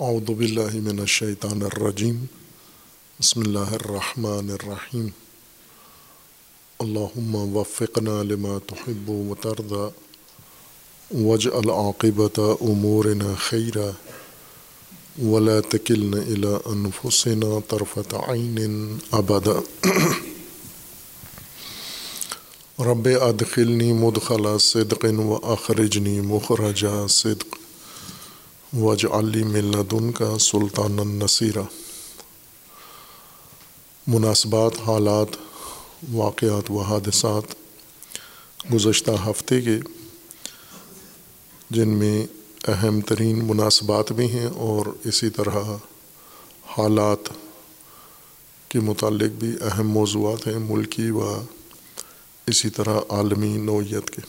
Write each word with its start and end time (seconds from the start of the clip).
اعوذ 0.00 0.30
باللہ 0.30 0.76
من 0.84 0.98
الشیطان 1.00 1.62
الرجیم 1.62 2.24
بسم 3.20 3.40
اللہ 3.40 3.74
الرحمن 3.74 4.50
الرحیم 4.50 5.06
اللہم 6.78 7.34
وفقنا 7.56 8.22
لما 8.22 8.56
تحب 8.66 9.10
و 9.10 9.34
ترضى 9.40 9.84
واجعل 11.24 11.70
عاقبت 11.70 12.38
امورنا 12.38 13.34
خیرا 13.38 13.90
ولا 15.22 15.60
تکلنا 15.60 16.22
الى 16.26 16.56
انفسنا 16.66 17.58
طرفت 17.68 18.14
عین 18.28 18.98
ابدا 19.12 19.58
رب 22.84 23.08
ادخلنی 23.20 23.92
مدخل 23.92 24.56
صدق 24.60 25.04
و 25.18 25.52
اخرجنی 25.52 26.20
مخرج 26.20 26.86
صدق. 27.10 27.63
وج 28.76 29.06
علی 29.12 29.44
ملدن 29.44 30.12
کا 30.12 30.38
سلطان 30.38 30.98
النصیرہ 30.98 31.62
مناسبات، 34.06 34.72
حالات، 34.86 35.26
واقعات 36.12 36.70
و 36.70 36.80
حادثات 36.80 37.42
گزشتہ 38.74 39.10
ہفتے 39.10 39.60
کے، 39.60 39.78
جن 41.70 41.88
میں 41.88 42.26
اہم 42.68 43.00
ترین 43.00 43.44
مناسبات 43.44 44.12
بھی 44.12 44.30
ہیں 44.30 44.46
اور 44.46 44.86
اسی 45.04 45.30
طرح 45.30 45.58
حالات 46.66 47.28
کے 48.68 48.80
متعلق 48.80 49.30
بھی 49.30 49.56
اہم 49.62 49.88
موضوعات 49.88 50.46
ہیں 50.46 50.58
ملکی 50.58 51.10
و 51.10 51.42
اسی 52.46 52.70
طرح 52.70 52.98
عالمی 53.08 53.56
نوعیت 53.56 54.10
کے۔ 54.10 54.22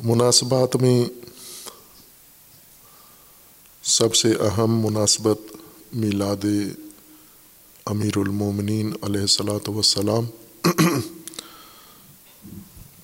مناسبات 0.00 0.76
میں 0.76 1.25
سب 3.86 4.14
سے 4.14 4.32
اہم 4.32 4.86
مناسبت 4.86 5.38
میلاد 5.92 6.44
امیر 7.86 8.18
المومنین 8.18 8.92
علیہ 9.02 9.20
السلاۃ 9.20 9.68
وسلام 9.68 10.24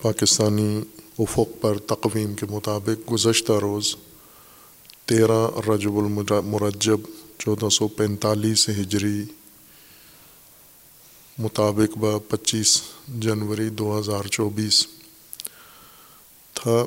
پاکستانی 0.02 0.80
افق 1.18 1.60
پر 1.60 1.78
تقویم 1.78 2.34
کے 2.34 2.46
مطابق 2.50 3.12
گزشتہ 3.12 3.52
روز 3.52 3.96
تیرہ 5.06 5.46
رجب 5.68 5.98
المرجب 5.98 7.00
چودہ 7.38 7.68
سو 7.68 7.88
پینتالیس 7.88 8.68
ہجری 8.68 9.24
مطابق 11.38 11.98
ب 11.98 12.18
پچیس 12.28 12.82
جنوری 13.20 13.68
دو 13.68 13.98
ہزار 13.98 14.24
چوبیس 14.24 14.86
تھا۔ 16.54 16.84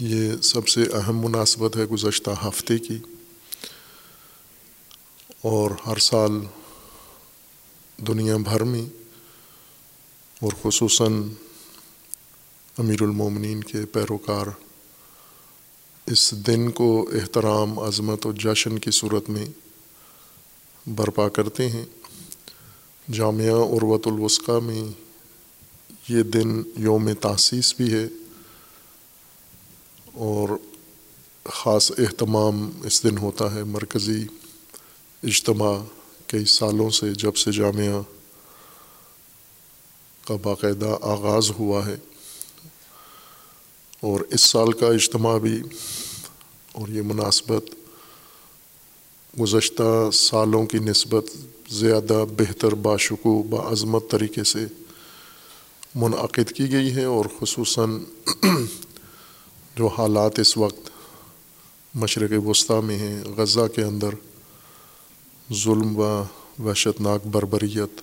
یہ 0.00 0.36
سب 0.42 0.68
سے 0.68 0.82
اہم 0.82 1.24
مناسبت 1.24 1.76
ہے 1.76 1.84
گزشتہ 1.84 2.30
ہفتے 2.44 2.78
کی 2.78 2.98
اور 5.42 5.70
ہر 5.86 5.96
سال 5.96 6.32
دنیا 7.98 8.36
بھر 8.36 8.64
میں 8.64 8.86
اور 10.40 10.52
خصوصاً 10.62 11.28
امیر 12.78 13.02
المومنین 13.02 13.64
کے 13.64 13.86
پیروکار 13.86 14.46
اس 16.06 16.46
دن 16.46 16.70
کو 16.70 17.10
احترام، 17.12 17.78
عظمت 17.78 18.26
و 18.26 18.32
جشن 18.32 18.78
کی 18.78 18.90
صورت 18.90 19.30
میں 19.30 19.46
برپا 20.88 21.28
کرتے 21.28 21.70
ہیں۔ 21.70 21.84
جامعہ 23.12 23.50
عروت 23.50 24.06
الوسقہ 24.06 24.60
میں 24.62 24.84
یہ 26.08 26.22
دن 26.22 26.62
یوم 26.76 27.12
تاسیس 27.12 27.74
بھی 27.74 27.92
ہے۔ 27.92 28.08
اور 30.16 30.48
خاص 31.44 31.90
اہتمام 31.98 32.70
اس 32.84 33.02
دن 33.02 33.18
ہوتا 33.18 33.54
ہے 33.54 33.62
مرکزی 33.62 34.24
اجتماع 35.22 35.78
کئی 36.26 36.44
سالوں 36.44 36.90
سے 36.90 37.12
جب 37.14 37.36
سے 37.36 37.52
جامعہ 37.52 38.00
کا 40.24 40.36
باقاعدہ 40.42 40.96
آغاز 41.02 41.50
ہوا 41.58 41.86
ہے 41.86 41.96
اور 44.00 44.20
اس 44.20 44.40
سال 44.40 44.72
کا 44.72 44.86
اجتماع 44.86 45.38
بھی 45.38 45.60
اور 46.72 46.88
یہ 46.88 47.02
مناسبت 47.02 47.70
گزشتہ 49.40 50.10
سالوں 50.12 50.66
کی 50.66 50.78
نسبت 50.78 51.36
زیادہ 51.70 52.24
بہتر 52.38 52.74
باشکو 52.74 53.42
بعظمت 53.42 54.10
طریقے 54.10 54.44
سے 54.44 54.66
منعقد 55.94 56.52
کی 56.52 56.72
گئی 56.72 56.94
ہے 56.94 57.04
اور 57.04 57.24
خصوصاً 57.40 57.98
جو 59.76 59.86
حالات 59.86 60.38
اس 60.38 60.56
وقت 60.56 60.90
مشرق 61.94 62.48
وسطیٰ 62.48 62.82
میں 62.82 62.96
ہیں، 62.98 63.24
غزہ 63.24 63.66
کے 63.74 63.82
اندر 63.82 64.08
ظلم 65.52 65.98
و 65.98 66.22
وحشت 66.58 67.00
ناک 67.00 67.26
بربریت 67.26 68.00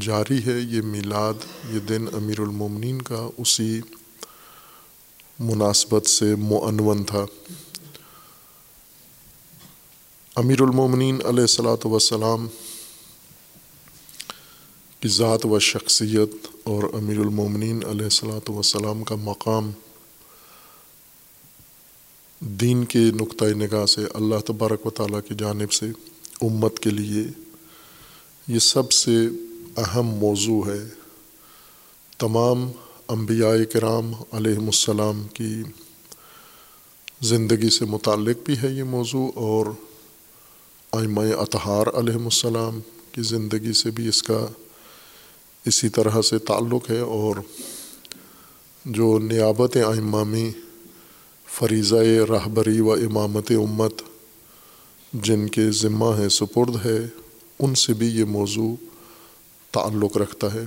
جاری 0.00 0.44
ہے۔ 0.46 0.60
یہ 0.60 0.82
میلاد، 0.82 1.34
یہ 1.70 1.78
دن 1.78 2.04
امیر 2.14 2.40
المومنین 2.40 3.02
کا 3.02 3.28
اسی 3.38 3.80
مناسبت 5.38 6.06
سے 6.06 6.34
معنون 6.34 7.04
تھا۔ 7.04 7.24
امیر 10.36 10.62
المومنین 10.62 11.14
علیہ 11.14 11.40
السلاۃ 11.40 11.86
وسلام 11.86 12.46
کی 15.00 15.08
ذات 15.08 15.46
و 15.46 15.58
شخصیت 15.58 16.46
اور 16.62 16.82
امیر 16.94 17.18
المومنین 17.18 17.84
علیہ 17.90 18.04
السلاۃ 18.04 18.50
وسلام 18.50 19.04
کا 19.04 19.14
مقام 19.14 19.70
دین 22.42 22.84
کے 22.84 22.98
نقطۂ 22.98 23.44
نگاہ 23.44 23.86
سے، 23.86 24.00
اللہ 24.14 24.40
تبارک 24.46 24.86
و 24.86 24.90
تعالیٰ 24.90 25.20
کی 25.28 25.34
جانب 25.38 25.72
سے، 25.72 25.86
امت 26.42 26.78
کے 26.78 26.90
لیے 26.90 27.24
یہ 28.48 28.58
سب 28.58 28.92
سے 28.92 29.26
اہم 29.76 30.06
موضوع 30.06 30.66
ہے۔ 30.66 30.84
تمام 32.18 32.70
انبیاء 33.08 33.72
کرام 33.72 34.12
علیہ 34.32 34.56
السلام 34.56 35.22
کی 35.34 35.62
زندگی 37.20 37.70
سے 37.70 37.84
متعلق 37.84 38.36
بھی 38.44 38.54
ہے 38.62 38.68
یہ 38.68 38.82
موضوع 38.82 39.28
اور 39.34 39.66
آئمہ 40.92 41.20
اطہار 41.20 41.86
علیہ 41.94 42.24
السلام 42.24 42.80
کی 43.12 43.22
زندگی 43.22 43.72
سے 43.72 43.90
بھی 43.90 44.08
اس 44.08 44.22
کا 44.22 44.46
اسی 45.66 45.88
طرح 45.88 46.22
سے 46.22 46.38
تعلق 46.38 46.90
ہے 46.90 46.98
اور 46.98 47.36
جو 48.84 49.18
نیابت 49.18 49.76
آئمہ 49.76 50.24
میں 50.24 50.50
فریضہ 51.54 51.96
رہبری 52.30 52.80
و 52.80 52.92
امامت 52.92 53.50
امت 53.50 54.02
جن 55.12 55.48
کے 55.48 55.70
ذمہ 55.70 56.18
ہے 56.18 56.28
سپرد 56.28 56.86
ہے، 56.86 56.98
ان 57.58 57.74
سے 57.74 57.94
بھی 57.94 58.06
یہ 58.06 58.24
موضوع 58.24 58.76
تعلق 59.70 60.16
رکھتا 60.16 60.54
ہے۔ 60.54 60.64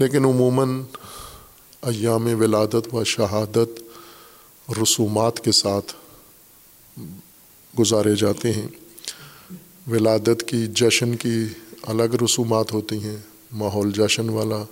لیکن 0.00 0.24
عموماً 0.24 0.82
ایام 1.82 2.28
ولادت 2.40 2.94
و 2.94 3.04
شہادت 3.04 3.82
رسومات 4.82 5.40
کے 5.40 5.52
ساتھ 5.52 5.94
گزارے 7.80 8.14
جاتے 8.14 8.52
ہیں۔ 8.52 8.68
ولادت 9.90 10.44
کی 10.46 10.66
جشن 10.66 11.16
کی 11.16 11.44
الگ 11.82 12.22
رسومات 12.24 12.72
ہوتی 12.72 13.04
ہیں، 13.04 13.16
ماحول 13.52 13.92
جشن 13.92 14.28
والا 14.28 14.64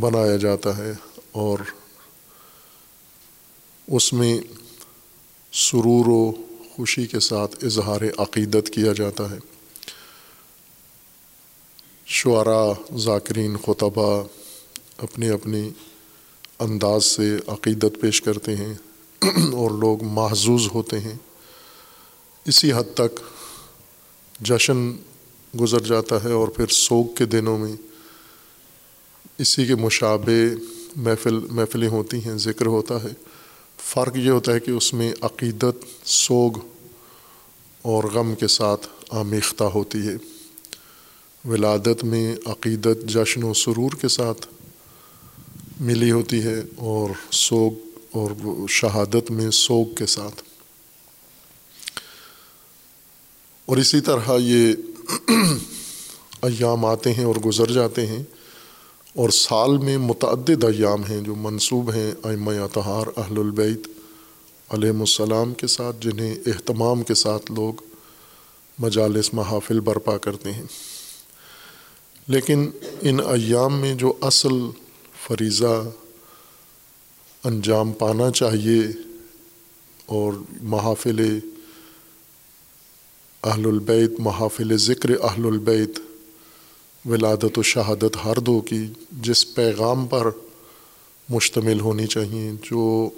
بنایا 0.00 0.36
جاتا 0.36 0.76
ہے 0.76 0.92
اور 1.32 1.58
اس 3.88 4.12
میں 4.12 4.40
سرور 5.52 6.06
و 6.06 6.32
خوشی 6.76 7.06
کے 7.06 7.20
ساتھ 7.20 7.64
اظہار 7.64 8.00
عقیدت 8.18 8.70
کیا 8.70 8.92
جاتا 8.92 9.30
ہے۔ 9.30 9.38
شعراء، 12.06 12.96
ذاکرین 12.96 13.56
خطبہ 13.56 14.22
اپنے 14.98 15.30
اپنی 15.30 15.70
انداز 16.58 17.04
سے 17.04 17.36
عقیدت 17.46 18.00
پیش 18.00 18.22
کرتے 18.22 18.56
ہیں 18.56 18.74
اور 19.52 19.70
لوگ 19.70 20.02
محظوظ 20.02 20.62
ہوتے 20.74 21.00
ہیں۔ 21.00 21.16
اسی 22.44 22.72
حد 22.72 22.94
تک 22.94 23.20
جشن 24.40 24.96
گزر 25.60 25.80
جاتا 25.80 26.24
ہے 26.24 26.32
اور 26.32 26.48
پھر 26.48 26.66
سوگ 26.66 27.04
کے 27.04 27.24
دنوں 27.24 27.58
میں 27.58 27.72
اسی 29.38 29.66
کے 29.66 29.74
مشابے 29.74 30.46
محفل، 30.96 31.38
محفلیں 31.38 31.88
ہوتی 31.88 32.24
ہیں، 32.24 32.34
ذکر 32.34 32.66
ہوتا 32.66 33.02
ہے۔ 33.02 33.27
فرق 33.78 34.16
یہ 34.16 34.30
ہوتا 34.30 34.52
ہے 34.52 34.60
کہ 34.60 34.70
اس 34.70 34.94
میں 34.94 35.12
عقیدت، 35.20 36.08
سوگ 36.08 36.52
اور 37.82 38.04
غم 38.04 38.34
کے 38.34 38.46
ساتھ 38.46 38.86
آمیختہ 39.10 39.64
ہوتی 39.64 39.98
ہے۔ 39.98 40.14
ولادت 41.48 42.04
میں 42.04 42.36
عقیدت 42.46 43.08
جشن 43.08 43.42
و 43.42 43.54
سرور 43.54 43.90
کے 44.00 44.08
ساتھ 44.08 44.46
ملی 45.80 46.10
ہوتی 46.10 46.42
ہے 46.42 46.62
اور 46.76 47.10
سوگ 47.30 47.72
اور 48.12 48.30
شہادت 48.68 49.30
میں 49.30 49.50
سوگ 49.50 49.86
کے 49.94 50.06
ساتھ۔ 50.06 50.42
اور 53.66 53.76
اسی 53.76 54.00
طرح 54.00 54.30
یہ 54.38 54.72
ایام 56.42 56.84
آتے 56.84 57.12
ہیں 57.12 57.24
اور 57.24 57.36
گزر 57.36 57.72
جاتے 57.72 58.06
ہیں۔ 58.06 58.22
اور 59.14 59.30
سال 59.30 59.78
میں 59.78 59.98
متعدد 59.98 60.64
ایام 60.64 61.04
ہیں 61.04 61.20
جو 61.20 61.34
منصوب 61.34 61.92
ہیں 61.92 62.12
ائمہ 62.24 62.50
اطہار 62.50 63.06
اہل 63.16 63.38
البیت 63.38 63.88
علیہ 64.68 64.90
السلام 64.90 65.54
کے 65.54 65.66
ساتھ، 65.66 65.96
جنہیں 66.00 66.34
اہتمام 66.46 67.02
کے 67.02 67.14
ساتھ 67.14 67.52
لوگ 67.52 67.74
مجالس، 68.78 69.34
محافل 69.34 69.80
برپا 69.80 70.18
کرتے 70.18 70.52
ہیں۔ 70.52 70.62
لیکن 72.28 72.70
ان 73.02 73.20
ایام 73.20 73.80
میں 73.80 73.94
جو 73.94 74.12
اصل 74.20 74.52
فریضہ 75.26 75.90
انجام 77.44 77.92
پانا 77.92 78.30
چاہیے 78.30 78.80
اور 80.06 80.32
محافل 80.62 81.38
اہل 83.42 83.66
البیت، 83.66 84.12
محافل 84.18 84.76
ذکر 84.76 85.10
اہل 85.10 85.46
البیت 85.46 85.98
ولادت 87.06 87.58
و 87.58 87.62
شہادت 87.62 88.16
ہر 88.24 88.38
دو 88.38 88.60
کی 88.60 88.86
جس 89.12 89.54
پیغام 89.54 90.06
پر 90.06 90.26
مشتمل 91.28 91.80
ہونی 91.80 92.06
چاہیے، 92.06 92.50
جو 92.62 93.10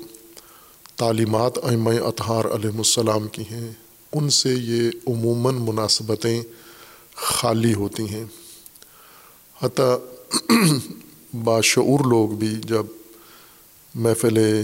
تعلیمات 0.97 1.59
ام 1.62 1.88
اطہار 1.88 2.44
علیہ 2.44 2.79
السلام 2.79 3.29
کی 3.29 3.43
ہیں، 3.43 3.73
ان 4.12 4.31
سے 4.31 4.55
یہ 4.55 4.91
عموماً 5.06 5.55
مناسبتیں 5.55 6.43
خالی 7.15 7.75
ہوتی 7.75 8.09
ہیں۔ 8.09 8.25
حتیٰ 9.62 9.99
باشعور 11.44 12.00
لوگ 12.00 12.29
بھی 12.29 12.56
جب 12.65 12.87
محفل 13.94 14.62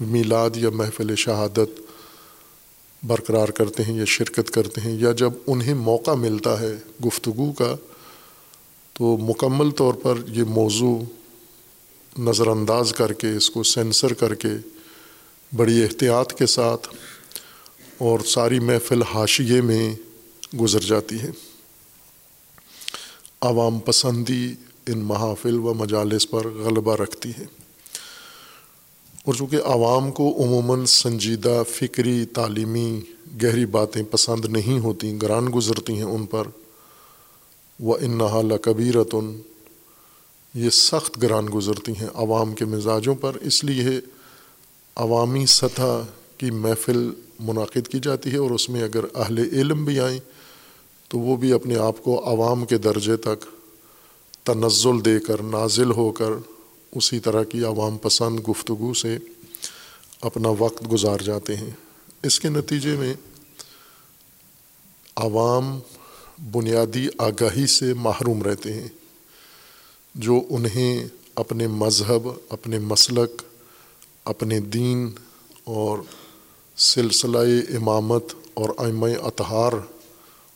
میلاد 0.00 0.50
یا 0.56 0.70
محفل 0.70 1.16
شہادت 1.16 1.80
برقرار 3.02 3.48
کرتے 3.48 3.82
ہیں 3.82 3.94
یا 3.94 4.04
شرکت 4.04 4.50
کرتے 4.50 4.80
ہیں 4.80 4.92
یا 4.92 5.12
جب 5.12 5.32
انہیں 5.46 5.74
موقع 5.74 6.10
ملتا 6.10 6.60
ہے 6.60 6.74
گفتگو 7.06 7.52
کا، 7.52 7.76
تو 8.92 9.16
مکمل 9.16 9.70
طور 9.70 9.94
پر 9.94 10.14
یہ 10.28 10.44
موضوع 10.44 11.02
نظر 12.18 12.46
انداز 12.46 12.92
کر 12.92 13.12
کے، 13.12 13.30
اس 13.30 13.50
کو 13.50 13.62
سینسر 13.62 14.12
کر 14.12 14.34
کے 14.34 14.48
بڑی 15.56 15.82
احتیاط 15.82 16.34
کے 16.38 16.46
ساتھ 16.46 16.88
اور 17.98 18.20
ساری 18.20 18.60
محفل 18.60 19.02
حاشیے 19.02 19.60
میں 19.60 19.94
گزر 20.56 20.80
جاتی 20.80 21.20
ہے۔ 21.20 21.30
عوام 23.40 23.78
پسندی 23.78 24.54
ان 24.86 24.98
محافل 24.98 25.58
و 25.58 25.74
مجالس 25.74 26.30
پر 26.30 26.48
غلبہ 26.48 26.96
رکھتی 26.96 27.30
ہے۔ 27.38 27.44
اور 29.26 29.34
چونکہ 29.34 29.56
عوام 29.64 30.10
کو 30.10 30.28
عموماً 30.44 30.84
سنجیدہ 30.84 31.62
فکری، 31.68 32.24
تعلیمی 32.24 33.00
گہری 33.42 33.66
باتیں 33.66 34.02
پسند 34.10 34.44
نہیں 34.44 34.78
ہوتیں 34.78 35.18
گران 35.22 35.48
گزرتی 35.54 35.96
ہیں 35.96 36.04
ان 36.04 36.26
پر 36.26 36.46
وہ 37.80 37.96
ان 38.00 38.18
نہ 38.18 38.24
یہ 40.54 40.70
سخت 40.70 41.22
گران 41.22 41.48
گزرتی 41.54 41.92
ہیں 41.92 42.08
عوام 42.14 42.54
کے 42.54 42.64
مزاجوں 42.64 43.14
پر، 43.14 43.36
اس 43.40 43.62
لیے 43.64 43.98
عوامی 44.96 45.44
سطح 45.46 46.00
کی 46.38 46.50
محفل 46.50 47.10
منعقد 47.40 47.88
کی 47.88 47.98
جاتی 47.98 48.32
ہے 48.32 48.36
اور 48.36 48.50
اس 48.50 48.68
میں 48.68 48.82
اگر 48.82 49.04
اہل 49.14 49.38
علم 49.38 49.84
بھی 49.84 50.00
آئیں 50.00 50.18
تو 51.10 51.18
وہ 51.18 51.36
بھی 51.36 51.52
اپنے 51.52 51.76
آپ 51.78 52.02
کو 52.04 52.18
عوام 52.24 52.64
کے 52.64 52.78
درجے 52.78 53.16
تک 53.16 53.44
تنزل 54.44 55.04
دے 55.04 55.18
کر، 55.18 55.42
نازل 55.42 55.90
ہو 55.90 56.10
کر 56.10 56.32
اسی 56.92 57.20
طرح 57.20 57.42
کی 57.42 57.64
عوام 57.64 57.98
پسند 57.98 58.40
گفتگو 58.48 58.94
سے 58.94 59.18
اپنا 60.20 60.48
وقت 60.48 60.92
گزار 60.92 61.18
جاتے 61.18 61.56
ہیں۔ 61.56 61.70
اس 62.22 62.40
کے 62.40 62.48
نتیجے 62.48 62.96
میں 62.96 63.14
عوام 65.16 65.78
بنیادی 66.52 67.06
آگاہی 67.18 67.66
سے 67.66 67.94
محروم 67.94 68.42
رہتے 68.42 68.72
ہیں، 68.72 68.88
جو 70.14 70.42
انہیں 70.50 71.08
اپنے 71.34 71.66
مذہب، 71.66 72.28
اپنے 72.48 72.78
مسلک، 72.78 73.42
اپنے 74.24 74.60
دین 74.60 75.10
اور 75.64 75.98
سلسلہ 76.76 77.38
امامت 77.76 78.24
اور 78.54 78.68
ائمہ 78.78 79.06
اطہار 79.06 79.72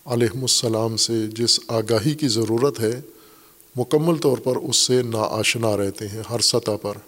علیہم 0.05 0.41
السلام 0.41 0.97
سے 0.97 1.27
جس 1.27 1.61
آگاہی 1.69 2.15
کی 2.15 2.29
ضرورت 2.29 2.81
ہے 2.81 3.01
مکمل 3.76 4.17
طور 4.17 4.38
پر 4.38 4.56
اس 4.56 4.76
سے 4.76 5.03
ناآشنا 5.03 5.76
رہتے 5.76 6.09
ہیں 6.09 6.23
ہر 6.31 6.41
سطح 6.41 6.76
پر۔ 6.82 6.99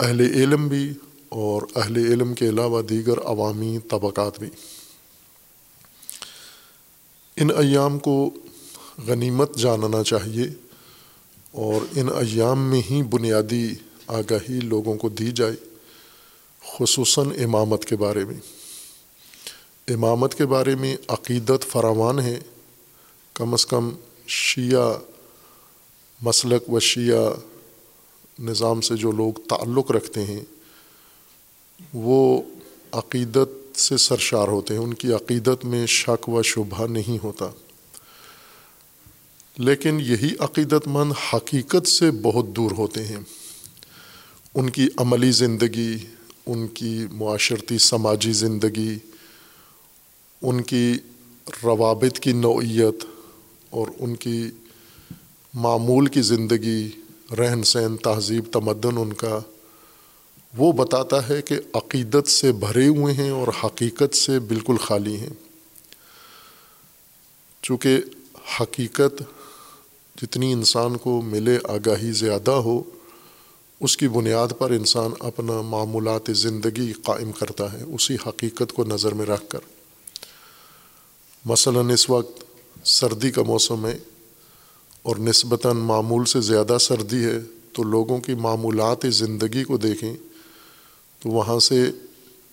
اہل 0.00 0.20
علم 0.20 0.68
بھی 0.68 0.92
اور 1.28 1.62
اہل 1.76 1.96
علم 1.96 2.34
کے 2.34 2.48
علاوہ 2.48 2.82
دیگر 2.82 3.20
عوامی 3.24 3.78
طبقات 3.90 4.38
بھی۔ 4.38 4.48
ان 7.36 7.50
ایام 7.50 7.98
کو 7.98 8.30
غنیمت 9.06 9.56
جاننا 9.56 10.02
چاہیے 10.02 10.44
اور 11.50 11.98
ان 11.98 12.08
ایام 12.08 12.70
میں 12.70 12.82
ہی 12.90 13.02
بنیادی 13.02 13.74
آگاہی 14.06 14.60
لوگوں 14.60 14.96
کو 14.96 15.08
دی 15.08 15.32
جائے، 15.32 15.56
خصوصاً 16.78 17.26
امامت 17.44 17.84
کے 17.84 17.96
بارے 17.96 18.24
میں۔ 18.24 18.40
امامت 19.88 20.34
کے 20.34 20.46
بارے 20.46 20.74
میں 20.74 20.96
عقیدت 21.08 21.64
فراوان 21.68 22.18
ہے، 22.18 22.40
کم 23.34 23.54
از 23.54 23.66
کم 23.66 23.90
شیعہ 24.30 24.98
مسلک 26.22 26.72
و 26.72 26.80
شیعہ 26.80 27.30
نظام 28.38 28.80
سے 28.80 28.96
جو 28.96 29.12
لوگ 29.12 29.32
تعلق 29.32 29.90
رکھتے 29.90 30.24
ہیں، 30.24 30.40
وہ 31.94 32.42
عقیدت 32.92 33.78
سے 33.78 33.96
سرشار 33.96 34.48
ہوتے 34.48 34.74
ہیں، 34.74 34.80
ان 34.80 34.94
کی 34.94 35.12
عقیدت 35.12 35.64
میں 35.64 35.86
شک 35.86 36.28
و 36.28 36.42
شبہ 36.42 36.86
نہیں 36.86 37.24
ہوتا۔ 37.24 37.50
لیکن 39.58 40.00
یہی 40.00 40.34
عقیدت 40.38 40.86
مند 40.86 41.12
حقیقت 41.34 41.86
سے 41.86 42.10
بہت 42.10 42.46
دور 42.46 42.70
ہوتے 42.70 43.04
ہیں۔ 43.04 43.20
ان 44.54 44.70
کی 44.70 44.88
عملی 44.96 45.30
زندگی، 45.30 45.96
ان 46.46 46.68
کی 46.68 47.06
معاشرتی 47.12 47.78
سماجی 47.78 48.32
زندگی، 48.32 48.98
ان 50.42 50.62
کی 50.62 50.94
روابط 51.64 52.18
کی 52.18 52.32
نوعیت 52.32 53.04
اور 53.70 53.86
ان 53.98 54.16
کی 54.16 54.50
معمول 55.54 56.06
کی 56.06 56.22
زندگی، 56.22 56.90
رہن 57.38 57.62
سہن، 57.62 57.96
تہذیب، 57.96 58.44
تمدن 58.52 58.98
ان 58.98 59.12
کا، 59.12 59.40
وہ 60.56 60.72
بتاتا 60.72 61.28
ہے 61.28 61.42
کہ 61.42 61.56
عقیدت 61.74 62.28
سے 62.28 62.52
بھرے 62.52 62.86
ہوئے 62.86 63.14
ہیں 63.14 63.30
اور 63.30 63.48
حقیقت 63.64 64.14
سے 64.14 64.38
بالکل 64.38 64.76
خالی 64.76 65.16
ہیں۔ 65.16 65.30
چونکہ 67.62 67.98
حقیقت 68.60 69.22
جتنی 70.22 70.52
انسان 70.52 70.96
کو 70.96 71.22
ملے 71.22 71.58
آگاہی 71.64 72.12
زیادہ 72.12 72.50
ہو، 72.50 72.82
اس 73.80 73.96
کی 73.96 74.08
بنیاد 74.08 74.48
پر 74.58 74.70
انسان 74.70 75.10
اپنا 75.20 75.60
معمولات 75.60 76.22
زندگی 76.28 76.92
قائم 76.92 77.32
کرتا 77.32 77.72
ہے، 77.72 77.82
اسی 77.82 78.16
حقیقت 78.26 78.72
کو 78.72 78.84
نظر 78.84 79.14
میں 79.14 79.26
رکھ 79.26 79.44
کر۔ 79.48 79.58
مثلاً 81.44 81.90
اس 81.90 82.10
وقت 82.10 82.44
سردی 82.84 83.30
کا 83.30 83.42
موسم 83.42 83.86
ہے 83.86 83.98
اور 85.02 85.16
نسبتاً 85.16 85.76
معمول 85.76 86.24
سے 86.24 86.40
زیادہ 86.40 86.78
سردی 86.80 87.24
ہے، 87.24 87.38
تو 87.72 87.82
لوگوں 87.82 88.18
کی 88.18 88.34
معمولات 88.34 89.06
زندگی 89.08 89.64
کو 89.64 89.76
دیکھیں 89.76 90.16
تو 91.20 91.28
وہاں 91.28 91.58
سے 91.58 91.90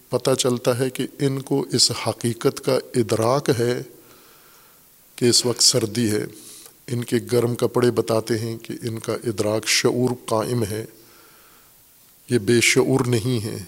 پتہ 0.09 0.35
چلتا 0.39 0.79
ہے 0.79 0.89
کہ 0.89 1.07
ان 1.19 1.41
کو 1.41 1.65
اس 1.71 1.91
حقیقت 2.07 2.65
کا 2.65 2.75
ادراک 2.95 3.49
ہے 3.59 3.81
کہ 5.15 5.25
اس 5.25 5.45
وقت 5.45 5.63
سردی 5.63 6.11
ہے۔ 6.11 6.25
ان 6.87 7.03
کے 7.03 7.17
گرم 7.31 7.55
کپڑے 7.55 7.91
بتاتے 7.91 8.37
ہیں 8.37 8.57
کہ 8.57 8.73
ان 8.83 8.99
کا 8.99 9.13
ادراک 9.13 9.67
شعور 9.67 10.09
قائم 10.25 10.63
ہے۔ 10.63 10.85
یہ 12.29 12.37
بے 12.37 12.61
شعور 12.61 12.99
نہیں 13.05 13.45
ہے 13.45 13.63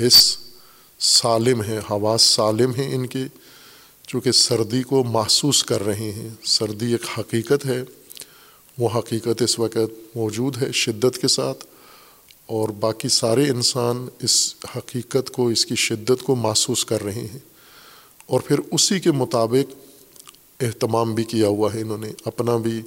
حص 0.00 0.36
سالم 1.00 1.62
ہے، 1.62 1.78
حواس 1.90 2.22
سالم 2.22 2.74
ہیں 2.74 2.94
ان 2.94 3.06
کے۔ 3.06 3.24
چونکہ 4.12 4.32
سردی 4.32 4.82
کو 4.82 5.04
محسوس 5.04 5.64
کر 5.64 5.86
رہے 5.86 6.12
ہیں، 6.12 6.28
سردی 6.44 6.92
ایک 6.92 7.18
حقیقت 7.18 7.66
ہے، 7.66 7.82
وہ 8.78 8.88
حقیقت 8.98 9.42
اس 9.42 9.58
وقت 9.58 10.16
موجود 10.16 10.62
ہے 10.62 10.72
شدت 10.72 11.18
کے 11.18 11.28
ساتھ، 11.28 11.66
اور 12.46 12.68
باقی 12.68 13.08
سارے 13.08 13.48
انسان 13.48 14.08
اس 14.22 14.54
حقیقت 14.76 15.30
کو، 15.30 15.48
اس 15.48 15.66
کی 15.66 15.74
شدت 15.74 16.22
کو 16.22 16.34
محسوس 16.34 16.84
کر 16.84 17.04
رہے 17.04 17.26
ہیں۔ 17.32 17.38
اور 18.26 18.40
پھر 18.40 18.58
اسی 18.72 19.00
کے 19.00 19.12
مطابق 19.12 19.74
اہتمام 20.60 21.14
بھی 21.14 21.24
کیا 21.24 21.48
ہوا 21.48 21.74
ہے 21.74 21.80
انہوں 21.80 21.98
نے، 21.98 22.12
اپنا 22.24 22.56
بھی، 22.56 22.82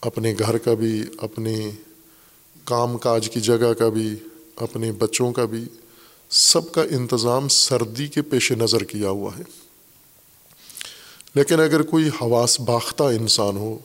اپنے 0.00 0.34
گھر 0.38 0.58
کا 0.58 0.74
بھی، 0.74 1.02
اپنے 1.18 1.70
کام 2.64 2.98
کاج 2.98 3.30
کی 3.30 3.40
جگہ 3.40 3.72
کا 3.78 3.88
بھی، 3.88 4.14
اپنے 4.56 4.92
بچوں 4.92 5.32
کا 5.32 5.44
بھی، 5.44 5.64
سب 6.30 6.72
کا 6.72 6.82
انتظام 6.82 7.48
سردی 7.48 8.06
کے 8.06 8.22
پیش 8.22 8.52
نظر 8.52 8.84
کیا 8.84 9.10
ہوا 9.10 9.30
ہے۔ 9.38 9.59
لیکن 11.34 11.60
اگر 11.60 11.82
کوئی 11.82 12.08
حواس 12.20 12.58
باختہ 12.60 13.04
انسان 13.18 13.56
ہو، 13.56 13.76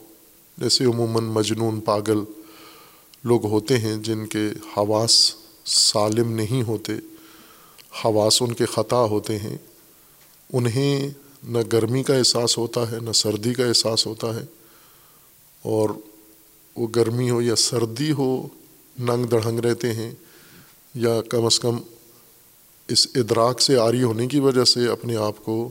جیسے 0.58 0.84
عموماً 0.84 1.24
مجنون، 1.24 1.80
پاگل 1.80 2.22
لوگ 3.24 3.46
ہوتے 3.46 3.78
ہیں 3.78 3.96
جن 4.02 4.26
کے 4.26 4.48
حواس 4.76 5.12
سالم 5.64 6.32
نہیں 6.32 6.62
ہوتے، 6.62 6.92
حواس 8.04 8.42
ان 8.42 8.52
کے 8.52 8.66
خطا 8.66 9.02
ہوتے 9.04 9.38
ہیں، 9.38 9.56
انہیں 10.52 11.08
نہ 11.48 11.58
گرمی 11.72 12.02
کا 12.02 12.14
احساس 12.14 12.58
ہوتا 12.58 12.90
ہے، 12.90 12.98
نہ 13.00 13.12
سردی 13.12 13.54
کا 13.54 13.66
احساس 13.66 14.06
ہوتا 14.06 14.34
ہے، 14.34 14.44
اور 15.62 15.90
وہ 16.76 16.88
گرمی 16.96 17.30
ہو 17.30 17.42
یا 17.42 17.56
سردی 17.56 18.12
ہو، 18.12 18.46
ننگ 18.98 19.24
دڑھنگ 19.24 19.58
رہتے 19.58 19.92
ہیں، 19.92 20.12
یا 20.94 21.20
کم 21.22 21.44
از 21.44 21.58
کم 21.60 21.78
اس 22.88 23.06
ادراک 23.14 23.60
سے 23.60 23.76
آری 23.78 24.02
ہونے 24.02 24.26
کی 24.26 24.40
وجہ 24.40 24.64
سے 24.64 24.88
اپنے 24.88 25.16
آپ 25.16 25.44
کو 25.44 25.68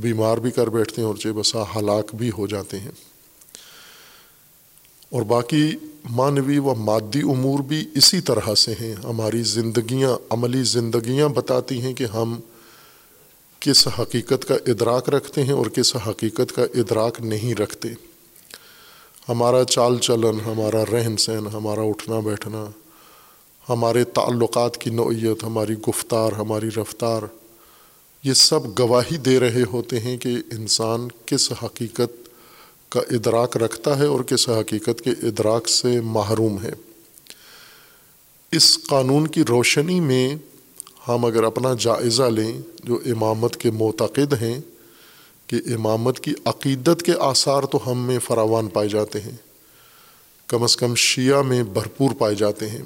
بیمار 0.00 0.38
بھی 0.38 0.50
کر 0.50 0.66
بیٹھتے 0.66 1.00
ہیں 1.00 1.08
اور 1.08 1.16
چے 1.16 1.32
بسا 1.32 1.62
ہلاک 1.76 2.14
بھی 2.14 2.30
ہو 2.38 2.46
جاتے 2.46 2.80
ہیں۔ 2.80 2.90
اور 5.10 5.22
باقی 5.22 5.72
مانوی 6.10 6.58
و 6.58 6.74
مادی 6.74 7.20
امور 7.20 7.58
بھی 7.58 7.84
اسی 7.94 8.20
طرح 8.20 8.54
سے 8.54 8.72
ہیں۔ 8.80 8.94
ہماری 8.94 9.42
زندگیاں، 9.42 10.16
عملی 10.30 10.62
زندگیاں 10.62 11.28
بتاتی 11.28 11.82
ہیں 11.82 11.94
کہ 11.94 12.04
ہم 12.04 12.40
کس 13.60 13.88
حقیقت 13.98 14.48
کا 14.48 14.54
ادراک 14.54 15.08
رکھتے 15.08 15.44
ہیں 15.44 15.52
اور 15.52 15.66
کس 15.66 15.96
حقیقت 15.96 16.52
کا 16.54 16.62
ادراک 16.62 17.20
نہیں 17.20 17.54
رکھتے۔ 17.54 17.88
ہمارا 19.28 19.64
چال 19.64 19.98
چلن، 19.98 20.40
ہمارا 20.46 20.84
رہن 20.92 21.16
سہن، 21.16 21.46
ہمارا 21.46 21.80
اٹھنا 21.80 22.20
بیٹھنا، 22.20 22.64
ہمارے 23.68 24.04
تعلقات 24.04 24.76
کی 24.76 24.90
نوعیت، 24.90 25.44
ہماری 25.44 25.74
گفتار، 25.78 26.32
ہماری 26.32 26.68
رفتار 26.76 27.22
یہ 28.22 28.32
سب 28.32 28.78
گواہی 28.78 29.16
دے 29.16 29.40
رہے 29.40 29.62
ہوتے 29.62 30.00
ہیں 30.00 30.16
کہ 30.16 30.28
انسان 30.28 31.08
کس 31.26 31.52
حقیقت 31.62 32.28
کا 32.88 33.00
ادراک 33.10 33.56
رکھتا 33.56 33.98
ہے 33.98 34.06
اور 34.06 34.20
کس 34.20 34.48
حقیقت 34.48 35.00
کے 35.04 35.10
ادراک 35.10 35.68
سے 35.68 36.00
محروم 36.00 36.62
ہے۔ 36.62 36.72
اس 38.52 38.78
قانون 38.86 39.26
کی 39.26 39.42
روشنی 39.48 40.00
میں 40.00 40.34
ہم 41.08 41.24
اگر 41.24 41.44
اپنا 41.44 41.74
جائزہ 41.78 42.22
لیں 42.22 42.60
جو 42.84 43.00
امامت 43.06 43.56
کے 43.56 43.70
معتقد 43.70 44.34
ہیں 44.42 44.60
کہ 45.46 45.56
امامت 45.74 46.20
کی 46.20 46.34
عقیدت 46.44 47.02
کے 47.02 47.12
آثار 47.18 47.62
تو 47.62 47.80
ہم 47.86 48.06
میں 48.06 48.18
فراوان 48.18 48.68
پائے 48.68 48.88
جاتے 48.88 49.20
ہیں، 49.20 49.36
کم 50.46 50.62
از 50.62 50.76
کم 50.76 50.94
شیعہ 50.94 51.42
میں 51.42 51.62
بھرپور 51.62 52.10
پائے 52.18 52.34
جاتے 52.34 52.70
ہیں، 52.70 52.82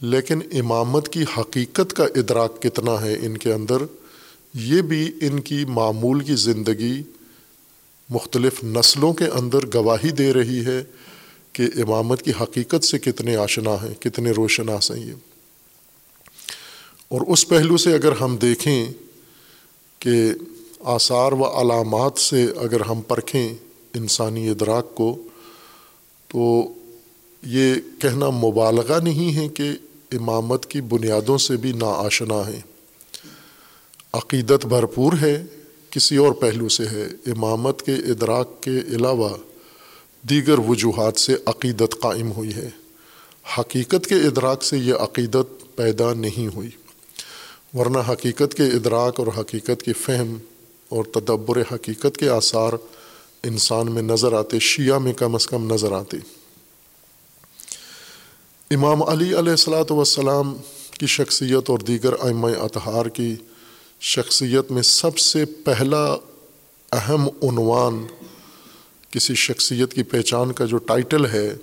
لیکن 0.00 0.40
امامت 0.52 1.08
کی 1.08 1.24
حقیقت 1.38 1.92
کا 1.92 2.04
ادراک 2.04 2.62
کتنا 2.62 3.00
ہے 3.00 3.16
ان 3.22 3.38
کے 3.38 3.52
اندر 3.52 3.82
یہ 4.54 4.82
بھی 4.82 5.12
ان 5.20 5.40
کی 5.40 5.64
معمول 5.68 6.20
کی 6.20 6.34
زندگی 6.34 7.02
مختلف 8.10 8.64
نسلوں 8.64 9.12
کے 9.12 9.24
اندر 9.24 9.58
گواہی 9.74 10.10
دے 10.10 10.32
رہی 10.32 10.66
ہے 10.66 10.84
کہ 11.52 11.62
امامت 11.62 12.22
کی 12.22 12.32
حقیقت 12.40 12.84
سے 12.84 12.98
کتنے 12.98 13.36
آشنا 13.36 13.74
ہیں، 13.74 14.02
کتنے 14.02 14.30
روشناس 14.30 14.90
ہیں 14.90 15.06
یہ۔ 15.06 15.12
اور 17.08 17.20
اس 17.20 17.48
پہلو 17.48 17.76
سے 17.76 17.94
اگر 17.94 18.12
ہم 18.12 18.36
دیکھیں 18.36 18.86
کہ 19.98 20.32
آثار 20.80 21.32
و 21.32 21.44
علامات 21.44 22.18
سے 22.18 22.46
اگر 22.56 22.80
ہم 22.80 23.00
پرکھیں 23.00 23.54
انسانی 23.94 24.50
ادراک 24.50 24.94
کو، 24.94 25.22
تو 26.28 26.72
یہ 27.42 27.74
کہنا 27.98 28.30
مبالغہ 28.30 29.00
نہیں 29.00 29.34
ہے 29.34 29.48
کہ 29.48 29.70
امامت 30.12 30.66
کی 30.66 30.80
بنیادوں 30.80 31.38
سے 31.38 31.56
بھی 31.56 31.72
نا 31.72 31.86
آشنا 31.86 32.48
ہیں۔ 32.48 32.73
عقیدت 34.14 34.66
بھرپور 34.66 35.12
ہے، 35.20 35.44
کسی 35.90 36.16
اور 36.16 36.32
پہلو 36.32 36.68
سے 36.68 36.84
ہے۔ 36.92 37.06
امامت 37.26 37.82
کے 37.82 37.94
ادراک 37.94 38.62
کے 38.62 38.70
علاوہ 38.70 39.28
دیگر 40.22 40.58
وجوہات 40.58 41.16
سے 41.16 41.36
عقیدت 41.46 42.00
قائم 42.00 42.32
ہوئی 42.32 42.54
ہے۔ 42.54 42.68
حقیقت 43.58 44.06
کے 44.06 44.14
ادراک 44.14 44.64
سے 44.64 44.78
یہ 44.78 44.94
عقیدت 44.94 45.76
پیدا 45.76 46.14
نہیں 46.14 46.54
ہوئی۔ 46.54 46.68
ورنہ 47.74 47.98
حقیقت 48.08 48.54
کے 48.54 48.62
ادراک 48.62 49.20
اور 49.20 49.26
حقیقت 49.38 49.82
کی 49.82 49.92
فہم 49.92 50.38
اور 50.88 51.04
تدبر 51.04 51.60
حقیقت 51.60 52.16
کے 52.16 52.28
آثار 52.28 52.72
انسان 53.44 53.92
میں 53.92 54.02
نظر 54.02 54.32
آتے، 54.32 54.58
شیعہ 54.58 54.98
میں 54.98 55.12
کم 55.12 55.34
از 55.34 55.46
کم 55.46 55.74
نظر 55.74 55.92
آتے۔ 55.92 56.16
امام 58.70 59.02
علی 59.02 59.24
علیہ 59.24 59.50
السلاۃ 59.50 59.90
وسلام 59.90 60.56
کی 60.90 61.06
شخصیت 61.06 61.70
اور 61.70 61.78
دیگر 61.78 62.12
ائمہ 62.12 62.46
اطہار 62.46 63.06
کی 63.06 63.36
شخصیت 64.00 64.70
میں 64.70 64.82
سب 64.82 65.18
سے 65.18 65.44
پہلا 65.44 66.16
اہم 66.92 67.28
عنوان 67.42 68.06
کسی 69.10 69.34
شخصیت 69.34 69.94
کی 69.94 70.02
پہچان 70.02 70.52
کا 70.52 70.64
جو 70.64 70.76
ٹائٹل 70.76 71.26
ہے، 71.26 71.54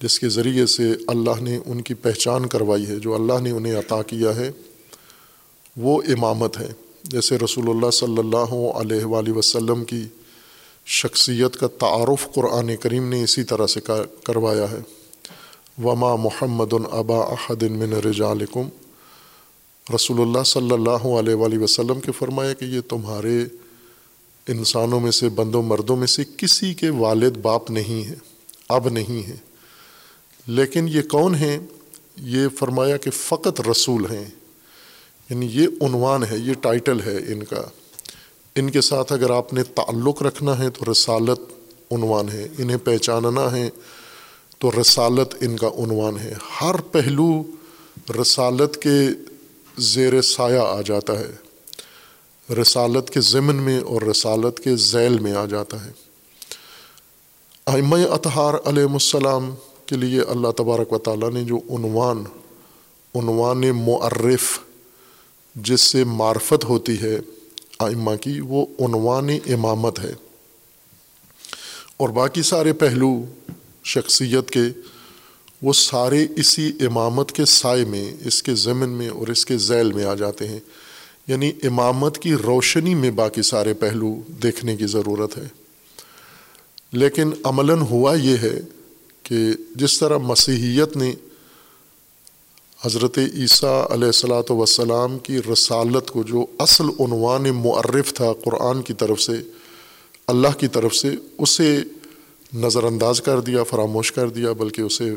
جس 0.00 0.20
کے 0.20 0.28
ذریعے 0.28 0.66
سے 0.66 0.92
اللہ 1.06 1.40
نے 1.40 1.58
ان 1.66 1.80
کی 1.80 1.94
پہچان 1.94 2.46
کروائی 2.46 2.86
ہے، 2.86 2.96
جو 2.96 3.14
اللہ 3.14 3.38
نے 3.42 3.50
انہیں 3.50 3.74
عطا 3.74 4.02
کیا 4.02 4.36
ہے، 4.36 4.50
وہ 5.76 6.02
امامت 6.08 6.58
ہے۔ 6.58 6.72
جیسے 7.02 7.38
رسول 7.38 7.70
اللہ 7.70 7.90
صلی 7.90 8.18
اللہ 8.18 8.54
علیہ 8.54 9.04
وآلہ 9.04 9.32
وسلم 9.32 9.84
کی 9.84 10.04
شخصیت 10.86 11.56
کا 11.56 11.66
تعارف 11.66 12.32
قرآن 12.34 12.76
کریم 12.76 13.08
نے 13.08 13.22
اسی 13.22 13.44
طرح 13.44 13.66
سے 13.66 13.80
کروایا 14.24 14.70
ہے۔ 14.70 14.80
وما 15.82 16.16
محمد 16.16 16.72
العبا 16.72 17.18
احدن 17.18 17.72
من 17.72 17.92
رجالکم 17.92 18.68
رسول 19.94 20.20
اللہ 20.20 20.42
صلی 20.42 20.70
اللہ 20.70 20.90
علیہ 20.90 21.34
وآلہ 21.34 21.58
وسلم 21.58 22.00
کے 22.00 22.12
فرمایا 22.12 22.52
کہ 22.52 22.64
یہ 22.64 22.80
تمہارے 22.80 23.44
انسانوں 24.48 25.00
میں 25.00 25.10
سے 25.10 25.28
بندوں 25.28 25.62
مردوں 25.62 25.96
میں 25.96 26.06
سے 26.06 26.22
کسی 26.36 26.74
کے 26.74 26.90
والد 26.90 27.36
باپ 27.36 27.70
نہیں 27.70 28.08
ہیں، 28.08 28.14
اب 28.68 28.88
نہیں 28.88 29.28
ہیں۔ 29.28 29.36
لیکن 30.46 30.88
یہ 30.88 31.02
کون 31.02 31.34
ہیں؟ 31.34 31.58
یہ 32.16 32.48
فرمایا 32.58 32.96
کہ 32.96 33.10
فقط 33.10 33.60
رسول 33.60 34.06
ہیں۔ 34.10 34.24
یعنی 35.30 35.48
یہ 35.52 35.66
عنوان 35.80 36.24
ہے، 36.24 36.38
یہ 36.38 36.54
ٹائٹل 36.54 37.00
ہے 37.00 37.16
ان 37.16 37.42
کا۔ 37.42 37.62
ان 38.56 38.70
کے 38.70 38.80
ساتھ 38.80 39.12
اگر 39.12 39.30
آپ 39.30 39.54
نے 39.54 39.62
تعلق 39.62 40.22
رکھنا 40.22 40.58
ہے 40.58 40.70
تو 40.70 40.92
رسالت 40.92 41.40
عنوان 41.90 42.28
ہے، 42.28 42.48
انہیں 42.58 42.76
پہچاننا 42.84 43.52
ہے 43.52 43.70
تو 44.58 44.70
رسالت 44.80 45.34
ان 45.40 45.56
کا 45.56 45.68
عنوان 45.68 46.18
ہے۔ 46.18 46.34
ہر 46.60 46.74
پہلو 46.80 47.42
رسالت 48.22 48.76
کے 48.76 49.08
زیر 49.80 50.22
سایہ 50.22 50.58
آ 50.58 50.80
جاتا 50.80 51.20
ہے۔ 51.20 51.30
رسالت 52.54 53.10
کے 53.10 53.20
ضمن 53.20 53.56
میں 53.56 53.80
اور 53.80 54.02
رسالت 54.02 54.60
کے 54.60 54.76
ذیل 54.76 55.18
میں 55.18 55.32
آ 55.32 55.44
جاتا 55.44 55.84
ہے۔ 55.84 55.90
آئمہ 57.66 57.96
اطہار 57.96 58.54
علیہ 58.64 58.82
السلام 58.82 59.54
کے 59.86 59.96
لیے 59.96 60.20
اللہ 60.20 60.48
تبارک 60.48 60.92
و 60.92 60.98
تعالیٰ 60.98 61.32
نے 61.32 61.44
جو 61.44 61.56
عنوان 61.56 62.24
عنوان 63.14 63.60
معرف 63.60 64.58
جس 65.54 65.80
سے 65.80 66.04
معرفت 66.04 66.64
ہوتی 66.64 67.00
ہے 67.02 67.20
آئمہ 67.78 68.16
کی، 68.20 68.40
وہ 68.40 68.66
عنوان 68.80 69.28
امامت 69.46 70.00
ہے۔ 70.00 70.12
اور 71.96 72.08
باقی 72.08 72.42
سارے 72.42 72.72
پہلو 72.72 73.24
شخصیت 73.84 74.50
کے 74.50 74.60
وہ 75.62 75.72
سارے 75.72 76.26
اسی 76.36 76.72
امامت 76.80 77.32
کے 77.32 77.44
سائے 77.44 77.84
میں، 77.84 78.14
اس 78.24 78.42
کے 78.42 78.54
ضمن 78.54 78.88
میں 78.88 79.08
اور 79.08 79.28
اس 79.28 79.46
کے 79.46 79.56
ذیل 79.56 79.92
میں 79.92 80.04
آ 80.04 80.14
جاتے 80.14 80.48
ہیں۔ 80.48 80.60
یعنی 81.26 81.52
امامت 81.62 82.18
کی 82.18 82.34
روشنی 82.34 82.94
میں 82.94 83.10
باقی 83.10 83.42
سارے 83.42 83.74
پہلو 83.74 84.16
دیکھنے 84.42 84.76
کی 84.76 84.86
ضرورت 84.86 85.38
ہے۔ 85.38 85.48
لیکن 86.92 87.30
عملاً 87.44 87.78
ہوا 87.78 88.14
یہ 88.14 88.36
ہے 88.36 88.60
کہ 89.22 89.36
جس 89.76 89.98
طرح 89.98 90.18
مسیحیت 90.18 90.96
نے 90.96 91.14
حضرت 92.84 93.18
عیسیٰ 93.18 93.86
علیہ 93.90 94.06
السلاۃ 94.06 94.50
وسلام 94.50 95.18
کی 95.18 95.38
رسالت 95.52 96.10
کو، 96.10 96.22
جو 96.22 96.46
اصل 96.58 96.84
عنوان 96.84 97.42
معرف 97.42 98.14
تھا 98.14 98.32
قرآن 98.44 98.82
کی 98.82 98.94
طرف 98.94 99.22
سے، 99.22 99.32
اللہ 100.26 100.58
کی 100.58 100.68
طرف 100.68 100.94
سے، 100.94 101.10
اسے 101.38 101.78
نظر 102.54 102.84
انداز 102.84 103.20
کر 103.20 103.40
دیا، 103.40 103.62
فراموش 103.62 104.12
کر 104.12 104.28
دیا، 104.28 104.52
بلکہ 104.52 104.82
اسے 104.82 105.14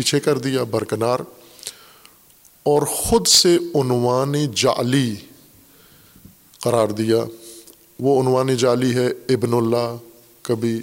پیچھے 0.00 0.20
کر 0.20 0.38
دیا، 0.38 0.62
برکنار۔ 0.62 1.18
اور 2.62 2.82
خود 2.82 3.26
سے 3.26 3.56
عنوان 3.56 4.34
جعلی 4.54 5.14
قرار 6.60 6.88
دیا۔ 6.88 7.24
وہ 8.00 8.22
عنوان 8.22 8.56
جعلی 8.56 8.94
ہے، 8.94 9.06
ابن 9.06 9.54
اللہ، 9.54 9.96
کبھی 10.42 10.80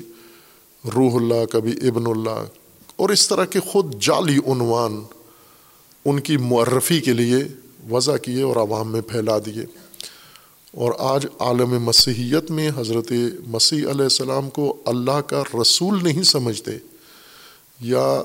روح 0.95 1.15
اللہ، 1.15 1.45
کبھی 1.45 1.88
ابن 1.88 2.03
اللہ۔ 2.07 2.45
اور 2.95 3.09
اس 3.09 3.27
طرح 3.27 3.45
کے 3.45 3.59
خود 3.59 4.01
جعلی 4.01 4.38
عنوان 4.47 5.03
ان 6.05 6.19
کی 6.19 6.38
معرفی 6.38 7.00
کے 7.00 7.13
لیے 7.13 7.38
وضع 7.89 8.17
کیے 8.17 8.41
اور 8.41 8.55
عوام 8.55 8.91
میں 8.91 9.01
پھیلا 9.01 9.38
دیے۔ 9.45 9.65
اور 10.74 10.91
آج 11.00 11.25
عالم 11.39 11.79
مسیحیت 11.79 12.51
میں 12.51 12.71
حضرت 12.77 13.12
مسیح 13.47 13.77
علیہ 13.77 14.03
السلام 14.03 14.50
کو 14.50 14.77
اللہ 14.86 15.21
کا 15.21 15.43
رسول 15.62 16.03
نہیں 16.03 16.24
سمجھتے 16.24 16.71
یا 17.81 18.21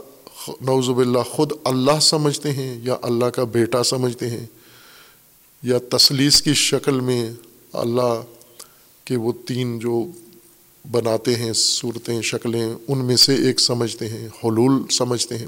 نوزب 0.48 0.98
اللہ 0.98 1.18
خود 1.18 1.52
اللہ 1.64 2.00
سمجھتے 2.00 2.52
ہیں 2.52 2.80
یا 2.82 2.96
اللہ 3.02 3.24
کا 3.24 3.44
بیٹا 3.44 3.82
سمجھتے 3.82 4.30
ہیں 4.30 4.46
یا 5.62 5.78
تسلیس 5.96 6.42
کی 6.42 6.54
شکل 6.54 7.00
میں 7.00 7.32
اللہ 7.72 8.22
کے 9.04 9.16
وہ 9.16 9.32
تین 9.46 9.78
جو 9.78 10.04
بناتے 10.90 11.36
ہیں، 11.36 11.52
صورتیں، 11.52 12.22
شکلیں، 12.22 12.74
ان 12.88 13.04
میں 13.04 13.16
سے 13.16 13.34
ایک 13.34 13.60
سمجھتے 13.60 14.08
ہیں، 14.08 14.28
حلول 14.44 14.82
سمجھتے 14.90 15.38
ہیں۔ 15.38 15.46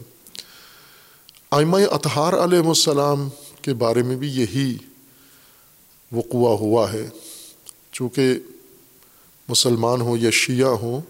آئمہ 1.50 1.76
اطہار 1.90 2.32
علیہ 2.32 2.58
السلام 2.58 3.28
کے 3.62 3.74
بارے 3.74 4.02
میں 4.02 4.16
بھی 4.16 4.28
یہی 4.28 4.76
وقوع 6.12 6.56
ہوا 6.56 6.92
ہے۔ 6.92 7.08
چونکہ 7.92 8.38
مسلمان 9.48 10.00
ہوں 10.00 10.16
یا 10.18 10.30
شیعہ 10.30 10.68
ہوں، 10.68 11.00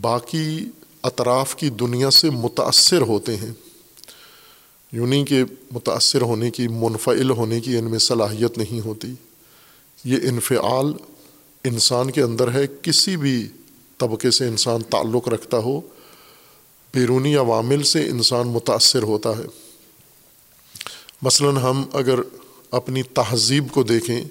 باقی 0.00 0.64
اطراف 1.02 1.56
کی 1.56 1.70
دنیا 1.70 2.10
سے 2.10 2.30
متاثر 2.30 3.00
ہوتے 3.00 3.36
ہیں۔ 3.36 3.52
یوں 4.92 5.06
نہیں 5.06 5.24
کہ 5.24 5.44
متاثر 5.70 6.22
ہونے 6.22 6.50
کی، 6.50 6.68
منفعل 6.68 7.30
ہونے 7.30 7.60
کی 7.60 7.76
ان 7.76 7.90
میں 7.90 7.98
صلاحیت 7.98 8.58
نہیں 8.58 8.86
ہوتی۔ 8.86 9.14
یہ 10.04 10.16
انفعال 10.22 10.92
انسان 11.64 12.10
کے 12.10 12.22
اندر 12.22 12.54
ہے۔ 12.54 12.66
کسی 12.82 13.16
بھی 13.16 13.48
طبقے 13.98 14.30
سے 14.30 14.48
انسان 14.48 14.82
تعلق 14.82 15.28
رکھتا 15.28 15.58
ہو، 15.58 15.80
بیرونی 16.94 17.36
عوامل 17.36 17.82
سے 17.82 18.08
انسان 18.08 18.48
متاثر 18.48 19.02
ہوتا 19.02 19.30
ہے۔ 19.30 19.44
مثلاً 21.22 21.56
ہم 21.56 21.84
اگر 21.92 22.18
اپنی 22.70 23.02
تہذیب 23.02 23.64
کو 23.72 23.82
دیکھیں، 23.82 24.24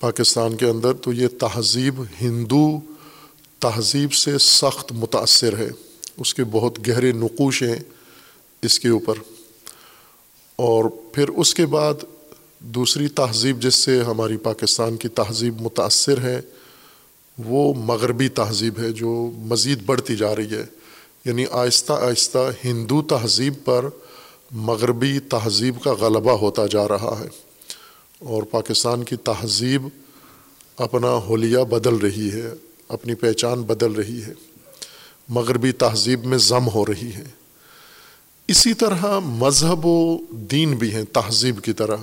پاکستان 0.00 0.56
کے 0.56 0.66
اندر، 0.66 0.92
تو 0.92 1.12
یہ 1.12 1.28
تہذیب 1.28 2.02
ہندو 2.20 2.80
تہذیب 3.66 4.12
سے 4.12 4.38
سخت 4.38 4.92
متاثر 4.92 5.56
ہے۔ 5.56 5.68
اس 6.16 6.34
کے 6.34 6.44
بہت 6.44 6.88
گہرے 6.88 7.12
نقوش 7.12 7.62
ہیں 7.62 7.76
اس 8.62 8.80
کے 8.80 8.88
اوپر۔ 8.88 9.14
اور 10.56 10.84
پھر 11.12 11.28
اس 11.28 11.54
کے 11.54 11.66
بعد 11.66 11.94
دوسری 12.58 13.08
تہذیب 13.08 13.62
جس 13.62 13.74
سے 13.74 14.02
ہماری 14.02 14.36
پاکستان 14.36 14.96
کی 14.96 15.08
تہذیب 15.08 15.60
متاثر 15.60 16.20
ہے، 16.20 16.40
وہ 17.38 17.74
مغربی 17.74 18.28
تہذیب 18.28 18.78
ہے 18.78 18.92
جو 18.92 19.30
مزید 19.36 19.82
بڑھتی 19.86 20.16
جا 20.16 20.36
رہی 20.36 20.50
ہے۔ 20.50 20.64
یعنی 21.24 21.44
آہستہ 21.50 21.92
آہستہ 21.92 22.50
ہندو 22.64 23.02
تہذیب 23.02 23.54
پر 23.64 23.88
مغربی 24.50 25.18
تہذیب 25.18 25.82
کا 25.82 25.92
غلبہ 25.92 26.32
ہوتا 26.32 26.66
جا 26.70 26.88
رہا 26.88 27.16
ہے۔ 27.20 27.28
اور 28.18 28.42
پاکستان 28.42 29.04
کی 29.04 29.16
تہذیب 29.16 29.88
اپنا 30.76 31.20
حلیہ 31.30 31.58
بدل 31.58 31.94
رہی 31.94 32.30
ہے۔ 32.32 32.50
اپنی 32.88 33.14
پہچان 33.14 33.62
بدل 33.62 33.92
رہی 33.92 34.22
ہے۔ 34.22 34.32
مغربی 35.28 35.72
تہذیب 35.72 36.24
میں 36.24 36.38
ضم 36.38 36.68
ہو 36.74 36.86
رہی 36.86 37.10
ہے۔ 37.14 37.24
اسی 38.48 38.74
طرح 38.74 39.18
مذہب 39.18 39.86
و 39.86 40.18
دین 40.30 40.76
بھی 40.76 40.94
ہیں 40.94 41.04
تہذیب 41.12 41.62
کی 41.62 41.72
طرح۔ 41.72 41.96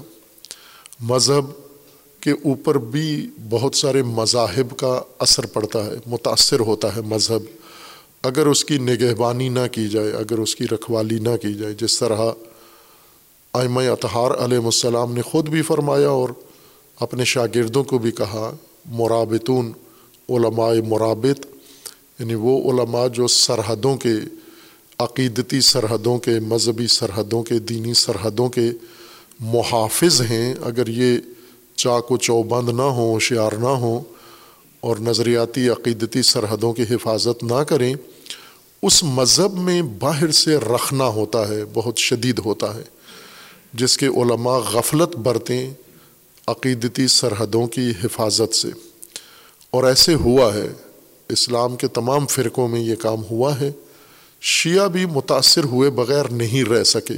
مذہب 1.00 1.46
کے 2.20 2.32
اوپر 2.32 2.78
بھی 2.78 3.28
بہت 3.50 3.76
سارے 3.76 4.04
مذاہب 4.04 4.78
کا 4.78 5.02
اثر 5.20 5.46
پڑتا 5.46 5.86
ہے، 5.86 5.92
متاثر 6.06 6.60
ہوتا 6.60 6.96
ہے 6.96 7.02
مذہب۔ 7.02 7.44
اگر 8.24 8.48
اس 8.48 8.66
کی 8.66 8.78
نگہبانی 8.78 9.50
نہ 9.50 9.68
کی 9.72 9.88
جائے، 9.88 10.12
اگر 10.12 10.38
اس 10.38 10.56
کی 10.56 10.64
رکھوالی 10.72 11.20
نہ 11.20 11.38
کی 11.42 11.54
جائے، 11.54 11.74
جس 11.74 12.00
طرح 12.00 12.32
آئمہ 13.54 13.82
اطہار 13.82 14.32
علیہ 14.32 14.58
السلام 14.58 15.14
نے 15.14 15.22
خود 15.22 15.50
بھی 15.50 15.62
فرمایا 15.62 16.10
اور 16.10 16.30
اپنے 17.00 17.26
شاگردوں 17.26 17.84
کو 17.84 17.98
بھی 17.98 18.12
کہا، 18.12 18.56
مرابطون 18.86 19.72
علماء 20.30 20.74
مرابط 20.88 21.46
یعنی 22.20 22.34
وہ 22.34 22.72
علماء 22.72 23.08
جو 23.08 23.28
سرحدوں 23.28 23.98
کے، 23.98 24.14
عقیدتی 25.00 25.62
سرحدوں 25.62 26.18
کے، 26.18 26.40
مذہبی 26.40 26.88
سرحدوں 26.88 27.44
کے، 27.44 27.60
دینی 27.60 27.94
سرحدوں 27.94 28.50
کے 28.50 28.72
محافظ 29.40 30.22
ہیں، 30.22 30.54
اگر 30.62 30.88
یہ 30.88 31.18
چاق 31.76 32.12
و 32.12 32.18
چوبند 32.18 32.70
نہ 32.70 32.82
ہوں، 32.82 33.14
ہوشیار 33.14 33.52
نہ 33.52 33.68
ہوں، 33.68 34.00
اور 34.80 34.98
نظریاتی، 34.98 35.70
عقیدتی 35.70 36.22
سرحدوں 36.22 36.74
کی 36.74 36.84
حفاظت 36.84 37.44
نہ 37.44 37.64
کریں، 37.64 37.94
اس 38.82 39.04
مذہب 39.04 39.54
میں 39.54 39.82
باہر 39.82 40.32
سے 40.32 40.58
رکھنا 40.58 41.08
ہوتا 41.08 41.48
ہے، 41.48 41.64
بہت 41.74 41.98
شدید 41.98 42.40
ہوتا 42.40 42.76
ہے، 42.76 42.84
جس 43.74 43.98
کے 43.98 44.08
علماء 44.08 44.58
غفلت 44.74 45.16
برتیں 45.16 45.74
عقیدتی 46.48 47.08
سرحدوں 47.08 47.68
کی 47.68 47.92
حفاظت 48.04 48.56
سے۔ 48.56 48.93
اور 49.74 49.84
ایسے 49.84 50.14
ہوا 50.14 50.54
ہے، 50.54 50.68
اسلام 51.30 51.76
کے 51.76 51.88
تمام 51.88 52.28
فرقوں 52.28 52.68
میں 52.68 52.80
یہ 52.80 52.96
کام 52.96 53.22
ہوا 53.32 53.60
ہے۔ 53.60 53.72
شیعہ 54.42 54.88
بھی 54.88 55.06
متاثر 55.06 55.64
ہوئے 55.64 55.90
بغیر 55.90 56.26
نہیں 56.26 56.64
رہ 56.64 56.84
سکے۔ 56.84 57.14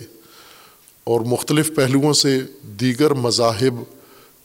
اور 1.03 1.21
مختلف 1.21 1.75
پہلوؤں 1.75 2.13
سے 2.13 2.39
دیگر 2.63 3.13
مذاہب 3.13 3.83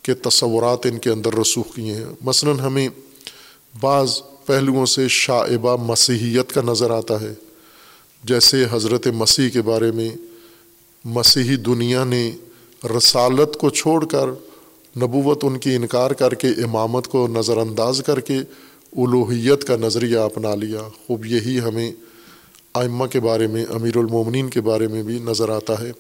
کے 0.03 0.15
تصورات 0.15 0.87
ان 0.87 0.99
کے 0.99 1.11
اندر 1.11 1.35
رسوخ 1.35 1.75
کیے 1.75 1.95
ہیں۔ 1.95 2.05
مثلاً 2.21 2.59
ہمیں 2.59 2.89
بعض 3.81 4.21
پہلوؤں 4.47 4.87
سے 4.87 5.09
شاعبہ 5.09 5.77
مسیحیت 5.77 6.53
کا 6.53 6.61
نظر 6.61 6.91
آتا 6.91 7.21
ہے۔ 7.21 7.35
جیسے 8.25 8.65
حضرت 8.71 9.07
مسیح 9.07 9.49
کے 9.49 9.63
بارے 9.63 9.93
میں، 9.93 10.11
مسیحی 11.05 11.57
دنیا 11.57 12.05
نے 12.05 12.31
رسالت 12.97 13.57
کو 13.59 13.71
چھوڑ 13.71 14.07
کر 14.07 14.50
نبوت 14.97 15.45
ان 15.45 15.59
کی 15.59 15.75
انکار 15.75 16.11
کر 16.11 16.35
کے، 16.35 16.49
امامت 16.49 17.09
کو 17.09 17.29
نظر 17.29 17.57
انداز 17.57 18.03
کر 18.07 18.21
کے 18.21 18.37
الوحیت 18.97 19.65
کا 19.65 19.77
نظریہ 19.77 20.19
اپنا 20.19 20.55
لیا۔ 20.55 20.81
خوب 21.07 21.27
یہی 21.27 21.61
ہمیں 21.61 21.93
آئمہ 22.75 23.07
کے 23.07 23.21
بارے 23.21 23.47
میں، 23.47 23.65
امیر 23.71 23.97
المومنین 23.97 24.49
کے 24.49 24.61
بارے 24.61 24.89
میں 24.89 25.03
بھی 25.03 25.19
نظر 25.19 25.49
آتا 25.49 25.81
ہے 25.81 25.93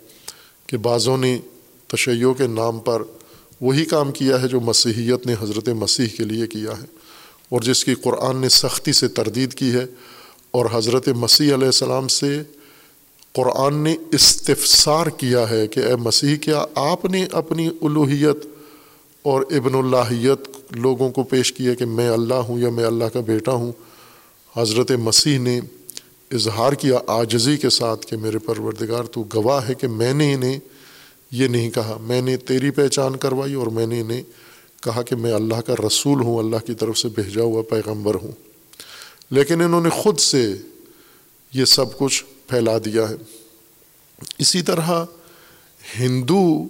کہ 0.66 0.76
بعضوں 0.76 1.16
نے 1.16 1.38
تشیعوں 1.86 2.34
کے 2.34 2.46
نام 2.46 2.78
پر 2.78 3.02
وہی 3.60 3.84
کام 3.84 4.12
کیا 4.12 4.42
ہے 4.42 4.48
جو 4.48 4.60
مسیحیت 4.60 5.26
نے 5.26 5.34
حضرت 5.40 5.68
مسیح 5.68 6.06
کے 6.16 6.24
لیے 6.24 6.46
کیا 6.46 6.70
ہے 6.70 6.86
اور 7.48 7.60
جس 7.60 7.84
کی 7.84 7.94
قرآن 7.94 8.36
نے 8.36 8.48
سختی 8.48 8.92
سے 8.92 9.08
تردید 9.08 9.54
کی 9.54 9.72
ہے۔ 9.72 9.86
اور 10.50 10.66
حضرت 10.72 11.08
مسیح 11.08 11.54
علیہ 11.54 11.66
السلام 11.66 12.08
سے 12.08 12.42
قرآن 13.32 13.74
نے 13.74 13.96
استفسار 14.12 15.06
کیا 15.06 15.50
ہے 15.50 15.66
کہ 15.66 15.80
اے 15.80 15.96
مسیح، 15.96 16.36
کیا 16.36 16.64
آپ 16.74 17.04
نے 17.04 17.26
اپنی 17.32 17.68
الوحیت 17.82 18.59
اور 19.22 19.42
ابن 19.50 19.74
اللہیت 19.74 20.48
لوگوں 20.70 21.10
کو 21.10 21.22
پیش 21.22 21.52
کیا 21.52 21.74
کہ 21.74 21.84
میں 21.84 22.08
اللہ 22.08 22.34
ہوں 22.34 22.58
یا 22.58 22.70
میں 22.70 22.84
اللہ 22.84 23.04
کا 23.04 23.20
بیٹا 23.20 23.52
ہوں، 23.52 23.72
حضرت 24.56 24.90
مسیح 24.90 25.38
نے 25.38 25.60
اظہار 26.30 26.72
کیا 26.72 26.98
آجزی 27.06 27.56
کے 27.56 27.70
ساتھ 27.70 28.06
کہ 28.06 28.16
میرے 28.16 28.38
پروردگار 28.38 29.04
تو 29.04 29.24
گواہ 29.34 29.68
ہے 29.68 29.74
کہ 29.74 29.88
میں 29.88 30.14
نے 30.14 30.34
انہیں 30.34 30.60
یہ 31.30 31.48
نہیں 31.48 31.70
کہا۔ 31.70 31.98
میں 32.00 32.22
نے 32.22 32.36
تیری 32.36 32.70
پہچان 32.70 33.16
کروائی 33.16 33.54
اور 33.54 33.66
میں 33.66 33.86
نے 33.86 34.00
انہیں 34.00 34.22
کہا 34.82 35.02
کہ 35.02 35.16
میں 35.16 35.32
اللہ 35.32 35.60
کا 35.60 35.74
رسول 35.86 36.20
ہوں، 36.20 36.38
اللہ 36.38 36.66
کی 36.66 36.74
طرف 36.74 36.98
سے 36.98 37.08
بھیجا 37.08 37.42
ہوا 37.42 37.62
پیغمبر 37.70 38.14
ہوں۔ 38.14 38.32
لیکن 39.30 39.62
انہوں 39.62 39.80
نے 39.80 39.90
خود 39.90 40.18
سے 40.18 40.54
یہ 41.54 41.64
سب 41.64 41.98
کچھ 41.98 42.24
پھیلا 42.48 42.78
دیا 42.78 43.08
ہے۔ 43.08 43.14
اسی 44.38 44.62
طرح 44.62 45.04
ہندو 46.00 46.66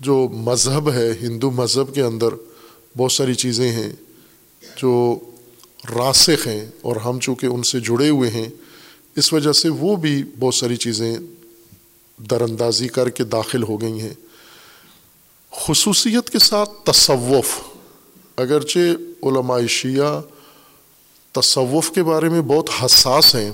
جو 0.00 0.28
مذہب 0.32 0.92
ہے، 0.92 1.12
ہندو 1.22 1.50
مذہب 1.50 1.94
کے 1.94 2.02
اندر 2.02 2.28
بہت 2.96 3.12
ساری 3.12 3.34
چیزیں 3.34 3.72
ہیں 3.72 3.92
جو 4.76 5.18
راسخ 5.96 6.46
ہیں 6.46 6.66
اور 6.80 6.96
ہم 6.96 7.20
چونکہ 7.20 7.46
ان 7.46 7.62
سے 7.62 7.80
جڑے 7.80 8.08
ہوئے 8.08 8.30
ہیں، 8.30 8.48
اس 9.16 9.32
وجہ 9.32 9.52
سے 9.52 9.68
وہ 9.68 9.96
بھی 9.96 10.24
بہت 10.38 10.54
ساری 10.54 10.76
چیزیں 10.76 11.16
در 12.18 12.40
اندازی 12.40 12.88
کر 12.88 13.08
کے 13.08 13.24
داخل 13.24 13.62
ہو 13.62 13.80
گئی 13.80 14.00
ہیں۔ 14.00 14.14
خصوصیت 15.52 16.30
کے 16.30 16.38
ساتھ 16.38 16.70
تصوف۔ 16.84 17.60
اگرچہ 18.36 18.78
علماء 19.22 19.66
شیعہ 19.68 20.20
تصوف 21.32 21.90
کے 21.90 22.02
بارے 22.02 22.28
میں 22.28 22.40
بہت 22.40 22.70
حساس 22.82 23.34
ہیں، 23.34 23.50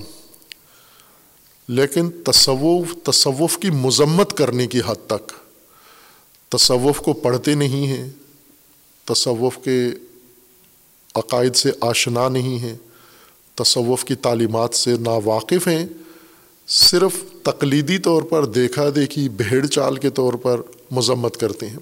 لیکن 1.68 2.10
تصوف 2.24 2.86
تصوف 3.04 3.58
کی 3.58 3.70
مذمت 3.70 4.36
کرنے 4.36 4.66
کی 4.66 4.80
حد 4.86 5.06
تک۔ 5.06 5.32
تصوف 6.48 6.98
کو 6.98 7.12
پڑھتے 7.12 7.54
نہیں 7.54 7.86
ہیں، 7.86 8.10
تصوف 9.04 9.58
کے 9.64 9.90
عقائد 11.14 11.54
سے 11.54 11.70
آشنا 11.80 12.28
نہیں 12.28 12.58
ہیں، 12.58 12.76
تصوف 13.54 14.04
کی 14.04 14.14
تعلیمات 14.14 14.74
سے 14.74 14.96
ناواقف 14.96 15.68
ہیں۔ 15.68 15.86
صرف 16.68 17.12
تقلیدی 17.42 17.98
طور 17.98 18.22
پر 18.22 18.44
دیکھا 18.44 18.84
دیکھی 18.94 19.28
بھیڑ 19.28 19.66
چال 19.66 19.96
کے 19.96 20.10
طور 20.10 20.32
پر 20.32 20.60
مذمت 20.90 21.36
کرتے 21.36 21.68
ہیں۔ 21.68 21.76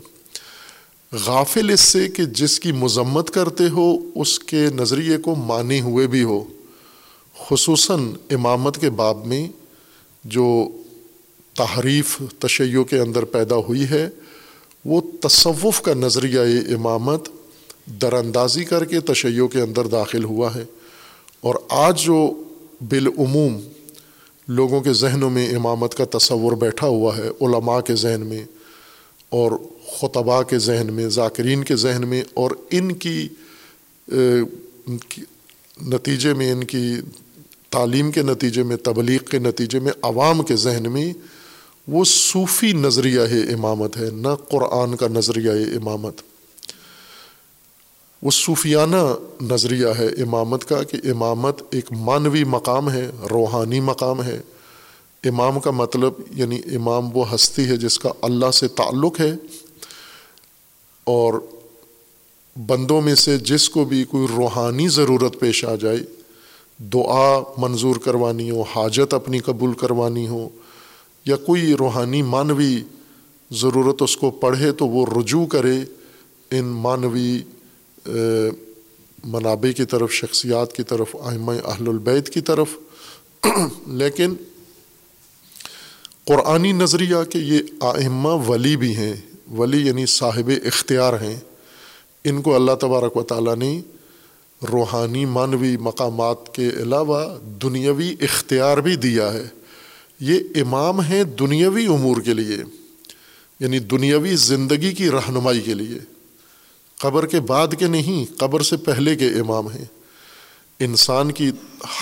غافل 1.13 1.71
اس 1.71 1.81
سے 1.81 2.09
کہ 2.09 2.25
جس 2.25 2.61
کی 2.61 2.73
مذمت 2.73 3.31
کرتے 3.31 3.69
ہو، 3.69 3.97
اس 4.15 4.39
کے 4.39 4.67
نظریے 4.75 5.17
کو 5.17 5.35
مانے 5.35 5.81
ہوئے 5.81 6.07
بھی 6.07 6.23
ہو۔ 6.23 6.45
خصوصاً 7.39 8.13
امامت 8.31 8.81
کے 8.81 8.91
باب 8.91 9.27
میں 9.27 9.49
جو 10.25 10.69
تحریف 11.55 12.23
تشیع 12.39 12.83
کے 12.83 12.99
اندر 12.99 13.25
پیدا 13.25 13.57
ہوئی 13.57 13.85
ہے 13.85 14.09
وہ 14.85 15.01
تصوف 15.23 15.81
کا 15.83 15.95
نظریہ 15.95 16.41
امامت 16.75 17.29
در 18.03 18.13
اندازی 18.13 18.65
کر 18.65 18.85
کے 18.85 19.01
تشیع 19.01 19.47
کے 19.47 19.61
اندر 19.61 19.87
داخل 19.87 20.25
ہوا 20.25 20.55
ہے 20.55 20.65
اور 21.41 21.55
آج 21.69 22.03
جو 22.05 22.19
بالعموم 22.89 23.61
لوگوں 24.49 24.81
کے 24.81 24.93
ذہنوں 24.93 25.31
میں 25.31 25.49
امامت 25.57 25.95
کا 25.95 26.05
تصور 26.19 26.53
بیٹھا 26.53 26.87
ہوا 26.87 27.17
ہے، 27.17 27.29
علماء 27.41 27.81
کے 27.81 27.95
ذہن 27.95 28.27
میں 28.27 28.45
اور 29.29 29.53
خطبہ 29.87 30.43
کے 30.43 30.59
ذہن 30.59 30.93
میں، 30.93 31.09
ذاکرین 31.09 31.65
کے 31.65 31.77
ذہن 31.77 32.09
میں 32.09 32.23
اور 32.35 32.51
ان 32.71 32.93
کی 32.95 33.29
نتیجے 35.89 36.35
میں، 36.35 36.51
ان 36.53 36.65
کی 36.65 36.95
تعلیم 37.71 38.11
کے 38.11 38.23
نتیجے 38.23 38.63
میں، 38.63 38.77
تبلیغ 38.77 39.23
کے 39.23 39.39
نتیجے 39.39 39.79
میں، 39.79 39.93
عوام 40.03 40.43
کے 40.43 40.57
ذہن 40.57 40.93
میں 40.93 41.13
وہ 41.89 42.05
صوفی 42.07 42.73
نظریہ 42.73 43.21
امامت 43.21 43.97
ہے، 43.97 44.07
نہ 44.13 44.35
قرآن 44.49 44.97
کا 44.97 45.09
نظریہ 45.09 45.51
امامت۔ 45.51 46.15
وہ 48.23 48.31
صوفیانہ 48.31 49.15
نظریہ 49.43 49.87
ہے 49.99 50.07
امامت 50.07 50.65
کا 50.65 50.83
کہ 50.83 50.99
امامت 51.11 51.63
ایک 51.71 51.93
مانوی 51.93 52.45
مقام 52.45 52.91
ہے، 52.91 53.11
روحانی 53.31 53.81
مقام 53.81 54.23
ہے۔ 54.23 54.41
امام 55.25 55.61
کا 55.61 55.71
مطلب 55.71 56.13
یعنی 56.31 56.61
امام 56.75 57.17
وہ 57.17 57.35
ہستی 57.35 57.65
ہے 57.65 57.77
جس 57.77 57.99
کا 57.99 58.09
اللہ 58.23 58.51
سے 58.51 58.69
تعلق 58.69 59.21
ہے۔ 59.21 59.35
اور 61.05 61.35
بندوں 62.67 63.01
میں 63.01 63.15
سے 63.15 63.39
جس 63.39 63.71
کو 63.71 63.85
بھی 63.85 64.05
کوئی 64.05 64.27
روحانی 64.37 64.89
ضرورت 64.89 65.41
پیش 65.41 65.65
آ 65.65 65.75
جائے، 65.75 65.99
دعا 66.79 67.43
منظور 67.59 67.97
کروانی 67.97 68.51
ہو، 68.51 68.63
حاجت 68.63 69.15
اپنی 69.15 69.39
قبول 69.39 69.73
کروانی 69.73 70.29
ہو 70.29 70.49
یا 71.25 71.37
کوئی 71.37 71.75
روحانی 71.75 72.23
مانوی 72.23 72.83
ضرورت 73.51 74.03
اس 74.03 74.17
کو 74.17 74.31
پڑھے 74.31 74.73
تو 74.73 74.89
وہ 74.89 75.07
رجوع 75.21 75.47
کرے 75.47 75.85
ان 76.51 76.65
مانوی 76.65 77.43
منابع 79.25 79.73
کی 79.73 79.85
طرف، 79.85 80.13
شخصیات 80.13 80.73
کی 80.73 80.83
طرف 80.83 81.17
آئمہ 81.21 81.53
اہل 81.53 81.89
البید 81.89 82.29
کی 82.29 82.41
طرف۔ 82.41 82.69
لیکن 83.87 84.35
قرآنی 86.25 86.73
نظریہ 86.73 87.17
کہ 87.31 87.39
یہ 87.39 87.59
آئمہ 87.81 88.29
ولی 88.29 88.77
بھی 88.77 88.97
ہیں، 88.97 89.15
ولی 89.53 89.87
یعنی 89.87 90.07
صاحب 90.07 90.51
اختیار 90.65 91.13
ہیں۔ 91.13 91.41
ان 92.25 92.43
کو 92.43 92.55
اللہ 92.55 92.73
تبارک 92.81 93.17
و 93.17 93.23
تعالیٰ 93.23 93.57
نے 93.57 93.81
روحانی 94.73 95.25
مانوی 95.25 95.77
مقامات 95.77 96.55
کے 96.55 96.69
علاوہ 96.69 97.39
دنیاوی 97.63 98.17
اختیار 98.21 98.79
بھی 98.79 98.97
دیا 98.97 99.33
ہے۔ 99.33 99.49
یہ 100.25 100.39
امام 100.55 101.01
ہیں 101.01 101.25
دنیاوی 101.25 101.87
امور 101.87 102.21
کے 102.21 102.35
لیے 102.35 102.57
یعنی 103.61 103.79
دنیاوی 103.79 104.37
زندگی 104.37 104.93
کی 104.93 105.11
رہنمائی 105.11 105.61
کے 105.61 105.75
لیے۔ 105.75 105.99
قبر 106.99 107.27
کے 107.27 107.41
بعد 107.41 107.69
کے 107.79 107.87
نہیں، 107.87 108.39
قبر 108.39 108.63
سے 108.63 108.77
پہلے 108.77 109.17
کے 109.17 109.27
امام 109.27 109.69
ہیں۔ 109.69 109.85
انسان 110.81 111.33
کی 111.33 111.51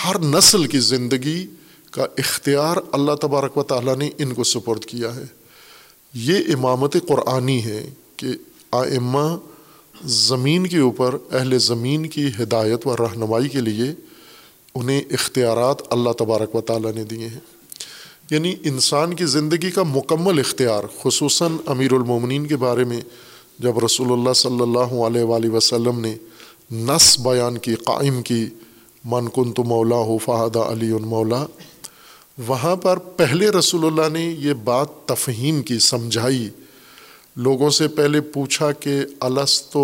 ہر 0.04 0.18
نسل 0.18 0.66
کی 0.66 0.78
زندگی 0.78 1.46
کا 1.90 2.06
اختیار 2.18 2.76
اللہ 2.92 3.12
تبارک 3.12 3.56
و 3.56 3.62
تعالیٰ 3.62 3.96
نے 3.96 4.10
ان 4.18 4.34
کو 4.34 4.44
سپرد 4.44 4.84
کیا 4.84 5.16
ہے۔ 5.16 5.24
یہ 6.14 6.34
امامت 6.54 6.96
قرآنی 7.08 7.64
ہے 7.64 7.90
کہ 8.16 8.28
آئمہ 8.72 9.36
زمین 10.04 10.66
کے 10.66 10.78
اوپر، 10.78 11.16
اہل 11.32 11.58
زمین 11.58 12.08
کی 12.08 12.30
ہدایت 12.40 12.86
و 12.86 12.96
رہنمائی 12.96 13.48
کے 13.48 13.60
لیے 13.60 13.94
انہیں 14.74 15.02
اختیارات 15.10 15.76
اللہ 15.90 16.10
تبارک 16.10 16.54
و 16.54 16.60
تعالیٰ 16.60 16.92
نے 16.92 17.04
دیے 17.04 17.28
ہیں۔ 17.28 17.61
یعنی 18.32 18.54
انسان 18.64 19.14
کی 19.14 19.26
زندگی 19.26 19.70
کا 19.70 19.82
مکمل 19.82 20.38
اختیار، 20.38 20.84
خصوصاً 21.02 21.56
امیر 21.66 21.92
المومنین 21.92 22.46
کے 22.46 22.56
بارے 22.56 22.84
میں 22.84 23.00
جب 23.58 23.84
رسول 23.84 24.12
اللہ 24.12 24.32
صلی 24.32 24.60
اللہ 24.60 24.94
علیہ 25.06 25.22
وآلہ 25.22 25.50
وسلم 25.50 26.00
نے 26.00 26.14
نس 26.70 27.18
بیان 27.20 27.58
کی، 27.58 27.74
قائم 27.74 28.22
کی، 28.22 28.46
من 29.04 29.28
کن 29.28 29.52
تو 29.52 29.64
مولا 29.64 29.96
ہو 29.96 30.18
فہدہ 30.18 30.58
علی 30.58 30.92
مولا، 30.92 31.44
وہاں 32.46 32.76
پر 32.76 32.98
پہلے 32.98 33.50
رسول 33.50 33.86
اللہ 33.86 34.08
نے 34.12 34.24
یہ 34.38 34.52
بات 34.52 34.88
تفہیم 35.06 35.62
کی، 35.62 35.78
سمجھائی۔ 35.78 36.48
لوگوں 37.36 37.70
سے 37.70 37.88
پہلے 37.88 38.20
پوچھا 38.20 38.72
کہ 38.72 38.98
السط 39.20 39.76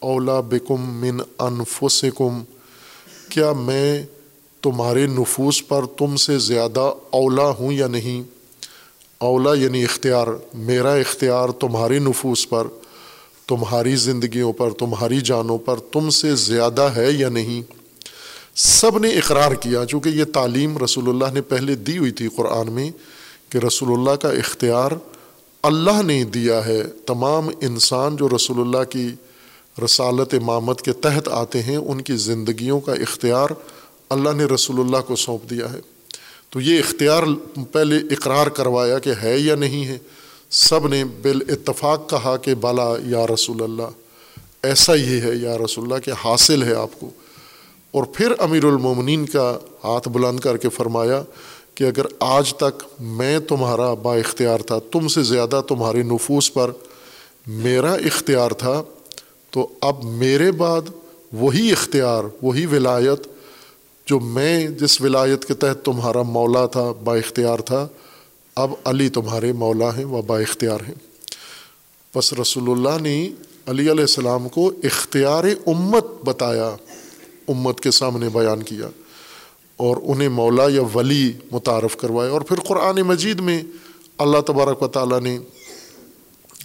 اولا 0.00 0.40
بکم 0.40 0.94
من 1.00 1.20
انفسکم؟ 1.38 2.42
کیا 3.28 3.52
میں 3.52 4.02
تمہارے 4.66 5.06
نفوس 5.06 5.68
پر 5.68 5.86
تم 5.86 6.16
سے 6.16 6.38
زیادہ 6.38 6.92
اولا 7.10 7.48
ہوں 7.48 7.72
یا 7.72 7.86
نہیں؟ 7.86 8.22
اولا 9.18 9.54
یعنی 9.54 9.84
اختیار، 9.84 10.26
میرا 10.54 10.92
اختیار 10.92 11.48
تمہارے 11.48 11.98
نفوس 11.98 12.48
پر، 12.48 12.66
تمہاری 13.46 13.96
زندگیوں 13.96 14.52
پر، 14.52 14.70
تمہاری 14.70 15.20
جانوں 15.20 15.58
پر 15.58 15.78
تم 15.92 16.10
سے 16.10 16.34
زیادہ 16.34 16.88
ہے 16.96 17.10
یا 17.10 17.28
نہیں؟ 17.28 17.62
سب 18.54 18.98
نے 18.98 19.08
اقرار 19.08 19.52
کیا، 19.52 19.84
چونکہ 19.84 20.08
یہ 20.08 20.24
تعلیم 20.24 20.78
رسول 20.78 21.08
اللہ 21.08 21.32
نے 21.32 21.42
پہلے 21.42 21.74
دی 21.74 21.98
ہوئی 21.98 22.10
تھی 22.10 22.28
قرآن 22.36 22.72
میں 22.72 22.90
کہ 23.48 23.58
رسول 23.58 23.92
اللہ 23.92 24.16
کا 24.16 24.28
اختیار 24.28 24.90
اللہ 25.62 26.02
نے 26.02 26.24
دیا 26.24 26.66
ہے۔ 26.66 26.82
تمام 27.06 27.48
انسان 27.60 28.16
جو 28.16 28.28
رسول 28.28 28.60
اللہ 28.60 28.84
کی 28.84 29.08
رسالت 29.84 30.34
امامت 30.34 30.82
کے 30.82 30.92
تحت 30.92 31.28
آتے 31.28 31.62
ہیں، 31.62 31.76
ان 31.76 32.00
کی 32.00 32.16
زندگیوں 32.16 32.80
کا 32.80 32.92
اختیار 32.92 33.48
اللہ 34.08 34.30
نے 34.30 34.44
رسول 34.44 34.80
اللہ 34.80 34.96
کو 35.06 35.16
سونپ 35.16 35.50
دیا 35.50 35.72
ہے۔ 35.72 35.80
تو 36.50 36.60
یہ 36.60 36.78
اختیار 36.78 37.22
پہلے 37.72 37.96
اقرار 37.96 38.46
کروایا 38.46 38.98
کہ 38.98 39.12
ہے 39.22 39.38
یا 39.38 39.54
نہیں 39.54 39.86
ہے۔ 39.86 39.98
سب 40.50 40.88
نے 40.88 41.04
بال 41.04 41.42
اتفاق 41.48 42.10
کہا 42.10 42.36
کہ 42.36 42.54
بالا 42.54 42.94
یا 43.04 43.26
رسول 43.34 43.62
اللہ۔ 43.62 43.82
ایسا 44.62 44.94
ہی 44.94 45.20
ہے 45.20 45.34
یا 45.34 45.58
رسول 45.58 45.84
اللہ 45.84 46.04
کہ 46.04 46.12
حاصل 46.24 46.62
ہے 46.62 46.74
آپ 46.74 47.00
کو۔ 47.00 47.10
اور 47.90 48.02
پھر 48.02 48.32
امیر 48.38 48.64
المومنین 48.64 49.26
کا 49.26 49.58
ہاتھ 49.84 50.08
بلند 50.08 50.40
کر 50.40 50.56
کے 50.56 50.68
فرمایا 50.68 51.22
کہ 51.74 51.84
اگر 51.84 52.02
آج 52.20 52.54
تک 52.54 52.84
میں 53.00 53.38
تمہارا 53.38 53.94
با 53.94 54.16
اختیار 54.16 54.58
تھا، 54.58 54.78
تم 54.92 55.08
سے 55.08 55.22
زیادہ 55.22 55.60
تمہارے 55.68 56.02
نفوس 56.02 56.54
پر 56.54 56.70
میرا 57.46 57.94
اختیار 57.94 58.50
تھا، 58.50 58.82
تو 59.50 59.68
اب 59.80 60.04
میرے 60.04 60.52
بعد 60.52 60.82
وہی 61.32 61.72
اختیار، 61.72 62.24
وہی 62.42 62.66
ولایت 62.66 63.35
جو 64.06 64.20
میں 64.20 64.68
جس 64.68 65.00
ولایت 65.00 65.44
کے 65.44 65.54
تحت 65.54 65.84
تمہارا 65.84 66.22
مولا 66.22 66.66
تھا 66.66 66.92
با 67.04 67.16
اختیار 67.16 67.58
تھا، 67.58 67.88
اب 68.56 68.70
علی 68.84 69.08
تمہارے 69.08 69.52
مولا 69.52 69.96
ہیں 69.96 70.04
و 70.04 70.22
با 70.22 70.38
اختیار 70.38 70.80
ہیں۔ 70.88 70.94
بس 72.14 72.32
رسول 72.32 72.70
اللہ 72.70 73.02
نے 73.02 73.30
علی 73.66 73.90
علیہ 73.90 74.00
السلام 74.00 74.48
کو 74.48 74.72
اختیار 74.82 75.44
امت 75.66 76.04
بتایا، 76.24 76.76
امت 77.48 77.80
کے 77.80 77.90
سامنے 77.90 78.28
بیان 78.28 78.62
کیا 78.62 78.88
اور 79.76 79.96
انہیں 80.02 80.28
مولا 80.28 80.64
یا 80.68 80.82
ولی 80.94 81.32
متعارف 81.52 81.96
کروایا۔ 81.96 82.30
اور 82.30 82.40
پھر 82.40 82.56
قرآن 82.60 82.96
مجید 82.96 83.40
میں 83.40 83.62
اللہ 84.18 84.40
تبارک 84.46 84.82
و 84.82 84.88
تعالیٰ 84.88 85.20
نے 85.20 85.38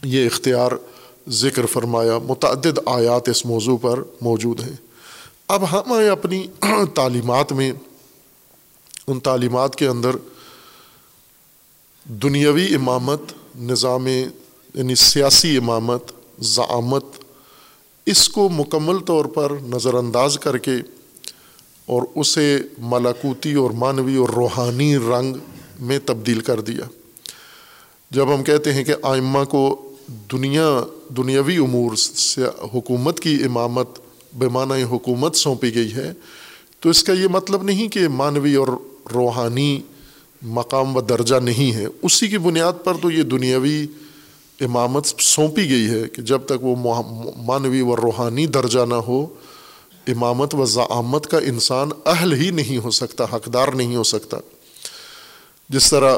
یہ 0.03 0.25
اختیار 0.25 0.71
ذکر 1.29 1.65
فرمایا، 1.65 2.17
متعدد 2.17 2.79
آیات 2.85 3.29
اس 3.29 3.45
موضوع 3.45 3.77
پر 3.81 4.03
موجود 4.21 4.59
ہیں۔ 4.59 4.90
اب 5.51 5.71
ہم 5.71 5.91
اپنی 6.11 6.47
تعلیمات 6.95 7.51
میں۔ 7.51 7.71
ان 9.07 9.19
تعلیمات 9.19 9.75
کے 9.75 9.87
اندر 9.87 10.09
دنیاوی 12.03 12.75
امامت، 12.75 13.21
نظام 13.59 14.07
یعنی 14.07 14.95
سیاسی 14.95 15.57
امامت 15.57 16.11
ضعامت 16.39 17.03
اس 18.05 18.29
کو 18.29 18.49
مکمل 18.49 18.99
طور 18.99 19.25
پر 19.25 19.51
نظر 19.61 19.93
انداز 19.93 20.39
کر 20.39 20.57
کے 20.57 20.71
اور 21.85 22.01
اسے 22.15 22.59
ملاکوتی 22.77 23.53
اور 23.53 23.71
معنوی 23.71 24.15
اور 24.15 24.29
روحانی 24.29 24.97
رنگ 24.97 25.35
میں 25.79 25.99
تبدیل 26.05 26.39
کر 26.39 26.61
دیا۔ 26.61 26.83
جب 28.11 28.35
ہم 28.35 28.43
کہتے 28.43 28.73
ہیں 28.73 28.83
کہ 28.83 28.93
آئمہ 29.01 29.43
کو 29.43 29.93
دنیا، 30.31 30.83
دنیاوی 31.17 31.57
امور 31.57 31.95
سے 31.95 32.41
حکومت 32.73 33.19
کی 33.19 33.37
امامت 33.45 33.87
بے 34.33 34.83
حکومت 34.83 35.35
سونپی 35.35 35.73
گئی 35.75 35.93
ہے، 35.93 36.11
تو 36.79 36.89
اس 36.89 37.03
کا 37.03 37.13
یہ 37.13 37.27
مطلب 37.27 37.63
نہیں 37.63 37.87
کہ 37.87 38.07
معنوی 38.07 38.55
اور 38.55 38.67
روحانی 39.13 39.81
مقام 40.41 40.95
و 40.97 41.01
درجہ 41.01 41.35
نہیں 41.35 41.73
ہے۔ 41.73 41.85
اسی 42.01 42.27
کی 42.27 42.37
بنیاد 42.37 42.73
پر 42.83 42.93
تو 43.01 43.11
یہ 43.11 43.23
دنیاوی 43.23 43.85
امامت 44.59 45.05
سونپی 45.05 45.69
گئی 45.69 45.89
ہے 45.89 46.07
کہ 46.07 46.21
جب 46.21 46.41
تک 46.45 46.63
وہ 46.63 46.75
معنوی 47.37 47.81
و 47.81 47.95
روحانی 47.95 48.45
درجہ 48.45 48.85
نہ 48.89 49.01
ہو، 49.07 49.25
امامت 50.07 50.55
و 50.55 50.65
ضعامت 50.65 51.27
کا 51.27 51.37
انسان 51.37 51.89
اہل 52.05 52.33
ہی 52.33 52.49
نہیں 52.49 52.77
ہو 52.77 52.91
سکتا، 52.91 53.25
حقدار 53.33 53.67
نہیں 53.67 53.95
ہو 53.95 54.03
سکتا۔ 54.03 54.37
جس 55.69 55.89
طرح 55.89 56.17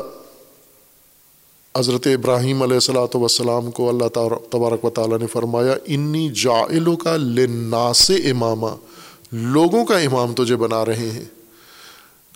حضرت 1.78 2.08
ابراہیم 2.08 2.62
علیہ 2.62 2.74
السلاۃ 2.74 3.16
وسلام 3.16 3.72
کو 3.72 3.90
اللہ 3.90 4.08
تبارک 4.50 4.86
و 4.86 4.90
تعالیٰ 4.90 5.20
نے 5.20 5.28
فرمایا، 5.28 5.76
انی 5.86 6.30
جائلوں 6.30 6.96
کا 6.96 7.18
لناس 7.18 8.10
امامہ 8.10 8.68
لوگوں 9.32 9.86
کا 9.86 9.98
امام 9.98 10.34
تجھے 10.34 10.56
بنا 10.56 10.86
رہے 10.86 11.10
ہیں۔ 11.10 11.26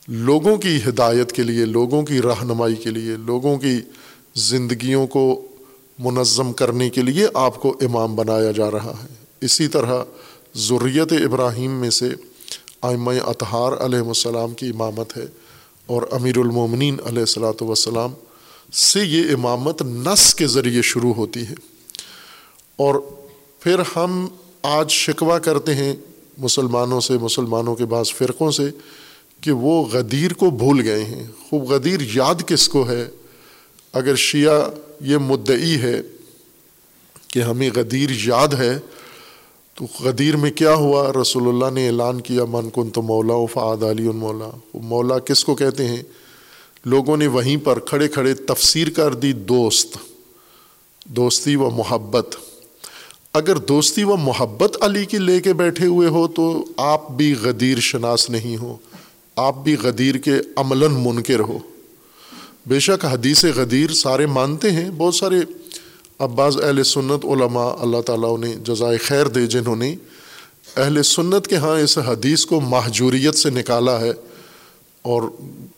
لوگوں 0.08 0.58
کی 0.58 0.80
ہدایت 0.88 1.32
کے 1.32 1.44
لیے، 1.44 1.66
لوگوں 1.66 2.04
کی 2.04 2.22
رہنمائی 2.22 2.76
کے 2.76 2.90
لیے، 2.90 3.16
لوگوں 3.16 3.58
کی 3.58 3.80
زندگیوں 4.36 5.08
کو 5.08 5.48
منظم 6.00 6.54
کرنے 6.54 6.90
کے 6.90 7.02
لیے 7.02 7.28
آپ 7.34 7.62
کو 7.62 7.76
امام 7.82 8.16
بنایا 8.16 8.52
جا 8.52 8.72
رہا 8.72 8.94
ہے۔ 9.04 9.14
اسی 9.42 9.68
طرح 9.68 10.04
ضروریت 10.56 11.14
ابراہیم 11.14 11.72
میں 11.72 11.90
سے 11.90 12.10
آئمہ 12.82 13.12
اطہار 13.12 13.72
علیہ 13.86 14.00
السلام 14.00 14.54
کی 14.54 14.68
امامت 14.68 15.18
ہے 15.18 15.26
اور 15.86 16.02
امیر 16.12 16.38
المومنین 16.38 16.98
علیہ 17.06 17.20
السلاۃ 17.20 17.62
وسلام 17.62 18.12
سے 18.74 19.00
یہ 19.06 19.24
امامت 19.34 19.82
نس 19.82 20.36
کے 20.36 20.48
ذریعے 20.48 20.82
شروع 20.82 21.14
ہوتی 21.14 21.48
ہے۔ 21.48 21.54
اور 22.76 22.96
پھر 23.60 23.76
ہم 23.96 24.28
آج 24.62 24.92
شکوہ 24.92 25.38
کرتے 25.38 25.76
ہیں 25.76 25.96
مسلمانوں 26.38 27.02
سے، 27.02 27.18
مسلمانوں 27.18 27.76
کے 27.76 27.86
بعض 27.86 28.10
فرقوں 28.10 28.52
سے 28.52 28.70
کہ 29.42 29.52
وہ 29.52 29.86
غدیر 29.86 30.34
کو 30.34 30.50
بھول 30.50 30.82
گئے 30.82 31.04
ہیں۔ 31.04 31.24
خوب 31.50 31.72
غدیر 31.72 32.00
یاد 32.16 32.36
کس 32.48 32.70
کو 32.70 32.90
ہے؟ 32.90 33.10
اگر 33.94 34.16
شیعہ 34.16 34.70
یہ 35.02 35.18
مدعی 35.18 35.76
ہے 35.82 36.02
کہ 37.28 37.40
ہمیں 37.40 37.70
غدیر 37.76 38.10
یاد 38.26 38.48
ہے، 38.48 38.80
تو 39.74 39.86
غدیر 40.00 40.36
میں 40.36 40.52
کیا 40.52 40.74
ہوا؟ 40.74 41.12
رسول 41.22 41.48
اللہ 41.48 41.80
نے 41.80 41.88
اعلان 41.88 42.22
کیا، 42.22 42.46
من 42.46 42.70
کن 42.70 42.90
تو 42.90 43.02
مولا 43.02 43.34
و 43.34 43.46
فعاد 43.46 43.84
علی 43.84 44.04
مولا۔ 44.04 44.50
مولا 44.74 45.20
کس 45.20 45.46
کو 45.46 45.56
کہتے 45.56 45.88
ہیں؟ 45.88 46.04
لوگوں 46.88 47.18
نے 47.18 47.28
وہیں 47.28 47.58
پر 47.58 47.80
کھڑے 47.80 48.08
کھڑے 48.08 48.34
تفسیر 48.34 48.90
کر 48.90 49.14
دی 49.14 49.32
دوست، 49.34 49.98
دوستی 51.06 51.56
و 51.56 51.70
محبت۔ 51.70 52.36
اگر 53.34 53.56
دوستی 53.56 54.04
و 54.04 54.18
محبت 54.18 54.78
علی 54.82 55.06
کی 55.06 55.18
لے 55.18 55.40
کے 55.40 55.54
بیٹھے 55.54 55.86
ہوئے 55.86 56.08
ہو 56.08 56.28
تو 56.28 56.66
آپ 56.78 57.12
بھی 57.12 57.34
غدیر 57.42 57.80
شناس 57.80 58.30
نہیں 58.30 58.58
ہو، 58.58 58.78
آپ 59.36 59.56
بھی 59.64 59.76
غدیر 59.84 60.16
کے 60.18 60.36
عملاً 60.56 60.92
منکر 60.92 61.40
ہو۔ 61.40 61.58
بے 62.66 62.80
شک 62.80 63.06
حدیث 63.06 63.46
غدیر 63.56 63.94
سارے 63.94 64.26
مانتے 64.26 64.72
ہیں، 64.72 64.90
بہت 64.98 65.16
سارے 65.16 65.40
اب 66.20 66.32
بعض 66.36 66.58
اہل 66.64 66.84
سنت 66.84 67.26
علماء 67.26 67.72
اللہ 67.80 68.02
تعالیٰ 68.02 68.34
انہیں 68.34 68.56
جزائے 68.56 68.98
خیر 68.98 69.28
دے، 69.28 69.46
جنہوں 69.48 69.76
نے 69.76 69.96
اہل 70.78 71.04
سنت 71.04 71.48
کے 71.48 71.56
ہاں 71.56 71.80
اس 71.80 71.98
حدیث 71.98 72.46
کو 72.46 72.62
محجوریت 72.62 73.36
سے 73.36 73.50
نکالا 73.50 74.00
ہے 74.00 74.12
اور 75.02 75.22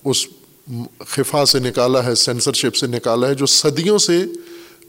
اس 0.05 0.25
خفا 1.07 1.45
سے 1.45 1.59
نکالا 1.59 2.05
ہے 2.05 2.15
سینسرشپ 2.15 2.75
سے 2.75 2.87
نکالا 2.87 3.27
ہے، 3.27 3.33
جو 3.33 3.45
صدیوں 3.45 3.97
سے 3.97 4.23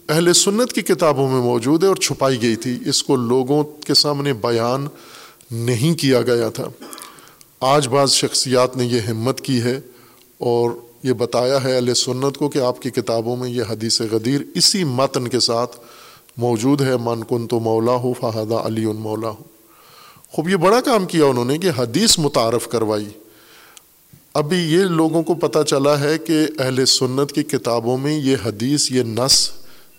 اہل 0.08 0.32
سنت 0.32 0.72
کی 0.72 0.82
کتابوں 0.82 1.30
میں 1.30 1.40
موجود 1.40 1.82
ہے 1.82 1.88
اور 1.88 1.96
چھپائی 1.96 2.42
گئی 2.42 2.56
تھی۔ 2.56 2.78
اس 2.86 3.02
کو 3.02 3.16
لوگوں 3.16 3.64
کے 3.64 3.94
سامنے 3.94 4.32
بیان 4.32 4.86
نہیں 5.50 5.94
کیا 5.94 6.22
گیا 6.22 6.48
تھا۔ 6.48 6.64
آج 7.60 7.88
بعض 7.88 8.10
شخصیات 8.10 8.76
نے 8.76 8.84
یہ 8.84 9.00
ہمت 9.00 9.40
کی 9.40 9.62
ہے 9.62 9.80
اور 10.38 10.70
یہ 11.02 11.12
بتایا 11.12 11.64
ہے 11.64 11.74
اہل 11.74 11.94
سنت 11.94 12.36
کو 12.36 12.48
کہ 12.48 12.58
آپ 12.58 12.82
کی 12.82 12.90
کتابوں 12.90 13.36
میں 13.36 13.50
یہ 13.50 13.62
حدیث 13.70 14.00
غدیر 14.00 14.40
اسی 14.54 14.84
متن 14.84 15.28
کے 15.28 15.40
ساتھ 15.40 15.76
موجود 16.36 16.80
ہے۔ 16.80 16.96
من 16.96 17.24
کن 17.24 17.46
تو 17.46 17.60
مولا 17.60 17.92
ہو 17.92 18.12
فہدہ 18.20 18.54
علی 18.54 18.86
مولا 18.86 19.28
ہو 19.28 19.42
خوب 20.32 20.48
یہ 20.48 20.56
بڑا 20.56 20.80
کام 20.80 21.06
کیا 21.06 21.24
انہوں 21.24 21.44
نے 21.44 21.58
کہ 21.58 21.70
حدیث 21.76 22.18
متعارف 22.18 22.68
کروائی۔ 22.68 23.08
ابھی 24.34 24.58
یہ 24.58 24.78
لوگوں 24.78 25.22
کو 25.22 25.34
پتہ 25.34 25.58
چلا 25.66 26.00
ہے 26.00 26.18
کہ 26.18 26.46
اہل 26.58 26.86
سنت 26.86 27.32
کی 27.32 27.42
کتابوں 27.42 27.98
میں 27.98 28.18
یہ 28.18 28.36
حدیث، 28.44 28.92
یہ 28.92 29.02
نس 29.02 29.50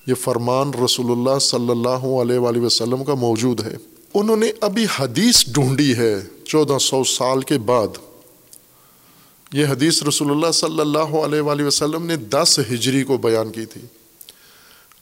یہ 0.07 0.13
فرمان 0.13 0.71
رسول 0.85 1.11
اللہ 1.11 1.39
صلی 1.39 1.69
اللہ 1.69 1.89
علیہ 1.89 2.37
وآلہ 2.37 2.57
وسلم 2.57 3.03
کا 3.03 3.13
موجود 3.13 3.61
ہے۔ 3.63 3.75
انہوں 4.13 4.37
نے 4.37 4.51
ابھی 4.61 4.85
حدیث 4.99 5.45
ڈھونڈی 5.47 5.95
ہے 5.95 6.19
چودہ 6.43 6.77
سو 6.77 7.03
سال 7.03 7.41
کے 7.41 7.57
بعد۔ 7.57 7.87
یہ 9.53 9.65
حدیث 9.65 10.03
رسول 10.03 10.31
اللہ 10.31 10.51
صلی 10.51 10.79
اللہ 10.79 10.99
علیہ 10.99 11.41
وآلہ 11.41 11.63
وسلم 11.63 12.05
نے 12.05 12.15
دس 12.15 12.59
ہجری 12.71 13.03
کو 13.03 13.17
بیان 13.17 13.51
کی 13.51 13.65
تھی۔ 13.65 13.81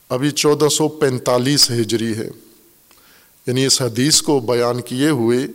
ابھی 0.08 0.30
چودہ 0.30 0.68
سو 0.68 0.88
پینتالیس 0.88 1.70
ہجری 1.70 2.14
ہے۔ 2.14 2.28
یعنی 3.46 3.66
اس 3.66 3.82
حدیث 3.82 4.22
کو 4.22 4.40
بیان 4.40 4.80
کیے 4.80 5.08
ہوئے 5.08 5.46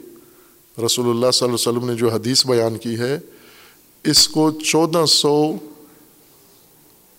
رسول 0.86 1.10
اللہ 1.10 1.32
صلی 1.32 1.48
اللہ 1.48 1.56
علیہ 1.56 1.78
وسلم 1.78 1.86
نے 1.86 1.96
جو 1.96 2.10
حدیث 2.10 2.46
بیان 2.46 2.78
کی 2.78 3.00
ہے 3.00 3.20
اس 4.06 4.28
کو 4.28 4.52
چودہ 4.52 5.06
سو 5.06 5.54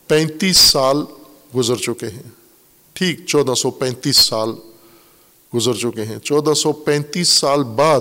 پینتیس 0.07 0.57
سال 0.57 0.97
گزر 1.57 1.77
چکے 1.77 2.07
ہیں۔ 2.07 2.31
ٹھیک، 2.93 3.27
چودہ 3.27 3.55
سو 3.55 3.71
پینتیس 3.71 4.17
سال 4.17 4.51
گزر 5.55 5.75
چکے 5.75 6.05
ہیں۔ 6.05 6.19
چودہ 6.19 6.55
سو 6.55 6.73
پینتیس 6.73 7.29
سال 7.29 7.65
بعد 7.65 8.01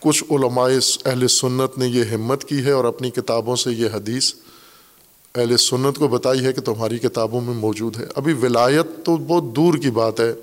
کچھ 0.00 0.24
علماء 0.30 0.68
اہل 1.06 1.28
سنت 1.28 1.78
نے 1.78 1.86
یہ 1.86 2.04
ہمت 2.04 2.44
کی 2.44 2.64
ہے 2.64 2.70
اور 2.70 2.84
اپنی 2.84 3.10
کتابوں 3.10 3.56
سے 3.56 3.72
یہ 3.72 3.86
حدیث 3.94 4.32
اہل 5.34 5.56
سنت 5.56 5.98
کو 5.98 6.08
بتائی 6.08 6.44
ہے 6.44 6.52
کہ 6.52 6.60
تمہاری 6.60 6.98
کتابوں 6.98 7.40
میں 7.40 7.54
موجود 7.54 7.96
ہے۔ 7.96 8.04
ابھی 8.14 8.32
ولایت 8.32 9.04
تو 9.04 9.16
بہت 9.16 9.56
دور 9.56 9.74
کی 9.74 9.90
بات 9.90 10.20
ہے، 10.20 10.34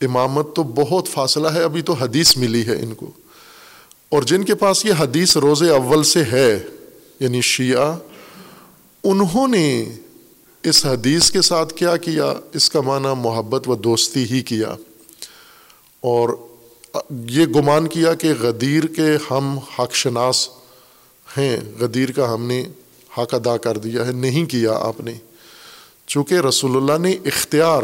امامت 0.00 0.56
تو 0.56 0.62
بہت 0.62 1.08
فاصلہ 1.08 1.48
ہے، 1.48 1.62
ابھی 1.62 1.82
تو 1.82 1.92
حدیث 1.92 2.36
ملی 2.36 2.66
ہے 2.66 2.74
ان 2.74 2.94
کو۔ 2.94 3.10
اور 4.10 4.22
جن 4.22 4.44
کے 4.44 4.54
پاس 4.54 4.84
یہ 4.84 4.92
حدیث 4.98 5.36
روز 5.36 5.62
اول 5.62 6.02
سے 6.02 6.22
ہے 6.32 6.60
یعنی 7.20 7.40
شیعہ، 7.40 7.98
انہوں 9.04 9.48
نے 9.48 9.84
اس 10.62 10.86
حدیث 10.86 11.30
کے 11.30 11.42
ساتھ 11.42 11.74
کیا 11.74 11.96
کیا؟ 11.96 12.34
اس 12.52 12.70
کا 12.70 12.80
معنی 12.80 13.08
محبت 13.18 13.68
و 13.68 13.74
دوستی 13.74 14.24
ہی 14.30 14.42
کیا۔ 14.42 14.74
اور 16.00 16.28
یہ 17.28 17.46
گمان 17.46 17.88
کیا 17.88 18.14
کہ 18.14 18.32
غدیر 18.40 18.86
کے 18.86 19.10
ہم 19.30 19.58
حق 19.78 19.94
شناس 19.94 20.48
ہیں، 21.36 21.56
غدیر 21.80 22.10
کا 22.10 22.34
ہم 22.34 22.46
نے 22.46 22.64
حق 23.18 23.34
ادا 23.34 23.56
کر 23.56 23.78
دیا 23.78 24.06
ہے، 24.06 24.12
نہیں 24.12 24.46
کیا 24.46 24.72
آپ 24.72 25.00
نے۔ 25.00 25.12
چونکہ 26.06 26.34
رسول 26.34 26.76
اللہ 26.76 27.08
نے 27.08 27.16
اختیار، 27.24 27.82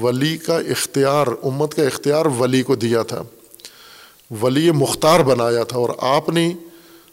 ولی 0.00 0.38
کا 0.38 0.58
اختیار، 0.58 1.26
امت 1.42 1.74
کا 1.74 1.82
اختیار 1.82 2.26
ولی 2.26 2.62
کو 2.62 2.74
دیا 2.74 3.02
تھا۔ 3.02 3.22
ولی 4.40 4.70
مختار 4.70 5.20
بنایا 5.20 5.64
تھا 5.64 5.78
اور 5.78 5.88
آپ 5.98 6.28
نے 6.28 6.52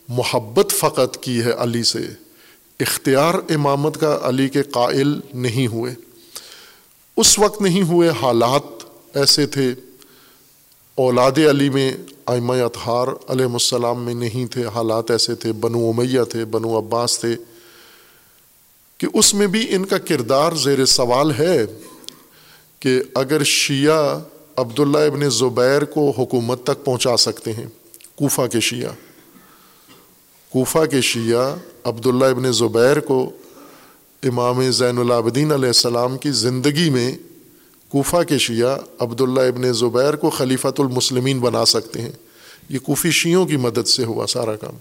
محبت 0.08 0.72
فقط 0.72 1.18
کی 1.18 1.42
ہے 1.42 1.52
علی 1.58 1.84
سے۔ 1.84 2.00
اختیار 2.80 3.34
امامت 3.34 4.00
کا 4.00 4.20
علی 4.24 4.50
کے 4.50 4.64
قائل 4.64 5.20
نہیں 5.34 5.68
ہوئے۔ 5.68 5.96
اس 7.18 7.40
وقت 7.40 7.62
نہیں 7.62 7.82
ہوئے 7.82 8.10
حالات 8.22 8.84
ایسے 9.14 9.48
تھے۔ 9.48 9.74
اولاد 10.96 11.38
علی 11.50 11.70
میں 11.70 11.98
آئمہ 12.26 12.54
اطہار 12.54 13.08
علیہ 13.28 13.46
السلام 13.46 14.04
میں 14.04 14.14
نہیں 14.14 14.46
تھے، 14.46 14.66
حالات 14.66 15.12
ایسے 15.12 15.36
تھے۔ 15.36 15.54
بنو 15.54 15.90
امیہ 15.90 16.24
تھے، 16.24 16.46
بنو 16.46 16.80
عباس 16.80 17.20
تھے۔ 17.20 17.36
کہ 18.98 19.08
اس 19.14 19.34
میں 19.34 19.48
بھی 19.48 19.66
ان 19.70 19.86
کا 19.86 19.98
کردار 19.98 20.52
زیر 20.52 20.86
سوال 20.86 21.32
ہے 21.40 21.66
کہ 22.80 23.02
اگر 23.16 23.44
شیعہ 23.44 24.20
عبداللہ 24.60 24.98
ابن 24.98 25.30
زبیر 25.30 25.84
کو 25.86 26.12
حکومت 26.18 26.64
تک 26.64 26.86
پہنچا 26.86 27.18
سکتے 27.18 27.54
ہیں۔ 27.54 27.66
کوفہ 28.16 28.42
کے 28.52 28.60
شیعہ۔ 28.60 28.92
کوفہ 30.50 30.86
کے 30.86 31.02
شیعہ 31.02 31.56
عبداللہ 31.84 32.26
ابن 32.26 32.52
زبیر 32.52 33.00
کو 33.00 33.30
امام 34.24 34.72
زین 34.72 34.98
العابدین 34.98 35.52
علیہ 35.52 35.68
السلام 35.68 36.18
کی 36.18 36.32
زندگی 36.32 36.90
میں 36.90 37.18
کوفہ 37.90 38.24
کے 38.28 38.38
شیعہ 38.38 38.78
عبداللہ 39.00 39.40
ابن 39.40 39.74
زبیر 39.74 40.16
کو 40.16 40.30
خلیفۃ 40.30 40.80
المسلمین 40.80 41.40
بنا 41.40 41.66
سکتے 41.66 42.02
ہیں۔ 42.02 42.12
یہ 42.70 42.80
کوفی 42.80 43.12
شیعوں 43.12 43.46
کی 43.46 43.58
مدد 43.58 43.88
سے 43.88 44.06
ہوا 44.06 44.28
سارا 44.28 44.56
کام۔ 44.56 44.78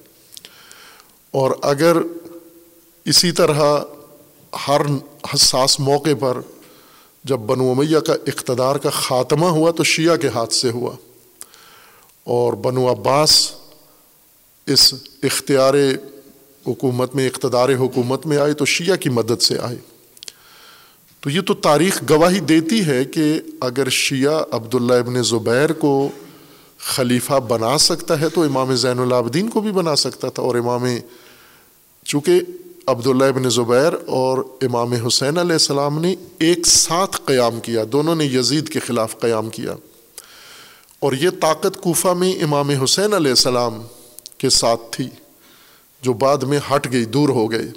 اور 1.31 1.51
اگر 1.63 1.97
اسی 3.05 3.33
طرح 3.33 3.81
ہر 4.69 4.81
حساس 5.35 5.81
موقع 5.81 6.11
پر 6.21 6.41
جب 7.25 7.39
بنو 7.39 7.71
امیہ 7.71 7.99
کا 7.99 8.13
اقتدار 8.13 8.77
کا 8.77 8.91
خاتمہ 8.91 9.47
ہوا 9.47 9.71
تو 9.71 9.85
شیعہ 9.85 10.17
کے 10.17 10.29
ہاتھ 10.29 10.55
سے 10.55 10.71
ہوا 10.71 10.97
اور 12.25 12.53
بنو 12.53 12.93
عباس 12.93 13.53
اس 14.67 14.95
اختیار 15.23 15.75
حکومت 16.67 17.15
میں، 17.15 17.27
اقتدار 17.27 17.69
حکومت 17.69 18.27
میں 18.27 18.37
آئے 18.37 18.53
تو 18.53 18.65
شیعہ 18.65 18.97
کی 18.97 19.09
مدد 19.09 19.43
سے 19.43 19.59
آئے۔ 19.59 19.77
تو 21.21 21.31
یہ 21.31 21.41
تو 21.41 21.55
تاریخ 21.55 22.03
گواہی 22.11 22.41
دیتی 22.41 22.87
ہے 22.87 23.05
کہ 23.05 23.41
اگر 23.61 23.89
شیعہ 23.89 24.43
عبداللہ 24.51 24.93
ابن 24.93 25.23
زبیر 25.23 25.73
کو 25.73 26.09
خلیفہ 26.79 27.35
بنا 27.35 27.79
سکتا 27.79 28.21
ہے 28.21 28.29
تو 28.29 28.43
امام 28.43 28.75
زین 28.75 28.99
العابدین 28.99 29.49
کو 29.49 29.61
بھی 29.61 29.73
بنا 29.73 29.97
سکتا 29.97 30.29
تھا 30.29 30.43
اور 30.43 30.55
امام، 30.55 30.87
چونکہ 32.05 32.41
عبداللہ 32.89 33.25
ابن 33.25 33.51
زبیر 33.51 33.93
اور 34.07 34.39
امام 34.63 34.93
حسین 34.93 35.39
علیہ 35.39 35.53
السلام 35.53 36.01
نے 36.01 36.15
ایک 36.39 36.67
ساتھ 36.67 37.21
قیام 37.25 37.61
کیا، 37.61 37.85
دونوں 37.93 38.15
نے 38.15 38.25
یزید 38.25 38.69
کے 38.69 38.81
خلاف 38.81 39.19
قیام 39.19 39.51
کیا۔ 39.51 39.73
اور 40.99 41.13
یہ 41.13 41.31
طاقت 41.41 41.81
کوفہ 41.81 42.09
میں 42.09 42.33
امام 42.43 42.71
حسین 42.71 43.13
علیہ 43.15 43.31
السلام 43.31 43.83
کے 44.39 44.51
ساتھ 44.51 44.81
تھی، 44.91 45.09
جو 46.03 46.13
بعد 46.13 46.39
میں 46.39 46.59
ہٹ 46.75 46.93
گئی، 46.93 47.05
دور 47.05 47.29
ہو 47.29 47.51
گئے 47.51 47.71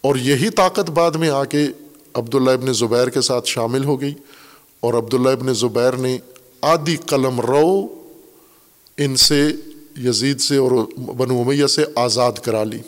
اور 0.00 0.16
یہی 0.16 0.50
طاقت 0.50 0.90
بعد 0.90 1.10
میں 1.10 1.30
آ 1.30 1.44
کے 1.44 1.66
عبداللہ 2.14 2.50
ابن 2.50 2.72
زبیر 2.72 3.08
کے 3.08 3.20
ساتھ 3.20 3.48
شامل 3.48 3.84
ہو 3.84 4.00
گئی۔ 4.00 4.14
اور 4.80 4.94
عبداللہ 4.94 5.28
ابن 5.28 5.54
زبیر 5.54 5.92
نے 5.92 6.18
آدھی 6.62 6.96
قلم 6.96 7.40
رو 7.40 7.86
ان 8.98 9.16
سے، 9.16 9.46
یزید 9.96 10.40
سے 10.40 10.56
اور 10.56 10.70
بنو 11.00 11.40
امیہ 11.40 11.66
سے 11.66 11.84
آزاد 11.94 12.32
کرا 12.32 12.64
لی۔ 12.64 12.78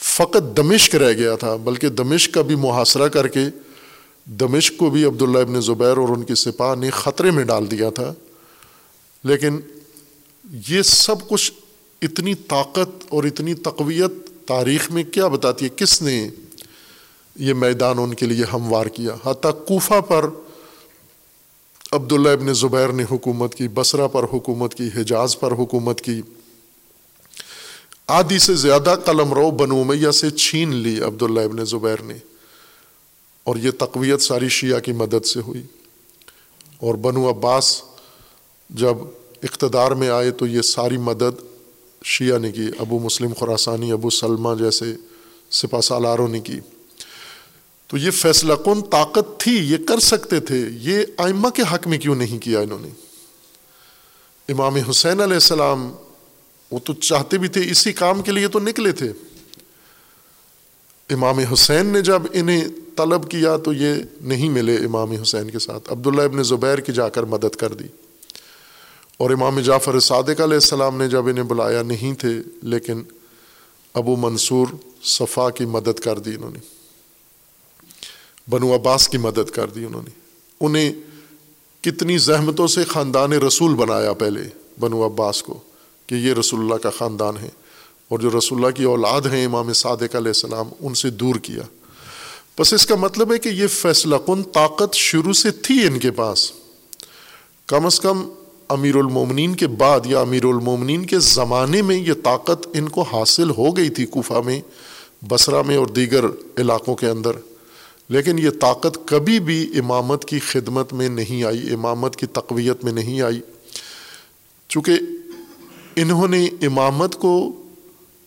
فقط 0.00 0.56
دمشق 0.56 0.94
رہ 0.94 1.12
گیا 1.12 1.36
تھا، 1.36 1.56
بلکہ 1.56 1.88
دمشق 1.88 2.34
کا 2.34 2.42
بھی 2.42 2.54
محاصرہ 2.54 3.08
کر 3.08 3.28
کے 3.28 3.40
دمشق 4.24 4.76
کو 4.76 4.90
بھی 4.90 5.04
عبداللہ 5.04 5.38
ابن 5.38 5.60
زبیر 5.60 5.96
اور 5.96 6.08
ان 6.08 6.22
کی 6.22 6.34
سپاہ 6.34 6.74
نے 6.74 6.90
خطرے 6.90 7.30
میں 7.30 7.44
ڈال 7.44 7.70
دیا 7.70 7.90
تھا۔ 7.90 8.14
لیکن 9.24 9.60
یہ 10.68 10.82
سب 10.82 11.28
کچھ 11.28 11.52
اتنی 12.02 12.34
طاقت 12.34 13.04
اور 13.08 13.24
اتنی 13.24 13.54
تقویت 13.54 14.46
تاریخ 14.48 14.90
میں 14.90 15.02
کیا 15.02 15.28
بتاتی 15.28 15.64
ہے؟ 15.64 15.70
کس 15.76 16.02
نے 16.02 16.28
یہ 17.36 17.54
میدان 17.54 17.98
ان 17.98 18.14
کے 18.14 18.26
لیے 18.26 18.44
ہموار 18.52 18.86
کیا؟ 18.86 19.30
حتیٰ 19.30 19.64
کوفہ 19.66 20.00
پر 20.00 20.28
عبداللہ 21.92 22.28
ابن 22.28 22.54
زبیر 22.54 22.88
نے 22.88 23.04
حکومت 23.10 23.54
کی، 23.54 23.68
بصرہ 23.68 24.08
پر 24.08 24.24
حکومت 24.24 24.74
کی، 24.74 24.88
حجاز 24.96 25.40
پر 25.40 25.52
حکومت 25.52 26.00
کی۔ 26.00 26.22
آدھی 28.08 28.38
سے 28.38 28.54
زیادہ 28.54 28.94
قلم 29.04 29.32
رو 29.32 29.50
بنو 29.50 29.84
میہ 29.84 30.10
سے 30.10 30.30
چھین 30.30 30.74
لی 30.74 31.00
عبداللہ 31.00 31.40
ابن 31.40 31.64
زبیر 31.64 32.02
نے، 32.02 32.14
اور 33.44 33.56
یہ 33.56 33.70
تقویت 33.78 34.20
ساری 34.20 34.48
شیعہ 34.48 34.80
کی 34.80 34.92
مدد 34.92 35.26
سے 35.26 35.40
ہوئی۔ 35.40 35.62
اور 36.78 36.94
بنو 36.94 37.28
عباس 37.30 37.82
جب 38.70 38.96
اقتدار 39.42 39.90
میں 39.90 40.08
آئے 40.08 40.30
تو 40.30 40.46
یہ 40.46 40.62
ساری 40.62 40.96
مدد 40.96 41.44
شیعہ 42.04 42.38
نے 42.38 42.52
کی، 42.52 42.66
ابو 42.78 42.98
مسلم 42.98 43.32
خوراسانی 43.32 43.92
ابو 43.92 44.10
سلمہ 44.10 44.54
جیسے 44.58 44.84
سپا 45.50 45.80
سالاروں 45.80 46.28
نے 46.28 46.40
کی۔ 46.40 46.60
تو 47.86 47.96
یہ 47.96 48.10
فیصلہ 48.10 48.54
کن 48.64 48.82
طاقت 48.82 49.40
تھی، 49.40 49.56
یہ 49.72 49.76
کر 49.88 50.00
سکتے 50.00 50.40
تھے، 50.40 50.68
یہ 50.72 51.04
آئمہ 51.18 51.48
کے 51.48 51.62
حق 51.74 51.86
میں 51.86 51.98
کیوں 51.98 52.14
نہیں 52.14 52.38
کیا 52.38 52.60
انہوں 52.60 52.80
نے؟ 52.80 52.88
امام 54.48 54.76
حسین 54.90 55.20
علیہ 55.20 55.42
السلام 55.44 55.92
وہ 56.70 56.78
تو 56.84 56.94
چاہتے 56.94 57.38
بھی 57.38 57.48
تھے 57.48 57.70
اسی 57.70 57.92
کام 57.92 58.22
کے 58.22 58.32
لیے 58.32 58.48
تو 58.48 58.58
نکلے 58.58 58.92
تھے۔ 58.92 59.12
امام 61.10 61.38
حسین 61.38 61.86
نے 61.86 62.00
جب 62.00 62.22
انہیں 62.32 62.64
طلب 62.96 63.30
کیا 63.30 63.56
تو 63.56 63.72
یہ 63.72 63.94
نہیں 64.20 64.48
ملے 64.48 64.74
امام 64.74 65.10
حسین 65.10 65.50
کے 65.50 65.58
ساتھ۔ 65.58 65.92
عبداللہ 65.92 66.22
ابن 66.22 66.42
زبیر 66.42 66.78
کی 66.78 66.92
جا 66.92 67.08
کر 67.08 67.22
مدد 67.22 67.56
کر 67.56 67.74
دی۔ 67.74 67.84
اور 69.16 69.30
امام 69.30 69.60
جعفر 69.60 70.00
صادق 70.00 70.40
علیہ 70.40 70.54
السلام 70.54 70.96
نے 70.96 71.08
جب 71.08 71.26
انہیں 71.26 71.44
بلایا 71.44 71.82
نہیں 71.82 72.14
تھے، 72.14 72.42
لیکن 72.62 73.02
ابو 73.94 74.16
منصور 74.16 74.66
صفا 75.02 75.50
کی 75.50 75.64
مدد 75.64 75.98
کر 75.98 76.18
دی 76.18 76.34
انہوں 76.34 76.50
نے۔ 76.50 76.58
بنو 78.50 78.74
عباس 78.74 79.08
کی 79.08 79.18
مدد 79.18 79.50
کر 79.50 79.68
دی 79.68 79.84
انہوں 79.84 80.02
نے۔ 80.02 80.10
انہیں 80.60 80.92
کتنی 81.80 82.18
زحمتوں 82.18 82.66
سے 82.66 82.84
خاندان 82.84 83.32
رسول 83.32 83.74
بنایا 83.74 84.12
پہلے 84.12 84.40
بنو 84.80 85.06
عباس 85.06 85.42
کو۔ 85.42 85.60
کہ 86.08 86.14
یہ 86.14 86.32
رسول 86.32 86.60
اللہ 86.60 86.74
کا 86.74 86.90
خاندان 86.90 87.36
ہے 87.36 87.48
اور 88.08 88.18
جو 88.18 88.30
رسول 88.38 88.58
اللہ 88.58 88.76
کی 88.76 88.84
اولاد 88.84 89.20
ہیں 89.20 89.44
امام 89.44 89.72
صادق 89.72 90.14
علیہ 90.14 90.28
السلام، 90.28 90.68
ان 90.80 90.94
سے 90.94 91.10
دور 91.10 91.34
کیا۔ 91.34 91.62
بس 92.58 92.72
اس 92.72 92.86
کا 92.86 92.94
مطلب 92.94 93.32
ہے 93.32 93.38
کہ 93.38 93.48
یہ 93.48 93.66
فیصلہ 93.66 94.16
کن 94.26 94.42
طاقت 94.42 94.94
شروع 94.94 95.32
سے 95.32 95.50
تھی 95.50 95.86
ان 95.86 95.98
کے 95.98 96.10
پاس۔ 96.10 96.52
کم 97.66 97.86
از 97.86 98.00
کم 98.00 98.28
امیر 98.68 98.96
المومنین 98.96 99.54
کے 99.54 99.66
بعد 99.66 100.00
یا 100.06 100.20
امیر 100.20 100.44
المومنین 100.44 101.06
کے 101.06 101.18
زمانے 101.18 101.82
میں 101.82 101.96
یہ 101.96 102.12
طاقت 102.24 102.68
ان 102.74 102.88
کو 102.88 103.02
حاصل 103.02 103.50
ہو 103.50 103.76
گئی 103.76 103.88
تھی 103.88 104.06
کوفہ 104.06 104.40
میں، 104.44 104.60
بصرہ 105.28 105.62
میں 105.62 105.76
اور 105.76 105.86
دیگر 105.86 106.24
علاقوں 106.58 106.96
کے 106.96 107.08
اندر۔ 107.08 107.30
لیکن 108.08 108.38
یہ 108.38 108.50
طاقت 108.60 108.98
کبھی 109.04 109.40
بھی 109.40 109.78
امامت 109.78 110.24
کی 110.24 110.38
خدمت 110.38 110.92
میں 110.92 111.08
نہیں 111.08 111.44
آئی، 111.44 111.74
امامت 111.74 112.16
کی 112.16 112.26
تقویت 112.26 112.84
میں 112.84 112.92
نہیں 112.92 113.20
آئی۔ 113.20 113.40
چونکہ 114.68 114.92
انہوں 116.02 116.28
نے 116.28 116.48
امامت 116.62 117.16
کو 117.16 117.62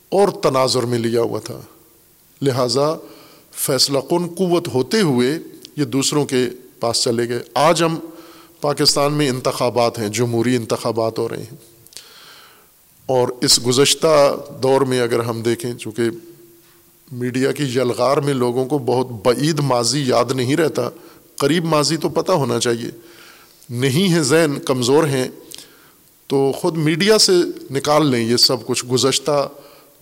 اور 0.10 0.30
تناظر 0.30 0.84
میں 0.84 1.00
لیا 1.00 1.22
ہوا 1.22 1.40
تھا۔ 1.40 1.60
لہٰذا 2.42 2.94
فیصلہ 3.52 4.00
کن 4.10 4.28
قوت 4.28 4.68
ہوتے 4.74 5.02
ہوئے 5.02 5.40
یہ 5.78 5.84
دوسروں 5.84 6.26
کے 6.26 6.50
پاس 6.80 7.04
چلے 7.04 7.30
گئے۔ 7.30 7.40
آج 7.54 7.84
ہم 7.84 7.96
پاکستان 8.62 9.14
میں 9.14 9.30
انتخابات 9.30 10.00
ہیں، 10.00 10.10
جمہوری 10.10 10.56
انتخابات 10.56 11.20
ہو 11.20 11.30
رہے 11.30 11.38
ہیں۔ 11.38 11.56
اور 13.06 13.28
اس 13.42 13.68
گزشتہ 13.68 14.36
دور 14.64 14.82
میں 14.82 15.02
اگر 15.02 15.20
ہم 15.20 15.42
دیکھیں، 15.42 15.74
چونکہ 15.74 16.04
میڈیا 17.12 17.52
کی 17.52 17.64
یلغار 17.64 18.18
میں 18.18 18.34
لوگوں 18.34 18.66
کو 18.66 18.78
بہت 18.78 19.08
بعید 19.26 19.60
ماضی 19.60 20.04
یاد 20.08 20.32
نہیں 20.32 20.56
رہتا، 20.56 20.90
قریب 21.36 21.66
ماضی 21.66 21.98
تو 21.98 22.10
پتہ 22.10 22.32
ہونا 22.32 22.60
چاہیے۔ 22.60 22.90
نہیں 23.70 24.14
ہے 24.14 24.24
ذہن، 24.24 24.60
کمزور 24.60 25.04
ہیں۔ 25.04 25.28
تو 26.32 26.52
خود 26.52 26.78
میڈیا 26.78 27.17
سے 27.17 27.32
نکال 27.72 28.08
لیں 28.08 28.26
یہ 28.26 28.38
سب 28.38 28.65
کچھ 28.65 28.86
گزشتہ 28.86 29.50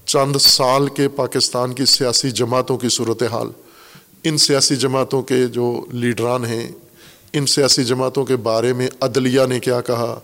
چند 0.05 0.35
سال 0.35 0.87
کے 0.87 1.07
پاکستان 1.07 1.73
کی 1.73 1.85
سیاسی 1.85 2.31
جماعتوں 2.31 2.77
کی 2.77 2.89
صورت 2.89 3.23
حال 3.23 3.47
ان 4.23 4.37
سیاسی 4.37 4.75
جماعتوں 4.75 5.21
کے 5.21 5.47
جو 5.47 5.85
لیڈران 5.91 6.45
ہیں، 6.45 6.71
ان 7.33 7.45
سیاسی 7.45 7.83
جماعتوں 7.83 8.25
کے 8.25 8.35
بارے 8.35 8.73
میں 8.73 8.89
عدلیہ 9.01 9.41
نے 9.49 9.59
کیا 9.59 9.81
کہا، 9.81 10.19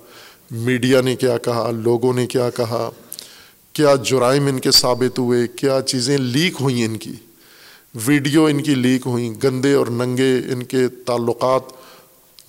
میڈیا 0.52 1.02
نے 1.02 1.16
کیا 1.16 1.38
کہا، 1.38 1.72
لوگوں 1.72 2.14
نے 2.14 2.28
کیا 2.28 2.50
کہا، 2.50 2.90
کیا 3.74 3.96
جرائم 3.96 4.46
ان 4.46 4.60
کے 4.60 4.72
ثابت 4.72 5.20
ہوئے، 5.20 5.48
کیا 5.48 5.82
چیزیں 5.82 6.18
لیک 6.18 6.54
ہوئیں 6.62 6.86
ان 6.86 6.98
کی۔ 6.98 7.14
ویڈیو 8.06 8.46
ان 8.46 8.64
کی 8.64 8.76
لیک 8.76 9.02
ہوئیں، 9.06 9.34
گندے 9.44 9.74
اور 9.74 9.88
ننگے 9.88 10.38
ان 10.38 10.64
کے 10.64 10.88
تعلقات 10.88 11.85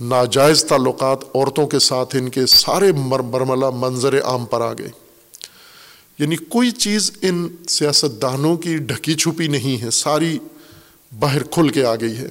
ناجائز 0.00 0.64
تعلقات 0.64 1.18
عورتوں 1.34 1.66
کے 1.66 1.78
ساتھ 1.78 2.16
ان 2.16 2.28
کے 2.28 2.46
سارے 2.46 2.92
مرملہ 2.92 3.66
منظر 3.74 4.22
عام 4.22 4.46
پر 4.46 4.60
آ 4.60 4.72
گئے۔ 4.72 4.88
یعنی 6.18 6.36
کوئی 6.36 6.70
چیز 6.70 7.10
ان 7.22 7.48
سیاست 7.68 8.22
دانوں 8.22 8.56
کی 8.56 8.76
ڈھکی 8.76 9.14
چھپی 9.14 9.46
نہیں 9.46 9.82
ہے، 9.82 9.90
ساری 9.90 10.38
باہر 11.18 11.42
کھل 11.42 11.68
کے 11.68 11.84
آ 11.84 11.94
گئی 11.94 12.16
ہے۔ 12.16 12.28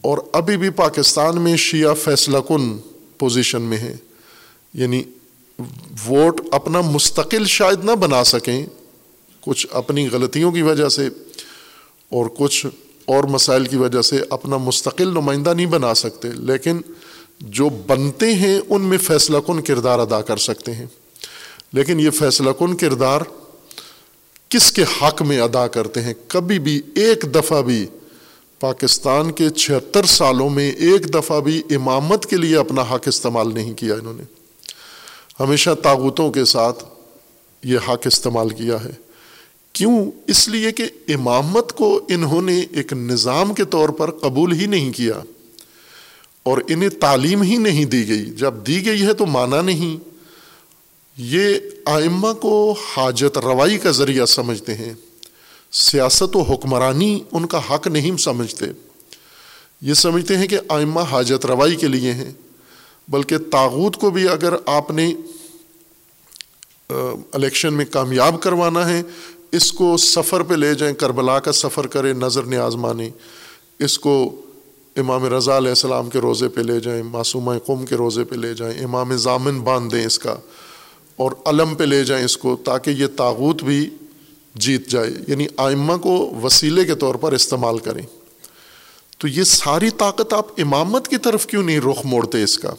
اور 0.00 0.18
ابھی 0.32 0.56
بھی 0.56 0.70
پاکستان 0.70 1.42
میں 1.42 1.56
شیعہ 1.56 1.94
فیصلہ 1.94 2.38
کن 2.48 2.78
پوزیشن 3.18 3.62
میں 3.62 3.78
ہے۔ 3.78 3.96
یعنی 4.74 5.02
ووٹ 6.06 6.40
اپنا 6.52 6.80
مستقل 6.80 7.44
شاید 7.46 7.84
نہ 7.84 7.92
بنا 7.92 8.24
سکیں، 8.24 8.66
کچھ 9.40 9.66
اپنی 9.70 10.08
غلطیوں 10.08 10.52
کی 10.52 10.62
وجہ 10.62 10.88
سے 10.88 11.06
اور 12.08 12.26
کچھ 12.38 12.66
اور 13.04 13.24
مسائل 13.24 13.66
کی 13.66 13.76
وجہ 13.76 14.02
سے 14.02 14.20
اپنا 14.30 14.56
مستقل 14.56 15.08
نمائندہ 15.08 15.54
نہیں 15.54 15.66
بنا 15.66 15.94
سکتے، 15.94 16.28
لیکن 16.32 16.80
جو 17.40 17.68
بنتے 17.68 18.34
ہیں 18.34 18.60
ان 18.68 18.82
میں 18.82 18.98
فیصلہ 18.98 19.38
کن 19.46 19.60
کردار 19.60 19.98
ادا 19.98 20.22
کر 20.22 20.36
سکتے 20.36 20.74
ہیں؟ 20.74 20.86
لیکن 21.72 22.00
یہ 22.00 22.10
فیصلہ 22.10 22.50
کن 22.58 22.76
کردار 22.76 23.20
کس 24.48 24.72
کے 24.72 24.82
حق 24.82 25.22
میں 25.22 25.40
ادا 25.40 25.66
کرتے 25.66 26.02
ہیں؟ 26.02 26.14
کبھی 26.28 26.58
بھی 26.58 26.82
ایک 26.94 27.34
دفعہ 27.34 27.62
بھی 27.62 27.86
پاکستان 28.60 29.32
کے 29.32 29.50
چھہتر 29.50 30.04
سالوں 30.04 30.50
میں 30.50 30.72
ایک 30.72 31.14
دفعہ 31.14 31.40
بھی 31.40 31.62
امامت 31.70 32.26
کے 32.26 32.36
لیے 32.36 32.56
اپنا 32.56 32.82
حق 32.82 33.02
استعمال 33.06 33.54
نہیں 33.54 33.74
کیا 33.74 33.94
انہوں 33.94 34.14
نے۔ 34.14 34.22
ہمیشہ 35.40 35.70
تاغوتوں 35.82 36.30
کے 36.30 36.44
ساتھ 36.44 36.84
یہ 37.62 37.78
حق 37.88 38.02
استعمال 38.04 38.48
کیا 38.48 38.84
ہے۔ 38.84 39.03
کیوں 39.74 40.10
اس 40.26 40.48
لیے 40.48 40.72
کہ 40.72 40.84
امامت 41.08 41.72
کو 41.72 42.00
انہوں 42.08 42.42
نے 42.42 42.64
ایک 42.70 42.92
نظام 42.92 43.54
کے 43.54 43.64
طور 43.64 43.88
پر 43.88 44.10
قبول 44.10 44.52
ہی 44.52 44.66
نہیں 44.66 44.92
کیا 44.92 45.20
اور 46.42 46.58
انہیں 46.68 46.88
تعلیم 46.88 47.42
ہی 47.42 47.56
نہیں 47.56 47.84
دی 47.84 48.08
گئی۔ 48.08 48.24
جب 48.24 48.54
دی 48.66 48.86
گئی 48.86 49.02
ہے 49.02 49.14
تو 49.14 49.26
مانا 49.26 49.62
نہیں۔ 49.62 50.08
یہ 51.16 51.54
آئمہ 51.84 52.32
کو 52.32 52.74
حاجت 52.96 53.38
روائی 53.38 53.78
کا 53.78 53.90
ذریعہ 53.90 54.26
سمجھتے 54.26 54.74
ہیں۔ 54.74 54.94
سیاست 55.72 56.36
و 56.36 56.42
حکمرانی 56.42 57.20
ان 57.32 57.46
کا 57.46 57.60
حق 57.70 57.86
نہیں 57.86 58.16
سمجھتے۔ 58.16 58.64
یہ 59.80 59.94
سمجھتے 59.94 60.38
ہیں 60.38 60.46
کہ 60.46 60.58
آئمہ 60.68 61.00
حاجت 61.00 61.46
روائی 61.46 61.76
کے 61.76 61.88
لیے 61.88 62.12
ہیں۔ 62.12 62.32
بلکہ 63.08 63.38
تاغوت 63.38 63.96
کو 63.96 64.10
بھی 64.10 64.28
اگر 64.28 64.54
آپ 64.66 64.90
نے 64.90 65.14
الیکشن 67.32 67.74
میں 67.74 67.84
کامیاب 67.90 68.42
کروانا 68.42 68.88
ہے 68.88 69.02
اس 69.56 69.72
کو 69.72 69.96
سفر 69.96 70.42
پہ 70.42 70.54
لے 70.54 70.74
جائیں، 70.74 70.94
کربلا 70.94 71.38
کا 71.38 71.52
سفر 71.52 71.86
کرے 71.86 72.12
نظر 72.12 72.42
نیاز 72.42 72.76
مانے 72.76 73.10
اس 73.78 73.98
کو 73.98 74.40
امام 74.96 75.34
رضا 75.34 75.56
علیہ 75.56 75.68
السلام 75.68 76.10
کے 76.10 76.18
روزے 76.18 76.48
پہ 76.48 76.60
لے 76.60 76.80
جائیں، 76.80 77.02
معصومہ 77.02 77.52
قوم 77.66 77.86
کے 77.86 77.94
روزے 77.94 78.24
پہ 78.24 78.34
لے 78.34 78.54
جائیں، 78.54 78.84
امام 78.84 79.16
ضامن 79.16 79.60
باندھ 79.60 79.94
دیں 79.94 80.06
اس 80.06 80.18
کا، 80.18 80.36
اور 81.16 81.32
علم 81.46 81.74
پہ 81.74 81.84
لے 81.84 82.04
جائیں 82.04 82.24
اس 82.24 82.36
کو 82.36 82.56
تاکہ 82.64 82.90
یہ 82.90 83.06
تاغوت 83.16 83.62
بھی 83.62 83.90
جیت 84.54 84.88
جائے۔ 84.88 85.10
یعنی 85.28 85.46
آئمہ 85.56 85.96
کو 85.96 86.34
وسیلے 86.42 86.84
کے 86.84 86.94
طور 86.94 87.14
پر 87.14 87.32
استعمال 87.32 87.78
کریں۔ 87.78 88.02
تو 89.18 89.28
یہ 89.28 89.44
ساری 89.44 89.90
طاقت 89.90 90.32
آپ 90.32 90.46
امامت 90.58 91.08
کی 91.08 91.16
طرف 91.16 91.46
کیوں 91.46 91.62
نہیں 91.62 91.80
رخ 91.80 92.04
موڑتے 92.04 92.42
اس 92.42 92.58
کا؟ 92.58 92.70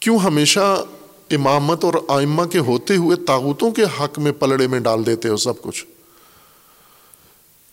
کیوں 0.00 0.18
ہمیشہ 0.18 0.84
امامت 1.30 1.84
اور 1.84 1.94
آئمہ 2.08 2.42
کے 2.42 2.58
ہوتے 2.58 2.96
ہوئے 2.96 3.16
طاقتوں 3.16 3.70
کے 3.70 3.82
حق 3.82 4.18
میں 4.18 4.32
پلڑے 4.32 4.66
میں 4.66 4.80
ڈال 4.80 5.06
دیتے 5.06 5.28
ہو 5.28 5.36
سب 5.36 5.62
کچھ۔ 5.62 5.86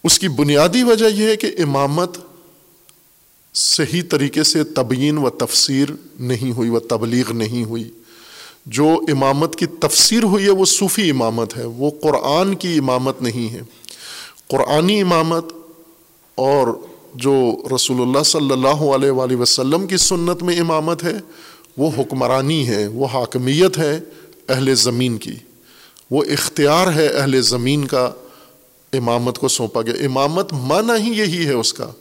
اس 0.03 0.19
کی 0.19 0.27
بنیادی 0.27 0.83
وجہ 0.83 1.05
یہ 1.05 1.27
ہے 1.27 1.35
کہ 1.35 1.47
امامت 1.57 2.17
صحیح 3.53 4.01
طریقے 4.09 4.43
سے 4.43 4.63
تبیین 4.63 5.17
و 5.17 5.29
تفسیر 5.29 5.85
نہیں 6.19 6.51
ہوئی 6.51 6.69
و 6.69 6.79
تبلیغ 6.79 7.33
نہیں 7.33 7.63
ہوئی۔ 7.63 7.91
جو 8.65 8.99
امامت 9.11 9.55
کی 9.55 9.65
تفسیر 9.65 10.23
ہوئی 10.23 10.45
ہے 10.45 10.49
وہ 10.49 10.65
صوفی 10.65 11.09
امامت 11.09 11.57
ہے، 11.57 11.65
وہ 11.65 11.91
قرآن 12.01 12.55
کی 12.55 12.77
امامت 12.77 13.21
نہیں 13.21 13.53
ہے۔ 13.53 13.61
قرآنی 14.47 15.01
امامت 15.01 15.45
اور 16.35 16.67
جو 17.15 17.55
رسول 17.75 18.01
اللہ 18.01 18.23
صلی 18.23 18.51
اللہ 18.51 18.95
علیہ 18.95 19.11
وآلہ 19.11 19.35
وسلم 19.35 19.87
کی 19.87 19.97
سنت 19.97 20.43
میں 20.43 20.59
امامت 20.59 21.03
ہے 21.03 21.17
وہ 21.77 21.91
حکمرانی 21.97 22.67
ہے، 22.67 22.87
وہ 22.87 23.07
حاکمیت 23.13 23.77
ہے 23.77 23.99
اہل 24.49 24.75
زمین 24.75 25.17
کی۔ 25.17 25.35
وہ 26.11 26.23
اختیار 26.23 26.87
ہے 26.95 27.07
اہل 27.07 27.41
زمین 27.41 27.85
کا، 27.85 28.11
امامت 28.93 29.37
کو 29.37 29.47
سونپا 29.47 29.81
گیا۔ 29.81 29.93
امامت 29.93 30.53
مانا 30.53 30.97
ہی 30.97 31.09
یہی 31.09 31.45
ہے 31.45 31.53
اس 31.53 31.73
کا۔ 31.73 31.91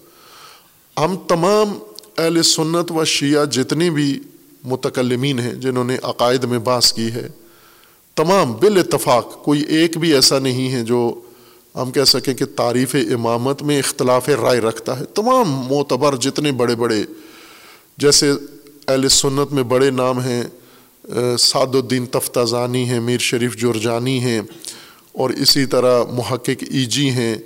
ہم 0.97 1.17
تمام 1.17 1.79
اہل 2.19 2.43
سنت 2.43 2.93
و 2.93 3.05
شیعہ 3.05 3.45
جتنے 3.45 3.91
بھی 3.91 4.21
متکلمین 4.65 5.39
ہیں 5.39 5.55
جنہوں 5.55 5.85
نے 5.85 5.97
عقائد 6.03 6.45
میں 6.45 6.59
باس 6.59 6.93
کی 6.93 7.11
ہے، 7.13 7.29
تمام 8.15 8.53
بال 8.53 8.79
اتفاق 8.79 9.45
کوئی 9.45 9.63
ایک 9.63 9.99
بھی 9.99 10.15
ایسا 10.15 10.39
نہیں 10.39 10.73
ہے 10.73 10.83
جو 10.83 11.21
ہم 11.75 11.91
کہہ 11.91 12.05
سکیں 12.05 12.35
کہ 12.35 12.45
تعریف 12.45 12.95
امامت 12.95 13.63
میں 13.63 13.79
اختلاف 13.79 14.29
رائے 14.29 14.61
رکھتا 14.61 15.01
ہے۔ 15.01 15.05
تمام 15.05 15.51
معتبر 15.51 16.17
جتنے 16.17 16.53
بڑے 16.53 16.75
بڑے، 16.75 17.03
جیسے 17.99 18.33
اہل 18.89 19.09
سنت 19.09 19.53
میں 19.53 19.63
بڑے 19.63 19.91
نام 19.91 20.21
ہیں 20.21 20.43
سعد 21.39 21.75
الدین 21.75 22.07
تفتازانی 22.07 22.85
ہیں، 22.89 23.01
میر 23.01 23.19
شریف 23.21 23.57
جرجانی 23.57 24.19
ہیں 24.21 24.41
اور 25.13 25.31
اسی 25.31 25.65
طرح 25.67 26.03
محقق 26.13 26.65
ایجی 26.71 27.09
ہیں 27.11 27.37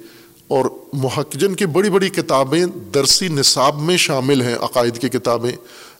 اور 0.49 0.64
محق، 0.93 1.32
جن 1.32 1.55
کی 1.55 1.66
بڑی 1.66 1.91
بڑی 1.91 2.09
کتابیں 2.11 2.64
درسی 2.95 3.28
نصاب 3.28 3.80
میں 3.82 3.97
شامل 3.97 4.43
ہیں، 4.43 4.55
عقائد 4.61 4.99
کی 4.99 5.09
کتابیں 5.09 5.51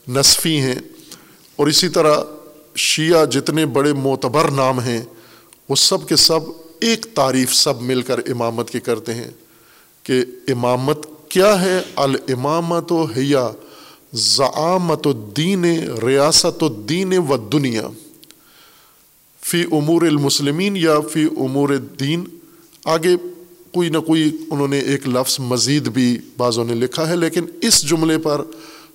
نصفی 0.07 0.59
ہیں 0.61 0.75
اور 1.55 1.67
اسی 1.67 1.89
طرح 1.89 2.17
شیعہ 2.75 3.25
جتنے 3.25 3.65
بڑے 3.65 3.93
معتبر 3.93 4.51
نام 4.51 4.79
ہیں، 4.79 5.01
وہ 5.69 5.75
سب 5.75 6.07
کے 6.07 6.15
سب 6.15 6.39
ایک 6.79 7.05
تعریف 7.15 7.53
سب 7.53 7.81
مل 7.81 8.01
کر 8.01 8.19
امامت 8.27 8.69
کی 8.69 8.79
کرتے 8.79 9.13
ہیں 9.13 9.29
کہ 10.05 10.23
امامت 10.47 11.05
کیا 11.29 11.61
ہے؟ 11.61 11.79
المامت 11.95 12.91
و 12.91 13.03
حیا 13.17 13.49
ضعامت 14.13 15.07
الدین 15.07 15.65
ریاست 16.05 16.63
الدین 16.63 17.17
و 17.17 17.37
دنیا 17.37 17.87
فی 19.41 19.63
امور 19.71 20.01
المسلمین 20.01 20.77
یا 20.77 20.99
فی 21.13 21.27
امور 21.37 21.69
الدین۔ 21.69 22.23
آگے 22.85 23.15
کوئی 23.71 23.89
نہ 23.89 23.97
کوئی 23.97 24.37
انہوں 24.51 24.67
نے 24.67 24.79
ایک 24.79 25.07
لفظ 25.07 25.39
مزید 25.39 25.87
بھی 25.87 26.17
بعضوں 26.37 26.65
نے 26.65 26.73
لکھا 26.73 27.09
ہے، 27.09 27.15
لیکن 27.15 27.45
اس 27.61 27.89
جملے 27.89 28.17
پر 28.17 28.41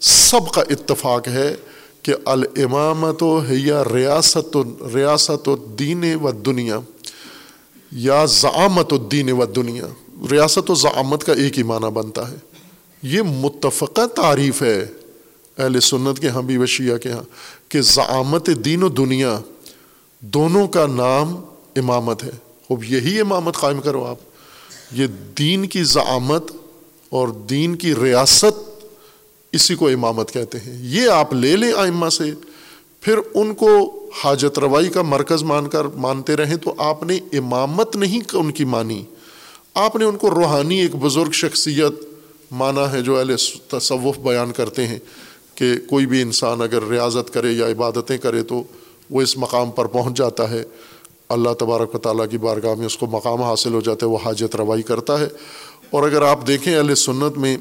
سب 0.00 0.52
کا 0.54 0.62
اتفاق 0.70 1.28
ہے 1.28 1.54
کہ 2.02 2.14
الامامت 2.24 3.22
و 3.22 3.38
حیا 3.38 3.84
ریاست 3.94 4.56
ریاست 4.94 5.48
الدین 5.48 6.04
و 6.22 6.30
دنیا 6.30 6.80
یا 7.92 8.24
ضعامت 8.24 8.92
الدین 8.92 9.32
و 9.32 9.44
دنیا 9.44 9.86
ریاست 10.30 10.70
و 10.70 10.74
ضعامت 10.74 11.24
کا 11.24 11.32
ایک 11.32 11.58
ہی 11.58 11.62
معنی 11.62 11.90
بنتا 11.90 12.30
ہے۔ 12.30 12.36
یہ 13.02 13.22
متفقہ 13.22 14.06
تعریف 14.06 14.62
ہے۔ 14.62 14.86
اہل 15.58 15.80
سنت 15.80 16.20
کے 16.20 16.28
ہاں 16.28 16.42
بھی 16.42 16.56
وشیہ 16.56 16.96
کے 16.96 17.10
ہاں 17.10 17.22
کہ 17.68 17.80
ضعامت 17.80 18.50
دین 18.64 18.82
و 18.82 18.88
دنیا 18.88 19.38
دونوں 20.20 20.68
کا 20.68 20.86
نام 20.86 21.36
امامت 21.76 22.24
ہے۔ 22.24 22.30
خوب، 22.68 22.84
یہی 22.84 23.20
امامت 23.20 23.56
قائم 23.56 23.80
کرو 23.80 24.04
آپ۔ 24.04 24.16
یہ 24.92 25.06
دین 25.38 25.66
کی 25.66 25.82
ضعامت 25.82 26.52
اور 27.10 27.28
دین 27.28 27.76
کی 27.76 27.94
ریاست 27.94 28.86
اسی 29.52 29.74
کو 29.74 29.88
امامت 29.88 30.32
کہتے 30.32 30.58
ہیں۔ 30.58 30.76
یہ 30.78 31.08
آپ 31.08 31.34
لے 31.34 31.56
لیں 31.56 31.72
آئمہ 31.72 32.08
سے، 32.08 32.24
پھر 33.00 33.14
ان 33.34 33.54
کو 33.54 34.04
حاجت 34.24 34.58
روائی 34.58 34.88
کا 34.88 35.02
مرکز 35.02 35.42
مان 35.42 35.68
کر 35.68 35.84
مانتے 35.84 36.36
رہیں 36.36 36.56
تو 36.56 36.74
آپ 36.78 37.02
نے 37.02 37.16
امامت 37.32 37.96
نہیں 37.96 38.36
ان 38.36 38.52
کی 38.52 38.64
مانی۔ 38.64 39.04
آپ 39.74 39.96
نے 39.96 40.04
ان 40.04 40.16
کو 40.16 40.30
روحانی 40.30 40.80
ایک 40.80 40.96
بزرگ 40.96 41.30
شخصیت 41.30 41.92
مانا 42.50 42.92
ہے 42.92 43.02
جو 43.02 43.18
اہل 43.18 43.36
تصوف 43.68 44.18
بیان 44.18 44.52
کرتے 44.52 44.86
ہیں۔ 44.86 44.98
کہ 45.54 45.74
کوئی 45.88 46.06
بھی 46.06 46.22
انسان 46.22 46.62
اگر 46.62 46.82
ریاضت 46.82 47.34
کرے 47.34 47.52
یا 47.52 47.66
عبادتیں 47.66 48.18
کرے 48.18 48.42
تو 48.42 48.62
وہ 49.10 49.22
اس 49.22 49.38
مقام 49.38 49.70
پر 49.70 49.84
پہنچ 49.84 50.16
جاتا 50.16 50.50
ہے۔ 50.50 50.64
اللہ 51.28 51.50
تبارک 51.58 51.94
و 51.94 51.98
تعالیٰ 51.98 52.24
کی 52.30 52.38
بارگاہ 52.38 52.74
میں 52.74 52.86
اس 52.86 52.96
کو 52.96 53.06
مقام 53.06 53.42
حاصل 53.42 53.74
ہو 53.74 53.80
جاتا 53.80 54.06
ہے، 54.06 54.10
وہ 54.10 54.18
حاجت 54.24 54.56
روائی 54.56 54.82
کرتا 54.82 55.20
ہے۔ 55.20 55.28
اور 55.90 56.02
اگر 56.02 56.22
آپ 56.22 56.46
دیکھیں 56.46 56.76
اہل 56.76 56.94
سنت 56.94 57.38
میں 57.38 57.56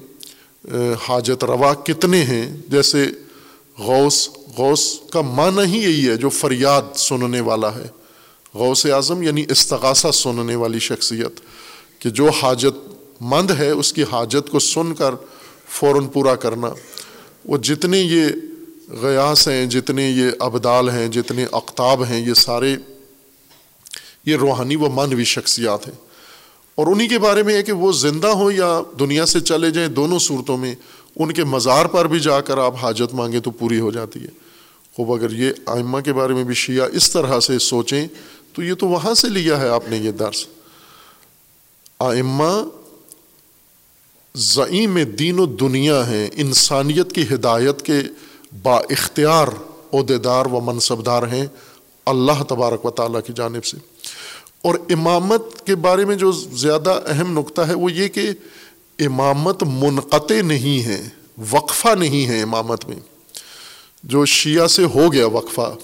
حاجت 1.08 1.44
روا 1.44 1.74
کتنے 1.74 2.22
ہیں۔ 2.22 2.58
جیسے 2.68 3.08
غوث 3.80 4.30
غوث 4.58 5.00
کا 5.12 5.22
معنی 5.22 5.66
ہی 5.66 5.84
یہی 5.84 6.10
ہے 6.10 6.16
جو 6.16 6.30
فریاد 6.30 6.82
سننے 6.96 7.42
والا 7.42 7.76
ہے۔ 7.76 7.88
غوث 8.54 8.86
اعظم 8.86 9.22
یعنی 9.22 9.46
استغاثہ 9.50 10.12
سننے 10.12 10.56
والی 10.56 10.80
شخصیت۔ 10.80 11.40
کہ 12.00 12.10
جو 12.10 12.30
حاجت 12.30 12.90
مند 13.22 13.52
ہے، 13.52 13.70
اس 13.70 13.94
کی 13.94 14.04
حاجت 14.12 14.50
کو 14.50 14.60
سن 14.60 14.94
کر 14.94 15.16
فوراً 15.70 16.08
پورا 16.08 16.36
کرنا۔ 16.36 16.68
وہ 17.46 17.58
جتنے 17.58 18.00
یہ 18.00 18.26
غیاس 19.02 19.48
ہیں 19.48 19.66
جتنے 19.66 20.10
یہ 20.10 20.30
ابدال 20.40 20.90
ہیں 20.90 21.08
جتنے 21.08 21.46
اقتاب 21.52 22.04
ہیں، 22.04 22.28
یہ 22.28 22.34
سارے 22.34 22.76
یہ 24.26 24.36
روحانی 24.36 24.76
و 24.76 24.80
مانوی 24.80 25.24
شخصیات 25.24 25.88
ہیں۔ 25.88 25.96
اور 26.76 26.88
انہی 26.88 27.08
کے 27.08 27.20
بارے 27.20 27.44
میں 27.44 27.56
ہے 27.56 27.64
کہ 27.64 27.72
وہ 27.72 27.92
زندہ 27.92 28.28
ہوں 28.28 28.52
یا 28.52 28.82
دنیا 29.00 29.26
سے 29.26 29.40
چلے 29.40 29.72
جائیں 29.72 29.90
دونوں 29.90 30.20
صورتوں 30.20 30.58
میں، 30.58 30.76
ان 31.16 31.34
کے 31.34 31.44
مزار 31.44 31.86
پر 31.86 32.08
بھی 32.08 32.20
جا 32.20 32.42
کر 32.42 32.58
آپ 32.58 32.76
حاجت 32.82 33.14
مانگیں 33.14 33.40
تو 33.40 33.52
پوری 33.52 33.80
ہو 33.80 33.92
جاتی 33.92 34.20
ہے۔ 34.20 34.30
خوب 34.96 35.14
اگر 35.14 35.32
یہ 35.32 35.52
آئمہ 35.66 36.00
کے 36.00 36.14
بارے 36.14 36.34
میں 36.34 36.44
بھی 36.44 36.54
شیعہ 36.54 36.88
اس 36.94 37.12
طرح 37.12 37.40
سے 37.40 37.60
سوچیں، 37.60 38.08
تو 38.54 38.64
یہ 38.64 38.74
تو 38.74 38.88
وہاں 38.88 39.14
سے 39.14 39.30
لیا 39.30 39.60
ہے 39.60 39.70
آپ 39.70 39.84
نے 39.90 39.98
یہ 39.98 40.12
درس۔ 40.12 40.46
آئمہ 42.00 42.64
ضعیم 44.38 44.98
دین 45.04 45.40
و 45.40 45.46
دنیا 45.46 46.10
ہیں، 46.10 46.30
انسانیت 46.34 47.12
کی 47.12 47.24
ہدایت 47.34 47.82
کے 47.82 48.00
با 48.64 48.78
اختیار 48.78 49.48
عہدیدار 49.94 50.46
و 50.46 50.60
منصب 50.62 51.06
دار 51.06 51.24
ہیں 51.24 51.46
اللہ 52.06 52.44
تبارک 52.48 52.86
و 52.86 52.90
تعالیٰ 52.90 53.20
کی 53.26 53.34
جانب 53.36 53.66
سے۔ 53.66 53.78
اور 54.62 54.76
امامت 54.90 55.66
کے 55.66 55.76
بارے 55.76 56.06
میں 56.06 56.16
جو 56.16 56.32
زیادہ 56.32 57.02
اہم 57.08 57.40
نقطہ 57.40 57.62
ہے 57.62 57.74
وہ 57.74 57.92
یہ 57.92 58.08
کہ 58.08 58.30
امامت 59.00 59.64
منقطع 59.64 60.42
نہیں 60.42 60.86
ہے 60.86 61.10
وقفہ 61.52 61.96
نہیں 61.96 62.28
ہے 62.28 62.42
امامت 62.42 62.86
میں۔ 62.86 63.00
جو 64.04 64.26
شیعہ 64.26 64.68
سے 64.68 64.86
ہو 64.86 65.14
گیا 65.14 65.26
وقفہ 65.26 65.76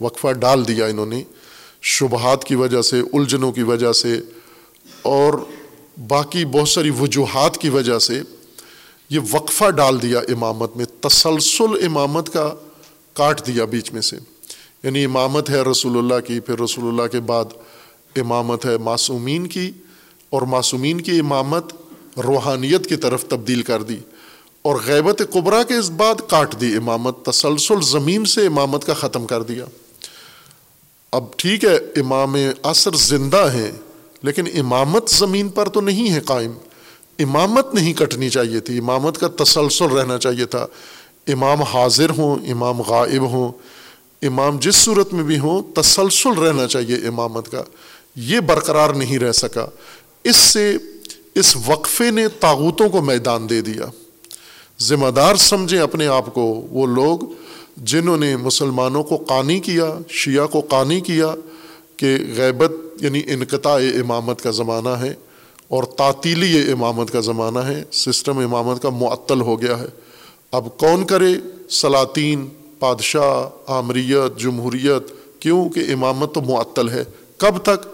وقفہ 0.00 0.28
ڈال 0.28 0.68
دیا 0.68 0.86
انہوں 0.86 1.06
نے، 1.06 1.22
شبہات 1.82 2.44
کی 2.44 2.54
وجہ 2.54 2.82
سے، 2.82 3.00
الجھنوں 3.00 3.52
کی 3.52 3.62
وجہ 3.62 3.92
سے، 3.92 4.20
اور 5.02 5.34
باقی 6.08 6.44
بہت 6.44 6.68
ساری 6.68 6.90
وجوہات 6.90 7.58
کی 7.58 7.68
وجہ 7.68 7.98
سے 7.98 8.22
یہ 9.10 9.20
وقفہ 9.30 9.70
ڈال 9.70 10.02
دیا 10.02 10.18
امامت 10.18 10.76
میں، 10.76 10.84
تسلسل 11.00 11.86
امامت 11.86 12.32
کا 12.32 12.54
کاٹ 13.12 13.46
دیا 13.46 13.64
بیچ 13.64 13.92
میں 13.92 14.00
سے۔ 14.00 14.16
یعنی 14.82 15.04
امامت 15.04 15.50
ہے 15.50 15.62
رسول 15.62 15.98
اللہ 15.98 16.26
کی، 16.26 16.40
پھر 16.40 16.60
رسول 16.60 16.84
اللہ 16.88 17.06
کے 17.12 17.20
بعد 17.20 17.44
امامت 18.16 18.66
ہے 18.66 18.78
معصومین 18.78 19.46
کی۔ 19.46 19.70
اور 20.30 20.42
معصومین 20.42 21.00
کی 21.00 21.18
امامت 21.18 21.72
روحانیت 22.16 22.86
کی 22.86 22.96
طرف 22.96 23.24
تبدیل 23.24 23.62
کر 23.62 23.82
دی۔ 23.82 23.96
اور 24.62 24.76
غیبت 24.86 25.22
قبرا 25.32 25.62
کے 25.62 25.74
اس 25.74 25.90
بعد 25.90 26.14
کاٹ 26.28 26.60
دی 26.60 26.76
امامت، 26.76 27.24
تسلسل 27.24 27.80
زمین 27.82 28.24
سے 28.24 28.46
امامت 28.46 28.84
کا 28.84 28.94
ختم 28.94 29.26
کر 29.26 29.42
دیا۔ 29.42 29.64
اب 31.12 31.24
ٹھیک 31.36 31.64
ہے، 31.64 31.76
امام 31.76 32.36
عصر 32.62 32.90
زندہ 32.94 33.50
ہیں۔ 33.54 33.72
لیکن 34.22 34.44
امامت 34.58 35.10
زمین 35.10 35.48
پر 35.48 35.68
تو 35.68 35.80
نہیں 35.80 36.14
ہے 36.14 36.20
قائم۔ 36.20 36.52
امامت 37.18 37.74
نہیں 37.74 37.94
کٹنی 37.94 38.30
چاہیے 38.30 38.60
تھی۔ 38.60 38.78
امامت 38.78 39.18
کا 39.18 39.44
تسلسل 39.44 39.84
رہنا 39.84 40.18
چاہیے 40.18 40.44
تھا۔ 40.44 40.66
امام 41.26 41.62
حاضر 41.62 42.10
ہوں، 42.10 42.50
امام 42.50 42.80
غائب 42.80 43.22
ہوں، 43.22 43.52
امام 44.22 44.58
جس 44.60 44.76
صورت 44.76 45.12
میں 45.12 45.24
بھی 45.24 45.38
ہوں، 45.38 45.62
تسلسل 45.74 46.38
رہنا 46.38 46.66
چاہیے 46.66 46.96
امامت 46.96 47.50
کا۔ 47.50 47.62
یہ 48.16 48.40
برقرار 48.40 48.90
نہیں 48.90 49.18
رہ 49.18 49.32
سکا۔ 49.32 49.66
اس 50.24 50.36
سے، 50.36 50.76
اس 51.34 51.56
وقفے 51.66 52.10
نے 52.10 52.28
تاغوتوں 52.28 52.88
کو 52.88 53.00
میدان 53.00 53.50
دے 53.50 53.60
دیا۔ 53.60 53.84
ذمہ 54.80 55.08
دار 55.08 55.34
سمجھیں 55.34 55.78
اپنے 55.78 56.06
آپ 56.06 56.34
کو 56.34 56.66
وہ 56.70 56.86
لوگ 56.86 57.18
جنہوں 57.76 58.16
نے 58.16 58.36
مسلمانوں 58.36 59.02
کو 59.02 59.16
قانی 59.16 59.60
کیا، 59.60 59.94
شیعہ 60.08 60.46
کو 60.46 60.60
قانی 60.60 61.00
کیا 61.00 61.34
کہ 62.02 62.16
غیبت 62.36 62.70
یعنی 63.00 63.22
انقطاع 63.26 63.78
امامت 63.78 64.42
کا 64.42 64.50
زمانہ 64.50 64.88
ہے 64.88 65.14
اور 65.68 65.84
تعطیلی 65.84 66.72
امامت 66.72 67.10
کا 67.10 67.20
زمانہ 67.20 67.58
ہے، 67.58 67.84
سسٹم 67.92 68.38
امامت 68.38 68.82
کا 68.82 68.88
معطل 68.88 69.40
ہو 69.40 69.62
گیا 69.62 69.78
ہے۔ 69.78 69.86
اب 70.52 70.78
کون 70.78 71.06
کرے؟ 71.06 71.34
سلاطین، 71.70 72.48
بادشاہ، 72.80 73.48
آمریت، 73.66 74.38
جمہوریت۔ 74.38 75.12
کیوں 75.40 75.68
کہ 75.68 75.80
امامت 75.92 76.34
تو 76.34 76.40
معطل 76.40 76.88
ہے۔ 76.88 77.04
کب 77.36 77.58
تک؟ 77.58 77.86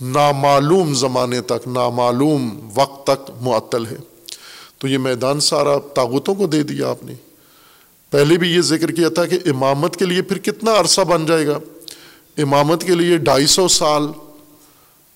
نامعلوم 0.00 0.94
زمانے 0.94 1.40
تک، 1.40 1.68
نامعلوم 1.68 2.68
وقت 2.74 3.06
تک 3.06 3.30
معطل 3.40 3.86
ہے۔ 3.86 3.96
تو 4.78 4.88
یہ 4.88 4.98
میدان 4.98 5.40
سارا 5.40 5.78
طاقتوں 5.78 6.34
کو 6.34 6.46
دے 6.46 6.62
دیا 6.62 6.88
آپ 6.88 7.04
نے۔ 7.04 7.14
پہلے 8.10 8.36
بھی 8.36 8.50
یہ 8.50 8.60
ذکر 8.60 8.90
کیا 8.90 9.08
تھا 9.08 9.26
کہ 9.26 9.38
امامت 9.46 9.96
کے 9.96 10.04
لیے 10.04 10.22
پھر 10.22 10.38
کتنا 10.38 10.80
عرصہ 10.80 11.00
بن 11.00 11.26
جائے 11.26 11.46
گا؟ 11.46 11.58
امامت 12.42 12.84
کے 12.84 12.94
لیے 12.94 13.16
ڈھائی 13.16 13.46
سو 13.46 13.68
سال 13.68 14.06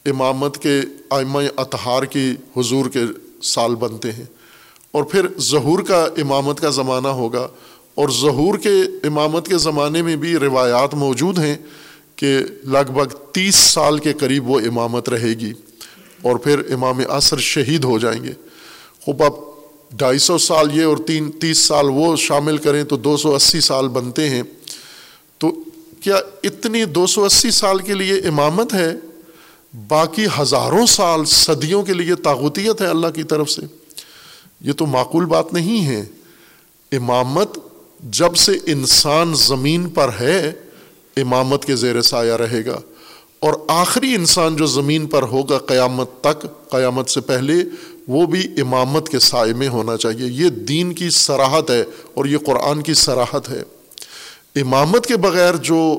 امامت 0.07 0.59
کے 0.59 0.81
آئمہ 1.11 1.39
اطہار 1.57 2.03
کی 2.03 2.35
حضور 2.57 2.87
کے 2.87 3.01
سال 3.43 3.75
بنتے 3.75 4.13
ہیں۔ 4.13 4.25
اور 4.93 5.05
پھر 5.05 5.27
ظہور 5.39 5.79
کا 5.79 6.05
امامت 6.19 6.61
کا 6.61 6.71
زمانہ 6.71 7.09
ہوگا۔ 7.09 7.49
اور 7.95 8.09
ظہور 8.09 8.59
کے 8.59 8.81
امامت 9.03 9.49
کے 9.49 9.59
زمانے 9.59 10.03
میں 10.03 10.17
بھی 10.17 10.37
روایات 10.37 10.95
موجود 10.95 11.39
ہیں 11.39 11.57
کہ 12.17 12.39
لگ 12.65 12.93
بھگ 12.93 13.17
تیس 13.33 13.55
سال 13.55 13.99
کے 13.99 14.13
قریب 14.13 14.51
وہ 14.51 14.61
امامت 14.61 15.09
رہے 15.09 15.29
گی۔ 15.29 15.53
اور 16.23 16.37
پھر 16.37 16.59
امام 16.73 17.01
عصر 17.09 17.39
شہید 17.39 17.85
ہو 17.85 17.99
جائیں 17.99 18.25
گے۔ 18.25 18.33
خوب، 19.03 19.23
اب 19.23 19.33
ڈھائی 19.93 20.19
سو 20.19 20.39
سال 20.39 20.79
یہ 20.79 20.85
اور 20.85 20.97
تین، 20.97 21.31
تیس 21.31 21.59
سال 21.59 21.87
وہ 21.89 22.17
شامل 22.17 22.57
کریں 22.57 22.85
تو 22.85 22.97
دو 22.97 23.17
سو 23.17 23.35
اسی 23.35 23.61
سال 23.61 23.89
بنتے 23.89 24.31
ہیں۔ 24.31 24.43
کیا 26.05 26.17
اتنی 26.43 26.85
دو 26.85 27.07
سو 27.07 27.25
اسی 27.25 27.51
سال 27.51 27.79
کے 27.79 27.95
لیے 27.95 28.15
امامت 28.15 28.75
ہے؟ 28.75 28.93
باقی 29.89 30.27
ہزاروں 30.39 30.87
سال 30.87 31.25
صدیوں 31.25 31.83
کے 31.83 31.93
لیے 31.93 32.15
طاقوتیت 32.15 32.81
ہے 32.81 32.87
اللہ 32.87 33.07
کی 33.07 33.23
طرف 33.23 33.51
سے۔ 33.51 33.63
یہ 34.61 34.73
تو 34.73 34.87
معقول 34.87 35.25
بات 35.25 35.53
نہیں 35.53 35.87
ہے۔ 35.87 36.05
امامت 36.93 37.59
جب 38.01 38.37
سے 38.37 38.53
انسان 38.67 39.35
زمین 39.35 39.89
پر 39.89 40.11
ہے، 40.21 40.53
امامت 41.17 41.65
کے 41.65 41.77
زیر 41.77 42.03
سایہ 42.03 42.33
رہے 42.33 42.67
گا۔ 42.67 42.81
اور 43.41 43.55
آخری 43.69 44.15
انسان 44.15 44.57
جو 44.57 44.67
زمین 44.67 45.07
پر 45.07 45.23
ہوگا 45.23 45.59
قیامت 45.59 46.11
تک، 46.21 46.71
قیامت 46.71 47.11
سے 47.11 47.21
پہلے، 47.21 47.55
وہ 48.09 48.27
بھی 48.27 48.61
امامت 48.61 49.09
کے 49.09 49.19
سائے 49.19 49.53
میں 49.53 49.69
ہونا 49.69 49.97
چاہیے۔ 49.97 50.45
یہ 50.45 50.49
دین 50.49 50.93
کی 50.93 51.11
سراحت 51.11 51.71
ہے 51.71 51.85
اور 52.15 52.25
یہ 52.25 52.39
قرآن 52.39 52.83
کی 52.83 52.95
سراحت 52.95 53.49
ہے۔ 53.49 53.63
امامت 54.55 55.07
کے 55.07 55.17
بغیر 55.17 55.57
جو 55.57 55.99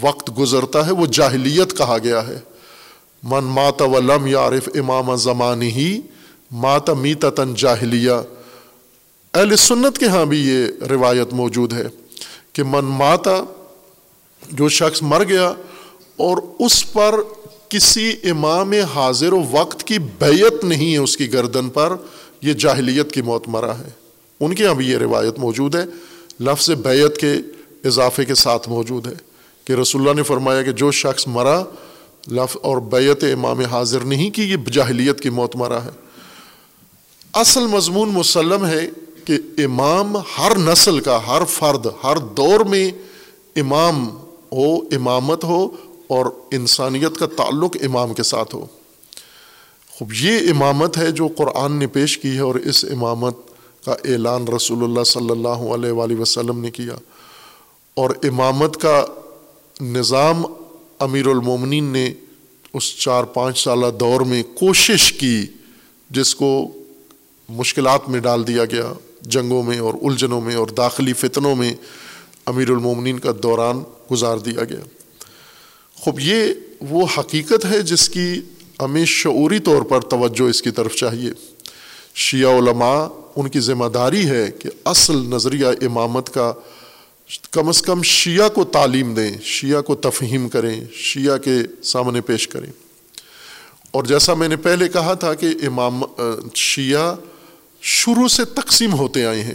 وقت 0.00 0.30
گزرتا 0.38 0.86
ہے 0.86 0.92
وہ 0.92 1.06
جاہلیت 1.06 1.78
کہا 1.78 1.96
گیا 2.02 2.28
ہے۔ 2.28 2.38
من 3.22 3.44
مات 3.44 3.82
و 3.82 4.00
لم 4.00 4.26
یارف 4.26 4.68
امام 4.74 5.16
زمان 5.16 5.62
ہی 5.62 6.00
مات 6.50 6.90
میتا 6.90 7.30
تن 7.30 7.54
جاہلیہ۔ 7.54 8.10
اہل 9.34 9.56
سنت 9.56 9.98
کے 9.98 10.06
ہاں 10.06 10.24
بھی 10.24 10.48
یہ 10.48 10.84
روایت 10.90 11.32
موجود 11.32 11.72
ہے 11.72 11.84
کہ 12.52 12.62
من 12.62 12.84
ماتا 12.84 13.42
جو 14.52 14.68
شخص 14.68 15.02
مر 15.02 15.24
گیا 15.24 15.48
اور 16.16 16.36
اس 16.58 16.92
پر 16.92 17.14
کسی 17.68 18.12
امام 18.22 18.72
حاضر 18.72 19.32
و 19.32 19.42
وقت 19.50 19.84
کی 19.84 19.98
بیت 19.98 20.64
نہیں 20.64 20.92
ہے 20.92 20.98
اس 20.98 21.16
کی 21.16 21.32
گردن 21.32 21.68
پر، 21.68 21.92
یہ 22.42 22.52
جاہلیت 22.52 23.12
کی 23.12 23.22
موت 23.22 23.48
مرا 23.48 23.78
ہے۔ 23.78 23.88
ان 24.40 24.54
کے 24.54 24.64
یہاں 24.64 24.74
بھی 24.74 24.90
یہ 24.90 24.96
روایت 24.96 25.38
موجود 25.38 25.74
ہے۔ 25.74 25.84
لفظ 26.40 26.70
بیت 26.70 27.18
کے 27.18 27.34
اضافے 27.84 28.24
کے 28.24 28.34
ساتھ 28.34 28.68
موجود 28.68 29.06
ہے 29.06 29.12
کہ 29.64 29.72
رسول 29.72 30.00
اللہ 30.00 30.12
نے 30.12 30.22
فرمایا 30.22 30.62
کہ 30.62 30.72
جو 30.72 30.90
شخص 30.90 31.26
مرا 31.26 31.64
لفظ 32.30 32.56
اور 32.62 32.76
بیت 32.76 33.24
امام 33.24 33.60
حاضر 33.60 34.00
نہیں 34.00 34.30
کی، 34.30 34.42
یہ 34.42 34.56
جاہلیت 34.56 35.20
کی 35.20 35.30
موت 35.30 35.56
مرا 35.56 35.84
ہے۔ 35.84 35.90
اصل 37.32 37.66
مضمون 37.66 38.08
مسلم 38.08 38.66
ہے 38.66 38.90
کہ 39.24 39.36
امام 39.58 40.16
ہر 40.16 40.58
نسل 40.58 41.00
کا، 41.00 41.26
ہر 41.26 41.44
فرد، 41.44 41.86
ہر 42.04 42.16
دور 42.18 42.60
میں 42.60 42.90
امام 43.56 44.08
ہو، 44.52 44.76
امامت 44.76 45.44
ہو 45.44 45.68
اور 46.08 46.26
انسانیت 46.50 47.18
کا 47.18 47.26
تعلق 47.26 47.76
امام 47.82 48.14
کے 48.14 48.22
ساتھ 48.22 48.54
ہو۔ 48.54 48.66
خوب، 49.90 50.12
یہ 50.20 50.50
امامت 50.50 50.98
ہے 50.98 51.10
جو 51.10 51.28
قرآن 51.36 51.72
نے 51.72 51.86
پیش 51.86 52.18
کی 52.18 52.30
ہے 52.30 52.40
اور 52.40 52.54
اس 52.54 52.84
امامت 52.84 53.36
کا 53.84 53.92
اعلان 53.92 54.48
رسول 54.48 54.84
اللہ 54.84 55.04
صلی 55.04 55.30
اللہ 55.30 55.48
علیہ 55.48 55.90
وآلہ 55.90 56.20
وسلم 56.20 56.60
نے 56.60 56.70
کیا۔ 56.70 56.94
اور 57.94 58.10
امامت 58.22 58.76
کا 58.76 59.04
نظام 59.80 60.42
امیر 60.98 61.26
المومنین 61.26 61.84
نے 61.84 62.12
اس 62.74 62.96
چار 62.96 63.24
پانچ 63.24 63.64
سالہ 63.64 63.86
دور 64.00 64.20
میں 64.20 64.42
کوشش 64.42 65.12
کی، 65.12 65.46
جس 66.10 66.34
کو 66.34 66.68
مشکلات 67.48 68.08
میں 68.08 68.20
ڈال 68.20 68.46
دیا 68.46 68.64
گیا، 68.64 68.92
جنگوں 69.22 69.62
میں 69.62 69.78
اور 69.78 69.94
الجھنوں 70.02 70.40
میں 70.40 70.54
اور 70.54 70.66
داخلی 70.66 71.12
فتنوں 71.12 71.56
میں 71.56 71.74
امیر 72.46 72.70
المومنین 72.70 73.18
کا 73.18 73.32
دوران 73.42 73.82
گزار 74.10 74.38
دیا 74.38 74.64
گیا۔ 74.64 74.80
خوب، 75.94 76.20
یہ 76.20 76.42
وہ 76.80 77.06
حقیقت 77.18 77.64
ہے 77.64 77.82
جس 77.82 78.08
کی 78.08 78.40
ہمیں 78.82 79.04
شعوری 79.04 79.58
طور 79.58 79.82
پر 79.82 80.00
توجہ 80.00 80.42
اس 80.42 80.62
کی 80.62 80.70
طرف 80.70 80.94
چاہیے۔ 80.94 81.30
شیعہ 82.14 82.50
علماء، 82.50 83.08
ان 83.36 83.48
کی 83.48 83.60
ذمہ 83.60 83.86
داری 83.86 84.26
ہے 84.26 84.50
کہ 84.58 84.70
اصل 84.84 85.16
نظریہ 85.16 85.66
امامت 85.66 86.34
کا 86.34 86.52
کم 87.50 87.68
از 87.68 87.82
کم 87.82 88.02
شیعہ 88.02 88.48
کو 88.48 88.64
تعلیم 88.64 89.14
دیں، 89.14 89.38
شیعہ 89.42 89.82
کو 89.82 89.94
تفہیم 89.94 90.48
کریں، 90.48 90.84
شیعہ 90.92 91.38
کے 91.38 91.58
سامنے 91.82 92.20
پیش 92.20 92.48
کریں۔ 92.48 92.72
اور 93.90 94.04
جیسا 94.04 94.34
میں 94.34 94.48
نے 94.48 94.56
پہلے 94.56 94.88
کہا 94.88 95.14
تھا 95.14 95.34
کہ 95.34 95.46
امام، 95.66 96.02
شیعہ 96.54 97.14
شروع 97.80 98.28
سے 98.28 98.44
تقسیم 98.44 98.94
ہوتے 98.94 99.26
آئے 99.26 99.42
ہیں۔ 99.42 99.54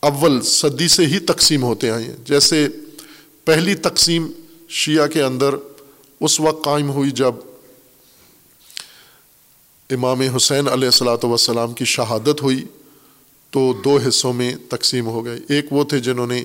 اول 0.00 0.40
صدی 0.40 0.88
سے 0.88 1.06
ہی 1.06 1.18
تقسیم 1.18 1.62
ہوتے 1.62 1.90
آئے 1.90 2.04
ہیں۔ 2.04 2.16
جیسے 2.24 2.68
پہلی 3.44 3.74
تقسیم 3.74 4.30
شیعہ 4.68 5.06
کے 5.06 5.22
اندر 5.22 5.54
اس 6.20 6.40
وقت 6.40 6.64
قائم 6.64 6.90
ہوئی 6.90 7.10
جب 7.10 7.32
امام 9.90 10.20
حسین 10.20 10.68
علیہ 10.68 10.88
السلاۃ 10.88 11.24
وسلام 11.24 11.72
کی 11.72 11.84
شہادت 11.84 12.42
ہوئی۔ 12.42 12.64
تو 13.52 13.72
دو 13.84 13.98
حصوں 14.08 14.32
میں 14.32 14.54
تقسیم 14.68 15.06
ہو 15.06 15.24
گئے۔ 15.24 15.40
ایک 15.48 15.66
وہ 15.70 15.84
تھے 15.84 16.00
جنہوں 16.00 16.26
نے، 16.26 16.44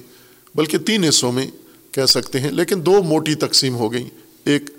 بلکہ 0.56 0.78
تین 0.78 1.04
حصوں 1.04 1.32
میں 1.32 1.48
کہہ 1.92 2.06
سکتے 2.06 2.40
ہیں، 2.40 2.52
لیکن 2.52 2.86
دو 2.86 3.04
موٹی 3.04 3.36
تقسیم 3.36 3.76
ہو 3.76 3.94
گئیں۔ 3.94 4.10
ایک 4.46 4.70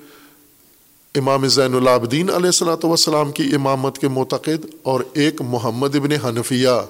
امام 1.15 1.47
زین 1.47 1.75
العابدین 1.75 2.31
علیہ 2.31 2.47
السلاۃ 2.47 2.85
وسلام 2.85 3.33
کی 3.33 3.43
امامت 3.55 3.99
کے 3.99 4.09
معتقد 4.09 4.67
اور 4.83 5.01
ایک 5.13 5.43
محمد 5.43 5.97
ابن 5.97 6.13
حنفیہ 6.13 6.87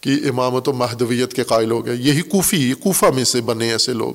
کی 0.00 0.12
امامت 0.28 0.68
و 0.68 0.72
مہدویت 0.72 1.32
کے 1.32 1.44
قائل 1.44 1.70
ہو 1.70 1.86
گئے۔ 1.86 1.96
یہی 1.96 2.20
کوفی 2.20 2.72
کوفہ 2.72 3.06
میں 3.14 3.24
سے 3.24 3.40
بنے 3.40 3.72
ایسے 3.72 3.92
لوگ۔ 3.92 4.14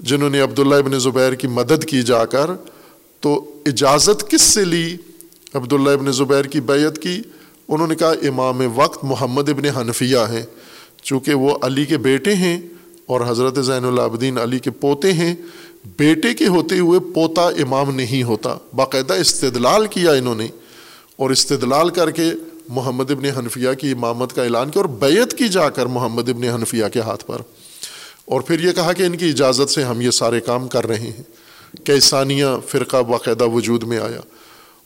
جنہوں 0.00 0.30
نے 0.30 0.40
عبداللہ 0.40 0.74
ابن 0.74 0.98
زبیر 0.98 1.32
کی 1.32 1.46
مدد 1.46 1.84
کی 1.84 2.02
جا 2.02 2.24
کر، 2.24 2.50
تو 3.20 3.54
اجازت 3.66 4.30
کس 4.30 4.42
سے 4.42 4.64
لی؟ 4.64 4.96
عبداللہ 5.54 5.90
ابن 5.90 6.12
زبیر 6.12 6.42
کی 6.42 6.60
بیعت 6.60 6.98
کی 6.98 7.22
انہوں 7.74 7.88
نے 7.88 7.94
کہا، 7.94 8.10
امام 8.10 8.60
وقت 8.74 9.04
محمد 9.04 9.48
ابن 9.48 9.64
حنفیہ 9.64 10.18
ہیں۔ 10.30 10.42
چونکہ 11.02 11.34
وہ 11.34 11.58
علی 11.62 11.84
کے 11.84 11.98
بیٹے 11.98 12.34
ہیں 12.34 12.60
اور 13.06 13.20
حضرت 13.26 13.64
زین 13.64 13.84
العابدین 13.84 14.38
علی 14.38 14.58
کے 14.58 14.70
پوتے 14.70 15.12
ہیں، 15.12 15.34
بیٹے 15.98 16.34
کے 16.34 16.46
ہوتے 16.46 16.78
ہوئے 16.78 17.00
پوتا 17.00 17.42
امام 17.42 17.94
نہیں 17.94 18.22
ہوتا۔ 18.22 18.56
باقاعدہ 18.74 19.12
استدلال 19.12 19.86
کیا 19.86 20.12
انہوں 20.12 20.34
نے 20.34 20.48
اور 21.16 21.30
استدلال 21.30 21.88
کر 21.88 22.10
کے 22.10 22.22
محمد 22.68 23.10
ابن 23.10 23.24
حنفیہ 23.24 23.68
کی 23.78 23.90
امامت 23.90 24.32
کا 24.32 24.42
اعلان 24.42 24.70
کیا 24.70 24.82
اور 24.82 24.88
بیعت 24.88 25.34
کی 25.34 25.48
جا 25.48 25.68
کر 25.68 25.86
محمد 25.86 26.28
ابن 26.28 26.44
حنفیہ 26.44 26.84
کے 26.92 27.00
ہاتھ 27.00 27.24
پر۔ 27.26 27.38
اور 28.24 28.40
پھر 28.40 28.60
یہ 28.60 28.72
کہا 28.72 28.92
کہ 28.92 29.02
ان 29.02 29.16
کی 29.16 29.28
اجازت 29.28 29.70
سے 29.70 29.84
ہم 29.84 30.00
یہ 30.00 30.10
سارے 30.10 30.40
کام 30.40 30.68
کر 30.68 30.86
رہے 30.86 30.98
ہیں۔ 30.98 31.22
کیسانیہ 31.84 32.44
فرقہ 32.68 33.02
باقاعدہ 33.02 33.44
وجود 33.44 33.82
میں 33.82 33.98
آیا۔ 33.98 34.20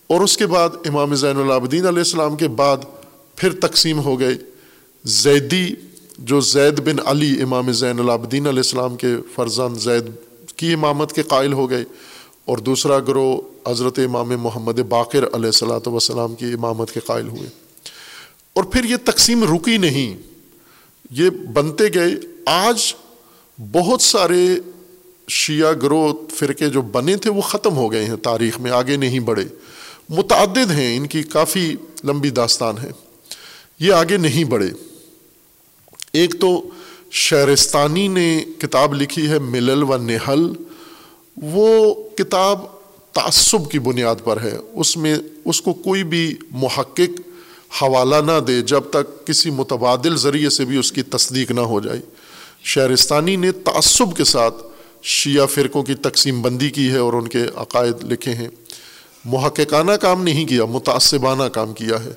اور 0.06 0.20
اس 0.20 0.36
کے 0.36 0.46
بعد 0.46 0.68
امام 0.84 1.14
زین 1.14 1.36
العابدین 1.36 1.86
علیہ 1.86 1.98
السلام 1.98 2.36
کے 2.36 2.48
بعد 2.48 2.76
پھر 3.36 3.52
تقسیم 3.52 4.00
ہو 4.00 4.20
گئے۔ 4.20 4.34
زیدی، 5.04 5.74
جو 6.18 6.40
زید 6.40 6.80
بن 6.80 6.96
علی 7.04 7.42
امام 7.42 7.72
زین 7.72 7.98
العابدین 7.98 8.46
علیہ 8.46 8.58
السلام 8.58 8.96
کے 8.96 9.06
فرزند 9.34 9.76
زید 9.76 10.04
کی 10.56 10.72
امامت 10.72 11.12
کے 11.12 11.22
قائل 11.22 11.52
ہو 11.52 11.70
گئے۔ 11.70 11.84
اور 12.44 12.58
دوسرا 12.58 12.98
گروہ 12.98 13.36
حضرت 13.70 13.98
امام 13.98 14.28
محمد 14.28 14.72
باقر 14.72 15.18
علیہ 15.18 15.46
السلاۃ 15.46 15.86
وسلام 15.86 16.34
کی 16.34 16.52
امامت 16.52 16.92
کے 16.92 17.00
قائل 17.00 17.28
ہوئے۔ 17.28 17.48
اور 18.52 18.64
پھر 18.64 18.84
یہ 18.84 18.96
تقسیم 19.04 19.54
رکی 19.54 19.78
نہیں، 19.78 20.16
یہ 21.10 21.30
بنتے 21.30 21.84
گئے۔ 21.94 22.10
آج 22.46 22.94
بہت 23.72 24.02
سارے 24.02 24.48
شیعہ 25.28 25.72
گروہ، 25.72 26.12
فرقے 26.34 26.68
جو 26.68 26.82
بنے 26.82 27.16
تھے، 27.16 27.30
وہ 27.30 27.40
ختم 27.40 27.76
ہو 27.76 27.92
گئے 27.92 28.04
ہیں، 28.04 28.16
تاریخ 28.16 28.60
میں 28.60 28.70
آگے 28.70 28.96
نہیں 28.96 29.20
بڑھے۔ 29.20 29.44
متعدد 30.08 30.70
ہیں، 30.70 30.96
ان 30.96 31.06
کی 31.06 31.22
کافی 31.22 31.74
لمبی 32.04 32.30
داستان 32.30 32.74
ہے 32.82 32.90
یہ 33.80 33.92
آگے 33.92 34.16
نہیں 34.16 34.44
بڑھے۔ 34.44 34.68
ایک 36.12 36.40
تو 36.40 36.68
شہرستانی 37.10 38.08
نے 38.08 38.44
کتاب 38.58 38.94
لکھی 38.94 39.28
ہے 39.28 39.38
ملل 39.38 39.82
و 39.82 39.96
نہل۔ 39.96 40.52
وہ 41.42 41.94
کتاب 42.16 42.60
تعصب 43.12 43.70
کی 43.70 43.78
بنیاد 43.78 44.14
پر 44.24 44.40
ہے۔ 44.40 44.56
اس 44.72 44.96
میں 44.96 45.18
اس 45.44 45.60
کو 45.60 45.72
کوئی 45.72 46.04
بھی 46.04 46.34
محقق 46.50 47.20
حوالہ 47.82 48.16
نہ 48.26 48.40
دے 48.40 48.62
جب 48.62 48.82
تک 48.90 49.26
کسی 49.26 49.50
متبادل 49.50 50.16
ذریعے 50.16 50.50
سے 50.50 50.64
بھی 50.64 50.76
اس 50.76 50.92
کی 50.92 51.02
تصدیق 51.02 51.50
نہ 51.50 51.60
ہو 51.60 51.80
جائے۔ 51.80 52.00
شہرستانی 52.64 53.36
نے 53.36 53.52
تعصب 53.52 54.16
کے 54.16 54.24
ساتھ 54.24 54.54
شیعہ 55.02 55.46
فرقوں 55.46 55.82
کی 55.82 55.94
تقسیم 55.94 56.42
بندی 56.42 56.70
کی 56.70 56.90
ہے 56.90 56.98
اور 56.98 57.12
ان 57.12 57.28
کے 57.28 57.42
عقائد 57.54 58.12
لکھے 58.12 58.34
ہیں۔ 58.34 58.48
محققانہ 59.26 59.92
کام 59.92 60.22
نہیں 60.22 60.46
کیا، 60.46 60.64
متعصبانہ 60.64 61.42
کام 61.42 61.72
کیا 61.72 62.04
ہے۔ 62.04 62.10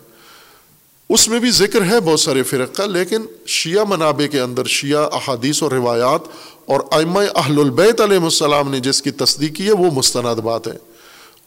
اس 1.09 1.27
میں 1.27 1.39
بھی 1.39 1.51
ذکر 1.51 1.85
ہے 1.85 1.99
بہت 1.99 2.19
سارے 2.19 2.43
فرق 2.43 2.75
کا 2.75 2.85
لیکن 2.85 3.21
شیعہ 3.45 3.83
منابع 3.87 4.27
کے 4.27 4.39
اندر 4.39 4.65
شیعہ 4.65 5.09
احادیث 5.11 5.63
و 5.63 5.69
روایات 5.69 6.21
اور 6.65 6.79
ائمہ 6.91 7.19
اہل 7.35 7.59
البیت 7.59 8.01
علیہ 8.01 8.17
السلام 8.17 8.71
نے 8.71 8.79
جس 8.79 9.01
کی 9.01 9.11
تصدیق 9.11 9.55
کی 9.55 9.67
ہے، 9.67 9.71
وہ 9.71 9.91
مستند 9.91 10.39
بات 10.39 10.67
ہے 10.67 10.77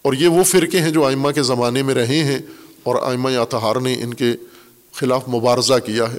اور 0.02 0.12
یہ 0.12 0.28
وہ 0.28 0.42
فرقے 0.42 0.80
ہیں 0.80 0.90
جو 0.90 1.06
ائمہ 1.06 1.30
کے 1.30 1.42
زمانے 1.42 1.82
میں 1.82 1.94
رہے 1.94 2.24
ہیں 2.24 2.38
اور 2.82 2.96
ائمہ 3.10 3.28
اتحار 3.28 3.76
نے 3.76 3.94
ان 3.94 4.14
کے 4.14 4.32
خلاف 4.92 5.28
مبارزہ 5.28 5.74
کیا 5.86 6.12
ہے۔ 6.12 6.18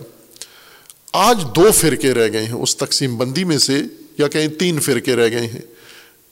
آج 1.13 1.43
دو 1.55 1.71
فرقے 1.71 2.13
رہ 2.13 2.33
گئے 2.33 2.43
ہیں، 2.43 2.53
اس 2.53 2.77
تقسیم 2.77 3.17
بندی 3.17 3.43
میں 3.43 3.57
سے 3.57 3.81
یا 4.17 4.27
کہیں 4.27 4.47
تین 4.47 4.79
فرقے 4.79 5.15
رہ 5.15 5.29
گئے 5.29 5.47
ہیں۔ 5.47 5.72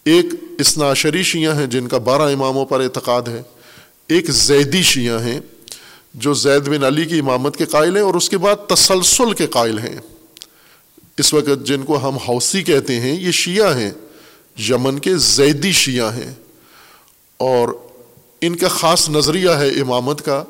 ایک 0.06 0.26
اسنا 0.60 0.94
شری 0.94 1.24
شیعہ 1.24 1.58
ہیں 1.58 1.68
جن 1.68 1.88
کا 1.88 1.98
بارہ 1.98 2.22
اماموں 2.22 2.66
پر 2.66 2.80
اعتقاد 2.80 3.22
ہے، 3.22 3.42
ایک 4.08 4.30
زیدی 4.30 4.82
شیعہ 4.82 5.24
ہیں 5.24 5.40
جو 6.14 6.34
زید 6.34 6.68
بن 6.68 6.84
علی 6.84 7.06
کی 7.06 7.20
امامت 7.20 7.58
کے 7.58 7.66
قائل 7.66 7.96
ہیں 7.96 8.04
اور 8.04 8.14
اس 8.14 8.30
کے 8.30 8.38
بعد 8.38 8.56
تسلسل 8.68 9.34
کے 9.34 9.48
قائل 9.48 9.80
ہیں۔ 9.80 10.00
اس 11.18 11.34
وقت 11.34 11.66
جن 11.66 11.84
کو 11.84 12.08
ہم 12.08 12.18
حوثی 12.18 12.64
کہتے 12.64 13.00
ہیں، 13.00 13.22
یہ 13.22 13.32
شیعہ 13.32 13.78
ہیں، 13.78 13.92
یمن 14.70 15.00
کے 15.00 15.18
زیدی 15.18 15.72
شیعہ 15.72 16.16
ہیں۔ 16.16 16.34
اور 17.38 17.70
ان 18.42 18.56
کا 18.56 18.68
خاص 18.68 19.10
نظریہ 19.10 19.50
ہے 19.50 19.70
امامت 19.70 20.26
کا۔ 20.26 20.44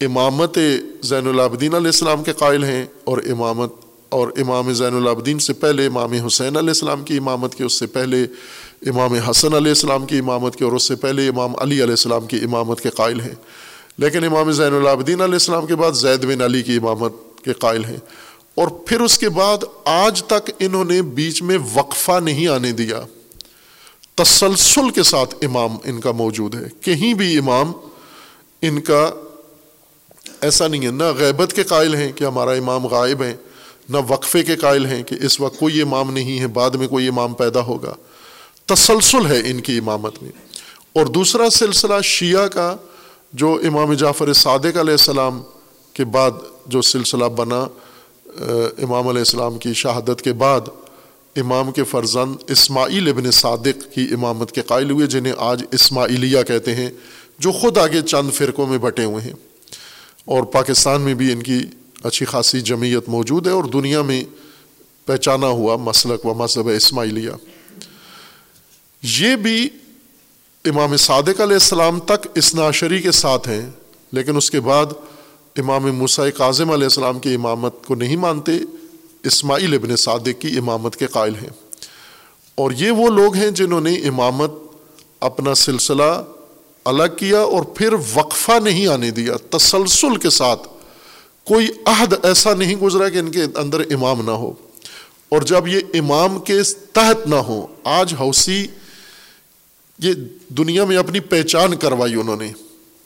امامت 0.00 0.58
زین 1.02 1.26
العابدین 1.26 1.74
علیہ 1.74 1.86
السلام 1.86 2.24
کے 2.24 2.32
قائل 2.32 2.64
ہیں 2.64 2.86
اور 3.04 3.18
امامت 3.18 3.72
اور 4.08 4.28
امام 4.36 4.72
زین 4.72 4.96
العابدین 4.96 5.38
سے 5.38 5.52
پہلے 5.52 5.86
امام 5.86 6.12
حسین 6.12 6.56
علیہ 6.56 6.68
السلام 6.68 7.04
کی 7.04 7.16
امامت 7.16 7.54
کے 7.54 7.64
اس 7.64 7.72
سے 7.72 7.86
پہلے 7.86 8.26
امام 8.86 9.12
حسن 9.14 9.54
علیہ 9.54 9.68
السلام 9.68 10.06
کی 10.06 10.18
امامت 10.18 10.56
کے 10.56 10.64
اور 10.64 10.72
اس 10.72 10.82
سے 10.88 10.96
پہلے 10.96 11.28
امام 11.28 11.52
علی 11.58 11.74
علیہ 11.74 11.90
السلام 11.90 12.26
کی 12.26 12.36
امامت 12.36 12.80
کے 12.80 12.90
قائل 12.90 13.20
ہیں۔ 13.20 13.34
لیکن 13.98 14.24
امام 14.24 14.50
زین 14.50 14.74
العابدین 14.74 15.20
علیہ 15.20 15.34
السلام 15.34 15.66
کے 15.66 15.76
بعد 15.76 15.92
زید 15.92 16.24
بن 16.24 16.42
علی 16.42 16.62
کی 16.62 16.76
امامت 16.76 17.12
کے 17.44 17.52
قائل 17.52 17.84
ہیں۔ 17.84 17.96
اور 18.54 18.68
پھر 18.68 19.00
اس 19.00 19.18
کے 19.18 19.28
بعد 19.28 19.58
آج 19.84 20.22
تک 20.22 20.50
انہوں 20.58 20.84
نے 20.84 21.02
بیچ 21.02 21.42
میں 21.42 21.58
وقفہ 21.74 22.20
نہیں 22.20 22.48
آنے 22.48 22.72
دیا۔ 22.72 23.02
تسلسل 24.14 24.90
کے 24.90 25.02
ساتھ 25.02 25.34
امام 25.42 25.76
ان 25.84 26.00
کا 26.00 26.12
موجود 26.12 26.54
ہے۔ 26.54 26.68
کہیں 26.80 27.14
بھی 27.14 27.38
امام 27.38 27.72
ان 28.62 28.80
کا 28.80 29.10
ایسا 30.40 30.68
نہیں 30.68 30.86
ہے۔ 30.86 30.90
نہ 30.90 31.04
غیبت 31.18 31.52
کے 31.52 31.62
قائل 31.62 31.94
ہیں 31.94 32.12
کہ 32.12 32.24
ہمارا 32.24 32.50
امام 32.50 32.86
غائب 32.86 33.22
ہیں، 33.22 33.34
نہ 33.88 33.96
وقفے 34.08 34.42
کے 34.42 34.56
قائل 34.56 34.86
ہیں 34.86 35.02
کہ 35.02 35.16
اس 35.22 35.40
وقت 35.40 35.58
کوئی 35.58 35.82
امام 35.82 36.12
نہیں 36.12 36.40
ہے، 36.40 36.46
بعد 36.46 36.70
میں 36.70 36.88
کوئی 36.88 37.08
امام 37.08 37.34
پیدا 37.34 37.60
ہوگا۔ 37.60 37.94
تسلسل 38.74 39.26
ہے 39.26 39.50
ان 39.50 39.60
کی 39.60 39.78
امامت 39.78 40.22
میں۔ 40.22 40.30
اور 40.92 41.06
دوسرا 41.06 41.50
سلسلہ 41.50 42.00
شیعہ 42.04 42.46
کا، 42.46 42.76
جو 43.32 43.60
امام 43.64 43.92
جعفر 43.92 44.32
صادق 44.32 44.64
علیہ 44.64 44.80
السلام 44.80 45.42
کے 45.92 46.04
بعد 46.04 46.30
جو 46.66 46.82
سلسلہ 46.82 47.24
بنا 47.24 47.66
امام 48.78 49.08
علیہ 49.08 49.18
السلام 49.18 49.58
کی 49.58 49.72
شہادت 49.74 50.22
کے 50.22 50.32
بعد 50.32 50.60
امام 51.36 51.72
کے 51.72 51.84
فرزند 51.84 52.36
اسماعیل 52.50 53.08
ابن 53.08 53.30
صادق 53.30 53.94
کی 53.94 54.08
امامت 54.12 54.52
کے 54.52 54.62
قائل 54.62 54.90
ہوئے، 54.90 55.06
جنہیں 55.06 55.32
آج 55.38 55.64
اسماعیلیہ 55.72 56.42
کہتے 56.42 56.74
ہیں، 56.74 56.90
جو 57.38 57.52
خود 57.52 57.78
آگے 57.78 58.02
چند 58.02 58.30
فرقوں 58.32 58.66
میں 58.66 58.78
بٹے 58.78 59.04
ہوئے 59.04 59.24
ہیں۔ 59.24 59.34
اور 60.24 60.42
پاکستان 60.42 61.00
میں 61.00 61.14
بھی 61.14 61.32
ان 61.32 61.42
کی 61.42 61.58
اچھی 62.02 62.26
خاصی 62.26 62.60
جمعیت 62.60 63.08
موجود 63.08 63.46
ہے 63.46 63.52
اور 63.52 63.64
دنیا 63.64 64.02
میں 64.02 64.24
پہچانا 65.06 65.46
ہوا 65.46 65.76
مسلک 65.76 66.26
و 66.26 66.34
مذہب 66.34 66.68
اسماعیلیہ۔ 66.68 67.30
یہ 69.02 69.36
بھی 69.36 69.68
امام 70.64 70.96
صادق 70.96 71.40
علیہ 71.40 71.54
السلام 71.54 72.00
تک 72.00 72.28
اسناشری 72.34 73.02
کے 73.02 73.12
ساتھ 73.12 73.48
ہیں، 73.48 73.70
لیکن 74.12 74.36
اس 74.36 74.50
کے 74.50 74.60
بعد 74.60 74.86
امام 75.56 75.96
موسیٰ 75.96 76.28
کاظم 76.36 76.70
علیہ 76.70 76.84
السلام 76.84 77.18
کی 77.18 77.34
امامت 77.34 77.86
کو 77.86 77.94
نہیں 77.94 78.16
مانتے، 78.16 78.52
اسماعیل 79.24 79.74
ابن 79.74 79.96
صادق 79.96 80.40
کی 80.40 80.58
امامت 80.58 80.96
کے 80.96 81.06
قائل 81.06 81.34
ہیں۔ 81.34 81.48
اور 82.54 82.70
یہ 82.70 82.90
وہ 82.90 83.10
لوگ 83.10 83.34
ہیں 83.34 83.50
جنہوں 83.50 83.80
نے 83.80 83.94
امامت 83.94 84.52
اپنا 85.20 85.54
سلسلہ 85.54 86.24
الگ 86.84 87.16
کیا 87.18 87.40
اور 87.40 87.62
پھر 87.62 87.92
وقفہ 88.14 88.52
نہیں 88.64 88.86
آنے 88.86 89.10
دیا، 89.10 89.56
تسلسل 89.56 90.16
کے 90.16 90.30
ساتھ۔ 90.30 90.68
کوئی 91.44 91.68
عہد 91.86 92.14
ایسا 92.22 92.54
نہیں 92.54 92.76
گزرا 92.76 93.08
کہ 93.08 93.18
ان 93.18 93.30
کے 93.30 93.42
اندر 93.54 93.80
امام 93.80 94.24
نہ 94.24 94.30
ہو۔ 94.30 94.52
اور 95.28 95.42
جب 95.42 95.68
یہ 95.68 95.80
امام 95.94 96.38
کے 96.38 96.62
تحت 96.92 97.26
نہ 97.26 97.34
ہو 97.34 97.66
آج 97.84 98.14
حوثی 98.20 98.66
یہ 100.02 100.12
دنیا 100.48 100.84
میں 100.84 100.96
اپنی 100.96 101.20
پہچان 101.20 101.76
کروائی 101.76 102.14
انہوں 102.14 102.36
نے۔ 102.36 102.52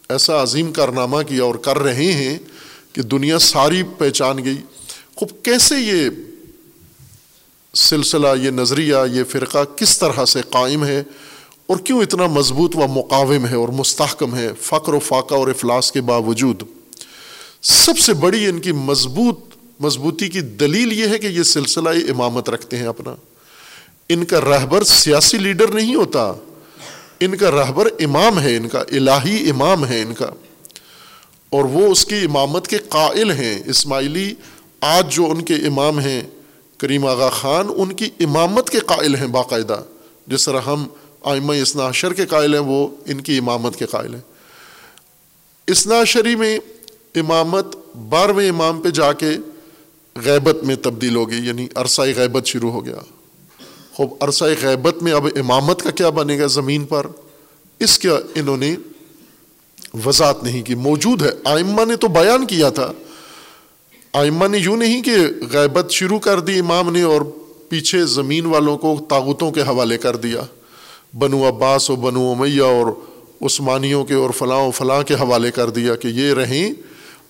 ایسا 0.09 0.43
عظیم 0.43 0.73
کارنامہ 0.73 1.23
کیا 1.23 1.45
اور 1.45 1.55
کر 1.55 1.79
رہے 1.79 2.13
ہیں 2.13 2.39
کہ 2.93 3.03
دنیا 3.03 3.39
ساری 3.39 3.83
پہچان 3.99 4.45
گئی۔ 4.45 4.57
خوب 5.15 5.29
کیسے 5.43 5.75
یہ 5.79 6.11
سلسلہ، 7.75 8.29
یہ 8.43 8.51
نظریہ، 8.51 8.95
یہ 9.13 9.25
فرقہ 9.25 9.65
کس 9.77 9.99
طرح 9.99 10.25
سے 10.25 10.41
قائم 10.51 10.85
ہے؟ 10.85 11.03
اور 11.67 11.77
کیوں 11.77 12.03
اتنا 12.03 12.27
مضبوط 12.27 12.77
و 12.77 12.87
مقاوم 12.87 13.47
ہے 13.47 13.55
اور 13.55 13.69
مستحکم 13.69 14.35
ہے 14.35 14.51
فقر 14.61 14.95
و 14.95 14.99
فاقہ 14.99 15.35
اور 15.35 15.49
افلاس 15.49 15.93
کے 15.93 16.01
باوجود؟ 16.01 16.63
سب 17.63 17.99
سے 17.99 18.15
بڑی 18.15 18.47
ان 18.47 18.61
کی 18.61 18.73
مضبوط، 18.73 19.41
مضبوطی 19.81 20.29
کی 20.29 20.41
دلیل 20.41 20.93
یہ 20.93 21.07
ہے 21.07 21.19
کہ 21.19 21.27
یہ 21.27 21.43
سلسلہ 21.43 21.89
امامت 21.89 22.51
رکھتے 22.51 22.77
ہیں 22.77 22.87
اپنا۔ 22.87 23.15
ان 24.09 24.25
کا 24.25 24.41
رہبر 24.41 24.83
سیاسی 24.83 25.39
لیڈر 25.39 25.69
نہیں 25.69 25.95
ہوتا۔ 25.95 26.33
ان 27.21 27.37
کا 27.37 27.51
رہبر 27.51 27.89
امام 28.01 28.41
ہے، 28.41 28.57
ان 28.57 28.69
کا 28.69 28.81
الہی 28.81 29.51
امام 29.51 29.87
ہے، 29.87 30.03
ان 30.03 30.15
کا۔ 30.15 30.27
اور 31.51 31.65
وہ 31.65 31.87
اس 31.87 32.05
کی 32.05 32.17
امامت 32.17 32.69
کے 32.69 32.79
قائل 32.79 33.31
ہیں۔ 33.31 33.63
اسماعیلی 33.67 34.35
آج 34.81 35.15
جو 35.15 35.25
ان 35.31 35.43
کے 35.43 35.55
امام 35.55 36.01
ہیں، 36.01 36.23
کریم 36.77 37.07
آغا 37.07 37.31
خان 37.31 37.67
ان 37.77 37.93
کی 37.93 38.11
امامت 38.21 38.71
کے 38.71 38.79
قائل 38.79 39.15
ہیں 39.15 39.27
باقاعدہ۔ 39.27 39.83
جس 40.27 40.45
طرح 40.45 40.61
ہم 40.61 40.87
آئمہ 41.23 41.53
اسناشر 41.53 42.13
کے 42.13 42.27
قائل 42.27 42.53
ہیں، 42.53 42.61
وہ 42.61 42.89
ان 43.07 43.21
کی 43.21 43.39
امامت 43.39 43.77
کے 43.77 43.87
قائل 43.87 44.15
ہیں۔ 44.15 44.23
اسناشری 45.67 46.37
میں 46.37 46.59
امامت 47.15 47.77
بارہویں 48.09 48.49
امام 48.49 48.81
پہ 48.81 48.91
جا 48.91 49.13
کے 49.13 49.31
غیبت 50.17 50.65
میں 50.65 50.77
تبدیل 50.77 51.17
ہو 51.17 51.31
گئی 51.31 51.47
یعنی 51.47 51.69
عرصہ 51.75 52.03
غیبت 52.17 52.47
شروع 52.47 52.73
ہو 52.73 52.87
گیا۔ 52.87 52.99
خوب 53.97 54.15
عرصہ 54.21 54.45
غیبت 54.63 55.03
میں 55.03 55.13
اب 55.13 55.27
امامت 55.37 55.83
کا 55.83 55.91
کیا 55.91 56.11
بنے 56.11 56.39
گا 56.39 56.47
زمین 56.47 56.85
پر؟ 56.85 57.07
اس 57.81 57.99
کا 57.99 58.21
انہوں 58.35 58.57
نے 58.57 58.77
وضاحت 60.05 60.45
نہیں 60.45 60.63
کی۔ 60.63 60.75
موجود 60.75 61.23
ہے۔ 61.23 61.31
آئمہ 61.45 61.85
نے 61.85 61.97
تو 61.97 62.09
بیان 62.09 62.47
کیا 62.47 62.69
تھا۔ 62.69 62.93
آئمہ 64.13 64.47
نے 64.47 64.59
یوں 64.59 64.77
نہیں 64.77 65.03
کہ 65.03 65.17
غیبت 65.53 65.91
شروع 65.91 66.19
کر 66.19 66.41
دی 66.41 66.59
امام 66.59 66.93
نے 66.93 67.03
اور 67.03 67.23
پیچھے 67.69 68.07
زمین 68.07 68.47
والوں 68.47 68.79
کو 68.79 69.01
طاقتوں 69.09 69.51
کے 69.51 69.61
حوالے 69.61 69.99
کر 69.99 70.17
دیا۔ 70.17 70.41
بنو 71.19 71.49
عباس 71.49 71.91
و 71.91 71.97
بنو 71.97 72.33
امیہ 72.33 72.63
اور 72.63 72.87
عثمانیوں 73.43 74.05
کے 74.05 74.15
اور 74.15 74.31
فلاں 74.31 74.59
و 74.59 74.71
فلاں 74.71 75.03
کے 75.03 75.15
حوالے 75.15 75.51
کر 75.51 75.71
دیا 75.71 75.95
کہ 75.95 76.09
یہ 76.09 76.35
رہیں۔ 76.35 76.73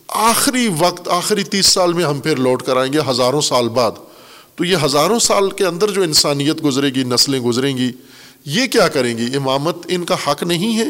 آخری 0.08 0.68
وقت، 0.78 1.08
آخری 1.08 1.44
تیس 1.44 1.66
سال 1.66 1.92
میں 1.92 2.04
ہم 2.04 2.20
پھر 2.20 2.36
لوٹ 2.36 2.62
کر 2.62 2.76
آئیں 2.76 2.92
گے، 2.92 2.98
ہزاروں 3.10 3.40
سال 3.40 3.68
بعد۔ 3.68 3.92
تو 4.54 4.64
یہ 4.64 4.76
ہزاروں 4.84 5.18
سال 5.18 5.50
کے 5.50 5.66
اندر 5.66 5.90
جو 5.90 6.02
انسانیت 6.02 6.64
گزرے 6.64 6.88
گی، 6.88 7.04
نسلیں 7.04 7.40
گزریں 7.40 7.76
گی، 7.76 7.92
یہ 8.44 8.66
کیا 8.66 8.88
کریں 8.88 9.18
گی؟ 9.18 9.36
امامت 9.36 9.76
ان 9.88 10.04
کا 10.04 10.16
حق 10.26 10.42
نہیں 10.42 10.78
ہے۔ 10.78 10.88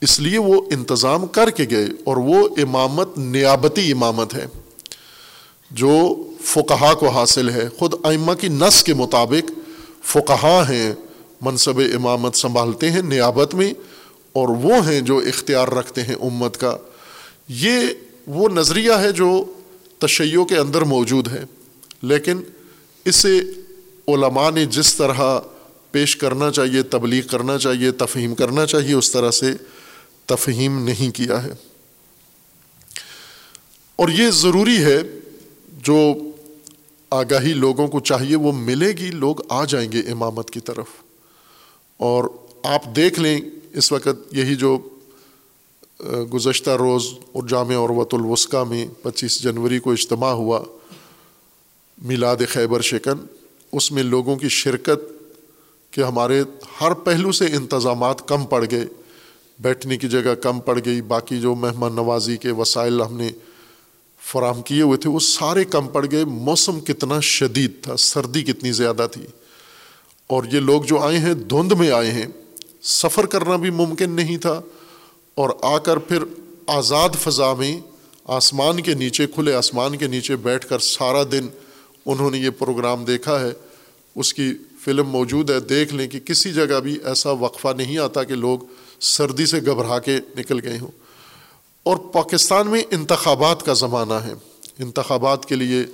اس 0.00 0.20
لیے 0.20 0.38
وہ 0.38 0.62
انتظام 0.70 1.26
کر 1.26 1.50
کے 1.50 1.64
گئے 1.70 1.86
اور 2.04 2.16
وہ 2.16 2.48
امامت، 2.56 3.18
نیابتی 3.18 3.92
امامت 3.92 4.34
ہے۔ 4.34 4.46
جو 5.70 6.16
فقہا 6.44 6.94
کو 6.94 7.08
حاصل 7.08 7.50
ہے، 7.50 7.68
خود 7.78 7.94
ائمہ 8.04 8.32
کی 8.32 8.48
نس 8.48 8.84
کے 8.84 8.94
مطابق 8.94 9.50
فقہا 10.04 10.68
ہیں، 10.68 10.94
منصب 11.40 11.78
امامت 11.78 12.36
سنبھالتے 12.36 12.90
ہیں 12.90 13.02
نیابت 13.02 13.54
میں 13.54 13.74
اور 14.32 14.48
وہ 14.48 14.88
ہیں 14.88 15.00
جو 15.00 15.18
اختیار 15.18 15.68
رکھتے 15.68 16.02
ہیں 16.02 16.14
امت 16.14 16.56
کا۔ 16.56 16.76
یہ 17.48 17.80
وہ 18.26 18.48
نظریہ 18.48 18.92
ہے 18.92 19.12
جو 19.12 19.44
تشیعوں 19.98 20.44
کے 20.44 20.56
اندر 20.56 20.82
موجود 20.82 21.28
ہے۔ 21.28 21.44
لیکن 22.02 22.40
اسے 23.06 23.40
علماء 24.08 24.50
نے 24.50 24.64
جس 24.64 24.94
طرح 24.94 25.40
پیش 25.90 26.16
کرنا 26.16 26.50
چاہیے، 26.50 26.82
تبلیغ 26.82 27.26
کرنا 27.26 27.58
چاہیے، 27.58 27.90
تفہیم 27.90 28.34
کرنا 28.34 28.66
چاہیے، 28.66 28.94
اس 28.94 29.12
طرح 29.12 29.30
سے 29.30 29.52
تفہیم 30.26 30.84
نہیں 30.84 31.16
کیا 31.16 31.42
ہے۔ 31.42 31.52
اور 33.96 34.08
یہ 34.08 34.30
ضروری 34.30 34.84
ہے، 34.84 35.02
جو 35.82 36.14
آگاہی 37.10 37.52
لوگوں 37.52 37.88
کو 37.88 38.00
چاہیے، 38.00 38.36
وہ 38.36 38.52
ملے 38.52 38.88
گی، 38.88 39.10
لوگ 39.10 39.36
آ 39.48 39.64
جائیں 39.64 39.92
گے 39.92 40.00
امامت 40.00 40.50
کی 40.50 40.60
طرف۔ 40.60 40.86
اور 41.96 42.24
آپ 42.62 42.96
دیکھ 42.96 43.20
لیں، 43.20 43.40
اس 43.72 43.92
وقت 43.92 44.34
یہی 44.34 44.54
جو 44.54 44.88
گزشتہ 46.34 46.70
روز 46.70 47.06
اور 47.32 47.48
جامع 47.48 47.74
عروت 47.74 48.14
الوسقہ 48.14 48.64
میں 48.64 48.86
پچیس 49.02 49.42
جنوری 49.42 49.78
کو 49.78 49.92
اجتماع 49.92 50.32
ہوا۔ 50.32 50.60
میلاد 52.02 52.36
خیبر 52.48 52.80
شکن 52.80 53.26
اس 53.72 53.92
میں 53.92 54.02
لوگوں 54.02 54.36
کی 54.36 54.48
شرکت 54.48 55.12
کہ 55.90 56.00
ہمارے 56.00 56.42
ہر 56.80 56.92
پہلو 56.92 57.32
سے 57.32 57.46
انتظامات 57.46 58.28
کم 58.28 58.44
پڑ 58.44 58.64
گئے، 58.70 58.84
بیٹھنے 59.58 59.96
کی 59.96 60.08
جگہ 60.08 60.34
کم 60.34 60.60
پڑ 60.60 60.80
گئی، 60.84 61.02
باقی 61.02 61.40
جو 61.40 61.54
مہمان 61.54 61.92
نوازی 61.94 62.36
کے 62.36 62.50
وسائل 62.50 63.02
ہم 63.02 63.16
نے 63.16 63.30
فراہم 64.20 64.62
کیے 64.62 64.82
ہوئے 64.82 64.98
تھے، 64.98 65.10
وہ 65.10 65.18
سارے 65.18 65.64
کم 65.64 65.88
پڑ 65.88 66.06
گئے۔ 66.10 66.24
موسم 66.24 66.80
کتنا 66.80 67.20
شدید 67.20 67.72
تھا، 67.82 67.96
سردی 67.96 68.42
کتنی 68.42 68.72
زیادہ 68.72 69.06
تھی۔ 69.12 69.22
اور 70.26 70.44
یہ 70.52 70.60
لوگ 70.60 70.82
جو 70.82 70.98
آئے 70.98 71.18
ہیں، 71.18 71.34
دھند 71.34 71.72
میں 71.72 71.90
آئے 71.90 72.10
ہیں، 72.10 72.26
سفر 72.82 73.26
کرنا 73.26 73.56
بھی 73.56 73.70
ممکن 73.70 74.10
نہیں 74.10 74.36
تھا۔ 74.36 74.60
اور 75.34 75.50
آ 75.62 75.78
کر 75.78 75.96
پھر 75.96 76.22
آزاد 76.66 77.08
فضا 77.20 77.54
میں 77.54 77.80
آسمان 78.24 78.82
کے 78.82 78.94
نیچے، 78.94 79.26
کھلے 79.26 79.54
آسمان 79.54 79.96
کے 79.96 80.06
نیچے 80.06 80.36
بیٹھ 80.36 80.68
کر 80.68 80.78
سارا 80.78 81.22
دن 81.32 81.46
انہوں 82.06 82.30
نے 82.30 82.38
یہ 82.38 82.50
پروگرام 82.50 83.04
دیکھا 83.04 83.40
ہے، 83.40 83.52
اس 84.14 84.34
کی 84.34 84.54
فلم 84.84 85.08
موجود 85.08 85.50
ہے، 85.50 85.60
دیکھ 85.60 85.94
لیں 85.94 86.08
کہ 86.08 86.20
کسی 86.20 86.52
جگہ 86.52 86.80
بھی 86.80 86.98
ایسا 87.04 87.30
وقفہ 87.30 87.68
نہیں 87.76 87.98
آتا 87.98 88.24
کہ 88.24 88.34
لوگ 88.34 88.58
سردی 89.00 89.46
سے 89.46 89.60
گھبرا 89.60 89.98
کے 89.98 90.18
نکل 90.38 90.68
گئے 90.68 90.78
ہوں۔ 90.78 90.90
اور 91.82 91.96
پاکستان 91.96 92.68
میں 92.68 92.82
انتخابات 92.90 93.62
کا 93.62 93.72
زمانہ 93.72 94.14
ہے۔ 94.14 94.32
انتخابات 94.78 95.46
کے 95.46 95.54
لیے 95.54 95.84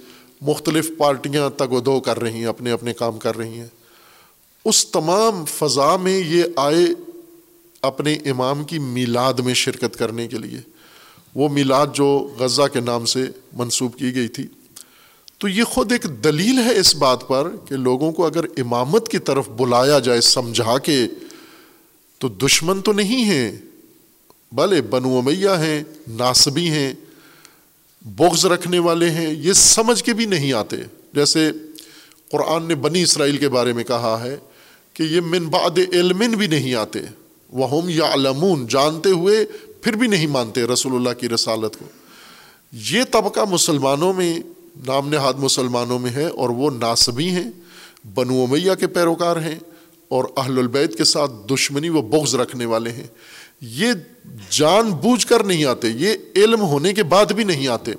مختلف 0.40 0.90
پارٹیاں 0.98 1.50
تگ 1.50 1.72
و 1.72 1.80
دو 1.80 2.00
کر 2.00 2.20
رہی 2.20 2.32
ہیں، 2.32 2.46
اپنے 2.46 2.70
اپنے 2.70 2.92
کام 2.92 3.18
کر 3.18 3.36
رہی 3.36 3.58
ہیں۔ 3.58 3.66
اس 4.64 4.86
تمام 4.86 5.44
فضا 5.44 5.96
میں 5.96 6.18
یہ 6.18 6.42
آئے 6.56 6.84
اپنے 7.82 8.12
امام 8.12 8.64
کی 8.64 8.78
میلاد 8.78 9.34
میں 9.34 9.54
شرکت 9.54 9.96
کرنے 9.96 10.28
کے 10.28 10.38
لیے۔ 10.38 10.60
وہ 11.34 11.48
میلاد 11.48 11.86
جو 11.94 12.34
غزہ 12.38 12.62
کے 12.72 12.80
نام 12.80 13.04
سے 13.04 13.26
منسوب 13.52 13.96
کی 13.96 14.14
گئی 14.14 14.28
تھی۔ 14.28 14.46
تو 15.42 15.48
یہ 15.48 15.64
خود 15.64 15.92
ایک 15.92 16.02
دلیل 16.24 16.58
ہے 16.58 16.78
اس 16.78 16.96
بات 16.96 17.28
پر 17.28 17.48
کہ 17.68 17.76
لوگوں 17.76 18.12
کو 18.12 18.26
اگر 18.26 18.44
امامت 18.44 19.08
کی 19.08 19.18
طرف 19.18 19.48
بلایا 19.48 19.98
جائے 19.98 20.20
سمجھا 20.20 20.78
کے، 20.78 21.06
تو 22.18 22.28
دشمن 22.28 22.80
تو 22.80 22.92
نہیں 22.92 23.24
ہیں 23.24 23.56
بھلے 24.52 24.82
بنو 24.82 25.18
امیہ 25.18 25.48
ہیں، 25.48 25.84
ناسبی 26.08 26.70
ہیں، 26.70 26.94
بغض 28.02 28.46
رکھنے 28.46 28.78
والے 28.78 29.10
ہیں، 29.10 29.34
یہ 29.34 29.52
سمجھ 29.52 30.04
کے 30.04 30.12
بھی 30.12 30.26
نہیں 30.26 30.52
آتے۔ 30.52 30.76
جیسے 31.12 31.50
قرآن 32.30 32.62
نے 32.62 32.74
بنی 32.74 33.02
اسرائیل 33.02 33.36
کے 33.36 33.48
بارے 33.48 33.72
میں 33.72 33.84
کہا 33.84 34.24
ہے 34.24 34.36
کہ 34.94 35.02
یہ 35.02 35.20
من 35.20 35.48
بعد 35.48 35.78
علم 35.92 36.18
بھی 36.18 36.46
نہیں 36.46 36.74
آتے 36.74 36.98
وہ 37.52 37.70
ہم 37.70 37.88
یا 37.88 38.14
علمون 38.14 38.66
جانتے 38.66 39.10
ہوئے 39.10 39.44
پھر 39.80 39.92
بھی 39.92 40.08
نہیں 40.08 40.26
مانتے 40.26 40.64
رسول 40.64 40.94
اللہ 40.94 41.20
کی 41.20 41.28
رسالت 41.28 41.78
کو۔ 41.78 41.84
یہ 42.72 43.02
طبقہ 43.10 43.40
مسلمانوں 43.50 44.12
میں 44.12 44.40
نام 44.76 45.08
نہاد 45.08 45.34
مسلمانوں 45.34 45.98
میں 45.98 46.10
ہے 46.10 46.26
اور 46.26 46.48
وہ 46.48 46.70
ناسبی 46.70 47.28
ہیں، 47.30 47.50
بنو 48.14 48.42
امیہ 48.42 48.74
کے 48.80 48.86
پیروکار 48.86 49.36
ہیں 49.36 49.58
اور 50.08 50.24
اہل 50.36 50.58
البید 50.58 50.96
کے 50.96 51.04
ساتھ 51.04 51.32
دشمنی 51.50 51.88
و 51.88 52.02
بغض 52.02 52.34
رکھنے 52.34 52.64
والے 52.64 52.90
ہیں۔ 52.90 53.06
یہ 53.60 53.92
جان 54.50 54.90
بوجھ 54.90 55.26
کر 55.26 55.44
نہیں 55.44 55.64
آتے، 55.64 55.88
یہ 55.88 56.10
علم 56.36 56.60
ہونے 56.60 56.94
کے 56.94 57.02
بعد 57.02 57.26
بھی 57.26 57.44
نہیں 57.44 57.68
آتے۔ 57.68 57.92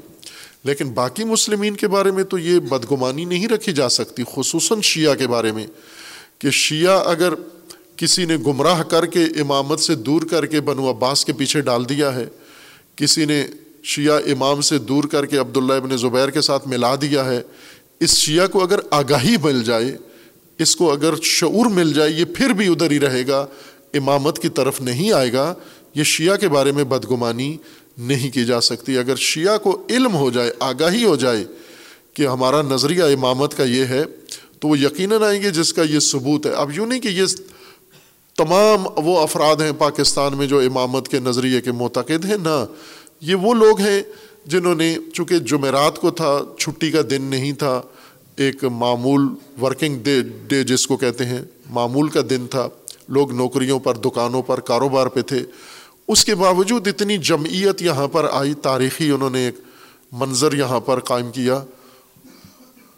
لیکن 0.63 0.89
باقی 0.89 1.23
مسلمین 1.23 1.75
کے 1.75 1.87
بارے 1.87 2.11
میں 2.11 2.23
تو 2.23 2.37
یہ 2.37 2.59
بدگمانی 2.59 3.25
نہیں 3.25 3.47
رکھی 3.47 3.73
جا 3.73 3.89
سکتی، 3.89 4.23
خصوصاً 4.35 4.81
شیعہ 4.81 5.15
کے 5.15 5.27
بارے 5.27 5.51
میں، 5.51 5.67
کہ 6.39 6.49
شیعہ 6.51 7.01
اگر 7.05 7.33
کسی 7.95 8.25
نے 8.25 8.37
گمراہ 8.37 8.83
کر 8.83 9.05
کے 9.05 9.23
امامت 9.23 9.79
سے 9.79 9.95
دور 9.95 10.21
کر 10.21 10.45
کے 10.45 10.61
بنو 10.61 10.89
عباس 10.89 11.25
کے 11.25 11.33
پیچھے 11.33 11.61
ڈال 11.61 11.89
دیا 11.89 12.15
ہے، 12.15 12.25
کسی 12.95 13.25
نے 13.25 13.47
شیعہ 13.83 14.19
امام 14.25 14.61
سے 14.61 14.77
دور 14.77 15.03
کر 15.03 15.25
کے 15.25 15.37
عبداللہ 15.37 15.73
ابن 15.73 15.97
زبیر 15.97 16.29
کے 16.29 16.41
ساتھ 16.41 16.67
ملا 16.67 16.95
دیا 16.95 17.25
ہے، 17.25 17.41
اس 17.99 18.17
شیعہ 18.17 18.47
کو 18.47 18.63
اگر 18.63 18.79
آگاہی 18.91 19.35
مل 19.43 19.63
جائے، 19.63 19.97
اس 20.59 20.75
کو 20.75 20.91
اگر 20.91 21.13
شعور 21.21 21.65
مل 21.65 21.93
جائے، 21.93 22.11
یہ 22.11 22.25
پھر 22.25 22.49
بھی 22.49 22.67
ادھر 22.67 22.91
ہی 22.91 22.99
رہے 22.99 23.27
گا، 23.27 23.45
امامت 23.93 24.39
کی 24.39 24.49
طرف 24.49 24.81
نہیں 24.81 25.11
آئے 25.11 25.33
گا، 25.33 25.53
یہ 25.95 26.03
شیعہ 26.03 26.37
کے 26.37 26.47
بارے 26.47 26.71
میں 26.71 26.83
بدگمانی 26.83 27.57
نہیں 27.97 28.29
کی 28.29 28.45
جا 28.45 28.61
سکتی۔ 28.61 28.97
اگر 28.97 29.15
شیعہ 29.15 29.57
کو 29.57 29.81
علم 29.89 30.15
ہو 30.15 30.29
جائے، 30.29 30.51
آگاہی 30.59 31.03
ہو 31.03 31.15
جائے 31.15 31.45
کہ 32.13 32.27
ہمارا 32.27 32.61
نظریہ 32.61 33.03
امامت 33.03 33.57
کا 33.57 33.63
یہ 33.63 33.85
ہے، 33.85 34.03
تو 34.59 34.67
وہ 34.67 34.79
یقیناً 34.79 35.23
آئیں 35.23 35.41
گے 35.41 35.49
جس 35.49 35.73
کا 35.73 35.81
یہ 35.81 35.99
ثبوت 35.99 36.45
ہے۔ 36.45 36.51
اب 36.51 36.71
یوں 36.73 36.87
نہیں 36.87 36.99
کہ 36.99 37.07
یہ 37.07 37.25
تمام 38.35 38.87
وہ 38.95 39.19
افراد 39.19 39.55
ہیں 39.55 39.71
پاکستان 39.77 40.37
میں 40.37 40.47
جو 40.47 40.59
امامت 40.59 41.07
کے 41.07 41.19
نظریے 41.19 41.61
کے 41.61 41.71
معتقد 41.71 42.25
ہیں، 42.25 42.37
نہ۔ 42.37 42.65
یہ 43.25 43.35
وہ 43.35 43.53
لوگ 43.53 43.79
ہیں 43.79 44.03
جنہوں 44.45 44.75
نے 44.75 44.97
چونکہ 45.13 45.39
جمعرات 45.39 45.99
کو 45.99 46.11
تھا، 46.11 46.39
چھٹی 46.59 46.91
کا 46.91 47.01
دن 47.09 47.21
نہیں 47.21 47.51
تھا، 47.51 47.81
ایک 48.35 48.63
معمول 48.63 49.21
ورکنگ 49.61 49.99
ڈے 49.99 50.21
ڈے 50.47 50.63
جس 50.63 50.87
کو 50.87 50.97
کہتے 50.97 51.25
ہیں، 51.25 51.41
معمول 51.69 52.09
کا 52.09 52.19
دن 52.29 52.47
تھا۔ 52.47 52.67
لوگ 53.09 53.31
نوکریوں 53.31 53.79
پر، 53.79 53.95
دکانوں 53.95 54.41
پر، 54.41 54.59
کاروبار 54.59 55.07
پہ 55.07 55.21
تھے۔ 55.21 55.43
اس 56.07 56.25
کے 56.25 56.35
باوجود 56.35 56.87
اتنی 56.87 57.17
جمعیت 57.17 57.81
یہاں 57.81 58.07
پر 58.07 58.27
آئی، 58.31 58.53
تاریخی 58.53 59.11
انہوں 59.11 59.29
نے 59.29 59.45
ایک 59.45 59.55
منظر 60.11 60.53
یہاں 60.53 60.79
پر 60.79 60.99
قائم 60.99 61.31
کیا 61.31 61.63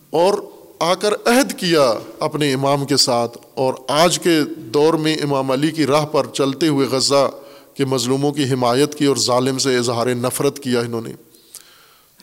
اور 0.09 0.34
آ 0.80 0.93
کر 0.93 1.13
عہد 1.26 1.53
کیا 1.59 1.93
اپنے 2.19 2.53
امام 2.53 2.86
کے 2.86 2.97
ساتھ۔ 2.97 3.38
اور 3.53 3.73
آج 3.88 4.19
کے 4.19 4.39
دور 4.57 4.93
میں 4.93 5.15
امام 5.15 5.51
علی 5.51 5.71
کی 5.71 5.86
راہ 5.86 6.05
پر 6.05 6.26
چلتے 6.34 6.67
ہوئے 6.67 6.88
غزہ 6.88 7.32
کے 7.78 7.86
مظلوموں 7.86 8.32
کی 8.32 8.43
حمایت 8.43 8.95
کی 8.95 9.05
اور 9.05 9.17
ظالم 9.17 9.57
سے 9.57 9.78
اظہار 9.78 10.07
نفرت 10.07 10.59
کیا 10.59 10.80
انہوں 10.80 11.01
نے۔ 11.01 11.13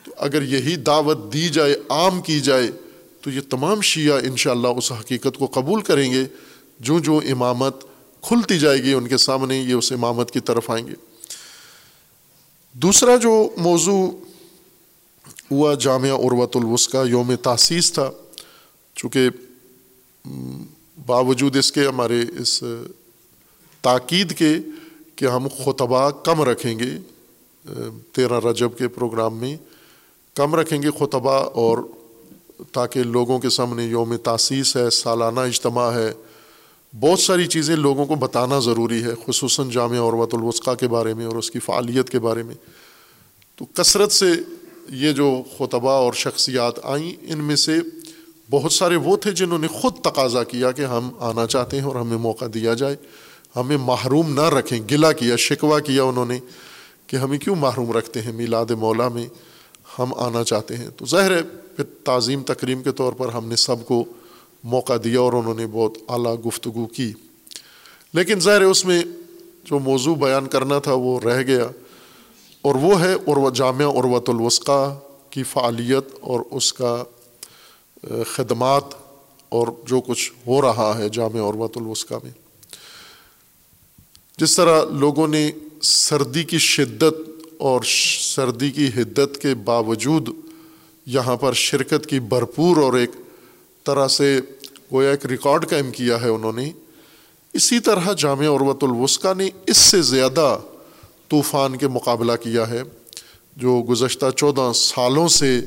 تو 0.03 0.11
اگر 0.17 0.41
یہی 0.41 0.75
دعوت 0.75 1.33
دی 1.33 1.49
جائے، 1.49 1.75
عام 1.89 2.21
کی 2.21 2.39
جائے، 2.39 2.71
تو 3.21 3.31
یہ 3.31 3.41
تمام 3.49 3.81
شیعہ 3.81 4.17
انشاءاللہ 4.23 4.67
اس 4.67 4.91
حقیقت 4.91 5.37
کو 5.37 5.45
قبول 5.45 5.81
کریں 5.81 6.11
گے۔ 6.11 6.23
جو 6.79 6.99
جو 6.99 7.21
امامت 7.29 7.85
کھلتی 8.21 8.59
جائے 8.59 8.83
گی 8.83 8.93
ان 8.93 9.07
کے 9.07 9.17
سامنے، 9.17 9.59
یہ 9.59 9.73
اس 9.73 9.91
امامت 9.91 10.31
کی 10.31 10.39
طرف 10.39 10.69
آئیں 10.69 10.87
گے۔ 10.87 10.93
دوسرا 12.73 13.15
جو 13.15 13.49
موضوع 13.57 14.11
ہوا، 15.51 15.73
جامعہ 15.73 16.11
عروۃ 16.11 16.55
الوسقہ 16.55 17.07
یوم 17.07 17.35
تاسیس 17.35 17.93
تھا، 17.93 18.11
چونکہ 18.95 19.29
باوجود 21.05 21.55
اس 21.55 21.71
کے 21.71 21.87
ہمارے 21.87 22.21
اس 22.39 22.63
تاکید 23.81 24.37
کے 24.37 24.55
کہ 25.23 25.27
ہم 25.27 25.47
خطبہ 25.47 26.09
کم 26.09 26.41
رکھیں 26.41 26.79
گے، 26.79 26.91
تیرہ 28.11 28.39
رجب 28.39 28.77
کے 28.77 28.87
پروگرام 28.87 29.37
میں 29.37 29.57
کم 30.33 30.55
رکھیں 30.55 30.81
گے 30.81 30.87
خطبہ 30.99 31.31
اور 31.31 31.77
تاکہ 32.71 33.03
لوگوں 33.03 33.39
کے 33.39 33.49
سامنے 33.49 33.85
یوم 33.85 34.15
تاسیس 34.15 34.75
ہے، 34.75 34.89
سالانہ 34.89 35.39
اجتماع 35.39 35.91
ہے۔ 35.91 36.11
بہت 36.99 37.19
ساری 37.19 37.47
چیزیں 37.47 37.75
لوگوں 37.75 38.05
کو 38.05 38.15
بتانا 38.15 38.59
ضروری 38.59 39.03
ہے، 39.03 39.13
خصوصاً 39.27 39.69
جامعہ 39.69 40.07
عروۃ 40.09 40.27
الوسقہ 40.33 40.75
کے 40.75 40.87
بارے 40.87 41.13
میں 41.13 41.25
اور 41.25 41.35
اس 41.35 41.51
کی 41.51 41.59
فعالیت 41.59 42.09
کے 42.09 42.19
بارے 42.19 42.43
میں۔ 42.43 42.55
تو 43.55 43.65
کثرت 43.73 44.11
سے 44.11 44.31
یہ 44.89 45.11
جو 45.11 45.43
خطبہ 45.57 45.91
اور 45.91 46.13
شخصیات 46.13 46.79
آئیں، 46.83 47.11
ان 47.21 47.37
میں 47.37 47.55
سے 47.55 47.79
بہت 48.49 48.73
سارے 48.73 48.95
وہ 48.95 49.17
تھے 49.17 49.31
جنہوں 49.31 49.59
نے 49.59 49.67
خود 49.67 49.95
تقاضا 49.95 50.43
کیا 50.43 50.71
کہ 50.71 50.81
ہم 50.81 51.09
آنا 51.19 51.47
چاہتے 51.47 51.77
ہیں 51.77 51.83
اور 51.83 51.95
ہمیں 51.95 52.17
موقع 52.17 52.45
دیا 52.53 52.73
جائے۔ 52.73 52.95
ہمیں 53.55 53.77
محروم 53.77 54.33
نہ 54.33 54.49
رکھیں۔ 54.49 54.79
گلا 54.91 55.11
کیا، 55.11 55.35
شکوہ 55.35 55.79
کیا 55.79 56.03
انہوں 56.03 56.25
نے 56.25 56.39
کہ 57.07 57.15
ہمیں 57.15 57.37
کیوں 57.37 57.55
محروم 57.55 57.91
رکھتے 57.91 58.21
ہیں؟ 58.21 58.33
میلاد 58.33 58.71
مولا 58.71 59.09
میں 59.09 59.25
ہم 59.99 60.13
آنا 60.13 60.43
چاہتے 60.43 60.77
ہیں۔ 60.77 60.89
تو 60.97 61.05
ظاہر 61.05 61.31
ہے، 61.31 61.43
پھر 61.43 61.83
تعظیم 62.03 62.43
تقریم 62.43 62.83
کے 62.83 62.91
طور 62.91 63.13
پر 63.13 63.29
ہم 63.29 63.47
نے 63.47 63.55
سب 63.55 63.75
کو 63.85 64.05
موقع 64.63 64.93
دیا 65.03 65.19
اور 65.19 65.33
انہوں 65.33 65.53
نے 65.53 65.67
بہت 65.67 65.97
اعلیٰ 66.07 66.35
گفتگو 66.47 66.85
کی۔ 66.85 67.13
لیکن 68.13 68.39
ظاہر 68.39 68.61
اس 68.61 68.85
میں 68.85 69.03
جو 69.63 69.79
موضوع 69.79 70.15
بیان 70.15 70.47
کرنا 70.47 70.79
تھا 70.79 70.93
وہ 70.93 71.19
رہ 71.19 71.41
گیا۔ 71.41 71.67
اور 72.61 72.75
وہ 72.75 73.01
ہے 73.01 73.13
اور 73.13 73.51
جامعہ 73.51 73.87
عروۃ 73.87 74.21
الوسقہ 74.27 74.99
کی 75.29 75.43
فعالیت 75.43 76.05
اور 76.21 76.39
اس 76.51 76.73
کا 76.73 77.03
خدمات 78.27 78.83
اور 79.49 79.67
جو 79.85 80.01
کچھ 80.01 80.31
ہو 80.47 80.61
رہا 80.61 80.93
ہے 80.97 81.09
جامعہ 81.09 81.49
عروۃ 81.49 81.67
الوسقہ 81.75 82.13
میں۔ 82.23 82.42
جس 84.37 84.55
طرح 84.55 84.83
لوگوں 84.91 85.27
نے 85.27 85.51
سردی 85.81 86.43
کی 86.43 86.57
شدت 86.57 87.15
اور 87.57 87.81
سردی 88.35 88.71
کی 88.71 88.87
حدت 88.87 89.37
کے 89.41 89.53
باوجود 89.55 90.29
یہاں 91.05 91.35
پر 91.35 91.53
شرکت 91.53 92.05
کی 92.05 92.19
بھرپور 92.19 92.77
اور 92.77 92.93
ایک 92.93 93.11
طرح 93.85 94.07
سے 94.07 94.39
گویا 94.91 95.11
ایک 95.11 95.25
ریکارڈ 95.25 95.69
قائم 95.69 95.91
کیا 95.91 96.21
ہے 96.21 96.29
انہوں 96.29 96.51
نے، 96.51 96.71
اسی 97.53 97.79
طرح 97.79 98.13
جامعہ 98.13 98.55
عروۃ 98.55 98.81
الوسقہ 98.81 99.33
نے 99.37 99.49
اس 99.67 99.77
سے 99.77 100.01
زیادہ 100.01 100.57
طوفان 101.29 101.77
کے 101.77 101.87
مقابلہ 101.87 102.31
کیا 102.41 102.69
ہے، 102.69 102.81
جو 103.57 103.81
گزشتہ 103.89 104.29
چودہ 104.35 104.71
سالوں 104.75 105.27
سے 105.27 105.59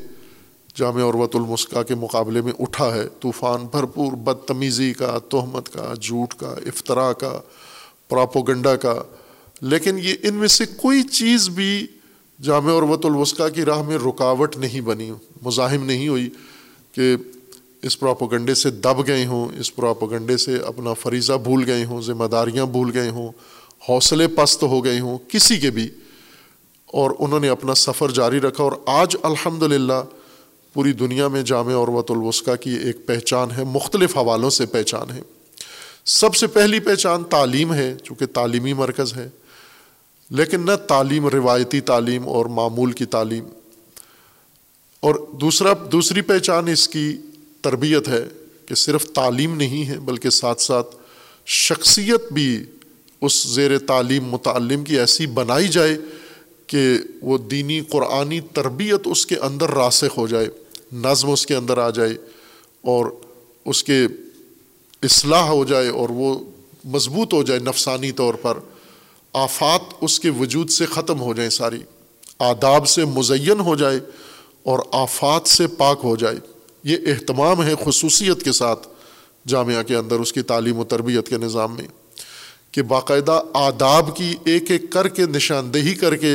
جامع 0.75 1.03
عروۃ 1.03 1.35
المسکہ 1.35 1.83
کے 1.83 1.95
مقابلے 1.95 2.41
میں 2.41 2.53
اٹھا 2.59 2.95
ہے۔ 2.95 3.07
طوفان 3.21 3.67
بھرپور 3.67 4.13
بدتمیزی 4.13 4.93
کا، 4.93 5.19
تہمت 5.29 5.73
کا، 5.73 5.93
جھوٹ 5.95 6.35
کا 6.35 6.55
افطرا 6.67 7.13
کا 7.13 7.41
پراپوگنڈا 8.09 8.77
کا۔ 8.77 9.03
لیکن 9.61 9.99
یہ 9.99 10.15
ان 10.23 10.35
میں 10.35 10.49
سے 10.49 10.65
کوئی 10.77 11.03
چیز 11.03 11.49
بھی 11.49 11.87
جامع 12.43 12.79
عروۃ 12.79 13.05
الوسقہ 13.05 13.49
کی 13.49 13.65
راہ 13.65 13.83
میں 13.83 13.99
رکاوٹ 13.99 14.57
نہیں 14.57 14.81
بنی، 14.81 15.13
مزاحم 15.43 15.85
نہیں 15.85 16.09
ہوئی 16.09 16.31
کہ 16.93 17.17
اس 17.83 18.01
پراپوگنڈے 18.01 18.55
سے 18.55 18.71
دب 18.71 19.07
گئے 19.07 19.27
ہوں، 19.27 19.49
اس 19.59 19.77
پراپوگنڈے 19.77 20.37
سے 20.37 20.57
اپنا 20.57 20.93
فریضہ 20.93 21.33
بھول 21.33 21.65
گئے 21.67 21.85
ہوں، 21.85 22.03
ذمہ 22.03 22.25
داریاں 22.25 22.67
بھول 22.67 22.91
گئے 22.95 23.11
ہوں، 23.11 23.29
حوصلے 23.89 24.29
پست 24.29 24.63
ہو 24.63 24.85
گئے 24.85 25.01
ہوں 25.01 25.19
کسی 25.29 25.57
کے 25.57 25.71
بھی۔ 25.71 25.89
اور 26.87 27.11
انہوں 27.19 27.41
نے 27.41 27.49
اپنا 27.49 27.75
سفر 27.75 28.11
جاری 28.11 28.41
رکھا 28.41 28.65
اور 28.65 28.73
آج 28.87 29.17
الحمد 29.23 29.63
للہ 29.63 30.03
پوری 30.75 30.93
دنیا 30.93 31.29
میں 31.29 31.43
جامع 31.43 31.73
عروۃ 31.73 32.03
الوسقہ 32.09 32.57
کی 32.57 32.71
ایک 32.71 33.07
پہچان 33.07 33.49
ہے، 33.51 33.65
مختلف 33.65 34.17
حوالوں 34.17 34.51
سے 34.51 34.67
پہچان 34.67 35.11
ہے۔ 35.11 35.21
سب 36.07 36.35
سے 36.35 36.47
پہلی 36.47 36.81
پہچان 36.81 37.25
تعلیم 37.25 37.75
ہے، 37.75 37.95
چونکہ 38.03 38.27
تعلیمی 38.27 38.73
مرکز 38.73 39.15
ہے۔ 39.17 39.31
لیکن 40.31 40.67
نہ 40.67 40.77
تعلیم 40.89 41.27
روایتی 41.27 41.81
تعلیم 41.81 42.29
اور 42.29 42.47
معمول 42.47 42.93
کی 42.93 43.05
تعلیم۔ 43.05 43.45
اور 45.01 45.15
دوسرا، 45.33 45.73
دوسری 45.93 46.21
پہچان 46.21 46.69
اس 46.69 46.89
کی 46.89 47.17
تربیت 47.61 48.09
ہے 48.09 48.29
کہ 48.67 48.75
صرف 48.75 49.07
تعلیم 49.07 49.57
نہیں 49.57 49.89
ہے، 49.89 49.99
بلکہ 49.99 50.31
ساتھ 50.31 50.63
ساتھ 50.63 50.97
شخصیت 51.47 52.33
بھی 52.33 52.65
اس 53.21 53.49
زیر 53.49 53.79
تعلیم 53.79 54.25
متعلم 54.25 54.85
کی 54.85 54.99
ایسی 54.99 55.27
بنائی 55.27 55.69
جائے 55.69 55.99
کہ 56.67 56.99
وہ 57.21 57.39
دینی 57.39 57.81
قرآنی 57.81 58.41
تربیت 58.41 59.01
اس 59.05 59.27
کے 59.27 59.37
اندر 59.37 59.71
راسخ 59.71 60.19
ہو 60.19 60.27
جائے، 60.27 60.49
نظم 60.93 61.31
اس 61.31 61.47
کے 61.47 61.55
اندر 61.55 61.79
آ 61.79 61.91
جائے 61.91 62.15
اور 62.81 63.07
اس 63.65 63.85
کے 63.85 64.07
اصلاح 65.03 65.43
ہو 65.43 65.65
جائے 65.65 65.89
اور 65.89 66.09
وہ 66.09 66.35
مضبوط 66.85 67.33
ہو 67.33 67.43
جائے 67.43 67.61
نفسانی 67.61 68.13
طور 68.13 68.35
پر، 68.35 68.59
آفات 69.33 69.95
اس 70.01 70.21
کے 70.21 70.31
وجود 70.31 70.71
سے 70.71 70.87
ختم 70.87 71.21
ہو 71.21 71.35
جائیں 71.35 71.51
ساری، 71.51 71.83
آداب 72.39 72.89
سے 72.89 73.05
مزین 73.05 73.61
ہو 73.61 73.75
جائے 73.75 73.99
اور 74.63 74.79
آفات 74.93 75.49
سے 75.49 75.67
پاک 75.67 76.01
ہو 76.05 76.17
جائے۔ 76.17 76.37
یہ 76.85 76.97
اہتمام 77.07 77.63
ہے 77.63 77.75
خصوصیت 77.85 78.43
کے 78.43 78.53
ساتھ 78.53 78.89
جامعہ 79.49 79.83
کے 79.83 79.97
اندر، 79.97 80.15
اس 80.15 80.33
کی 80.33 80.43
تعلیم 80.43 80.79
و 80.79 80.85
تربیت 80.85 81.29
کے 81.29 81.39
نظام 81.39 81.75
میں، 81.77 81.87
کہ 82.73 82.83
باقاعدہ 82.83 83.41
آداب 83.55 84.17
کی 84.17 84.35
ایک 84.45 84.71
ایک 84.71 84.91
کر 84.93 85.09
کے، 85.09 85.27
نشاندہی 85.27 85.95
کر 85.95 86.17
کے 86.17 86.35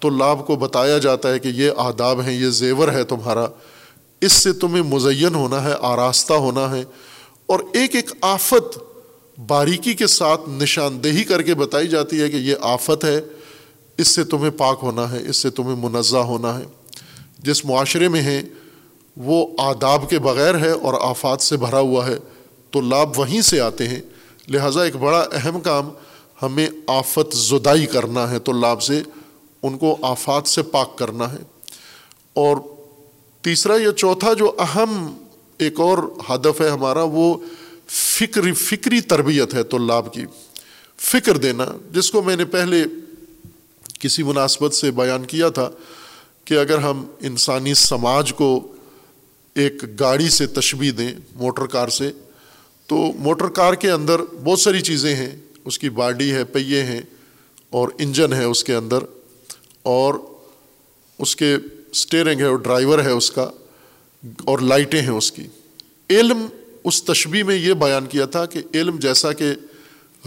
تو 0.00 0.10
کو 0.44 0.56
بتایا 0.56 0.98
جاتا 0.98 1.30
ہے 1.30 1.38
کہ 1.38 1.48
یہ 1.48 1.70
آداب 1.76 2.20
ہیں، 2.20 2.32
یہ 2.32 2.48
زیور 2.50 2.88
ہے 2.88 3.04
تمہارا۔ 3.04 3.46
اس 4.20 4.32
سے 4.32 4.52
تمہیں 4.52 4.82
مزین 4.82 5.34
ہونا 5.34 5.64
ہے، 5.64 5.72
آراستہ 5.80 6.32
ہونا 6.32 6.76
ہے 6.76 6.84
اور 7.46 7.60
ایک 7.72 7.94
ایک 7.96 8.10
آفت 8.20 8.78
باریکی 9.46 9.94
کے 9.94 10.06
ساتھ 10.06 10.40
نشاندہی 10.48 11.24
کر 11.24 11.42
کے 11.42 11.54
بتائی 11.54 11.88
جاتی 11.88 12.20
ہے 12.20 12.28
کہ 12.28 12.36
یہ 12.36 12.54
آفت 12.60 13.04
ہے، 13.04 13.20
اس 13.98 14.08
سے 14.08 14.24
تمہیں 14.24 14.50
پاک 14.50 14.78
ہونا 14.82 15.12
ہے، 15.12 15.28
اس 15.28 15.36
سے 15.36 15.50
تمہیں 15.50 15.76
منزہ 15.76 16.16
ہونا 16.16 16.58
ہے۔ 16.58 16.64
جس 17.38 17.64
معاشرے 17.64 18.08
میں 18.08 18.22
ہیں، 18.22 18.42
وہ 19.16 19.46
آداب 19.58 20.10
کے 20.10 20.18
بغیر 20.18 20.58
ہے 20.58 20.70
اور 20.70 20.94
آفات 21.00 21.40
سے 21.40 21.56
بھرا 21.56 21.80
ہوا 21.80 22.06
ہے، 22.06 22.16
تو 22.70 22.80
لابھ 22.80 23.18
وہیں 23.18 23.40
سے 23.40 23.60
آتے 23.60 23.88
ہیں۔ 23.88 24.00
لہٰذا 24.48 24.82
ایک 24.82 24.96
بڑا 24.96 25.26
اہم 25.32 25.60
کام 25.60 25.88
ہمیں 26.42 26.68
آفت 26.86 27.36
زدائی 27.36 27.86
کرنا 27.86 28.30
ہے، 28.30 28.38
تو 28.38 28.52
لابھ 28.52 28.82
سے 28.82 29.02
ان 29.62 29.78
کو 29.78 29.96
آفات 30.02 30.48
سے 30.48 30.62
پاک 30.62 30.98
کرنا 30.98 31.32
ہے۔ 31.32 31.38
اور 32.34 32.56
تیسرا 33.42 33.74
یا 33.82 33.92
چوتھا 33.92 34.32
جو 34.32 34.52
اہم 34.58 35.21
ایک 35.62 35.80
اور 35.80 35.98
ہدف 36.30 36.60
ہے 36.60 36.68
ہمارا، 36.68 37.02
وہ 37.02 37.34
فکری 37.86 38.52
فکری 38.52 39.00
تربیت 39.00 39.54
ہے 39.54 39.62
طلاب 39.62 40.14
کی۔ 40.14 40.24
فکر 40.96 41.36
دینا، 41.36 41.66
جس 41.92 42.10
کو 42.10 42.22
میں 42.22 42.36
نے 42.36 42.44
پہلے 42.44 42.84
کسی 43.98 44.22
مناسبت 44.22 44.74
سے 44.74 44.90
بیان 44.90 45.24
کیا 45.24 45.48
تھا 45.48 45.70
کہ 46.44 46.54
اگر 46.54 46.78
ہم 46.78 47.06
انسانی 47.20 47.74
سماج 47.74 48.34
کو 48.34 48.72
ایک 49.54 50.00
گاڑی 50.00 50.28
سے 50.28 50.46
تشبیح 50.46 50.92
دیں 50.98 51.14
موٹر 51.34 51.66
کار 51.66 51.88
سے، 51.88 52.12
تو 52.86 52.96
موٹر 53.18 53.48
کار 53.48 53.74
کے 53.74 53.90
اندر 53.90 54.20
بہت 54.44 54.60
ساری 54.60 54.80
چیزیں 54.80 55.16
ہیں۔ 55.16 55.36
اس 55.64 55.78
کی 55.78 55.90
باڈی 55.90 56.32
ہے، 56.32 56.44
پہیے 56.44 56.82
ہیں 56.82 57.00
اور 57.70 57.88
انجن 57.98 58.32
ہے 58.32 58.44
اس 58.44 58.64
کے 58.64 58.74
اندر 58.74 58.98
اور 59.82 60.14
اس 61.18 61.36
کے 61.36 61.56
اسٹیئرنگ 61.92 62.40
ہے 62.40 62.46
اور 62.46 62.56
ڈرائیور 62.56 62.98
ہے 62.98 63.10
اس 63.10 63.30
کا۔ 63.30 63.50
اور 64.44 64.58
لائٹیں 64.58 65.02
ہیں 65.02 65.08
اس 65.08 65.32
کی۔ 65.32 65.46
علم 66.10 66.46
اس 66.84 67.04
تشبیح 67.04 67.44
میں 67.44 67.56
یہ 67.56 67.74
بیان 67.74 68.06
کیا 68.06 68.24
تھا 68.24 68.46
کہ 68.46 68.62
علم 68.74 68.96
جیسا 68.96 69.32
کہ 69.32 69.52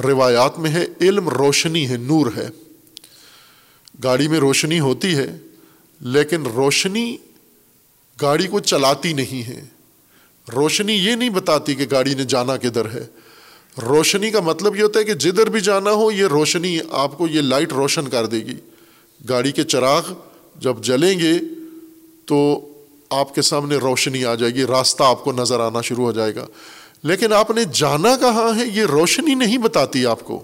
روایات 0.04 0.60
میں 0.60 0.72
ہے، 0.72 0.86
علم 1.02 1.30
روشنی 1.30 1.90
ہے، 1.90 1.98
نور 1.98 2.28
ہے۔ 2.38 2.50
گاڑی 4.04 4.28
میں 4.28 4.40
روشنی 4.40 4.80
ہوتی 4.80 5.16
ہے، 5.16 5.38
لیکن 6.02 6.46
روشنی 6.46 7.18
گاڑی 8.22 8.48
کو 8.48 8.60
چلاتی 8.60 9.14
نہیں 9.14 9.48
ہے۔ 9.48 9.64
روشنی 10.56 10.94
یہ 10.94 11.16
نہیں 11.16 11.30
بتاتی 11.30 11.76
کہ 11.76 11.86
گاڑی 11.92 12.14
نے 12.14 12.24
جانا 12.24 12.58
کدھر 12.58 12.90
ہے۔ 12.90 13.08
روشنی 13.82 14.32
کا 14.32 14.40
مطلب 14.40 14.76
یہ 14.76 14.82
ہوتا 14.82 15.00
ہے 15.00 15.04
کہ 15.04 15.14
جدھر 15.14 15.50
بھی 15.50 15.60
جانا 15.60 15.92
ہو، 15.92 16.12
یہ 16.12 16.26
روشنی 16.26 16.80
آپ 16.92 17.18
کو 17.18 17.28
یہ 17.28 17.42
لائٹ 17.42 17.74
روشن 17.74 18.10
کر 18.10 18.26
دے 18.26 18.38
گی۔ 18.38 18.56
گاڑی 19.30 19.52
کے 19.52 19.64
چراغ 19.64 20.14
جب 20.60 20.84
جلیں 20.84 21.20
گے 21.20 21.34
تو 22.26 22.70
آپ 23.10 23.36
کے 23.36 23.42
سامنے 23.42 23.76
روشنی 23.76 24.26
آ 24.26 24.36
جائے 24.36 24.54
گی، 24.54 24.64
راستہ 24.64 25.04
آپ 25.04 25.24
کو 25.24 25.32
نظر 25.32 25.60
آنا 25.60 25.82
شروع 25.82 26.04
ہو 26.04 26.12
جائے 26.12 26.36
گا۔ 26.36 26.46
لیکن 27.04 27.34
آپ 27.34 27.52
نے 27.52 27.62
جانا 27.74 28.18
کہاں 28.18 28.60
ہے؟ 28.60 28.66
یہ 28.74 28.84
روشنی 28.84 29.36
نہیں 29.36 29.58
بتاتی 29.58 30.06
آپ 30.06 30.24
کو۔ 30.24 30.44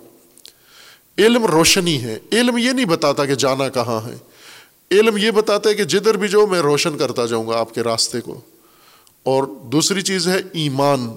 علم 1.17 1.45
روشنی 1.45 2.03
ہے۔ 2.03 2.19
علم 2.31 2.57
یہ 2.57 2.71
نہیں 2.71 2.85
بتاتا 2.85 3.25
کہ 3.25 3.35
جانا 3.35 3.69
کہاں 3.69 4.07
ہے۔ 4.07 4.15
علم 4.91 5.17
یہ 5.17 5.31
بتاتا 5.31 5.69
ہے 5.69 5.75
کہ 5.75 5.83
جدھر 5.83 6.17
بھی 6.17 6.27
جاؤ، 6.27 6.45
میں 6.45 6.59
روشن 6.59 6.97
کرتا 6.97 7.25
جاؤں 7.25 7.47
گا 7.47 7.59
آپ 7.59 7.73
کے 7.73 7.81
راستے 7.81 8.21
کو۔ 8.21 8.41
اور 9.23 9.43
دوسری 9.43 10.01
چیز 10.01 10.27
ہے 10.27 10.37
ایمان۔ 10.53 11.09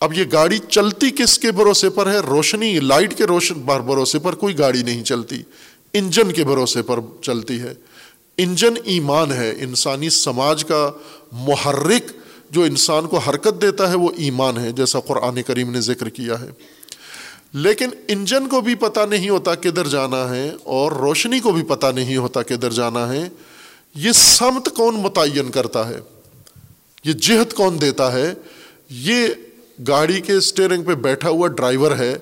اب 0.00 0.12
یہ 0.12 0.24
گاڑی 0.32 0.58
چلتی 0.68 1.10
کس 1.10 1.38
کے 1.38 1.52
بھروسے 1.52 1.90
پر 1.90 2.06
ہے؟ 2.06 2.18
روشنی، 2.18 2.80
لائٹ 2.80 3.16
کے 3.16 3.24
روشن 3.24 3.54
بھروسے 3.54 4.18
پر 4.18 4.34
کوئی 4.34 4.58
گاڑی 4.58 4.82
نہیں 4.82 5.04
چلتی۔ 5.04 5.42
انجن 5.92 6.32
کے 6.32 6.44
بھروسے 6.44 6.82
پر 6.82 7.00
چلتی 7.22 7.60
ہے۔ 7.60 7.74
انجن 8.38 8.74
ایمان 8.84 9.32
ہے، 9.32 9.54
انسانی 9.60 10.10
سماج 10.10 10.64
کا 10.64 10.90
محرک 11.32 12.12
جو 12.50 12.62
انسان 12.62 13.06
کو 13.06 13.18
حرکت 13.18 13.62
دیتا 13.62 13.90
ہے، 13.90 13.96
وہ 13.96 14.10
ایمان 14.16 14.58
ہے، 14.58 14.72
جیسا 14.72 15.00
قرآن 15.00 15.42
کریم 15.42 15.70
نے 15.70 15.80
ذکر 15.80 16.08
کیا 16.08 16.40
ہے۔ 16.40 16.48
لیکن 17.52 17.88
انجن 18.08 18.48
کو 18.48 18.60
بھی 18.60 18.74
پتہ 18.74 19.00
نہیں 19.10 19.28
ہوتا 19.28 19.54
کدھر 19.54 19.86
جانا 19.86 20.36
ہے 20.36 20.52
اور 20.64 20.92
روشنی 20.92 21.40
کو 21.40 21.52
بھی 21.52 21.62
پتہ 21.62 21.86
نہیں 21.86 22.16
ہوتا 22.16 22.42
کدھر 22.42 22.70
جانا 22.70 23.12
ہے۔ 23.12 23.28
یہ 23.94 24.12
سمت 24.12 24.76
کون 24.76 24.94
متعین 24.94 25.50
کرتا 25.50 25.88
ہے؟ 25.88 26.00
یہ 27.04 27.12
جہت 27.12 27.54
کون 27.54 27.80
دیتا 27.80 28.12
ہے؟ 28.12 28.34
یہ 28.90 29.26
گاڑی 29.88 30.20
کے 30.20 30.32
اسٹیئرنگ 30.32 30.82
پہ 30.82 30.94
بیٹھا 30.94 31.28
ہوا 31.28 31.48
ڈرائیور 31.48 31.96
ہے 31.96 32.18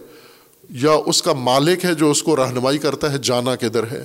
یا 0.71 0.93
اس 1.07 1.23
کا 1.23 1.33
مالک 1.33 1.85
ہے 1.85 1.95
جو 1.95 2.11
اس 2.11 2.23
کو 2.23 2.37
رہنمائی 2.37 2.79
کرتا 2.79 3.13
ہے، 3.13 3.19
جانا 3.19 3.57
کدھر 3.57 3.85
ہے۔ 3.93 4.05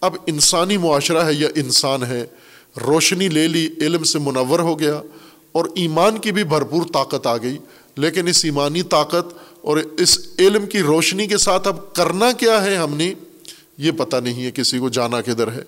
اب 0.00 0.16
انسانی 0.26 0.76
معاشرہ 0.76 1.18
ہے 1.18 1.32
یا 1.32 1.48
انسان 1.54 2.04
ہے۔ 2.04 2.26
روشنی 2.86 3.28
لے 3.28 3.48
لی، 3.48 3.68
علم 3.80 4.02
سے 4.02 4.18
منور 4.18 4.58
ہو 4.58 4.78
گیا 4.78 5.02
اور 5.52 5.64
ایمان 5.74 6.18
کی 6.18 6.32
بھی 6.32 6.44
بھرپور 6.44 6.82
طاقت 6.92 7.26
آ 7.26 7.36
گئی۔ 7.36 7.58
لیکن 7.96 8.28
اس 8.28 8.44
ایمانی 8.44 8.82
طاقت 8.82 9.38
اور 9.62 9.76
اس 9.76 10.18
علم 10.38 10.66
کی 10.66 10.80
روشنی 10.80 11.26
کے 11.26 11.38
ساتھ 11.38 11.68
اب 11.68 11.94
کرنا 11.94 12.32
کیا 12.32 12.64
ہے 12.64 12.76
ہم 12.76 12.94
نے؟ 12.94 13.14
یہ 13.78 13.90
پتہ 13.90 14.16
نہیں 14.16 14.44
ہے، 14.44 14.50
کسی 14.50 14.78
کو 14.78 14.88
جانا 14.88 15.20
کدھر 15.20 15.52
ہے۔ 15.52 15.62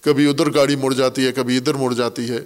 کبھی 0.00 0.28
ادھر 0.28 0.54
گاڑی 0.54 0.76
مڑ 0.76 0.92
جاتی 0.92 1.26
ہے، 1.26 1.32
کبھی 1.32 1.56
ادھر 1.56 1.74
مڑ 1.74 1.92
جاتی 1.92 2.30
ہے۔ 2.30 2.44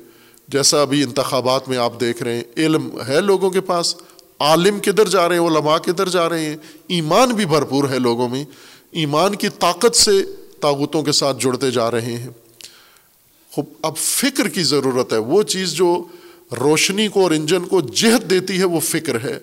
جیسا 0.49 0.83
ابھی 0.83 1.03
انتخابات 1.03 1.69
میں 1.69 1.79
آپ 1.79 2.01
دیکھ 2.01 2.23
رہے 2.23 2.35
ہیں، 2.35 2.43
علم 2.57 2.89
ہے 3.09 3.21
لوگوں 3.21 3.51
کے 3.51 3.61
پاس۔ 3.61 3.97
عالم 4.39 4.79
کدھر 4.79 5.09
جا 5.09 5.29
رہے 5.29 5.39
ہیں؟ 5.39 5.47
علماء 5.47 5.79
کدھر 5.79 6.09
جا 6.09 6.29
رہے 6.29 6.47
ہیں؟ 6.47 6.57
ایمان 6.89 7.29
بھی 7.29 7.47
بھرپور 7.47 7.89
ہے 7.89 7.99
لوگوں 7.99 8.29
میں۔ 8.29 8.45
ایمان 8.91 9.35
کی 9.35 9.49
طاقت 9.49 9.97
سے 9.97 10.25
طاقتوں 10.61 11.03
کے 11.03 11.13
ساتھ 11.13 11.37
جڑتے 11.41 11.71
جا 11.71 11.91
رہے 11.91 12.03
ہیں۔ 12.03 12.29
اب 13.83 13.97
فکر 13.97 14.49
کی 14.49 14.63
ضرورت 14.63 15.13
ہے۔ 15.13 15.19
وہ 15.19 15.43
چیز 15.43 15.73
جو 15.73 16.05
روشنی 16.61 17.09
کو 17.09 17.23
اور 17.23 17.31
انجن 17.31 17.65
کو 17.65 17.81
جہت 17.81 18.31
دیتی 18.31 18.59
ہے، 18.59 18.65
وہ 18.65 18.81
فکر 18.81 19.25
ہے۔ 19.25 19.39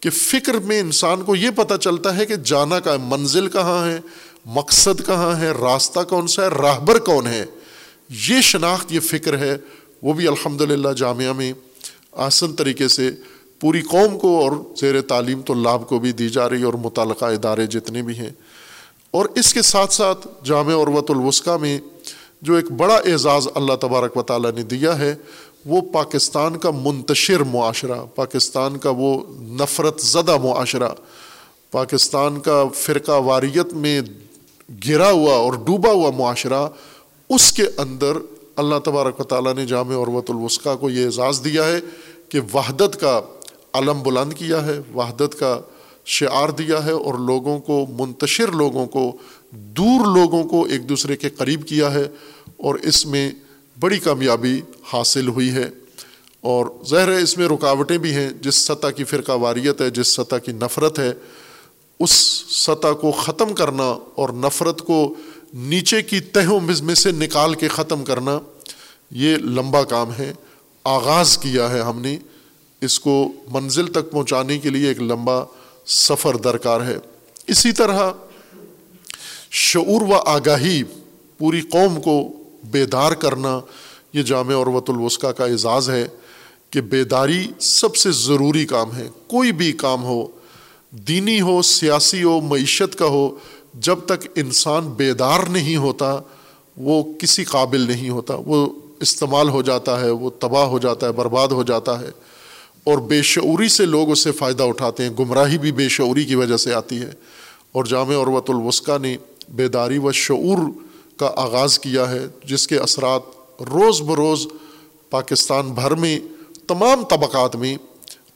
کہ 0.00 0.10
فکر 0.10 0.54
میں 0.54 0.80
انسان 0.80 1.22
کو 1.22 1.36
یہ 1.36 1.50
پتہ 1.50 1.74
چلتا 1.74 2.16
ہے 2.16 2.26
کہ 2.26 2.36
جانا 2.36 2.80
کا 2.80 2.96
منزل 3.02 3.48
کہاں 3.48 3.88
ہے، 3.88 4.00
مقصد 4.46 5.06
کہاں 5.06 5.40
ہے، 5.40 5.50
راستہ 5.50 6.00
کون 6.00 6.26
سا 6.26 6.42
ہے، 6.42 6.48
راہبر 6.48 6.98
کون 6.98 7.26
ہے۔ 7.26 7.44
یہ 8.28 8.40
شناخت، 8.40 8.92
یہ 8.92 9.00
فکر 9.00 9.38
ہے۔ 9.38 9.56
وہ 10.02 10.12
بھی 10.12 10.28
الحمد 10.28 10.60
للہ 10.60 10.92
جامعہ 10.92 11.32
میں 11.32 11.52
آسن 12.12 12.54
طریقے 12.54 12.88
سے 12.88 13.10
پوری 13.60 13.82
قوم 13.82 14.18
کو 14.18 14.40
اور 14.40 14.52
زیر 14.80 15.00
تعلیم 15.00 15.42
تو 15.42 15.54
لابھ 15.54 15.88
کو 15.88 15.98
بھی 15.98 16.12
دی 16.12 16.28
جا 16.28 16.50
رہی 16.50 16.58
ہے 16.58 16.64
اور 16.64 16.74
متعلقہ 16.74 17.24
ادارے 17.24 17.66
جتنے 17.66 18.02
بھی 18.02 18.18
ہیں۔ 18.18 18.30
اور 19.14 19.26
اس 19.34 19.52
کے 19.54 19.62
ساتھ 19.62 19.92
ساتھ 19.94 20.26
جامع 20.44 20.74
اور 20.74 20.88
وط 20.88 21.10
الوسقہ 21.10 21.56
میں 21.56 21.78
جو 22.42 22.54
ایک 22.54 22.66
اعزاز 22.72 22.98
اعزاز 23.06 23.48
اللہ 23.54 23.76
تبارک 23.80 24.16
و 24.16 24.22
تعالیٰ 24.22 24.50
نے 24.52 24.62
دیا 24.62 24.98
ہے، 24.98 25.14
وہ 25.66 25.80
پاکستان 25.92 26.58
کا 26.58 26.70
منتشر 26.74 27.42
معاشرہ، 27.44 28.00
پاکستان 28.14 28.76
کا 28.78 28.90
وہ 28.96 29.16
نفرت 29.60 30.00
زدہ 30.02 30.36
معاشرہ، 30.42 30.88
پاکستان 31.70 32.38
کا 32.40 32.62
فرقہ 32.74 33.18
واریت 33.24 33.72
میں 33.74 34.00
گرا 34.86 35.10
ہوا 35.10 35.34
اور 35.36 35.52
ڈوبا 35.66 35.90
ہوا 35.90 36.10
معاشرہ، 36.16 36.66
اس 37.30 37.52
کے 37.52 37.66
اندر 37.78 38.16
اللہ 38.56 38.78
تبارک 38.84 39.20
و 39.20 39.24
تعالیٰ 39.24 39.54
نے 39.54 39.66
جامع 39.66 39.94
اور 39.94 40.08
وط 40.08 40.30
الوسقہ 40.30 40.76
کو 40.76 40.90
یہ 40.90 41.04
اعزاز 41.04 41.40
دیا 41.44 41.66
ہے 41.66 41.80
کہ 42.28 42.40
وحدت 42.52 43.00
کا 43.00 43.20
علم 43.72 44.02
بلند 44.02 44.32
کیا 44.32 44.64
ہے، 44.66 44.78
وحدت 44.94 45.38
کا 45.38 45.58
شعار 46.08 46.48
دیا 46.48 46.84
ہے 46.84 46.90
اور 46.90 47.14
لوگوں 47.14 47.58
کو، 47.58 47.86
منتشر 47.90 48.52
لوگوں 48.52 48.86
کو، 48.86 49.16
دور 49.50 50.16
لوگوں 50.16 50.44
کو 50.44 50.64
ایک 50.64 50.88
دوسرے 50.88 51.16
کے 51.16 51.30
قریب 51.30 51.66
کیا 51.66 51.94
ہے 51.94 52.08
اور 52.56 52.74
اس 52.74 53.06
میں 53.06 53.30
بڑی 53.80 53.98
کامیابی 53.98 54.60
حاصل 54.92 55.28
ہوئی 55.28 55.50
ہے۔ 55.50 55.70
اور 56.40 56.66
ظاہر 56.86 57.12
ہے 57.12 57.22
اس 57.22 57.38
میں 57.38 57.48
رکاوٹیں 57.48 57.98
بھی 57.98 58.12
ہیں۔ 58.14 58.30
جس 58.30 58.54
سطح 58.54 58.86
کی 58.86 59.04
فرقہ 59.04 59.32
واریت 59.32 59.80
ہے، 59.80 59.90
جس 59.90 60.08
سطح 60.08 60.36
کی 60.36 60.52
نفرت 60.52 60.98
ہے، 60.98 61.12
اس 62.00 62.10
سطح 62.50 62.88
کو 62.88 63.12
ختم 63.12 63.54
کرنا 63.54 63.98
اور 64.14 64.28
نفرت 64.28 64.82
کو 64.82 65.14
نیچے 65.54 66.02
کی 66.02 66.20
تہوں 66.20 66.60
میں 66.82 66.94
سے 66.94 67.12
نکال 67.12 67.54
کے 67.54 67.68
ختم 67.68 68.04
کرنا، 68.04 68.38
یہ 69.10 69.36
لمبا 69.36 69.84
کام 69.84 70.12
ہے۔ 70.18 70.32
آغاز 70.84 71.38
کیا 71.38 71.70
ہے 71.70 71.80
ہم 71.80 72.00
نے 72.00 72.18
اس 72.80 73.00
کو 73.00 73.32
منزل 73.50 73.86
تک 73.86 74.10
پہنچانے 74.10 74.58
کے 74.58 74.70
لیے 74.70 74.88
ایک 74.88 75.02
لمبا 75.02 75.44
سفر 75.88 76.36
درکار 76.36 76.80
ہے۔ 76.80 76.96
اسی 77.46 77.72
طرح 77.72 78.10
شعور 79.50 80.00
و 80.00 80.14
آگاہی 80.14 80.82
پوری 81.38 81.60
قوم 81.60 82.00
کو 82.00 82.28
بیدار 82.64 83.12
کرنا 83.12 83.60
یہ 84.12 84.22
جامع 84.22 84.54
اور 84.54 84.66
وط 84.66 84.90
الوسقہ 84.90 85.26
کا 85.26 85.44
اعزاز 85.44 85.90
ہے 85.90 86.08
کہ 86.70 86.80
بیداری 86.80 87.46
سب 87.60 87.96
سے 87.96 88.10
ضروری 88.12 88.66
کام 88.66 88.96
ہے۔ 88.96 89.08
کوئی 89.26 89.52
بھی 89.52 89.72
کام 89.72 90.04
ہو، 90.04 90.26
دینی 90.90 91.40
ہو، 91.40 91.62
سیاسی 91.62 92.22
ہو، 92.22 92.40
معیشت 92.40 92.98
کا 92.98 93.06
ہو، 93.06 93.38
جب 93.74 93.98
تک 94.06 94.28
انسان 94.36 94.88
بیدار 94.88 95.40
نہیں 95.48 95.76
ہوتا، 95.76 96.18
وہ 96.76 97.04
کسی 97.18 97.44
قابل 97.44 97.80
نہیں 97.80 98.10
ہوتا۔ 98.10 98.34
وہ 98.46 98.68
استعمال 99.00 99.48
ہو 99.48 99.62
جاتا 99.62 100.00
ہے، 100.00 100.10
وہ 100.10 100.30
تباہ 100.30 100.64
ہو 100.64 100.78
جاتا 100.78 101.06
ہے، 101.06 101.12
برباد 101.12 101.48
ہو 101.48 101.62
جاتا 101.62 102.00
ہے۔ 102.00 102.10
اور 102.88 102.98
بے 102.98 103.22
شعوری 103.22 103.68
سے 103.68 103.86
لوگ 103.86 104.10
اس 104.10 104.18
سے 104.18 104.32
فائدہ 104.32 104.62
اٹھاتے 104.62 105.02
ہیں۔ 105.02 105.10
گمراہی 105.18 105.58
بھی 105.58 105.72
بے 105.72 105.88
شعوری 105.88 106.24
کی 106.24 106.34
وجہ 106.34 106.56
سے 106.56 106.74
آتی 106.74 106.98
ہے۔ 106.98 107.10
اور 107.72 107.84
جامع 107.84 108.22
عروت 108.22 108.50
الوسقہ 108.50 108.98
نے 108.98 109.16
بیداری 109.48 109.98
و 109.98 110.12
شعور 110.12 110.58
کا 111.16 111.30
آغاز 111.36 111.78
کیا 111.78 112.10
ہے، 112.10 112.26
جس 112.44 112.66
کے 112.66 112.78
اثرات 112.78 113.22
روز 113.60 114.02
بروز 114.02 114.46
پاکستان 115.10 115.70
بھر 115.70 115.90
میں 115.90 116.20
تمام 116.68 117.04
طبقات 117.04 117.56
میں 117.56 117.76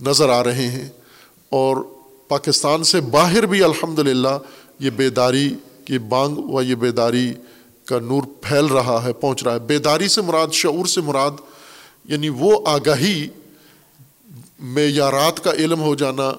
نظر 0.01 0.29
آ 0.29 0.45
رہے 0.45 0.67
ہیں۔ 0.67 0.89
اور 1.51 1.77
پاکستان 2.29 2.85
سے 2.85 3.01
باہر 3.01 3.47
بھی 3.47 3.65
الحمد 3.65 3.99
للہ 3.99 4.39
یہ 4.79 4.91
بیداری 4.91 5.55
کی 5.85 5.99
بانگ 5.99 6.37
و 6.37 6.63
یہ 6.63 6.75
بیداری 6.75 7.33
کا 7.85 7.99
نور 7.99 8.23
پھیل 8.41 8.65
رہا 8.65 9.05
ہے، 9.05 9.13
پہنچ 9.13 9.45
رہا 9.45 9.55
ہے۔ 9.55 9.59
بیداری 9.59 10.09
سے 10.09 10.23
مراد، 10.23 10.49
شعور 10.53 10.87
سے 10.87 11.01
مراد 11.01 11.31
یعنی 12.05 12.29
وہ 12.29 12.69
آگاہی 12.69 13.29
معیارات 14.63 15.43
کا 15.45 15.53
علم 15.53 15.81
ہو 15.81 15.95
جانا، 15.95 16.31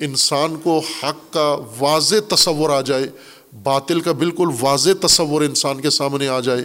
انسان 0.00 0.56
کو 0.56 0.78
حق 0.78 1.32
کا 1.32 1.56
واضح 1.78 2.16
تصور 2.28 2.70
آ 2.70 2.80
جائے، 2.80 3.06
باطل 3.62 4.00
کا 4.00 4.12
بالکل 4.12 4.48
واضح 4.60 4.90
تصور 5.00 5.42
انسان 5.42 5.80
کے 5.80 5.90
سامنے 5.90 6.28
آ 6.28 6.38
جائے، 6.40 6.64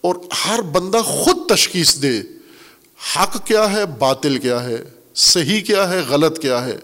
اور 0.00 0.14
ہر 0.44 0.62
بندہ 0.72 1.00
خود 1.04 1.46
تشخیص 1.48 1.94
دے، 2.02 2.18
حق 3.16 3.36
کیا 3.46 3.70
ہے، 3.72 3.84
باطل 3.98 4.38
کیا 4.38 4.62
ہے، 4.64 4.82
صحیح 5.14 5.60
کیا 5.60 5.88
ہے، 5.90 6.00
غلط 6.08 6.38
کیا 6.38 6.64
ہے، 6.64 6.76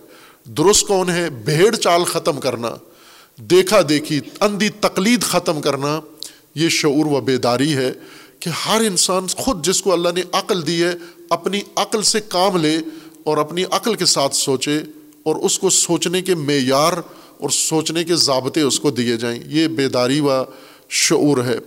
درست 0.59 0.87
کون 0.87 1.11
ہے، 1.11 1.29
بھیڑ 1.31 1.74
چال 1.74 2.05
ختم 2.05 2.41
کرنا، 2.41 2.74
دیکھا 3.39 3.81
دیکھی، 3.89 4.20
اندھی 4.41 4.68
تقلید 4.81 5.22
ختم 5.22 5.61
کرنا، 5.61 5.99
یہ 6.55 6.68
شعور 6.68 7.07
و 7.07 7.20
بیداری 7.20 7.74
ہے 7.76 7.93
کہ 8.41 8.51
ہر 8.66 8.81
انسان 8.81 9.26
خود 9.37 9.64
جس 9.64 9.83
کو 9.83 9.93
اللہ 9.93 10.09
نے 10.14 10.22
عقل 10.33 10.66
دی 10.66 10.83
ہے، 10.85 10.93
اپنی 11.31 11.61
عقل 11.76 12.03
سے 12.03 12.20
کام 12.29 12.57
لے 12.57 12.79
اور 13.29 13.37
اپنی 13.37 13.64
عقل 13.70 13.95
کے 13.95 14.07
ساتھ 14.07 14.37
سوچے 14.37 14.79
اور 15.22 15.37
اس 15.37 15.59
کو 15.59 15.70
سوچنے 15.70 16.22
کے 16.22 16.35
معیار 16.35 16.93
اور 17.39 17.51
سوچنے 17.51 18.05
کے 18.05 18.16
ضابطے 18.16 18.61
اس 18.61 18.81
کو 18.81 18.91
دیے 18.91 19.16
جائیں۔ 19.16 19.43
یہ 19.47 19.68
بیداری 19.68 20.20
و 20.20 20.31
شعور 20.89 21.45
ہے۔ 21.45 21.59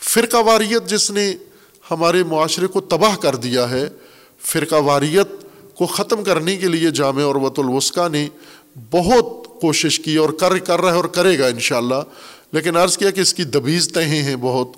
فرقہ 0.00 0.36
واریت 0.36 0.90
جس 0.90 1.10
نے 1.10 1.36
ہمارے 1.90 2.22
معاشرے 2.22 2.66
کو 2.66 2.80
تباہ 2.80 3.16
کر 3.16 3.36
دیا 3.36 3.70
ہے، 3.70 3.88
فرقہ 4.40 4.74
واریت 4.74 5.44
کو 5.74 5.86
ختم 5.86 6.24
کرنے 6.24 6.56
کے 6.56 6.68
لیے 6.68 6.90
جامع 6.90 7.22
اور 7.22 7.34
وط 7.34 7.58
الوسقہ 7.58 8.08
نے 8.08 8.28
بہت 8.90 9.60
کوشش 9.60 10.00
کی 10.00 10.16
اور 10.16 10.30
کر 10.30 10.58
کر 10.58 10.80
رہا 10.80 10.90
ہے 10.90 10.96
اور 10.96 11.04
کرے 11.04 11.38
گا 11.38 11.46
انشاءاللہ۔ 11.46 12.02
لیکن 12.52 12.76
عرض 12.76 12.98
کیا 12.98 13.10
کہ 13.10 13.20
اس 13.20 13.34
کی 13.34 13.44
دبیز 13.44 13.88
تہیں 13.88 14.22
ہیں، 14.22 14.36
بہت 14.36 14.68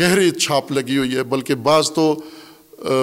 گہرے 0.00 0.30
چھاپ 0.30 0.72
لگی 0.72 0.98
ہوئی 0.98 1.16
ہے، 1.16 1.22
بلکہ 1.22 1.54
بعض 1.54 1.90
تو 1.90 2.20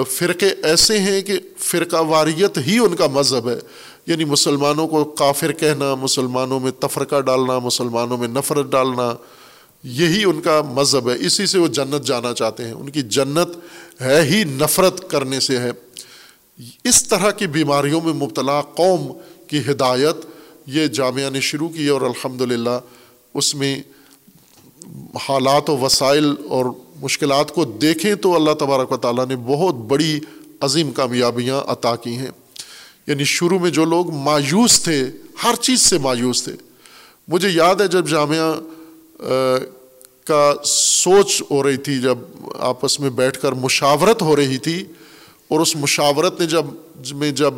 فرقے 0.08 0.48
ایسے 0.62 0.98
ہیں 0.98 1.22
کہ 1.22 1.38
فرقہ 1.58 1.96
واریت 1.96 2.58
ہی 2.66 2.78
ان 2.78 2.96
کا 2.96 3.06
مذہب 3.06 3.48
ہے۔ 3.48 3.58
یعنی 4.06 4.24
مسلمانوں 4.24 4.88
کو 4.88 5.04
کافر 5.04 5.52
کہنا، 5.52 5.94
مسلمانوں 5.94 6.60
میں 6.60 6.70
تفرقہ 6.70 7.20
ڈالنا، 7.20 7.58
مسلمانوں 7.58 8.18
میں 8.18 8.28
نفرت 8.28 8.66
ڈالنا، 8.66 9.14
یہی 9.84 10.24
ان 10.24 10.40
کا 10.40 10.62
مذہب 10.62 11.10
ہے۔ 11.10 11.26
اسی 11.26 11.46
سے 11.46 11.58
وہ 11.58 11.66
جنت 11.66 12.06
جانا 12.06 12.34
چاہتے 12.34 12.64
ہیں۔ 12.64 12.72
ان 12.72 12.90
کی 12.90 13.02
جنت 13.02 13.48
ہے 14.02 14.22
ہی 14.22 14.44
نفرت 14.44 15.10
کرنے 15.10 15.40
سے 15.40 15.58
ہے۔ 15.58 15.70
اس 16.84 17.08
طرح 17.08 17.30
کی 17.30 17.46
بیماریوں 17.46 18.00
میں 18.00 18.12
مبتلا 18.12 18.62
قوم 18.62 19.12
کی 19.46 19.58
ہدایت 19.70 20.26
یہ 20.66 20.86
جامعہ 20.86 21.30
نے 21.30 21.40
شروع 21.40 21.68
کی 21.68 21.88
اور 21.88 22.00
الحمد 22.00 22.40
للہ 22.40 22.80
اس 23.34 23.54
میں 23.54 23.82
حالات 25.28 25.70
و 25.70 25.78
وسائل 25.78 26.34
اور 26.48 26.66
مشکلات 27.02 27.52
کو 27.52 27.64
دیکھیں 27.64 28.14
تو 28.14 28.34
اللہ 28.34 28.50
تبارک 28.50 28.92
و 28.92 28.96
تعالیٰ 28.96 29.26
نے 29.26 29.36
بہت 29.36 29.74
بڑی 29.74 30.20
عظیم 30.60 30.90
کامیابیاں 30.90 31.60
عطا 31.66 31.96
کی 31.96 32.16
ہیں۔ 32.16 32.30
یعنی 33.06 33.24
شروع 33.24 33.58
میں 33.58 33.70
جو 33.70 33.84
لوگ 33.84 34.10
مایوس 34.10 34.82
تھے، 34.82 35.04
ہر 35.44 35.54
چیز 35.60 35.80
سے 35.80 35.98
مایوس 35.98 36.42
تھے۔ 36.42 36.52
مجھے 37.28 37.48
یاد 37.48 37.76
ہے 37.76 37.88
جب 37.88 38.08
جامعہ 38.08 38.54
کا 40.24 40.54
سوچ 40.64 41.42
ہو 41.50 41.62
رہی 41.62 41.76
تھی، 41.76 42.00
جب 42.00 42.18
آپس 42.58 43.00
میں 43.00 43.10
بیٹھ 43.10 43.40
کر 43.40 43.52
مشاورت 43.52 44.22
ہو 44.22 44.36
رہی 44.36 44.58
تھی، 44.58 44.84
اور 45.48 45.60
اس 45.60 45.76
مشاورت 45.76 46.40
نے 46.40 46.46
جب، 46.46 46.64
میں 47.12 47.30
جب 47.30 47.54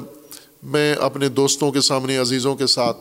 میں 0.63 0.95
اپنے 0.95 1.29
دوستوں 1.29 1.73
کے 1.73 1.81
سامنے، 1.81 2.19
عزیزوں 2.19 2.57
کے 2.57 2.67
ساتھ، 2.67 2.97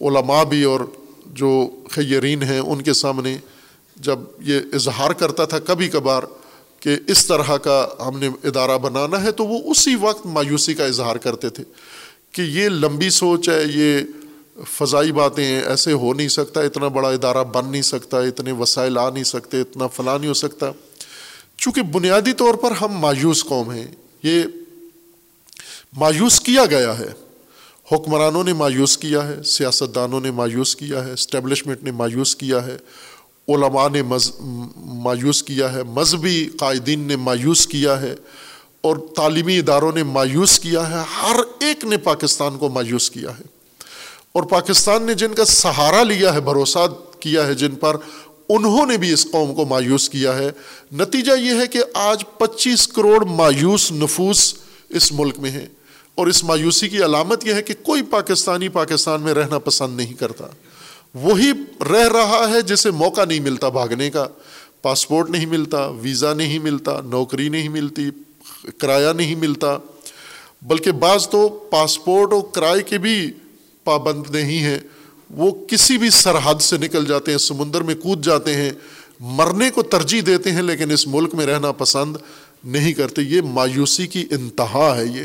علماء 0.00 0.44
بھی 0.44 0.64
اور 0.64 0.80
جو 1.26 1.70
خیرین 1.90 2.42
ہیں، 2.42 2.58
ان 2.58 2.82
کے 2.82 2.92
سامنے 2.92 3.36
جب 3.98 4.18
یہ 4.40 4.60
اظہار 4.72 5.10
کرتا 5.10 5.44
تھا 5.44 5.58
کبھی 5.58 5.88
کبھار 5.88 6.22
کہ 6.80 6.96
اس 7.06 7.26
طرح 7.26 7.56
کا 7.56 7.88
ہم 8.06 8.18
نے 8.18 8.28
ادارہ 8.44 8.78
بنانا 8.78 9.22
ہے، 9.22 9.32
تو 9.32 9.46
وہ 9.46 9.70
اسی 9.70 9.94
وقت 9.94 10.26
مایوسی 10.26 10.74
کا 10.74 10.84
اظہار 10.84 11.16
کرتے 11.16 11.48
تھے 11.48 11.64
کہ 12.32 12.42
یہ 12.42 12.68
لمبی 12.68 13.10
سوچ 13.10 13.48
ہے، 13.48 13.64
یہ 13.74 14.00
فضائی 14.70 15.12
باتیں 15.12 15.44
ہیں، 15.44 15.62
ایسے 15.62 15.92
ہو 15.92 16.12
نہیں 16.12 16.28
سکتا، 16.28 16.60
اتنا 16.60 16.88
بڑا 16.88 17.08
ادارہ 17.08 17.44
بن 17.44 17.70
نہیں 17.70 17.82
سکتا، 17.82 18.20
اتنے 18.20 18.52
وسائل 18.52 18.98
آ 18.98 19.10
نہیں 19.10 19.24
سکتے، 19.24 19.60
اتنا 19.60 19.86
فلاں 19.86 20.18
نہیں 20.18 20.28
ہو 20.28 20.34
سکتا۔ 20.34 20.70
چونکہ 21.56 21.82
بنیادی 21.82 22.32
طور 22.32 22.54
پر 22.54 22.70
ہم 22.70 22.92
مایوس 22.92 23.44
قوم 23.44 23.70
ہیں، 23.70 23.86
یہ 24.22 24.42
مایوس 25.96 26.40
کیا 26.40 26.66
گیا 26.66 26.98
ہے۔ 26.98 27.12
حکمرانوں 27.92 28.44
نے 28.44 28.52
مایوس 28.52 28.98
کیا 28.98 29.28
ہے 29.28 29.42
سیاست 29.42 29.94
دانوں 29.94 30.20
نے 30.20 30.30
مایوس 30.30 30.76
کیا 30.76 31.04
ہے، 31.04 31.12
اسٹیبلشمنٹ 31.12 31.82
نے 31.82 31.90
مایوس 31.90 32.36
کیا 32.36 32.66
ہے۔ 32.66 32.76
علماء 33.48 33.88
نے 33.88 34.02
مایوس 34.76 35.42
کیا 35.42 35.72
ہے، 35.72 35.82
مذہبی 35.82 36.48
قائدین 36.58 37.00
نے 37.00 37.16
مایوس 37.16 37.66
کیا 37.66 38.00
ہے 38.00 38.14
اور 38.80 38.96
تعلیمی 39.16 39.58
اداروں 39.58 39.92
نے 39.92 40.02
مایوس 40.02 40.60
کیا 40.60 40.90
ہے، 40.90 40.96
ہر 41.22 41.36
ایک 41.60 41.84
نے 41.84 41.96
پاکستان 41.96 42.58
کو 42.58 42.68
مایوس 42.68 43.10
کیا 43.10 43.30
ہے۔ 43.30 43.42
اور 44.32 44.42
پاکستان 44.42 45.02
نے 45.02 45.14
جن 45.14 45.34
کا 45.34 45.44
سہارا 45.44 46.02
لیا 46.02 46.34
ہے، 46.34 46.40
بھروسہ 46.40 46.86
کیا 47.20 47.46
ہے 47.46 47.54
جن 47.54 47.74
پر، 47.74 47.96
انہوں 48.48 48.86
نے 48.86 48.96
بھی 48.96 49.12
اس 49.12 49.26
قوم 49.30 49.54
کو 49.54 49.64
مایوس 49.64 50.10
کیا 50.10 50.38
ہے۔ 50.38 50.50
نتیجہ 50.92 51.32
یہ 51.40 51.60
ہے 51.60 51.66
کہ 51.66 51.80
آج 51.94 52.24
پچیس 52.38 52.88
کروڑ 52.88 53.24
مایوس 53.24 53.92
نفوس 53.92 54.54
اس 54.88 55.12
ملک 55.12 55.38
میں 55.38 55.50
ہیں۔ 55.50 55.66
اور 56.14 56.26
اس 56.26 56.44
مایوسی 56.44 56.88
کی 56.88 57.04
علامت 57.04 57.46
یہ 57.46 57.54
ہے 57.54 57.62
کہ 57.62 57.74
کوئی 57.82 58.02
پاکستانی 58.02 58.68
پاکستان 58.68 59.22
میں 59.22 59.34
رہنا 59.34 59.58
پسند 59.58 59.96
نہیں 59.96 60.12
کرتا۔ 60.12 60.46
وہی 61.14 61.52
رہ 61.80 62.08
رہا 62.08 62.46
ہے 62.50 62.62
جسے 62.62 62.90
موقع 62.90 63.24
نہیں 63.24 63.40
ملتا 63.40 63.68
بھاگنے 63.68 64.10
کا، 64.10 64.26
پاسپورٹ 64.82 65.30
نہیں 65.30 65.46
ملتا، 65.46 65.86
ویزا 65.86 66.34
نہیں 66.34 66.58
ملتا، 66.58 67.00
نوکری 67.00 67.48
نہیں 67.48 67.68
ملتی، 67.68 68.10
کرایہ 68.78 69.12
نہیں 69.16 69.34
ملتا۔ 69.34 69.78
بلکہ 70.62 70.92
بعض 70.92 71.28
تو 71.28 71.48
پاسپورٹ 71.48 72.32
اور 72.32 72.42
کرائے 72.42 72.82
کے 72.82 72.98
بھی 72.98 73.32
پابند 73.84 74.30
نہیں 74.30 74.58
ہیں۔ 74.58 74.78
وہ 75.30 75.66
کسی 75.66 75.98
بھی 75.98 76.10
سرحد 76.10 76.60
سے 76.60 76.76
نکل 76.76 77.06
جاتے 77.06 77.30
ہیں، 77.30 77.38
سمندر 77.38 77.80
میں 77.80 77.94
کود 77.94 78.24
جاتے 78.24 78.54
ہیں، 78.54 78.70
مرنے 79.20 79.70
کو 79.70 79.82
ترجیح 79.82 80.22
دیتے 80.26 80.52
ہیں، 80.52 80.62
لیکن 80.62 80.90
اس 80.90 81.06
ملک 81.06 81.34
میں 81.34 81.46
رہنا 81.46 81.72
پسند 81.72 82.16
نہیں 82.64 82.92
کرتے۔ 82.92 83.22
یہ 83.22 83.40
مایوسی 83.40 84.06
کی 84.06 84.26
انتہا 84.30 84.94
ہے 84.96 85.04
یہ۔ 85.06 85.24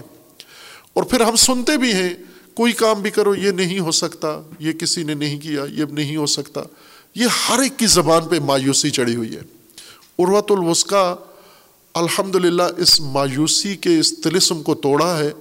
اور 0.93 1.03
پھر 1.03 1.21
ہم 1.21 1.35
سنتے 1.35 1.77
بھی 1.77 1.93
ہیں 1.93 2.13
کوئی 2.55 2.73
کام 2.73 3.01
بھی 3.01 3.09
کرو، 3.09 3.35
یہ 3.35 3.51
نہیں 3.51 3.79
ہو 3.79 3.91
سکتا، 3.91 4.41
یہ 4.59 4.71
کسی 4.71 5.03
نے 5.03 5.13
نہیں 5.13 5.39
کیا، 5.39 5.65
یہ 5.65 5.85
نہیں 5.91 6.17
ہو 6.17 6.25
سکتا۔ 6.25 6.61
یہ 7.15 7.25
ہر 7.49 7.59
ایک 7.59 7.79
کی 7.79 7.85
زبان 7.85 8.27
پہ 8.27 8.39
مایوسی 8.39 8.89
چڑھی 8.89 9.15
ہوئی 9.15 9.35
ہے۔ 9.35 9.41
عروت 10.19 10.51
الوسقہ 10.51 11.15
الحمد 11.93 12.35
للہ 12.35 12.63
اس 12.77 13.01
مایوسی 13.01 13.75
کے 13.75 13.99
اس 13.99 14.21
تلسم 14.21 14.63
کو 14.63 14.75
توڑا 14.75 15.19
ہے 15.19 15.31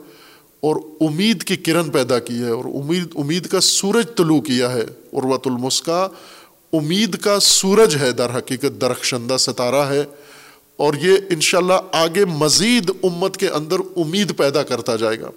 اور 0.60 0.76
امید 1.00 1.44
کی 1.44 1.56
کرن 1.56 1.90
پیدا 1.90 2.18
کی 2.18 2.42
ہے 2.42 2.48
اور 2.48 2.64
امید 2.64 3.06
امید 3.14 3.46
کا 3.46 3.60
سورج 3.60 4.06
طلوع 4.16 4.40
کیا 4.40 4.72
ہے۔ 4.72 4.84
عروت 5.12 5.46
المسکا 5.46 6.08
امید 6.72 7.16
کا 7.16 7.40
سورج 7.40 7.96
ہے، 7.96 8.12
در 8.12 8.38
حقیقت 8.38 8.80
درخشندہ 8.80 9.36
ستارہ 9.36 9.88
ہے 9.90 10.04
اور 10.76 10.94
یہ 10.94 11.16
انشاءاللہ 11.30 11.80
آگے 11.92 12.24
مزید 12.24 12.90
امت 13.02 13.36
کے 13.36 13.48
اندر 13.48 13.76
امید 13.96 14.36
پیدا 14.36 14.62
کرتا 14.62 14.96
جائے 14.96 15.20
گا۔ 15.20 15.30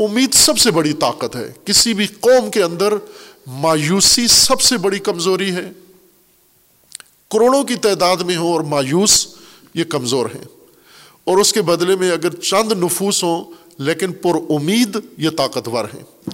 امید 0.00 0.34
سب 0.34 0.58
سے 0.58 0.70
بڑی 0.70 0.92
طاقت 0.92 1.36
ہے۔ 1.36 1.52
کسی 1.64 1.94
بھی 1.94 2.06
قوم 2.06 2.50
کے 2.50 2.62
اندر 2.62 2.94
مایوسی 3.46 4.26
سب 4.26 4.60
سے 4.60 4.76
بڑی 4.76 4.98
کمزوری 4.98 5.50
ہے۔ 5.50 5.72
کروڑوں 7.30 7.64
کی 7.64 7.74
تعداد 7.74 8.16
میں 8.16 8.36
ہو 8.36 8.52
اور 8.52 8.60
مایوس 8.60 9.26
یہ 9.74 9.84
کمزور 9.84 10.26
ہیں۔ 10.26 10.44
اور 11.24 11.38
اس 11.38 11.52
کے 11.52 11.62
بدلے 11.62 11.96
میں 11.96 12.10
اگر 12.10 12.34
چند 12.34 12.72
نفوس 12.72 13.22
ہوں، 13.24 13.44
لیکن 13.78 14.12
پر 14.12 14.34
امید 14.50 14.98
یہ 15.16 15.30
طاقتور 15.30 15.84
ہیں۔ 15.84 16.30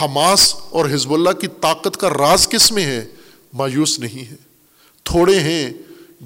حماس 0.00 0.54
اور 0.70 0.86
حزب 0.90 1.12
اللہ 1.12 1.30
کی 1.30 1.46
طاقت 1.60 1.96
کا 1.96 2.10
راز 2.10 2.48
کس 2.48 2.72
میں 2.72 2.84
ہے؟ 2.84 3.08
مایوس 3.52 3.98
نہیں 3.98 4.30
ہے۔ 4.30 4.36
تھوڑے 5.04 5.40
ہیں، 5.40 5.70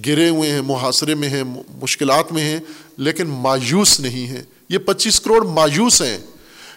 گرے 0.07 0.29
ہوئے 0.29 0.51
ہیں، 0.51 0.61
محاصرے 0.61 1.14
میں 1.14 1.29
ہیں، 1.29 1.43
مشکلات 1.83 2.33
میں 2.33 2.43
ہیں، 2.43 2.61
لیکن 2.97 3.27
مایوس 3.27 4.01
نہیں 4.01 4.27
ہیں 4.27 4.43
یہ 4.68 4.79
پچیس 4.79 5.21
کروڑ 5.21 5.47
مایوس 5.47 6.03
ہیں۔ 6.03 6.18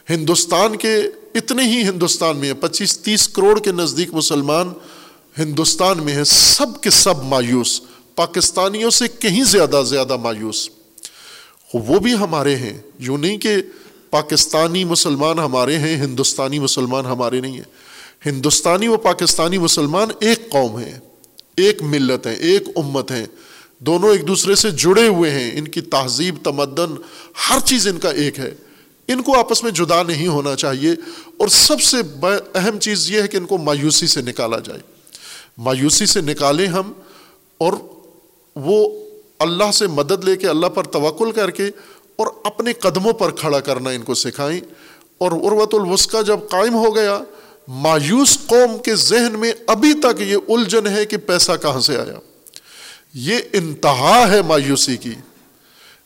ہندوستان 0.10 0.76
کے 0.76 0.98
اتنے 1.36 1.64
ہی 1.64 1.82
ہندوستان 1.82 2.38
میں 2.38 2.48
ہیں 2.48 2.62
پچیس 2.62 3.00
تیس 3.00 3.28
کروڑ 3.28 3.60
کے 3.60 3.72
نزدیک 3.72 4.14
مسلمان 4.14 4.74
ہندوستان 5.40 6.04
میں 6.04 6.14
ہیں، 6.14 6.24
سب 6.24 6.82
کے 6.82 6.90
سب 6.90 7.24
مایوس۔ 7.24 7.82
پاکستانیوں 8.16 8.90
سے 8.90 9.08
کہیں 9.20 9.44
زیادہ 9.44 9.84
زیادہ 9.90 10.18
مایوس۔ 10.18 10.70
وہ 11.74 12.00
بھی 12.00 12.14
ہمارے 12.14 12.56
ہیں، 12.56 12.82
یوں 13.00 13.18
نہیں 13.18 13.38
کہ 13.38 13.56
پاکستانی 14.10 14.84
مسلمان 14.84 15.40
ہمارے 15.40 15.78
ہیں، 15.78 15.98
ہندوستانی 15.98 16.60
مسلمان 16.60 17.06
ہمارے 17.06 17.40
نہیں 17.40 17.54
ہیں۔ 17.54 17.84
ہندوستانی 18.26 18.88
و 18.88 18.98
پاکستانی 18.98 19.58
مسلمان 19.58 20.08
ایک 20.20 20.50
قوم 20.50 20.78
ہیں، 20.78 21.00
ایک 21.58 21.84
ملت 21.84 22.28
ہیں، 22.28 22.36
ایک 22.36 22.64
امت 22.76 23.12
ہیں۔ 23.12 23.26
دونوں 23.80 24.12
ایک 24.12 24.28
دوسرے 24.28 24.56
سے 24.56 24.72
جڑے 24.72 25.08
ہوئے 25.08 25.32
ہیں، 25.32 25.52
ان 25.54 25.68
کی 25.68 25.82
تہذیب، 25.82 26.36
تمدن، 26.44 26.96
ہر 27.50 27.60
چیز 27.66 27.88
ان 27.88 27.98
کا 27.98 28.10
ایک 28.10 28.40
ہے۔ 28.40 28.56
ان 29.08 29.22
کو 29.22 29.40
آپس 29.40 29.64
میں 29.64 29.72
جدا 29.72 30.04
نہیں 30.04 30.28
ہونا 30.28 30.56
چاہیے 30.56 30.92
اور 31.38 31.48
سب 31.48 31.82
سے 31.82 31.98
اہم 32.56 32.80
چیز 32.80 33.12
یہ 33.12 33.22
ہے 33.22 33.28
کہ 33.28 33.38
ان 33.38 33.46
کو 33.46 33.58
مایوسی 33.58 34.08
سے 34.08 34.22
نکالا 34.22 34.60
جائے۔ 34.60 34.80
مایوسی 35.58 36.06
سے 36.06 36.22
نکالیں 36.22 36.68
ہم 36.68 36.94
اور 37.58 37.74
وہ 38.56 38.90
اللہ 39.40 39.72
سے 39.72 39.88
مدد 39.88 40.24
لے 40.24 40.36
کے 40.36 40.48
اللہ 40.48 40.68
پر 40.68 40.84
توکل 40.84 41.32
کر 41.32 41.52
کے 41.52 41.64
اور 42.16 42.28
اپنے 42.44 42.74
قدموں 42.74 43.14
پر 43.14 43.32
کھڑا 43.32 43.60
کرنا 43.60 43.90
ان 43.90 44.02
کو 44.02 44.14
سکھائیں۔ 44.14 44.60
اور 45.18 45.32
عروت 45.32 45.74
الوسقہ 45.74 46.22
جب 46.22 46.40
قائم 46.50 46.76
ہو 46.76 46.96
گیا، 46.96 47.20
مایوس 47.68 48.38
قوم 48.46 48.78
کے 48.78 48.96
ذہن 48.96 49.40
میں 49.40 49.52
ابھی 49.68 49.94
تک 49.94 50.22
یہ 50.22 50.38
الجھن 50.48 50.88
ہے 50.88 51.06
کہ 51.06 51.18
پیسہ 51.18 51.52
کہاں 51.62 51.80
سے 51.80 51.98
آیا۔ 51.98 52.20
یہ 53.14 53.38
انتہا 53.54 54.32
ہے 54.32 54.42
مایوسی 54.42 54.98
کی۔ 54.98 55.14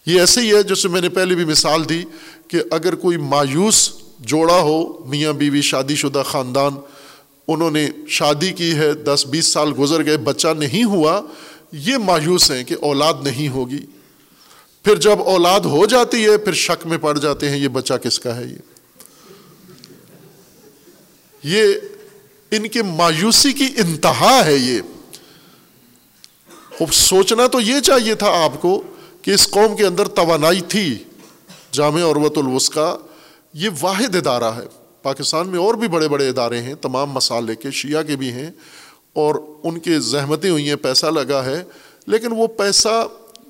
یہ 0.06 0.20
ایسے 0.20 0.42
ہی 0.42 0.56
ہے 0.56 0.64
جیسے 0.64 0.88
میں 0.88 1.02
نے 1.02 1.10
پہلے 1.10 1.36
بھی 1.36 1.46
مثال 1.46 1.90
دی 1.90 2.04
کہ 2.48 2.60
اگر 2.72 2.96
کوئی 2.96 3.18
مایوس 3.18 3.92
جوڑا 4.20 4.60
ہو، 4.60 5.06
میاں 5.06 5.34
بیوی 5.34 5.62
شادی 5.62 5.96
شدہ 5.96 6.24
خاندان، 6.26 6.74
انہوں 7.48 7.72
نے 7.72 7.90
شادی 8.08 8.52
کی 8.52 8.76
ہے، 8.76 8.94
دس 8.94 9.26
بیس 9.26 9.54
سال 9.54 9.74
گزر 9.80 10.06
گئے، 10.06 10.18
بچہ 10.18 10.48
نہیں 10.58 10.84
ہوا، 10.84 11.22
یہ 11.72 11.98
مایوس 11.98 12.52
ہیں 12.52 12.64
کہ 12.64 12.76
اولاد 12.82 13.14
نہیں 13.24 13.50
ہوگی۔ 13.50 13.86
پھر 14.84 14.96
جب 14.96 15.22
اولاد 15.22 15.60
ہو 15.60 15.86
جاتی 15.86 16.26
ہے، 16.26 16.38
پھر 16.38 16.54
شک 16.54 16.88
میں 16.88 16.98
پڑ 16.98 17.18
جاتے 17.18 17.50
ہیں، 17.50 17.58
یہ 17.58 17.68
بچہ 17.68 17.94
کس 17.94 18.20
کا 18.20 18.38
ہے 18.38 18.46
یہ؟ 18.46 18.58
یہ 21.44 21.74
ان 22.52 22.68
کے 22.68 22.84
مایوسی 22.84 23.54
کی 23.54 23.66
انتہا 23.78 24.46
ہے 24.46 24.56
یہ۔ 24.56 24.82
سوچنا 26.94 27.48
تو 27.48 27.60
یہ 27.60 27.80
چاہیے 27.80 28.16
تھا 28.16 28.28
آپ 28.28 28.62
کو 28.62 28.82
کہ 29.22 29.32
اس 29.32 29.48
قوم 29.48 29.76
کے 29.76 29.86
اندر 29.86 30.08
توانائی 30.08 30.62
تھی۔ 30.62 31.04
جامع 31.72 32.00
عروت 32.00 32.38
الوسقہ 32.38 32.98
یہ 33.54 33.70
واحد 33.82 34.16
ادارہ 34.16 34.56
ہے۔ 34.56 34.68
پاکستان 35.04 35.48
میں 35.48 35.60
اور 35.60 35.74
بھی 35.74 35.88
بڑے 35.88 36.08
بڑے 36.08 36.30
ادارے 36.30 36.62
ہیں، 36.62 36.76
تمام 36.76 37.12
مسالے 37.12 37.56
کے، 37.56 37.72
شیعہ 37.72 38.04
کے 38.04 38.16
بھی 38.16 38.32
ہیں 38.32 38.52
اور 39.14 39.36
ان 39.64 39.80
کے 39.80 40.00
زحمتیں 40.00 40.50
ہوئی 40.50 40.70
ہیں، 40.70 40.76
پیسہ 40.76 41.06
لگا 41.06 41.46
ہے۔ 41.46 41.64
لیکن 42.08 42.28
وہ 42.32 42.48
پیسہ 42.48 43.08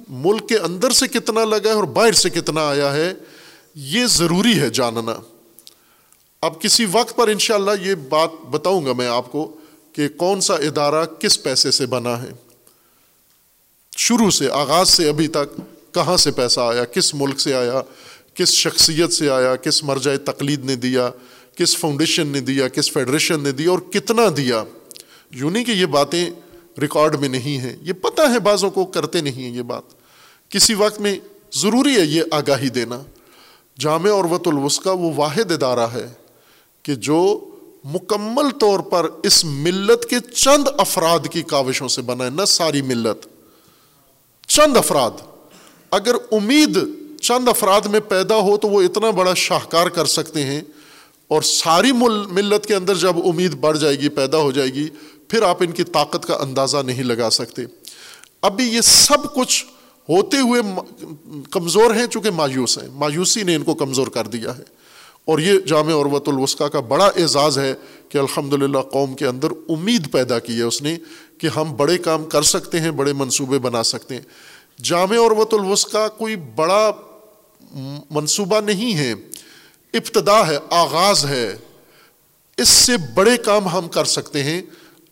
ملک 0.10 0.50
کے 0.50 0.58
اندر 0.58 0.92
سے 0.92 1.08
کتنا 1.08 1.46
لگا 1.46 1.70
ہے 1.70 1.72
اور 1.72 1.84
باہر 1.84 2.12
سے 2.12 2.30
کتنا 2.30 2.70
آیا 2.70 2.94
ہے، 2.94 3.14
یہ 3.76 4.06
ضروری 4.06 4.60
ہے 4.60 4.70
جاننا۔ 4.70 5.20
اب 6.42 6.62
کسی 6.62 6.86
وقت 6.92 7.16
پر 7.16 7.28
انشاءاللہ 7.28 7.72
یہ 7.82 7.96
بات 7.96 8.30
بتاؤں 8.50 8.86
گا 8.86 8.94
میں 8.94 9.08
آپ 9.08 9.32
کو 9.32 9.56
کہ 9.94 10.08
کون 10.08 10.42
سا 10.42 10.54
ادارہ 10.54 11.06
کس 11.06 11.44
پیسے 11.44 11.72
سے 11.72 11.86
بنا 11.86 12.22
ہے۔ 12.22 12.30
شروع 13.98 14.30
سے، 14.30 14.50
آغاز 14.50 14.90
سے 14.90 15.10
ابھی 15.10 15.28
تک 15.28 15.62
کہاں 15.94 16.18
سے 16.18 16.32
پیسہ 16.32 16.60
آیا، 16.60 16.86
کس 16.86 17.16
ملک 17.16 17.40
سے 17.40 17.54
آیا 17.54 17.82
کس 18.38 18.50
شخصیت 18.50 19.14
سے 19.14 19.30
آیا، 19.30 19.56
کس 19.56 19.84
مرجع 19.84 20.12
تقلید 20.26 20.66
نے 20.66 20.76
دیا، 20.76 21.10
کس 21.56 21.78
فاؤنڈیشن 21.78 22.28
نے 22.28 22.40
دیا، 22.40 22.68
کس 22.68 22.92
فیڈریشن 22.92 23.40
نے 23.40 23.52
دیا 23.52 23.70
اور 23.70 23.80
کتنا 23.80 24.22
دیا۔ 24.38 24.64
یوں 25.32 25.52
نہیں 25.52 25.64
کہ 25.64 25.72
یہ 25.72 25.86
باتیں 25.86 26.30
ریکارڈ 26.82 27.20
میں 27.20 27.30
نہیں 27.30 27.58
ہیں، 27.58 27.76
یہ 27.82 27.94
پتہ 27.94 28.22
ہے 28.22 28.40
بعضوں 28.40 28.70
کو 28.70 28.86
کرتے 28.86 29.22
نہیں 29.22 29.44
ہیں 29.44 29.52
یہ 29.52 29.62
بات۔ 29.62 29.84
کسی 30.50 30.74
وقت 30.74 31.00
میں 31.00 31.20
ضروری 31.54 31.96
ہے 31.96 32.06
یہ 32.06 32.24
آگاہی 32.32 32.70
دینا۔ 32.70 33.02
جامع 33.80 34.10
اور 34.10 34.26
وط 34.26 34.48
الوسقہ 34.48 34.90
وہ 34.90 35.12
واحد 35.16 35.52
ادارہ 35.52 35.88
ہے 35.94 36.08
کہ 36.84 36.96
جو 36.96 37.50
مکمل 37.84 38.50
طور 38.60 38.80
پر 38.80 39.10
اس 39.24 39.46
ملت 39.46 40.06
کے 40.06 40.20
چند 40.20 40.68
افراد 40.78 41.20
کی 41.32 41.42
کاوشوں 41.42 41.88
سے 41.88 42.02
بنا 42.02 42.26
ہے، 42.26 42.30
نہ 42.30 42.46
ساری 42.46 42.82
ملت۔ 42.82 43.28
چند 44.48 44.78
افراد۔ 44.78 45.12
اگر 45.92 46.16
امید 46.32 46.80
چند 47.28 47.50
افراد 47.50 47.82
میں 47.82 48.00
پیدا 48.00 48.36
ہو 48.36 48.58
تو 48.58 48.68
وہ 48.68 48.82
اتنا 48.82 49.10
بڑا 49.10 49.34
شاہکار 49.34 49.88
کر 49.88 50.06
سکتے 50.06 50.44
ہیں 50.44 50.62
اور 51.28 51.42
ساری 51.42 51.92
ملت 52.32 52.66
کے 52.66 52.76
اندر 52.76 52.96
جب 52.96 53.14
امید 53.18 53.54
بڑھ 53.54 53.78
جائے 53.78 54.00
گی، 54.00 54.10
پیدا 54.10 54.38
ہو 54.38 54.52
جائے 54.52 54.74
گی، 54.74 54.90
پھر 55.28 55.42
آپ 55.44 55.58
ان 55.60 55.72
کی 55.72 55.84
طاقت 55.84 56.26
کا 56.26 56.34
اندازہ 56.34 56.78
نہیں 56.78 57.04
لگا 57.04 57.30
سکتے۔ 57.30 57.62
ابھی 58.42 58.64
یہ 58.64 58.82
سب 58.82 59.36
کچھ 59.36 59.66
ہوتے 60.10 60.38
ہوئے 60.38 60.62
کمزور 61.52 61.96
ہیں 61.96 62.08
چونکہ 62.08 62.32
مایوس 62.32 62.78
ہیں۔ 62.78 62.90
مایوسی 62.92 63.44
نے 63.44 63.56
ان 63.56 63.64
کو 63.64 63.74
کمزور 63.74 64.08
کر 64.08 64.28
دیا 64.28 64.58
ہے۔ 64.58 64.64
اور 65.26 65.40
یہ 65.40 65.60
جامع 65.60 66.02
عروت 66.02 66.30
الوسقہ 66.30 66.64
کا 66.64 66.80
بڑا 66.80 67.06
اعزاز 67.06 67.60
ہے 67.60 67.74
کہ 68.10 68.18
الحمد 68.18 68.54
للہ 68.54 68.80
قوم 68.80 69.14
کے 69.14 69.26
اندر 69.26 69.48
امید 69.70 70.12
پیدا 70.12 70.40
کی 70.40 70.58
ہے 70.58 70.64
اس 70.64 70.82
نے 70.82 70.98
کہ 71.38 71.48
ہم 71.56 71.76
بڑے 71.78 71.98
کام 71.98 72.26
کر 72.26 72.42
سکتے 72.42 72.80
ہیں، 72.80 72.92
بڑے 72.92 73.14
منصوبے 73.14 73.60
بنا 73.60 73.84
سکتے 73.84 74.16
ہیں۔ 74.16 74.22
جامع 74.84 75.16
عروت 75.16 75.54
الوسقہ 75.54 76.08
کوئی 76.18 76.36
بڑا 76.36 76.92
منصوبہ 78.12 78.60
نہیں 78.60 78.98
ہے، 78.98 79.12
ابتدا 79.94 80.48
ہے، 80.48 80.58
آغاز 80.70 81.26
ہے۔ 81.26 81.58
اس 82.58 82.70
سے 82.70 82.94
بڑے 83.14 83.38
کام 83.38 83.68
ہم 83.68 83.88
کر 83.88 84.06
سکتے 84.06 84.44
ہیں۔ 84.44 84.62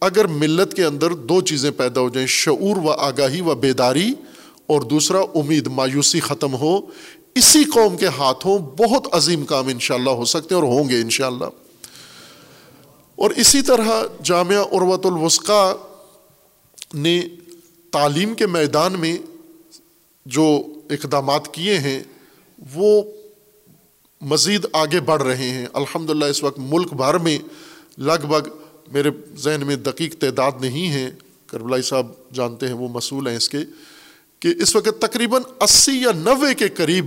اگر 0.01 0.27
ملت 0.27 0.73
کے 0.73 0.83
اندر 0.83 1.13
دو 1.13 1.41
چیزیں 1.41 1.71
پیدا 1.71 2.01
ہو 2.01 2.09
جائیں، 2.09 2.27
شعور 2.27 2.75
و 2.75 2.91
آگاہی 2.91 3.41
و 3.41 3.55
بیداری، 3.55 4.13
اور 4.67 4.81
دوسرا 4.81 5.19
امید 5.19 5.67
مایوسی 5.67 6.19
ختم 6.19 6.53
ہو۔ 6.53 6.79
اسی 7.35 7.63
قوم 7.63 7.97
کے 7.97 8.07
ہاتھوں 8.07 8.59
بہت 8.59 9.07
عظیم 9.11 9.45
کام 9.45 9.67
انشاءاللہ 9.67 10.09
ہو 10.09 10.25
سکتے 10.25 10.55
ہیں 10.55 10.61
اور 10.61 10.71
ہوں 10.71 10.89
گے 10.89 11.01
انشاءاللہ۔ 11.01 11.45
اور 13.15 13.29
اسی 13.29 13.61
طرح 13.61 14.03
جامعہ 14.23 14.57
عروت 14.57 15.05
الوسقہ 15.05 15.75
نے 16.93 17.21
تعلیم 17.91 18.33
کے 18.33 18.47
میدان 18.47 18.99
میں 18.99 19.17
جو 20.25 20.61
اقدامات 20.89 21.53
کیے 21.53 21.79
ہیں 21.79 22.03
وہ 22.73 23.03
مزید 24.21 24.65
آگے 24.73 24.99
بڑھ 24.99 25.23
رہے 25.23 25.49
ہیں۔ 25.49 25.65
الحمد 25.73 26.09
للہ 26.09 26.25
اس 26.25 26.43
وقت 26.43 26.59
ملک 26.59 26.93
بھر 26.93 27.17
میں 27.17 27.39
لگ 27.97 28.25
بھگ 28.27 28.49
میرے 28.91 29.09
ذہن 29.37 29.67
میں 29.67 29.75
دقیق 29.75 30.15
تعداد 30.15 30.51
نہیں 30.59 30.91
ہے۔ 30.91 31.11
کربلائی 31.47 31.81
صاحب 31.81 32.07
جانتے 32.33 32.67
ہیں، 32.67 32.73
وہ 32.73 32.87
مصول 32.87 33.27
ہیں 33.27 33.37
اس 33.37 33.49
کے، 33.49 33.57
کہ 34.39 34.53
اس 34.61 34.75
وقت 34.75 35.01
تقریباً 35.01 35.41
اسی 35.59 36.01
یا 36.01 36.11
نوے 36.11 36.53
کے 36.53 36.67
قریب 36.67 37.05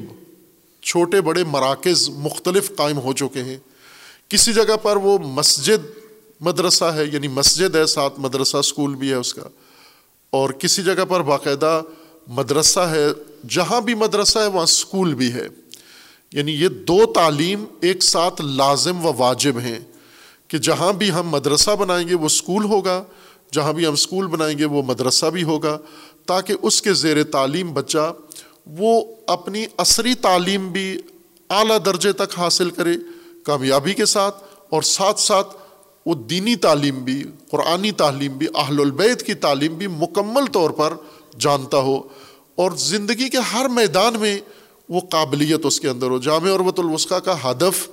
چھوٹے 0.83 1.20
بڑے 1.20 1.45
مراکز 1.45 2.09
مختلف 2.09 2.77
قائم 2.77 2.99
ہو 2.99 3.12
چکے 3.12 3.43
ہیں۔ 3.43 3.57
کسی 4.29 4.53
جگہ 4.53 4.77
پر 4.83 4.97
وہ 4.97 5.19
مسجد 5.19 5.87
مدرسہ 6.41 6.85
ہے 6.85 7.05
یعنی 7.12 7.29
مسجد 7.29 7.77
ہے، 7.77 7.87
ساتھ 7.87 8.20
مدرسہ 8.20 8.57
اسکول 8.57 8.95
بھی 8.95 9.09
ہے 9.09 9.15
اس 9.15 9.35
کا۔ 9.35 9.43
اور 10.31 10.51
کسی 10.51 10.83
جگہ 10.83 11.05
پر 11.09 11.23
باقاعدہ 11.23 11.83
مدرسہ 12.27 12.81
ہے 12.81 13.07
جہاں 13.48 13.81
بھی 13.81 13.94
مدرسہ 13.94 14.39
ہے، 14.39 14.47
وہاں 14.47 14.65
اسکول 14.65 15.15
بھی 15.15 15.32
ہے۔ 15.32 15.48
یعنی 16.32 16.52
یہ 16.52 16.69
دو 16.69 17.06
تعلیم 17.06 17.65
ایک 17.81 18.02
ساتھ 18.02 18.43
لازم 18.43 19.06
و 19.06 19.12
واجب 19.19 19.59
ہیں 19.59 19.81
کہ 20.48 20.59
جہاں 20.59 20.93
بھی 20.93 21.10
ہم 21.10 21.28
مدرسہ 21.28 21.70
بنائیں 21.70 22.09
گے، 22.09 22.15
وہ 22.15 22.27
اسکول 22.27 22.65
ہوگا، 22.65 23.05
جہاں 23.52 23.73
بھی 23.73 23.86
ہم 23.86 23.93
اسکول 23.93 24.27
بنائیں 24.27 24.59
گے، 24.59 24.65
وہ 24.65 24.82
مدرسہ 24.82 25.27
بھی 25.27 25.43
ہوگا۔ 25.43 25.78
تاکہ 26.27 26.55
اس 26.62 26.82
کے 26.82 26.93
زیر 26.93 27.24
تعلیم 27.24 27.73
بچہ 27.73 28.12
وہ 28.66 29.05
اپنی 29.27 29.65
عصری 29.78 30.15
تعلیم 30.15 30.73
بھی 30.73 30.98
اعلیٰ 31.51 31.78
درجے 31.86 32.12
تک 32.12 32.39
حاصل 32.39 32.70
کرے 32.70 32.97
کامیابی 33.44 33.94
کے 33.94 34.06
ساتھ، 34.06 34.44
اور 34.70 34.82
ساتھ 34.82 35.20
ساتھ 35.20 35.56
وہ 36.06 36.15
دینی 36.15 36.56
تعلیم 36.56 36.98
بھی، 36.98 37.24
قرآنی 37.51 37.90
تعلیم 37.90 38.32
بھی، 38.32 38.47
اہل 38.55 38.81
البید 38.81 39.23
کی 39.23 39.35
تعلیم 39.35 39.74
بھی 39.74 39.86
مکمل 39.86 40.47
طور 40.52 40.70
پر 40.70 40.93
جانتا 41.39 41.77
ہو۔ 41.77 42.02
اور 42.59 42.70
زندگی 42.72 43.28
کے 43.28 43.39
ہر 43.39 43.68
میدان 43.68 44.14
میں 44.20 44.39
وہ 44.89 45.01
قابلیت 45.01 45.66
اس 45.66 45.80
کے 45.80 45.89
اندر 45.89 46.06
ہو۔ 46.06 46.18
جامع 46.18 46.48
عروت 46.48 46.78
الوسقہ 46.78 47.14
کا 47.14 47.51
ہدف 47.51 47.89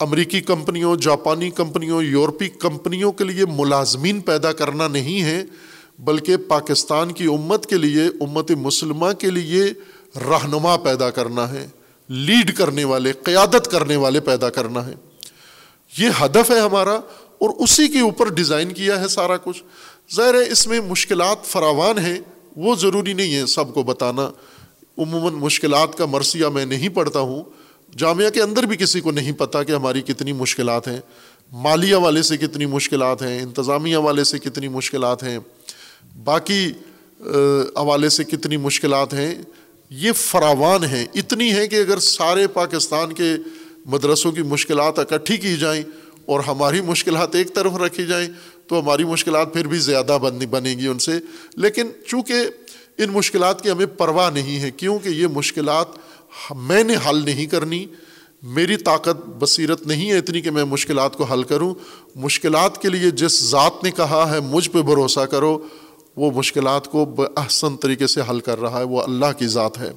امریکی 0.00 0.40
کمپنیوں، 0.40 0.96
جاپانی 0.96 1.50
کمپنیوں، 1.50 2.02
یورپی 2.02 2.48
کمپنیوں 2.48 3.12
کے 3.12 3.24
لیے 3.24 3.44
ملازمین 3.46 4.20
پیدا 4.20 4.52
کرنا 4.52 4.88
نہیں 4.88 5.22
ہے، 5.22 5.44
بلکہ 5.98 6.36
پاکستان 6.36 7.12
کی 7.12 7.24
امت 7.24 7.66
کے 7.66 7.76
لیے، 7.76 8.02
امت 8.20 8.50
مسلمہ 8.50 9.12
کے 9.12 9.30
لیے 9.30 9.64
رہنما 10.16 10.76
پیدا 10.76 11.10
کرنا 11.10 11.50
ہے، 11.50 11.68
لیڈ 12.08 12.56
کرنے 12.56 12.84
والے، 12.84 13.12
قیادت 13.12 13.68
کرنے 13.70 13.96
والے 13.96 14.20
پیدا 14.20 14.50
کرنا 14.50 14.86
ہے۔ 14.86 14.94
یہ 15.98 16.08
ہدف 16.24 16.50
ہے 16.50 16.60
ہمارا 16.60 16.94
اور 17.38 17.50
اسی 17.58 17.88
کے 17.88 18.00
اوپر 18.00 18.28
ڈیزائن 18.28 18.72
کیا 18.72 19.00
ہے 19.00 19.08
سارا 19.08 19.36
کچھ۔ 19.36 19.62
ظاہر 20.14 20.34
ہے 20.34 20.50
اس 20.50 20.66
میں 20.66 20.80
مشکلات 20.80 21.44
فراوان 21.44 21.98
ہیں، 21.98 22.18
وہ 22.56 22.74
ضروری 22.76 23.12
نہیں 23.12 23.34
ہے 23.34 23.46
سب 23.46 23.74
کو 23.74 23.82
بتانا۔ 23.82 24.30
عموماً 24.98 25.32
مشکلات 25.32 25.98
کا 25.98 26.06
مرثیہ 26.06 26.46
میں 26.46 26.66
نہیں 26.66 26.88
پڑھتا 26.88 27.20
ہوں۔ 27.20 27.42
جامعہ 27.96 28.30
کے 28.30 28.42
اندر 28.42 28.62
بھی 28.62 28.76
کسی 28.76 29.00
کو 29.00 29.10
نہیں 29.10 29.32
پتہ 29.32 29.58
کہ 29.66 29.72
ہماری 29.72 30.02
کتنی 30.02 30.32
مشکلات 30.32 30.88
ہیں۔ 30.88 31.00
مالی 31.52 31.94
حوالے 31.94 32.22
سے 32.22 32.36
کتنی 32.36 32.66
مشکلات 32.66 33.22
ہیں 33.22 33.42
انتظامی 33.42 33.94
حوالے 33.94 34.24
سے 34.24 34.38
کتنی 34.38 34.68
مشکلات 34.68 35.22
ہیں۔ 35.22 35.38
باقی 36.24 36.72
حوالے 37.76 38.08
سے 38.08 38.24
کتنی 38.24 38.56
مشکلات 38.56 39.14
ہیں، 39.14 39.34
یہ 39.90 40.12
فراوان 40.12 40.84
ہیں۔ 40.84 41.06
اتنی 41.14 41.52
ہیں 41.52 41.66
کہ 41.66 41.76
اگر 41.76 41.98
سارے 41.98 42.46
پاکستان 42.46 43.12
کے 43.12 43.32
مدرسوں 43.86 44.32
کی 44.32 44.42
مشکلات 44.42 44.98
اکٹھی 44.98 45.36
کی 45.36 45.56
جائیں 45.56 45.82
اور 46.26 46.40
ہماری 46.40 46.80
مشکلات 46.80 47.34
ایک 47.34 47.54
طرف 47.54 47.76
رکھی 47.76 48.06
جائیں 48.06 48.28
تو 48.68 48.80
ہماری 48.80 49.04
مشکلات 49.04 49.52
پھر 49.52 49.66
بھی 49.66 49.78
زیادہ 49.78 50.18
بنے 50.50 50.70
گی 50.70 50.86
ان 50.86 50.98
سے۔ 50.98 51.12
لیکن 51.56 51.86
چونکہ 52.06 52.34
ان 52.98 53.10
مشکلات 53.10 53.62
کی 53.62 53.70
ہمیں 53.70 53.86
پرواہ 53.86 54.30
نہیں 54.30 54.60
ہے، 54.60 54.70
کیونکہ 54.70 55.08
یہ 55.08 55.26
مشکلات 55.26 55.86
میں 56.56 56.84
نے 56.84 56.94
حل 57.08 57.24
نہیں 57.24 57.46
کرنی، 57.46 57.86
میری 58.42 58.76
طاقت 58.76 59.16
بصیرت 59.26 59.86
نہیں 59.86 60.10
ہے 60.10 60.18
اتنی 60.18 60.40
کہ 60.40 60.50
میں 60.50 60.64
مشکلات 60.64 61.16
کو 61.16 61.24
حل 61.24 61.42
کروں۔ 61.42 61.74
مشکلات 62.14 62.82
کے 62.82 62.88
لیے 62.88 63.10
جس 63.10 63.44
ذات 63.50 63.84
نے 63.84 63.90
کہا 63.90 64.30
ہے، 64.30 64.40
مجھ 64.40 64.70
پہ 64.70 64.82
بھروسہ 64.82 65.20
کرو، 65.20 65.58
وہ 66.16 66.30
مشکلات 66.30 66.88
کو 66.88 67.14
احسن 67.36 67.76
طریقے 67.76 68.06
سے 68.06 68.20
حل 68.30 68.40
کر 68.40 68.60
رہا 68.60 68.78
ہے، 68.78 68.84
وہ 68.84 69.02
اللہ 69.02 69.32
کی 69.38 69.46
ذات 69.46 69.78
ہے۔ 69.78 69.92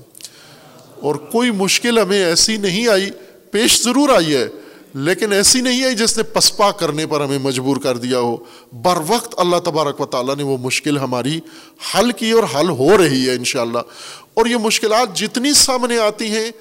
اور 1.01 1.15
کوئی 1.15 1.51
مشکل 1.51 1.99
ہمیں 1.99 2.25
ایسی 2.25 2.57
نہیں 2.57 2.87
آئی، 2.87 3.09
پیش 3.51 3.83
ضرور 3.83 4.09
آئی 4.09 4.35
ہے۔ 4.35 4.47
لیکن 4.93 5.33
ایسی 5.33 5.61
نہیں 5.61 5.83
ہے 5.83 5.93
جس 5.93 6.17
نے 6.17 6.23
پسپا 6.23 6.71
کرنے 6.71 7.07
پر 7.07 7.21
ہمیں 7.21 7.39
مجبور 7.39 7.77
کر 7.77 7.97
دیا 7.97 8.19
ہو۔ 8.19 8.37
بر 8.71 8.97
وقت 9.07 9.33
اللہ 9.37 9.57
تبارک 9.57 10.01
و 10.01 10.05
تعالیٰ 10.05 10.35
نے 10.35 10.43
وہ 10.43 10.57
مشکل 10.57 10.97
ہماری 10.97 11.39
حل 11.95 12.11
کی 12.11 12.31
اور 12.31 12.43
حل 12.43 12.69
ہو 12.69 12.97
رہی 12.97 13.29
ہے 13.29 13.35
انشاءاللہ۔ 13.35 13.79
اور 14.33 14.45
یہ 14.45 14.55
مشکلات 14.55 15.15
جتنی 15.15 15.53
سامنے 15.53 15.97
آتی 15.97 16.25
ہیں، 16.25 16.51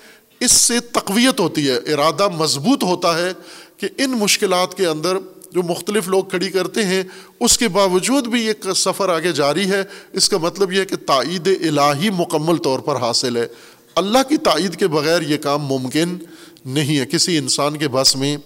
اس 0.41 0.53
سے 0.53 0.81
تقویت 0.81 1.41
ہوتی 1.41 1.71
ہے، 1.71 1.77
ارادہ 1.77 2.29
مضبوط 2.29 2.85
ہوتا 2.85 3.19
ہے 3.19 3.33
کہ 3.77 3.89
ان 3.99 4.11
مشکلات 4.11 4.75
کے 4.75 4.87
اندر 4.87 5.17
جو 5.53 5.63
مختلف 5.63 6.09
لوگ 6.09 6.25
کھڑی 6.25 6.51
کرتے 6.51 6.85
ہیں، 6.85 7.03
اس 7.41 7.59
کے 7.59 7.69
باوجود 7.69 8.27
بھی 8.27 8.47
یہ 8.47 8.73
سفر 8.77 9.09
آگے 9.09 9.33
جاری 9.33 9.71
ہے۔ 9.71 9.83
اس 10.13 10.29
کا 10.29 10.39
مطلب 10.39 10.73
یہ 10.73 10.81
ہے 10.81 10.85
کہ 10.85 10.97
تائید 10.97 11.47
الہی 11.47 12.11
مکمل 12.11 12.57
طور 12.57 12.79
پر 12.79 12.97
حاصل 12.97 13.37
ہے۔ 13.37 13.47
اللہ 13.95 14.19
کی 14.29 14.37
تائید 14.37 14.77
کے 14.77 14.89
بغیر 14.89 15.23
یہ 15.23 15.37
کام 15.37 15.63
ممکن 15.63 16.19
نہیں 16.65 16.99
ہے۔ 16.99 17.07
کسی 17.07 17.39
انسان 17.39 17.77
کے 17.77 17.89
بس 17.89 18.17
میں 18.17 18.37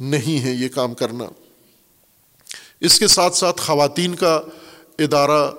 نہیں 0.00 0.44
ہے 0.44 0.52
یہ 0.52 0.68
کام 0.68 0.94
کرنا۔ 0.94 1.24
اس 2.80 2.98
کے 2.98 3.06
ساتھ 3.06 3.36
ساتھ 3.36 3.62
خواتین 3.62 4.14
کا 4.14 4.42
ادارہ 4.98 5.50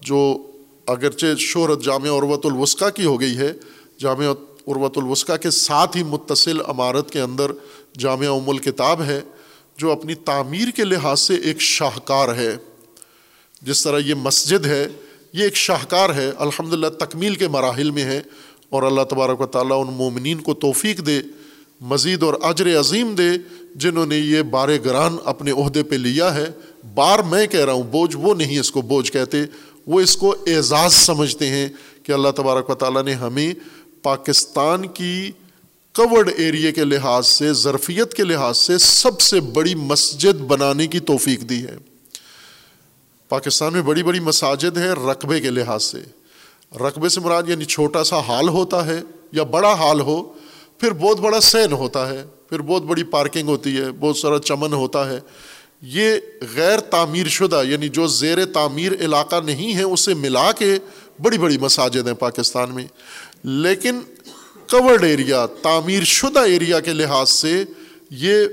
جو 0.00 0.50
اگرچہ 0.86 1.26
شہرت 1.38 1.84
جامع 1.84 2.08
عروت 2.08 2.46
الوسقہ 2.46 2.90
کی 2.90 3.04
ہو 3.04 3.20
گئی 3.20 3.36
ہے، 3.36 3.52
جامع 3.98 4.24
عروت 4.68 4.98
الوسقہ 4.98 5.36
کے 5.36 5.50
ساتھ 5.50 5.96
ہی 5.96 6.02
متصل 6.02 6.60
عمارت 6.60 7.10
کے 7.10 7.20
اندر 7.20 7.50
جامعہ 7.98 8.28
ام 8.28 8.50
الکتاب 8.50 9.02
ہے، 9.02 9.20
جو 9.76 9.92
اپنی 9.92 10.14
تعمیر 10.14 10.68
کے 10.68 10.84
لحاظ 10.84 11.20
سے 11.20 11.34
ایک 11.34 11.60
شاہکار 11.60 12.34
ہے۔ 12.34 12.56
جس 13.62 13.84
طرح 13.84 13.98
یہ 13.98 14.14
مسجد 14.14 14.66
ہے، 14.66 14.88
یہ 15.32 15.42
ایک 15.42 15.56
شاہکار 15.56 16.10
ہے۔ 16.10 16.30
الحمد 16.38 16.72
للہ 16.72 16.86
تکمیل 16.86 17.34
کے 17.34 17.48
مراحل 17.48 17.90
میں 17.90 18.04
ہے 18.04 18.20
اور 18.70 18.82
اللہ 18.82 19.02
تبارک 19.02 19.40
و 19.40 19.46
تعالیٰ 19.46 19.86
ان 19.86 19.94
مومنین 19.94 20.38
کو 20.38 20.54
توفیق 20.54 21.06
دے۔ 21.06 21.20
مزید 21.82 22.22
اور 22.22 22.34
اجر 22.42 22.80
عظیم 22.80 23.14
دے 23.14 23.30
جنہوں 23.74 24.06
نے 24.06 24.18
یہ 24.18 24.42
بار 24.42 24.68
گران 24.84 25.16
اپنے 25.24 25.50
عہدے 25.50 25.82
پہ 25.82 25.94
لیا 25.94 26.34
ہے۔ 26.34 26.46
بار 26.94 27.18
میں 27.18 27.46
کہہ 27.46 27.64
رہا 27.64 27.72
ہوں، 27.72 27.82
بوجھ 27.82 28.16
وہ 28.16 28.34
نہیں 28.34 28.58
اس 28.58 28.70
کو 28.70 28.82
بوجھ 28.82 29.12
کہتے، 29.12 29.38
وہ 29.86 30.00
اس 30.00 30.16
کو 30.16 30.36
اعزاز 30.46 30.94
سمجھتے 30.94 31.46
ہیں 31.46 31.68
کہ 32.02 32.12
اللہ 32.12 32.28
تبارک 32.36 32.70
و 32.70 32.74
تعالیٰ 32.74 33.02
نے 33.02 33.14
ہمیں 33.14 33.54
پاکستان 34.02 34.86
کی 34.86 35.30
کورڈ 35.94 36.30
ایریے 36.36 36.72
کے 36.72 36.84
لحاظ 36.84 37.26
سے، 37.26 37.52
ظرفیت 37.52 38.14
کے 38.14 38.24
لحاظ 38.24 38.58
سے 38.58 38.78
سب 38.78 39.20
سے 39.20 39.40
بڑی 39.40 39.74
مسجد 39.74 40.40
بنانے 40.40 40.86
کی 40.86 41.00
توفیق 41.00 41.40
دی 41.40 41.64
ہے۔ 41.64 41.76
پاکستان 43.28 43.72
میں 43.72 43.82
بڑی 43.82 44.02
بڑی 44.02 44.20
مساجد 44.20 44.78
ہیں 44.78 44.92
رقبے 44.92 45.40
کے 45.40 45.50
لحاظ 45.50 45.84
سے۔ 45.84 45.98
رقبے 46.76 47.08
سے 47.08 47.20
مراد 47.20 47.42
یعنی 47.46 47.64
چھوٹا 47.64 48.04
سا 48.04 48.18
حال 48.20 48.48
ہوتا 48.48 48.86
ہے 48.86 49.00
یا 49.32 49.42
بڑا 49.42 49.74
حال 49.74 50.00
ہو 50.00 50.32
پھر 50.82 50.92
بہت 50.92 51.20
بڑا 51.20 51.40
سین 51.40 51.72
ہوتا 51.72 52.08
ہے، 52.08 52.24
پھر 52.48 52.62
بہت 52.62 52.82
بڑی 52.82 53.02
پارکنگ 53.02 53.48
ہوتی 53.48 53.76
ہے، 53.76 53.92
بہت 54.00 54.16
سارا 54.16 54.38
چمن 54.38 54.72
ہوتا 54.72 55.10
ہے۔ 55.10 55.20
یہ 55.82 56.14
غیر 56.54 56.80
تعمیر 56.80 57.28
شدہ 57.28 57.62
یعنی 57.68 57.88
جو 57.88 58.06
زیر 58.06 58.44
تعمیر 58.44 58.92
علاقہ 58.92 59.36
نہیں 59.44 59.74
ہے، 59.74 59.82
اسے 59.82 60.14
ملا 60.14 60.52
کے 60.52 60.78
بڑی 61.22 61.38
بڑی 61.38 61.58
مساجد 61.58 62.06
ہیں 62.06 62.14
پاکستان 62.14 62.74
میں۔ 62.74 62.84
لیکن 63.44 64.00
کورڈ 64.70 65.04
ایریا 65.04 65.46
تعمیر 65.46 66.04
شدہ 66.04 66.40
ایریا 66.40 66.80
کے 66.80 66.92
لحاظ 66.92 67.30
سے 67.30 67.64
یہ 68.10 68.46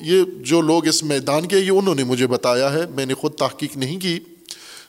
یہ 0.00 0.22
جو 0.38 0.60
لوگ 0.60 0.86
اس 0.86 1.02
میدان 1.02 1.48
کے 1.48 1.58
یہ 1.58 1.70
انہوں 1.70 1.94
نے 1.94 2.04
مجھے 2.04 2.26
بتایا 2.26 2.72
ہے۔ 2.72 2.82
میں 2.94 3.06
نے 3.06 3.14
خود 3.14 3.34
تحقیق 3.34 3.76
نہیں 3.76 4.00
کی۔ 4.00 4.20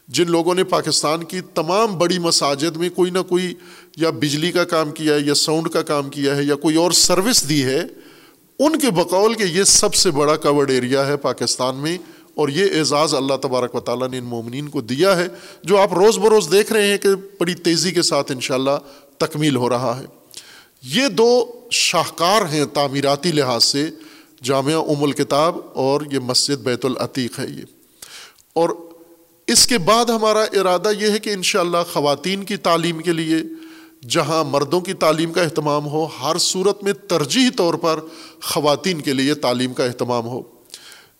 جن 0.09 0.31
لوگوں 0.31 0.55
نے 0.55 0.63
پاکستان 0.63 1.23
کی 1.23 1.41
تمام 1.41 1.97
بڑی 1.97 2.19
مساجد 2.19 2.77
میں 2.77 2.89
کوئی 2.89 3.11
نہ 3.11 3.19
کوئی 3.19 3.53
یا 3.97 4.09
بجلی 4.09 4.51
کا 4.51 4.63
کام 4.63 4.91
کیا 4.91 5.13
ہے 5.13 5.19
یا 5.19 5.33
ساؤنڈ 5.33 5.69
کا 5.69 5.81
کام 5.81 6.09
کیا 6.09 6.35
ہے 6.35 6.43
یا 6.43 6.55
کوئی 6.55 6.75
اور 6.75 6.91
سروس 6.91 7.49
دی 7.49 7.63
ہے، 7.63 7.79
ان 8.59 8.79
کے 8.79 8.91
بقول 8.91 9.33
کہ 9.33 9.43
یہ 9.43 9.63
سب 9.63 9.95
سے 9.95 10.11
بڑا 10.11 10.35
کورڈ 10.35 10.69
ایریا 10.69 11.07
ہے 11.07 11.17
پاکستان 11.17 11.75
میں، 11.75 11.97
اور 12.35 12.49
یہ 12.49 12.77
اعزاز 12.77 13.13
اللہ 13.13 13.35
تبارک 13.41 13.75
و 13.75 13.79
تعالیٰ 13.79 14.09
نے 14.09 14.17
ان 14.17 14.23
مومنین 14.23 14.67
کو 14.67 14.81
دیا 14.81 15.17
ہے، 15.17 15.27
جو 15.63 15.77
آپ 15.77 15.93
روز 15.93 16.17
بروز 16.17 16.51
دیکھ 16.51 16.73
رہے 16.73 16.87
ہیں 16.87 16.97
کہ 16.97 17.09
بڑی 17.39 17.53
تیزی 17.53 17.91
کے 17.91 18.01
ساتھ 18.01 18.31
انشاءاللہ 18.31 18.77
تکمیل 19.17 19.55
ہو 19.55 19.69
رہا 19.69 19.99
ہے۔ 19.99 20.05
یہ 20.83 21.07
دو 21.07 21.45
شاہکار 21.71 22.41
ہیں 22.41 22.65
تعمیراتی 22.65 23.31
لحاظ 23.31 23.63
سے، 23.63 23.89
جامعہ 24.43 24.75
ام 24.75 25.03
الکتاب 25.03 25.57
اور 25.73 26.01
یہ 26.11 26.19
مسجد 26.19 26.63
بیت 26.63 26.85
العتیق 26.85 27.39
ہے 27.39 27.45
یہ۔ 27.49 27.63
اور 28.53 28.69
اس 29.51 29.67
کے 29.67 29.77
بعد 29.77 30.05
ہمارا 30.05 30.41
ارادہ 30.41 30.91
یہ 30.99 31.11
ہے 31.11 31.19
کہ 31.19 31.29
انشاءاللہ 31.29 31.77
خواتین 31.93 32.43
کی 32.43 32.57
تعلیم 32.57 32.99
کے 32.99 33.13
لیے، 33.13 33.37
جہاں 34.09 34.43
مردوں 34.43 34.81
کی 34.81 34.93
تعلیم 34.93 35.33
کا 35.33 35.41
اہتمام 35.41 35.85
ہو، 35.85 36.07
ہر 36.21 36.37
صورت 36.37 36.83
میں 36.83 36.93
ترجیحی 36.93 37.49
طور 37.49 37.73
پر 37.73 37.99
خواتین 38.43 39.01
کے 39.01 39.13
لیے 39.13 39.33
تعلیم 39.33 39.73
کا 39.73 39.85
اہتمام 39.85 40.25
ہو۔ 40.25 40.41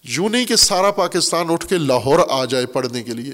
یوں 0.03 0.29
نہیں 0.29 0.45
کہ 0.45 0.55
سارا 0.55 0.91
پاکستان 0.91 1.45
اٹھ 1.49 1.67
کے 1.67 1.77
لاہور 1.77 2.19
آ 2.29 2.45
جائے 2.45 2.65
پڑھنے 2.65 3.03
کے 3.03 3.11
لیے۔ 3.11 3.33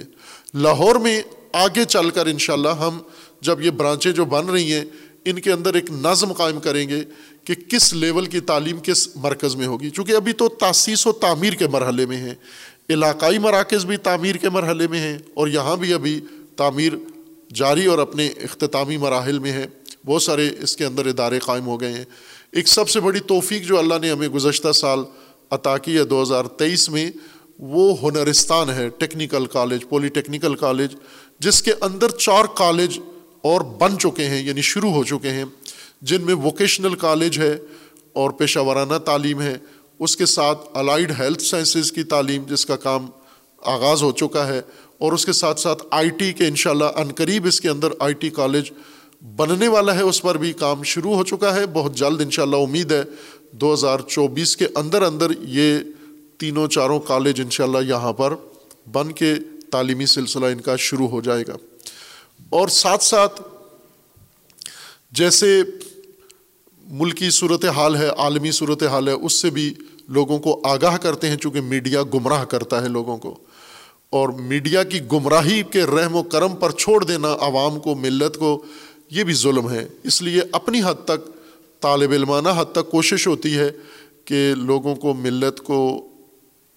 لاہور 0.53 0.95
میں 0.95 1.22
آگے 1.53 1.85
چل 1.85 2.09
کر 2.09 2.26
انشاءاللہ 2.26 2.69
ہم 2.69 2.97
جب 3.41 3.61
یہ 3.61 3.69
برانچیں 3.69 4.11
جو 4.11 4.26
بن 4.26 4.49
رہی 4.49 4.73
ہیں، 4.73 4.85
ان 5.26 5.41
کے 5.41 5.51
اندر 5.51 5.73
ایک 5.73 5.91
نظم 5.91 6.34
قائم 6.34 6.59
کریں 6.59 6.89
گے 6.89 7.03
کہ 7.43 7.53
کس 7.53 7.93
لیول 7.93 8.26
کی 8.26 8.39
تعلیم 8.39 8.77
کس 8.84 9.09
مرکز 9.15 9.55
میں 9.55 9.67
ہوگی۔ 9.67 9.89
چونکہ 9.89 10.11
ابھی 10.11 10.34
تو 10.34 10.47
تاسیس 10.47 11.07
و 11.07 11.11
تعمیر 11.11 11.53
کے 11.53 11.67
مرحلے 11.67 12.05
میں 12.05 12.17
ہیں۔ 12.17 12.35
علاقائی 12.89 13.37
مراکز 13.37 13.85
بھی 13.85 13.97
تعمیر 13.97 14.35
کے 14.35 14.49
مرحلے 14.49 14.87
میں 14.87 14.99
ہیں 14.99 15.17
اور 15.33 15.47
یہاں 15.47 15.77
بھی 15.77 15.93
ابھی 15.93 16.21
تعمیر 16.55 16.93
جاری 17.53 17.85
اور 17.85 17.99
اپنے 17.99 18.27
اختتامی 18.27 18.97
مراحل 18.97 19.39
میں 19.39 19.51
ہے 19.51 19.65
بہت 20.05 20.23
سارے 20.23 20.49
اس 20.59 20.77
کے 20.77 20.85
اندر 20.85 21.05
ادارے 21.05 21.39
قائم 21.39 21.65
ہو 21.67 21.81
گئے 21.81 21.93
ہیں۔ 21.93 22.05
ایک 22.51 22.67
سب 22.67 22.89
سے 22.89 22.99
بڑی 22.99 23.19
توفیق 23.19 23.63
جو 23.63 23.79
اللہ 23.79 23.93
نے 24.01 24.11
ہمیں 24.11 24.27
گزشتہ 24.27 24.71
سال 24.71 24.99
عطا 25.51 25.77
کی 25.77 25.97
ہے 25.97 26.03
دو 26.03 26.21
ہزار 26.21 26.45
تیئیس 26.45 26.89
میں، 26.89 27.11
وہ 27.59 27.97
ہنرستان 28.03 28.69
ہے، 28.69 28.89
ٹیکنیکل 28.89 29.45
کالج 29.45 29.81
پولی 29.89 30.07
ٹیکنیکل 30.07 30.55
کالج، 30.55 30.95
جس 31.39 31.63
کے 31.63 31.73
اندر 31.81 32.09
چار 32.09 32.45
کالج 32.55 32.99
اور 33.41 33.61
بن 33.61 33.99
چکے 33.99 34.25
ہیں 34.25 34.43
یعنی 34.43 34.61
شروع 34.61 34.91
ہو 34.91 35.03
چکے 35.03 35.29
ہیں۔ 35.29 35.45
جن 36.01 36.21
میں 36.21 36.33
ووکیشنل 36.33 36.95
کالج 36.95 37.39
ہے 37.39 37.57
اور 38.13 38.29
پیشہ 38.29 38.59
ورانہ 38.59 38.97
تعلیم 38.97 39.41
ہے۔ 39.41 39.57
اس 39.99 40.17
کے 40.17 40.26
ساتھ 40.26 40.59
الائڈ 40.73 41.11
ہیلتھ 41.19 41.41
سائنسز 41.41 41.91
کی 41.91 42.03
تعلیم 42.03 42.43
جس 42.49 42.65
کا 42.65 42.76
کام 42.76 43.05
آغاز 43.63 44.03
ہو 44.03 44.11
چکا 44.11 44.47
ہے 44.47 44.61
اور 44.97 45.11
اس 45.13 45.26
کے 45.26 45.34
ساتھ 45.34 45.59
ساتھ 45.59 45.84
آئی 45.91 46.09
ٹی 46.09 46.34
کے 46.34 46.47
ان 46.47 46.55
شاء 46.55 46.72
اللہ 46.72 46.85
عنقریب 46.95 47.45
اس 47.45 47.61
کے 47.61 47.69
اندر 47.69 47.88
آئی 47.99 48.13
ٹی 48.13 48.30
کالج 48.30 48.72
بننے 49.35 49.67
والا 49.67 49.95
ہے، 49.95 50.01
اس 50.01 50.22
پر 50.22 50.38
بھی 50.38 50.53
کام 50.53 50.84
شروع 50.84 51.15
ہو 51.15 51.23
چکا 51.23 51.55
ہے۔ 51.55 51.65
بہت 51.65 51.95
جلد 51.95 52.22
ان 52.22 52.30
شاء 52.30 52.43
اللہ 52.43 52.55
امید 52.55 52.91
ہے 52.91 53.03
دو 53.51 53.73
ہزار 53.73 53.99
چوبیس 53.99 54.57
کے 54.57 54.65
اندر 54.76 55.01
اندر 55.01 55.27
یہ 55.39 55.80
تینوں 56.38 56.67
چاروں 56.67 56.99
کالج 56.99 57.41
ان 57.41 57.49
شاء 57.49 57.63
اللہ 57.63 57.77
یہاں 57.88 58.13
پر 58.13 58.34
بن 58.91 59.11
کے 59.11 59.34
تعلیمی 59.72 60.05
سلسلہ 60.05 60.45
ان 60.45 60.61
کا 60.61 60.76
شروع 60.76 61.07
ہو 61.07 61.22
جائے 61.22 61.43
گا۔ 61.47 61.55
اور 62.49 62.67
ساتھ 62.67 63.03
ساتھ 63.03 63.41
جیسے 65.11 65.63
ملکی 66.89 67.29
صورت 67.29 67.65
حال 67.65 67.95
ہے، 67.95 68.07
عالمی 68.07 68.51
صورت 68.51 68.83
حال 68.83 69.07
ہے، 69.07 69.13
اس 69.13 69.33
سے 69.33 69.49
بھی 69.49 69.73
لوگوں 70.07 70.39
کو 70.39 70.61
آگاہ 70.63 70.97
کرتے 70.97 71.29
ہیں 71.29 71.37
چونکہ 71.37 71.61
میڈیا 71.61 72.03
گمراہ 72.13 72.43
کرتا 72.45 72.81
ہے 72.83 72.87
لوگوں 72.87 73.17
کو۔ 73.17 73.37
اور 74.09 74.29
میڈیا 74.29 74.83
کی 74.83 74.99
گمراہی 75.11 75.63
کے 75.63 75.83
رحم 75.83 76.15
و 76.15 76.23
کرم 76.23 76.55
پر 76.55 76.71
چھوڑ 76.71 77.03
دینا، 77.03 77.35
عوام 77.39 77.79
کو، 77.79 77.95
ملت 77.95 78.37
کو، 78.37 78.63
یہ 79.11 79.23
بھی 79.23 79.33
ظلم 79.33 79.69
ہے۔ 79.69 79.87
اس 80.03 80.21
لیے 80.21 80.41
اپنی 80.51 80.81
حد 80.85 81.05
تک، 81.05 81.29
طالب 81.81 82.11
علمانہ 82.11 82.49
حد 82.55 82.71
تک 82.71 82.91
کوشش 82.91 83.27
ہوتی 83.27 83.57
ہے 83.57 83.71
کہ 84.25 84.53
لوگوں 84.57 84.95
کو، 84.95 85.13
ملت 85.13 85.61
کو 85.61 86.07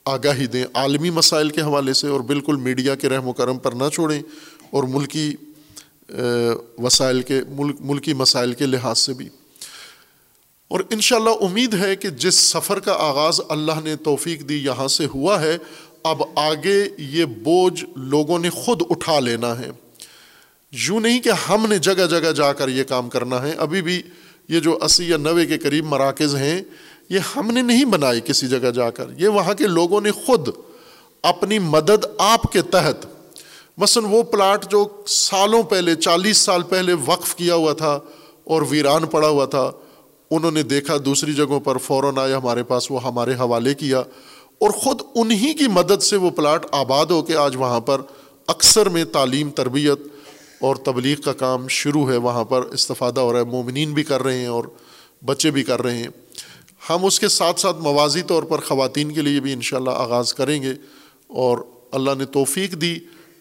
آگاہی 0.04 0.46
دیں، 0.46 0.64
عالمی 0.74 1.10
مسائل 1.10 1.50
کے 1.50 1.60
حوالے 1.60 1.92
سے، 1.92 2.08
اور 2.08 2.20
بالکل 2.20 2.56
میڈیا 2.56 2.94
کے 2.94 3.08
رحم 3.08 3.28
و 3.28 3.32
کرم 3.32 3.58
پر 3.58 3.72
نہ 3.72 3.88
چھوڑیں، 3.92 4.22
اور 4.70 4.84
ملکی 4.84 5.34
وسائل 6.78 7.22
کے، 7.22 7.40
ملک، 7.48 7.76
ملکی 7.80 8.12
مسائل 8.14 8.52
کے 8.52 8.66
لحاظ 8.66 8.98
سے 8.98 9.12
بھی۔ 9.12 9.28
اور 10.68 10.80
انشاءاللہ 10.90 11.30
امید 11.30 11.74
ہے 11.74 11.96
کہ 11.96 12.08
جس 12.08 12.34
سفر 12.34 12.80
کا 12.80 12.92
آغاز 12.92 13.40
اللہ 13.48 13.72
نے 13.84 13.96
توفیق 13.96 14.48
دی 14.48 14.64
یہاں 14.64 14.88
سے 14.88 15.06
ہوا 15.06 15.40
ہے، 15.40 15.58
اب 16.04 16.22
آگے 16.36 16.88
یہ 16.98 17.24
بوجھ 17.24 17.84
لوگوں 17.96 18.38
نے 18.38 18.50
خود 18.50 18.82
اٹھا 18.90 19.20
لینا 19.20 19.58
ہے۔ 19.58 19.70
یوں 20.72 21.00
نہیں 21.00 21.20
کہ 21.20 21.30
ہم 21.50 21.66
نے 21.68 21.78
جگہ 21.78 22.06
جگہ 22.06 22.32
جا 22.32 22.52
کر 22.52 22.68
یہ 22.68 22.84
کام 22.84 23.08
کرنا 23.08 23.42
ہے، 23.42 23.52
ابھی 23.52 23.82
بھی 23.82 24.02
یہ 24.48 24.60
جو 24.60 24.78
اسی 24.82 25.08
یا 25.08 25.16
نوے 25.16 25.46
کے 25.46 25.58
قریب 25.58 25.84
مراکز 25.84 26.36
ہیں، 26.36 26.62
یہ 27.10 27.18
ہم 27.36 27.50
نے 27.50 27.62
نہیں 27.62 27.84
بنائی 27.84 28.20
کسی 28.20 28.48
جگہ 28.48 28.70
جا 28.70 28.90
کر۔ 28.90 29.06
یہ 29.18 29.28
وہاں 29.28 29.54
کے 29.54 29.66
لوگوں 29.66 30.00
نے 30.00 30.10
خود 30.10 30.48
اپنی 31.22 31.58
مدد 31.58 32.06
آپ 32.18 32.42
کے 32.52 32.62
تحت۔ 32.62 33.06
مثلاً 33.78 34.10
وہ 34.10 34.22
پلاٹ 34.22 34.70
جو 34.70 34.88
سالوں 35.06 35.62
پہلے، 35.62 35.94
چالیس 35.94 36.36
سال 36.36 36.62
پہلے 36.62 36.92
وقف 37.06 37.34
کیا 37.34 37.54
ہوا 37.54 37.72
تھا 37.72 38.00
اور 38.44 38.62
ویران 38.70 39.06
پڑا 39.06 39.28
ہوا 39.28 39.44
تھا 39.44 39.70
انہوں 40.30 40.50
نے 40.50 40.62
دیکھا 40.62 40.96
دوسری 41.04 41.32
جگہوں 41.32 41.60
پر 41.60 41.78
فوراً 41.78 42.18
آیا 42.18 42.36
ہمارے 42.36 42.62
پاس، 42.62 42.90
وہ 42.90 43.02
ہمارے 43.02 43.34
حوالے 43.34 43.74
کیا 43.74 43.98
اور 44.58 44.70
خود 44.70 45.00
انہی 45.14 45.54
کی 45.54 45.68
مدد 45.68 46.02
سے 46.02 46.16
وہ 46.16 46.30
پلاٹ 46.30 46.66
آباد 46.72 47.06
ہو 47.06 47.22
کے 47.22 47.36
آج 47.36 47.56
وہاں 47.56 47.80
پر 47.80 48.00
اکثر 48.46 48.88
میں 48.88 49.04
تعلیم، 49.04 49.50
تربیت 49.50 49.98
اور 50.60 50.76
تبلیغ 50.76 51.20
کا 51.20 51.32
کام 51.32 51.68
شروع 51.68 52.10
ہے۔ 52.10 52.16
وہاں 52.16 52.44
پر 52.44 52.62
استفادہ 52.62 53.20
ہو 53.20 53.32
رہا 53.32 53.40
ہے، 53.40 53.44
مومنین 53.44 53.92
بھی 53.92 54.02
کر 54.02 54.22
رہے 54.22 54.38
ہیں 54.38 54.46
اور 54.46 54.64
بچے 55.24 55.50
بھی 55.50 55.62
کر 55.62 55.82
رہے 55.82 55.98
ہیں۔ 55.98 56.08
ہم 56.90 57.04
اس 57.04 57.20
کے 57.20 57.28
ساتھ 57.28 57.60
ساتھ 57.60 57.80
موازی 57.80 58.22
طور 58.22 58.42
پر 58.42 58.58
خواتین 58.58 59.12
کے 59.12 59.22
لیے 59.22 59.40
بھی 59.40 59.52
انشاءاللہ 59.52 59.90
آغاز 59.90 60.34
کریں 60.34 60.62
گے 60.62 60.72
اور 61.26 61.58
اللہ 61.92 62.10
نے 62.18 62.24
توفیق 62.24 62.72
دی۔ 62.72 62.98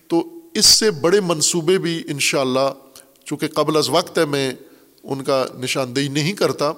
تو 0.07 0.23
اس 0.53 0.65
سے 0.65 0.91
بڑے 0.91 1.19
منصوبے 1.19 1.77
بھی 1.77 2.03
انشاءاللہ، 2.07 2.73
چونکہ 3.25 3.47
قبل 3.47 3.77
از 3.77 3.89
وقت 3.89 4.17
ہے، 4.17 4.25
میں 4.25 4.53
ان 5.07 5.23
کا 5.23 5.45
نشاندہی 5.59 6.07
نہیں 6.07 6.33
کرتا۔ 6.33 6.71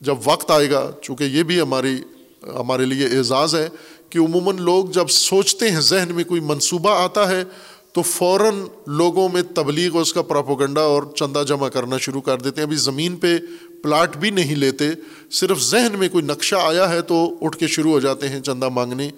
جب 0.00 0.14
وقت 0.24 0.50
آئے 0.50 0.70
گا، 0.70 0.90
چونکہ 1.02 1.24
یہ 1.24 1.42
بھی 1.42 1.60
ہماری، 1.60 1.98
ہمارے 2.42 2.84
لیے 2.84 3.06
اعزاز 3.06 3.54
ہے 3.54 3.68
کہ 4.10 4.18
عموماً 4.18 4.56
لوگ 4.56 4.84
جب 4.84 5.08
سوچتے 5.08 5.70
ہیں 5.70 5.80
ذہن 5.80 6.08
میں 6.14 6.24
کوئی 6.24 6.40
منصوبہ 6.40 6.90
آتا 6.90 7.30
ہے، 7.30 7.44
تو 7.92 8.02
فوراً 8.02 8.64
لوگوں 8.86 9.28
میں 9.28 9.42
تبلیغ 9.54 10.00
اس 10.00 10.12
کا 10.12 10.22
پراپوگنڈا 10.22 10.80
اور 10.80 11.02
چندہ 11.14 11.42
جمع 11.48 11.68
کرنا 11.68 11.98
شروع 11.98 12.20
کر 12.20 12.38
دیتے 12.38 12.60
ہیں۔ 12.60 12.66
ابھی 12.66 12.76
زمین 12.76 13.16
پہ 13.16 13.38
پلاٹ 13.82 14.16
بھی 14.16 14.30
نہیں 14.30 14.56
لیتے، 14.56 14.90
صرف 15.30 15.62
ذہن 15.62 15.98
میں 15.98 16.08
کوئی 16.08 16.24
نقشہ 16.24 16.56
آیا 16.56 16.90
ہے 16.90 17.02
تو 17.02 17.38
اٹھ 17.40 17.58
کے 17.58 17.66
شروع 17.66 17.90
ہو 17.90 18.00
جاتے 18.00 18.28
ہیں 18.28 18.40
چندہ 18.40 18.68
مانگنے۔ 18.68 19.10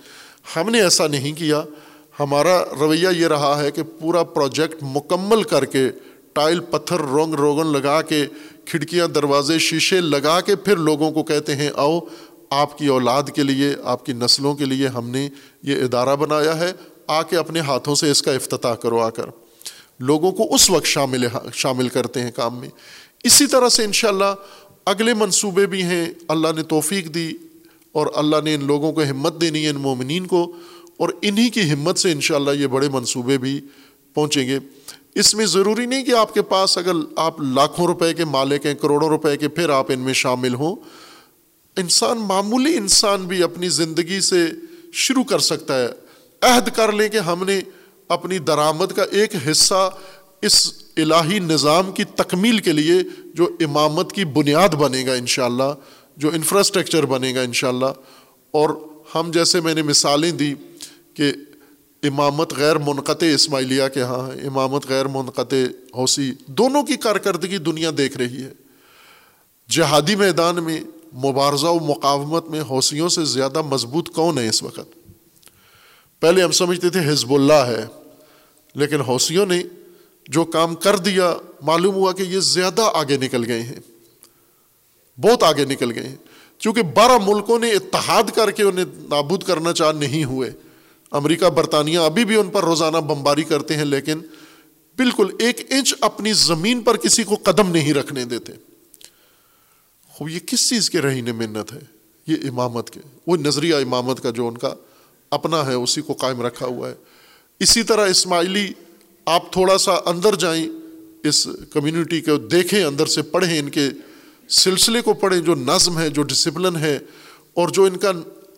ہم 0.56 0.70
نے 0.70 0.82
ایسا 0.82 1.06
نہیں 1.06 1.32
کیا۔ 1.32 1.62
ہمارا 2.20 2.64
رویہ 2.80 3.08
یہ 3.16 3.26
رہا 3.26 3.62
ہے 3.62 3.70
کہ 3.70 3.82
پورا 3.82 4.22
پروجیکٹ 4.22 4.82
مکمل 4.82 5.42
کر 5.42 5.64
کے 5.64 5.90
ٹائل 6.32 6.60
پتھر 6.60 7.00
رونگ 7.00 7.34
روغن 7.34 7.66
لگا 7.66 8.02
کے، 8.02 8.26
کھڑکیاں، 8.64 9.08
دروازے، 9.08 9.58
شیشے 9.58 10.00
لگا 10.00 10.40
کے 10.40 10.56
پھر 10.56 10.76
لوگوں 10.76 11.10
کو 11.10 11.22
کہتے 11.22 11.56
ہیں، 11.56 11.70
آؤ 11.76 12.00
آپ 12.50 12.78
کی 12.78 12.86
اولاد 12.86 13.22
کے 13.34 13.42
لیے، 13.42 13.74
آپ 13.82 14.06
کی 14.06 14.12
نسلوں 14.12 14.54
کے 14.54 14.64
لیے 14.64 14.88
ہم 14.88 15.10
نے 15.10 15.28
یہ 15.62 15.76
ادارہ 15.84 16.16
بنایا 16.16 16.58
ہے 16.58 16.72
آ 17.06 17.22
کے 17.22 17.36
اپنے 17.36 17.60
ہاتھوں 17.60 17.94
سے 17.94 18.10
اس 18.10 18.22
کا 18.22 18.32
افتتاح 18.32 18.74
کرو 18.74 18.98
آ 18.98 19.10
کر۔ 19.10 19.26
لوگوں 20.00 20.32
کو 20.32 20.54
اس 20.54 20.70
وقت 20.70 20.86
شامل 20.86 21.26
شامل 21.54 21.88
کرتے 21.88 22.20
ہیں 22.20 22.30
کام 22.30 22.58
میں۔ 22.58 22.68
اسی 23.24 23.46
طرح 23.46 23.68
سے 23.68 23.84
انشاءاللہ 23.84 24.34
اگلے 24.86 25.14
منصوبے 25.14 25.66
بھی 25.66 25.82
ہیں۔ 25.82 26.06
اللہ 26.28 26.48
نے 26.56 26.62
توفیق 26.62 27.14
دی 27.14 27.32
اور 27.92 28.06
اللہ 28.14 28.36
نے 28.44 28.54
ان 28.54 28.64
لوگوں 28.64 28.92
کو 28.92 29.02
ہمت 29.02 29.40
دینی 29.40 29.64
ہے، 29.64 29.70
ان 29.70 29.76
مومنین 29.76 30.26
کو۔ 30.26 30.52
اور 30.96 31.08
انہی 31.22 31.48
کی 31.48 31.72
ہمت 31.72 31.98
سے 31.98 32.12
انشاءاللہ 32.12 32.50
یہ 32.50 32.66
بڑے 32.66 32.88
منصوبے 32.88 33.38
بھی 33.38 33.60
پہنچیں 34.14 34.48
گے۔ 34.48 34.58
اس 35.14 35.34
میں 35.34 35.46
ضروری 35.46 35.86
نہیں 35.86 36.04
کہ 36.04 36.10
آپ 36.10 36.34
کے 36.34 36.42
پاس 36.42 36.78
اگر 36.78 36.92
آپ 37.16 37.40
لاکھوں 37.40 37.86
روپے 37.86 38.14
کے 38.14 38.24
مالک 38.24 38.66
ہیں، 38.66 38.74
کروڑوں 38.74 39.08
روپے 39.08 39.36
کے، 39.36 39.48
پھر 39.48 39.68
آپ 39.68 39.86
ان 39.88 39.98
میں 39.98 40.12
شامل 40.12 40.54
ہوں۔ 40.54 40.76
انسان 41.76 42.18
معمولی 42.18 42.76
انسان 42.76 43.24
بھی 43.24 43.42
اپنی 43.42 43.68
زندگی 43.68 44.20
سے 44.20 44.46
شروع 44.92 45.24
کر 45.24 45.38
سکتا 45.38 45.82
ہے۔ 45.82 45.88
عہد 46.42 46.68
کر 46.76 46.92
لیں 46.92 47.08
کہ 47.08 47.16
ہم 47.16 47.44
نے 47.44 47.60
اپنی 48.08 48.38
درآمد 48.38 48.96
کا 48.96 49.02
ایک 49.10 49.30
حصہ 49.50 49.90
اس 50.42 50.72
الہی 50.96 51.38
نظام 51.38 51.92
کی 51.92 52.04
تکمیل 52.04 52.58
کے 52.58 52.72
لیے 52.72 52.94
جو 53.34 53.50
امامت 53.60 54.12
کی 54.12 54.24
بنیاد 54.24 54.68
بنے 54.68 55.06
گا 55.06 55.12
انشاءاللہ، 55.12 55.74
جو 56.16 56.30
انفراسٹرکچر 56.34 57.06
بنے 57.06 57.34
گا 57.34 57.40
انشاءاللہ۔ 57.40 57.86
اور 58.50 58.70
ہم 59.14 59.30
جیسے 59.34 59.60
میں 59.60 59.74
نے 59.74 59.82
مثالیں 59.82 60.30
دی 60.30 60.54
کہ 61.14 61.32
امامت 62.02 62.54
غیر 62.54 62.78
منقطع 62.78 63.26
اسماعیلیہ 63.26 63.82
کے 63.94 64.02
ہاں 64.02 64.46
امامت 64.46 64.88
غیر 64.88 65.06
منقطع 65.06 65.64
حوثی، 65.96 66.32
دونوں 66.46 66.82
کی 66.82 66.96
کارکردگی 66.96 67.58
دنیا 67.58 67.90
دیکھ 67.98 68.16
رہی 68.16 68.42
ہے۔ 68.42 68.52
جہادی 69.68 70.16
میدان 70.16 70.64
میں 70.64 70.80
مبارزہ 71.14 71.66
و 71.66 71.78
مقاومت 71.78 72.48
میں 72.48 72.60
حوثیوں 72.60 73.08
سے 73.08 73.24
زیادہ 73.24 73.62
مضبوط 73.62 74.08
کون 74.10 74.38
ہے 74.38 74.48
اس 74.48 74.62
وقت؟ 74.62 74.98
پہلے 76.20 76.42
ہم 76.42 76.50
سمجھتے 76.50 76.90
تھے 76.90 77.00
حزب 77.00 77.34
اللہ 77.34 77.52
ہے، 77.52 77.86
لیکن 78.74 79.00
حوثیوں 79.00 79.46
نے 79.46 79.62
جو 80.28 80.44
کام 80.44 80.74
کر 80.74 80.96
دیا، 80.96 81.36
معلوم 81.62 81.94
ہوا 81.94 82.12
کہ 82.12 82.22
یہ 82.22 82.40
زیادہ 82.40 82.90
آگے 82.94 83.16
نکل 83.16 83.46
گئے 83.46 83.62
ہیں۔ 83.62 83.80
بہت 85.20 85.42
آگے 85.42 85.64
نکل 85.64 85.92
گئے 85.92 86.08
ہیں۔ 86.08 86.16
چونکہ 86.58 86.82
بارہ 86.82 87.18
ملکوں 87.26 87.58
نے 87.58 87.70
اتحاد 87.70 88.22
کر 88.34 88.50
کے 88.50 88.62
انہیں 88.62 88.84
نابود 88.98 89.42
کرنا 89.42 89.72
چاہ 89.72 89.92
نہیں 89.92 90.24
ہوئے۔ 90.24 90.50
امریکہ، 91.12 91.46
برطانیہ 91.46 91.98
ابھی 91.98 92.24
بھی 92.24 92.36
ان 92.36 92.50
پر 92.50 92.64
روزانہ 92.64 92.96
بمباری 92.96 93.42
کرتے 93.42 93.76
ہیں، 93.76 93.84
لیکن 93.84 94.18
بالکل 94.96 95.30
ایک 95.38 95.66
انچ 95.70 95.94
اپنی 96.00 96.32
زمین 96.32 96.80
پر 96.80 96.96
کسی 96.96 97.22
کو 97.22 97.36
قدم 97.42 97.70
نہیں 97.70 97.94
رکھنے 97.94 98.24
دیتے۔ 98.24 98.52
خوب 100.08 100.28
یہ 100.28 100.38
کس 100.46 100.68
چیز 100.68 100.90
کے 100.90 101.00
رہی 101.00 101.22
منت 101.22 101.72
ہے؟ 101.72 101.78
یہ 102.26 102.36
امامت 102.48 102.90
کے۔ 102.90 103.00
وہ 103.26 103.36
نظریہ 103.36 103.74
امامت 103.74 104.22
کا 104.22 104.30
جو 104.30 104.48
ان 104.48 104.58
کا 104.58 104.74
اپنا 105.30 105.66
ہے، 105.66 105.74
اسی 105.74 106.00
کو 106.00 106.12
قائم 106.12 106.42
رکھا 106.42 106.66
ہوا 106.66 106.88
ہے۔ 106.88 106.94
اسی 107.60 107.82
طرح 107.82 108.06
اسماعیلی، 108.06 108.72
آپ 109.26 109.52
تھوڑا 109.52 109.78
سا 109.78 109.92
اندر 110.06 110.34
جائیں، 110.34 110.66
اس 111.24 111.48
کمیونٹی 111.72 112.20
کو 112.20 112.36
دیکھیں، 112.36 112.84
اندر 112.84 113.06
سے 113.06 113.22
پڑھیں، 113.22 113.58
ان 113.58 113.70
کے 113.70 113.88
سلسلے 114.48 115.00
کو 115.00 115.14
پڑھیں، 115.14 115.40
جو 115.40 115.54
نظم 115.54 115.98
ہے، 115.98 116.08
جو 116.08 116.22
ڈسپلن 116.22 116.76
ہے، 116.76 116.98
اور 117.54 117.68
جو 117.68 117.84
ان 117.84 117.96
کا 117.96 118.12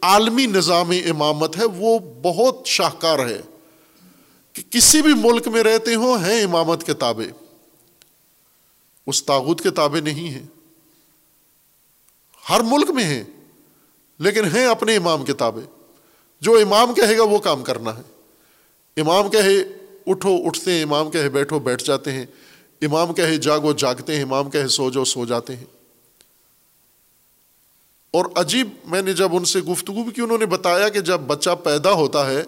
عالمی 0.05 0.47
نظام 0.47 0.91
امامت 0.91 1.57
ہے، 1.57 1.65
وہ 1.65 1.99
بہت 2.23 2.67
شاہکار 2.67 3.19
ہے۔ 3.19 3.41
کہ 4.53 4.63
کسی 4.71 5.03
بھی 5.03 5.15
ملک 5.15 5.49
میں 5.49 5.63
رہتے 5.63 5.95
ہوں 5.95 6.19
ہیں 6.19 6.45
امامت 6.45 6.85
کے 6.85 6.95
تابع۔ 6.95 7.25
اس 9.07 9.25
تاغت 9.25 9.63
کے 9.63 9.71
تابع 9.71 10.01
نہیں 10.01 10.31
ہیں۔ 10.31 10.47
ہر 12.51 12.61
ملک 12.61 12.91
میں 12.91 13.05
ہیں، 13.05 13.25
لیکن 14.19 14.45
ہیں 14.45 14.67
اپنے 14.67 14.97
امام 14.97 15.25
کے 15.25 15.33
تابع۔ 15.33 15.61
جو 16.41 16.59
امام 16.59 16.95
کہے 16.95 17.19
گا، 17.19 17.23
وہ 17.23 17.39
کام 17.39 17.63
کرنا 17.63 17.99
ہے۔ 17.99 18.03
امام 19.01 19.31
کہے، 19.31 19.61
اٹھو، 20.07 20.37
اٹھتے 20.47 20.73
ہیں۔ 20.73 20.83
امام 20.83 21.11
کہے، 21.11 21.29
بیٹھو، 21.29 21.59
بیٹھ 21.59 21.85
جاتے 21.85 22.13
ہیں۔ 22.13 22.27
امام 22.83 23.15
کہے، 23.15 23.37
جاگو، 23.37 23.73
جاگتے 23.73 24.17
ہیں۔ 24.17 24.23
امام 24.23 24.51
کہے، 24.51 24.69
سو 24.69 24.91
جو 24.91 25.05
سو 25.05 25.25
جاتے 25.25 25.57
ہیں۔ 25.57 25.74
اور 28.15 28.25
عجیب 28.35 28.69
میں 28.85 29.03
نے 29.03 29.13
جب 29.13 29.37
ان 29.37 29.45
سے 29.45 29.61
گفتگو 29.61 30.03
بھی 30.05 30.13
کی، 30.13 30.21
انہوں 30.21 30.39
نے 30.39 30.47
بتایا 30.47 30.89
کہ 30.89 31.01
جب 31.01 31.21
بچہ 31.21 31.51
پیدا 31.65 31.93
ہوتا 31.93 32.31
ہے، 32.31 32.43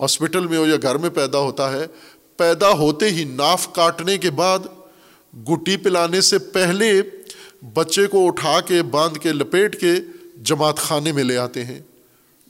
ہاسپٹل 0.00 0.46
میں 0.46 0.58
ہو 0.58 0.66
یا 0.66 0.76
گھر 0.82 0.94
میں 0.94 1.10
پیدا 1.10 1.38
ہوتا 1.38 1.72
ہے، 1.72 1.86
پیدا 2.36 2.70
ہوتے 2.70 3.08
ہی 3.08 3.24
ناف 3.24 3.72
کاٹنے 3.72 4.18
کے 4.18 4.30
بعد 4.30 4.58
گٹی 5.48 5.76
پلانے 5.76 6.20
سے 6.20 6.38
پہلے 6.38 7.02
بچے 7.74 8.06
کو 8.06 8.26
اٹھا 8.26 8.60
کے، 8.60 8.82
باندھ 8.82 9.18
کے، 9.18 9.32
لپیٹ 9.32 9.80
کے 9.80 9.92
جماعت 10.42 10.76
خانے 10.76 11.12
میں 11.12 11.24
لے 11.24 11.36
آتے 11.36 11.64
ہیں۔ 11.64 11.80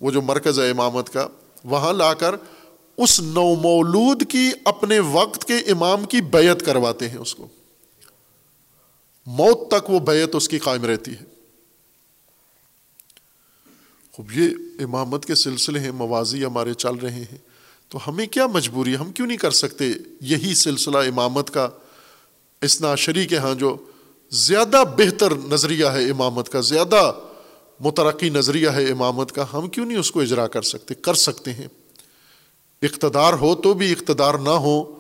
وہ 0.01 0.11
جو 0.11 0.23
مرکز 0.23 0.61
ہے 0.61 0.71
امامت 0.71 1.11
کا، 1.11 1.29
وہاں 1.65 1.93
لا 1.93 2.15
کر 2.15 2.35
اس 2.97 3.21
نو 3.21 3.55
مولود 3.55 4.23
کی 4.29 4.51
اپنے 4.65 4.99
وقت 4.99 5.45
کے 5.45 5.57
امام 5.57 6.05
کی 6.05 6.21
بیعت 6.21 6.67
کرواتے 6.67 7.09
ہیں 7.09 7.19
اس 7.19 7.35
کو۔ 7.35 7.47
موت 9.27 9.71
تک 9.71 9.91
وہ 9.91 9.99
بیعت 9.99 10.35
اس 10.35 10.49
کی 10.49 10.59
قائم 10.59 10.85
رہتی 10.85 11.11
ہے۔ 11.11 11.30
خوب 14.21 14.33
یہ 14.33 14.49
امامت 14.79 15.27
کے 15.27 15.35
سلسلے 15.35 15.81
ہیں 15.81 15.91
موازی 15.91 16.45
ہمارے 16.45 16.75
چل 16.75 16.95
رہے 16.95 17.21
ہیں۔ 17.21 17.39
تو 17.89 17.99
ہمیں 18.07 18.27
کیا 18.27 18.47
مجبوری؟ 18.47 18.97
ہم 18.97 19.13
کیوں 19.13 19.27
نہیں 19.27 19.39
کر 19.39 19.51
سکتے 19.51 19.93
یہی 20.21 20.55
سلسلہ 20.55 20.99
امامت 20.99 21.51
کا؟ 21.51 21.69
اسنا 22.63 22.95
شری 22.95 23.27
کے 23.27 23.37
ہاں 23.37 23.55
جو 23.55 23.77
زیادہ 24.31 24.83
بہتر 24.99 25.35
نظریہ 25.35 25.87
ہے 25.87 26.11
امامت 26.11 26.49
کا، 26.49 26.61
زیادہ 26.61 27.13
مترقی 27.81 28.29
نظریہ 28.29 28.69
ہے 28.69 28.91
امامت 28.91 29.33
کا، 29.33 29.45
ہم 29.53 29.69
کیوں 29.69 29.87
نہیں 29.87 29.99
اس 29.99 30.11
کو 30.11 30.21
اجرا 30.21 30.47
کر 30.47 30.63
سکتے؟ 30.63 30.95
کر 30.95 31.15
سکتے 31.15 31.53
ہیں۔ 31.53 31.69
اقتدار 32.83 33.33
ہو 33.33 33.55
تو 33.55 33.75
بھی 33.75 33.93
اقتدار 33.93 34.35
نہ 34.35 34.49
ہو 34.49 34.99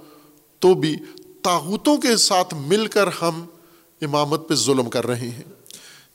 تو 0.58 0.74
بھی 0.74 0.96
طاقتوں 1.42 1.96
کے 1.96 2.16
ساتھ 2.16 2.54
مل 2.54 2.86
کر 2.86 3.06
ہم 3.22 3.46
امامت 4.02 4.48
پہ 4.48 4.54
ظلم 4.54 4.90
کر 4.90 5.06
رہے 5.06 5.28
ہیں۔ 5.28 5.42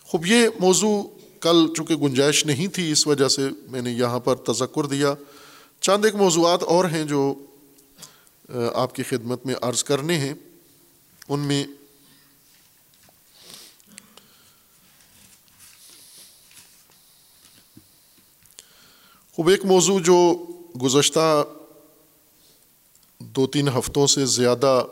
خوب، 0.05 0.25
یہ 0.25 0.47
موضوع 0.59 1.03
کل 1.41 1.65
چونکہ 1.77 1.95
گنجائش 1.95 2.45
نہیں 2.45 2.67
تھی، 2.67 2.91
اس 2.91 3.07
وجہ 3.07 3.27
سے 3.27 3.49
میں 3.71 3.81
نے 3.81 3.91
یہاں 3.91 4.19
پر 4.19 4.35
تذکر 4.35 4.85
دیا۔ 4.85 5.13
چاند 5.81 6.05
ایک 6.05 6.15
موضوعات 6.15 6.63
اور 6.63 6.85
ہیں 6.85 7.03
جو 7.03 7.33
آپ 8.73 8.95
کی 8.95 9.03
خدمت 9.03 9.45
میں 9.45 9.55
عرض 9.61 9.83
کرنے 9.83 10.17
ہیں۔ 10.17 10.33
ان 11.29 11.39
میں، 11.39 11.65
خوب 19.33 19.47
ایک 19.47 19.65
موضوع 19.65 19.99
جو 19.99 20.17
گزشتہ 20.83 21.43
دو 23.19 23.47
تین 23.47 23.67
ہفتوں 23.67 24.07
سے 24.07 24.25
زیادہ 24.25 24.83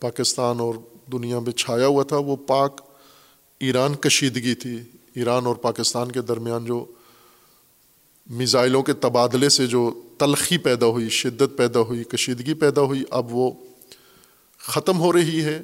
پاکستان 0.00 0.60
اور 0.60 0.74
دنیا 1.12 1.38
میں 1.38 1.52
چھایا 1.52 1.86
ہوا 1.86 2.02
تھا، 2.02 2.16
وہ 2.16 2.36
پاک 2.36 2.80
ایران 3.60 3.94
کشیدگی 3.94 4.54
تھی۔ 4.54 4.80
ایران 5.18 5.46
اور 5.46 5.54
پاکستان 5.54 6.12
کے 6.12 6.20
درمیان 6.20 6.64
جو 6.64 6.84
میزائلوں 8.26 8.82
کے 8.82 8.92
تبادلے 8.92 9.48
سے 9.48 9.66
جو 9.66 9.90
تلخی 10.18 10.58
پیدا 10.58 10.86
ہوئی، 10.86 11.08
شدت 11.08 11.56
پیدا 11.56 11.80
ہوئی، 11.80 12.04
کشیدگی 12.04 12.54
پیدا 12.54 12.82
ہوئی، 12.82 13.02
اب 13.10 13.34
وہ 13.34 13.50
ختم 14.58 14.98
ہو 15.00 15.12
رہی 15.12 15.44
ہے 15.44 15.62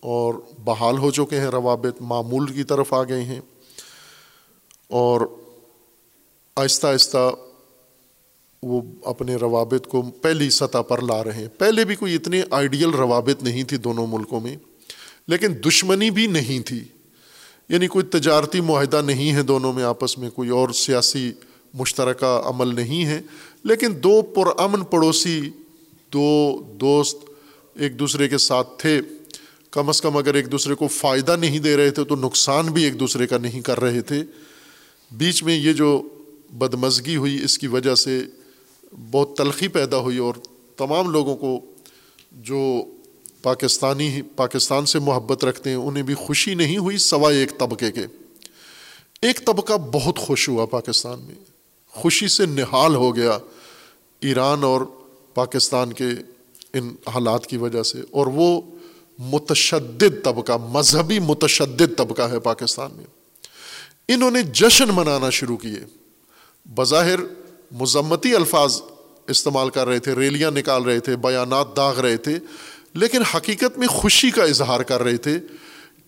اور 0.00 0.34
بحال 0.64 0.98
ہو 0.98 1.10
چکے 1.10 1.40
ہیں، 1.40 1.46
روابط 1.46 2.00
معمول 2.00 2.46
کی 2.46 2.64
طرف 2.64 2.92
آ 2.92 3.02
گئے 3.02 3.22
ہیں 3.22 3.40
اور 4.88 5.20
آہستہ 6.56 6.86
آہستہ 6.86 7.30
وہ 8.62 8.80
اپنے 9.04 9.36
روابط 9.36 9.86
کو 9.86 10.02
پہلی 10.02 10.50
سطح 10.50 10.78
پر 10.78 11.02
لا 11.02 11.24
رہے 11.24 11.32
ہیں۔ 11.32 11.48
پہلے 11.58 11.84
بھی 11.84 11.94
کوئی 11.94 12.14
اتنے 12.14 12.42
آئیڈیل 12.50 12.90
روابط 12.90 13.42
نہیں 13.42 13.62
تھی 13.62 13.76
دونوں 13.76 14.06
ملکوں 14.06 14.40
میں، 14.40 14.56
لیکن 15.28 15.52
دشمنی 15.66 16.10
بھی 16.10 16.26
نہیں 16.26 16.66
تھی۔ 16.66 16.84
یعنی 17.68 17.86
کوئی 17.86 18.04
تجارتی 18.04 18.60
معاہدہ 18.60 19.02
نہیں 19.02 19.32
ہے 19.32 19.42
دونوں 19.42 19.72
میں، 19.72 19.84
آپس 19.84 20.18
میں 20.18 20.30
کوئی 20.30 20.48
اور 20.48 20.68
سیاسی 20.68 21.32
مشترکہ 21.74 22.42
عمل 22.44 22.74
نہیں 22.74 23.04
ہے۔ 23.04 23.22
لیکن 23.64 23.86
دو 24.02 24.22
پرامن 24.22 24.84
پڑوسی، 24.84 25.50
دو 26.12 26.62
دوست 26.80 27.16
ایک 27.74 27.98
دوسرے 27.98 28.28
کے 28.28 28.38
ساتھ 28.38 28.68
تھے۔ 28.78 29.00
کم 29.70 29.88
از 29.88 30.00
کم 30.00 30.16
اگر 30.16 30.34
ایک 30.34 30.52
دوسرے 30.52 30.74
کو 30.74 30.88
فائدہ 30.88 31.36
نہیں 31.36 31.58
دے 31.58 31.76
رہے 31.76 31.90
تھے 31.90 32.04
تو 32.04 32.16
نقصان 32.16 32.66
بھی 32.66 32.84
ایک 32.84 33.00
دوسرے 33.00 33.26
کا 33.26 33.38
نہیں 33.38 33.60
کر 33.60 33.80
رہے 33.80 34.00
تھے۔ 34.00 34.22
بیچ 35.12 35.42
میں 35.42 35.56
یہ 35.56 35.72
جو 35.72 36.02
بدمزگی 36.58 37.16
ہوئی، 37.16 37.44
اس 37.44 37.58
کی 37.58 37.66
وجہ 37.66 37.94
سے 37.94 38.22
بہت 39.10 39.36
تلخی 39.36 39.68
پیدا 39.68 39.98
ہوئی 39.98 40.18
اور 40.18 40.34
تمام 40.76 41.10
لوگوں 41.10 41.36
کو 41.36 41.60
جو 42.32 42.84
پاکستانی 43.42 44.22
پاکستان 44.36 44.86
سے 44.86 44.98
محبت 44.98 45.44
رکھتے 45.44 45.70
ہیں، 45.70 45.76
انہیں 45.76 46.02
بھی 46.02 46.14
خوشی 46.14 46.54
نہیں 46.54 46.78
ہوئی 46.78 46.98
سوائے 46.98 47.38
ایک 47.38 47.58
طبقے 47.58 47.92
کے۔ 47.92 48.06
ایک 49.22 49.46
طبقہ 49.46 49.72
بہت 49.92 50.18
خوش 50.18 50.48
ہوا 50.48 50.66
پاکستان 50.66 51.20
میں۔ 51.20 51.34
خوشی 51.88 52.28
سے 52.28 52.46
نہال 52.46 52.94
ہو 52.94 53.16
گیا 53.16 53.38
ایران 54.20 54.64
اور 54.64 54.80
پاکستان 55.34 55.92
کے 55.92 56.04
ان 56.72 56.94
حالات 57.14 57.46
کی 57.46 57.56
وجہ 57.56 57.82
سے۔ 57.82 57.98
اور 58.10 58.26
وہ 58.26 58.60
متشدد 59.18 60.24
طبقہ، 60.24 60.52
مذہبی 60.70 61.18
متشدد 61.18 61.96
طبقہ 61.96 62.22
ہے 62.22 62.40
پاکستان 62.40 62.90
میں۔ 62.92 63.04
انہوں 64.08 64.30
نے 64.30 64.42
جشن 64.42 64.88
منانا 64.94 65.30
شروع 65.30 65.56
کیے۔ 65.56 65.84
بظاہر 66.74 67.16
مذمتی 67.72 68.34
الفاظ 68.34 68.82
استعمال 69.28 69.70
کر 69.70 69.88
رہے 69.88 69.98
تھے، 69.98 70.14
ریلیاں 70.14 70.50
نکال 70.50 70.82
رہے 70.82 71.00
تھے، 71.00 71.16
بیانات 71.16 71.76
داغ 71.76 72.00
رہے 72.00 72.16
تھے۔ 72.16 72.38
لیکن 72.98 73.22
حقیقت 73.22 73.78
میں 73.78 73.86
خوشی 73.86 74.30
کا 74.30 74.42
اظہار 74.42 74.80
کر 74.80 75.02
رہے 75.02 75.16
تھے 75.16 75.38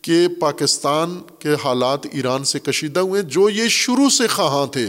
کہ 0.02 0.28
پاکستان 0.40 1.20
کے 1.38 1.48
حالات 1.64 2.06
ایران 2.12 2.44
سے 2.44 2.58
کشیدہ 2.58 3.00
ہوئے، 3.00 3.22
جو 3.22 3.48
یہ 3.48 3.68
شروع 3.68 4.08
سے 4.08 4.26
خواہاں 4.26 4.66
تھے۔ 4.66 4.88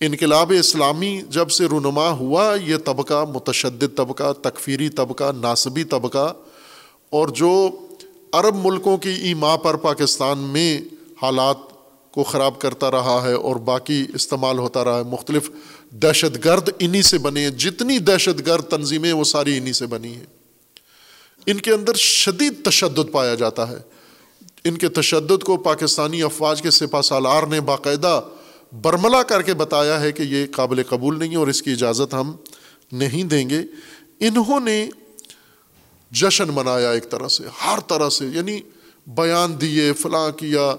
انقلاب 0.00 0.52
اسلامی 0.58 1.22
جب 1.28 1.50
سے 1.50 1.66
رونما 1.66 2.08
ہوا، 2.10 2.56
یہ 2.64 2.76
طبقہ 2.84 3.24
متشدد 3.34 3.96
طبقہ، 3.96 4.32
تکفیری 4.32 4.88
طبقہ 4.88 5.32
ناصبی 5.40 5.84
طبقہ، 5.84 6.32
اور 7.10 7.28
جو 7.28 7.70
عرب 8.32 8.66
ملکوں 8.66 8.96
کی 8.96 9.10
ایما 9.10 9.56
پر 9.56 9.76
پاکستان 9.76 10.38
میں 10.38 10.80
حالات 11.22 11.56
کو 12.10 12.24
خراب 12.24 12.60
کرتا 12.60 12.90
رہا 12.90 13.20
ہے 13.24 13.32
اور 13.32 13.56
باقی 13.56 14.06
استعمال 14.14 14.58
ہوتا 14.58 14.84
رہا 14.84 14.98
ہے، 14.98 15.04
مختلف 15.04 15.50
دہشت 15.90 16.44
گرد 16.44 16.68
انہیں 16.78 17.02
سے 17.02 17.18
بنے 17.18 17.40
ہیں۔ 17.40 17.50
جتنی 17.50 17.98
دہشت 17.98 18.46
گرد 18.46 18.64
تنظیمیں، 18.64 19.12
وہ 19.12 19.24
ساری 19.24 19.58
انہیں 19.58 19.72
سے 19.72 19.86
بنی 19.86 20.14
ہیں۔ 20.14 20.35
ان 21.46 21.60
کے 21.60 21.72
اندر 21.72 21.94
شدید 21.94 22.64
تشدد 22.64 23.12
پایا 23.12 23.34
جاتا 23.34 23.68
ہے۔ 23.68 23.78
ان 24.64 24.78
کے 24.78 24.88
تشدد 24.88 25.42
کو 25.42 25.56
پاکستانی 25.56 26.22
افواج 26.22 26.62
کے 26.62 26.70
سپا 26.70 27.02
سالار 27.02 27.42
نے 27.42 27.60
باقاعدہ 27.60 28.20
برملا 28.82 29.22
کر 29.22 29.42
کے 29.42 29.54
بتایا 29.54 30.00
ہے 30.00 30.12
کہ 30.12 30.22
یہ 30.22 30.46
قابل 30.52 30.82
قبول 30.82 31.18
نہیں 31.18 31.30
ہے 31.30 31.36
اور 31.36 31.46
اس 31.46 31.62
کی 31.62 31.72
اجازت 31.72 32.14
ہم 32.14 32.36
نہیں 32.92 33.24
دیں 33.24 33.50
گے۔ 33.50 33.60
انہوں 34.20 34.60
نے 34.60 34.88
جشن 36.10 36.48
منایا 36.48 36.90
ایک 36.90 37.10
طرح 37.10 37.28
سے، 37.28 37.44
ہر 37.66 37.78
طرح 37.80 38.08
سے 38.08 38.26
یعنی 38.26 38.60
بیان 39.06 39.60
دیے، 39.60 39.92
فلاں 39.92 40.30
کیا 40.30 40.74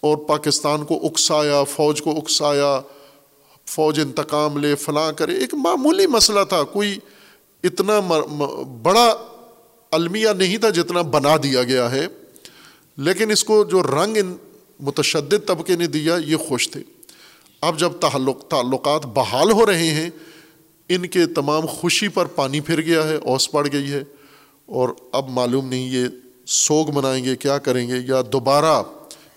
اور 0.00 0.16
پاکستان 0.16 0.84
کو 0.84 1.06
اکسایا، 1.06 1.64
فوج 1.64 2.02
کو 2.02 2.10
اکسایا، 2.10 2.80
فوج 3.66 4.00
انتقام 4.00 4.58
لے، 4.58 4.74
فلاں 4.74 5.12
کرے۔ 5.12 5.34
ایک 5.34 5.54
معمولی 5.54 6.06
مسئلہ 6.06 6.44
تھا، 6.48 6.62
کوئی 6.62 6.98
اتنا 7.64 8.00
بڑا 8.82 9.14
المیہ 9.94 10.28
نہیں 10.28 10.56
تھا 10.56 10.70
جتنا 10.70 11.02
بنا 11.02 11.36
دیا 11.42 11.62
گیا 11.62 11.90
ہے، 11.90 12.06
لیکن 12.96 13.30
اس 13.30 13.44
کو 13.44 13.64
جو 13.64 13.82
رنگ 13.82 14.16
ان 14.16 14.36
متشدد 14.80 15.46
طبقے 15.46 15.76
نے 15.76 15.86
دیا، 15.86 16.16
یہ 16.26 16.36
خوش 16.36 16.70
تھے۔ 16.70 16.80
اب 17.60 17.78
جب 17.78 17.92
تعلق، 17.92 18.48
تعلقات 18.48 19.06
بحال 19.06 19.50
ہو 19.50 19.66
رہے 19.66 19.90
ہیں، 19.90 20.10
ان 20.88 21.06
کے 21.06 21.26
تمام 21.26 21.66
خوشی 21.66 22.08
پر 22.08 22.26
پانی 22.26 22.60
پھر 22.60 22.80
گیا 22.80 23.08
ہے، 23.08 23.16
اوس 23.16 23.50
پڑ 23.50 23.68
گئی 23.72 23.92
ہے۔ 23.92 24.02
اور 24.66 24.88
اب 25.12 25.28
معلوم 25.28 25.68
نہیں 25.68 25.88
یہ 25.90 26.06
سوگ 26.46 26.90
منائیں 26.90 27.24
گے، 27.24 27.36
کیا 27.36 27.58
کریں 27.58 27.88
گے، 27.88 27.94
یا 28.08 28.22
دوبارہ 28.32 28.82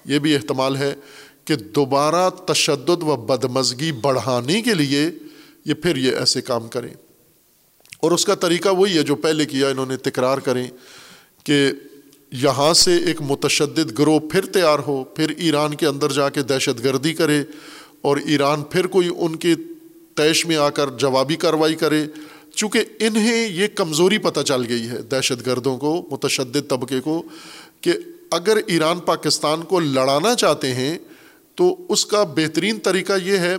یہ 0.05 0.19
بھی 0.19 0.35
احتمال 0.35 0.75
ہے 0.77 0.93
کہ 1.45 1.55
دوبارہ 1.55 2.29
تشدد 2.29 3.03
و 3.03 3.15
بدمزگی 3.15 3.91
بڑھانے 3.91 4.61
کے 4.61 4.73
لیے 4.73 5.09
یہ 5.65 5.73
پھر 5.73 5.95
یہ 5.95 6.11
ایسے 6.15 6.41
کام 6.41 6.67
کریں۔ 6.67 6.93
اور 7.99 8.11
اس 8.11 8.25
کا 8.25 8.35
طریقہ 8.35 8.69
وہی 8.69 8.97
ہے 8.97 9.03
جو 9.03 9.15
پہلے 9.15 9.45
کیا 9.45 9.67
انہوں 9.67 9.85
نے 9.85 9.97
تکرار 9.97 10.37
کریں 10.37 10.67
کہ 11.43 11.71
یہاں 12.31 12.73
سے 12.73 12.97
ایک 12.97 13.21
متشدد 13.21 13.99
گروہ 13.99 14.19
پھر 14.19 14.45
تیار 14.45 14.79
ہو، 14.79 15.03
پھر 15.03 15.29
ایران 15.37 15.75
کے 15.75 15.85
اندر 15.85 16.11
جا 16.11 16.29
کے 16.29 16.41
دہشت 16.41 16.83
گردی 16.83 17.13
کرے 17.13 17.43
اور 18.01 18.17
ایران 18.17 18.63
پھر 18.63 18.87
کوئی 18.87 19.09
ان 19.17 19.35
کے 19.35 19.55
تیش 20.15 20.45
میں 20.45 20.55
آ 20.55 20.69
کر 20.69 20.89
جوابی 20.89 21.35
کارروائی 21.35 21.75
کرے۔ 21.75 22.05
چونکہ 22.55 22.83
انہیں 22.99 23.47
یہ 23.47 23.67
کمزوری 23.75 24.17
پتہ 24.17 24.39
چل 24.39 24.65
گئی 24.69 24.89
ہے 24.89 25.01
دہشت 25.01 25.45
گردوں 25.45 25.77
کو، 25.77 26.07
متشدد 26.11 26.69
طبقے 26.69 26.99
کو، 27.01 27.23
کہ 27.81 27.93
اگر 28.31 28.57
ایران 28.67 28.99
پاکستان 28.99 29.61
کو 29.61 29.79
لڑانا 29.79 30.35
چاہتے 30.35 30.73
ہیں 30.73 30.97
تو 31.55 31.85
اس 31.89 32.05
کا 32.05 32.23
بہترین 32.23 32.79
طریقہ 32.79 33.13
یہ 33.23 33.37
ہے 33.37 33.55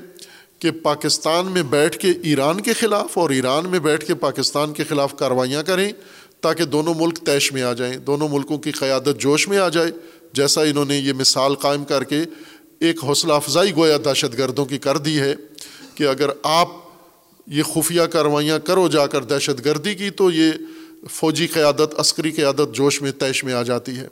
کہ 0.58 0.70
پاکستان 0.70 1.46
میں 1.46 1.62
بیٹھ 1.62 1.98
کے 1.98 2.12
ایران 2.22 2.60
کے 2.60 2.72
خلاف 2.72 3.18
اور 3.18 3.30
ایران 3.30 3.68
میں 3.68 3.78
بیٹھ 3.78 4.06
کے 4.06 4.14
پاکستان 4.14 4.72
کے 4.72 4.84
خلاف 4.84 5.16
کاروائیاں 5.18 5.62
کریں 5.62 5.92
تاکہ 6.40 6.64
دونوں 6.64 6.94
ملک 6.94 7.26
طیش 7.26 7.52
میں 7.52 7.62
آ 7.62 7.72
جائیں، 7.72 7.96
دونوں 7.96 8.28
ملکوں 8.28 8.58
کی 8.58 8.70
قیادت 8.70 9.20
جوش 9.20 9.48
میں 9.48 9.58
آ 9.58 9.68
جائے۔ 9.68 9.90
جیسا 10.32 10.62
انہوں 10.62 10.84
نے 10.84 10.98
یہ 10.98 11.12
مثال 11.12 11.54
قائم 11.54 11.84
کر 11.84 12.04
کے 12.04 12.22
ایک 12.80 13.04
حوصلہ 13.04 13.32
افزائی 13.32 13.76
گویا 13.76 13.96
دہشت 14.04 14.38
گردوں 14.38 14.64
کی 14.64 14.78
کر 14.78 14.98
دی 14.98 15.20
ہے 15.20 15.34
کہ 15.94 16.04
اگر 16.04 16.30
آپ 16.42 16.68
یہ 17.46 17.62
خفیہ 17.62 18.02
کاروائیاں 18.02 18.58
کرو 18.58 18.88
جا 18.88 19.06
کر 19.06 19.24
دہشت 19.24 19.64
گردی 19.64 19.94
کی 19.94 20.10
تو 20.10 20.30
یہ 20.30 20.52
فوجی 21.10 21.46
قیادت، 21.46 21.94
عسکری 21.96 22.30
قیادت 22.30 22.74
جوش 22.74 23.02
میں 23.02 23.12
طیش 23.12 23.44
میں 23.44 23.52
آ 23.52 23.62
جاتی 23.62 23.96
ہے۔ 23.96 24.08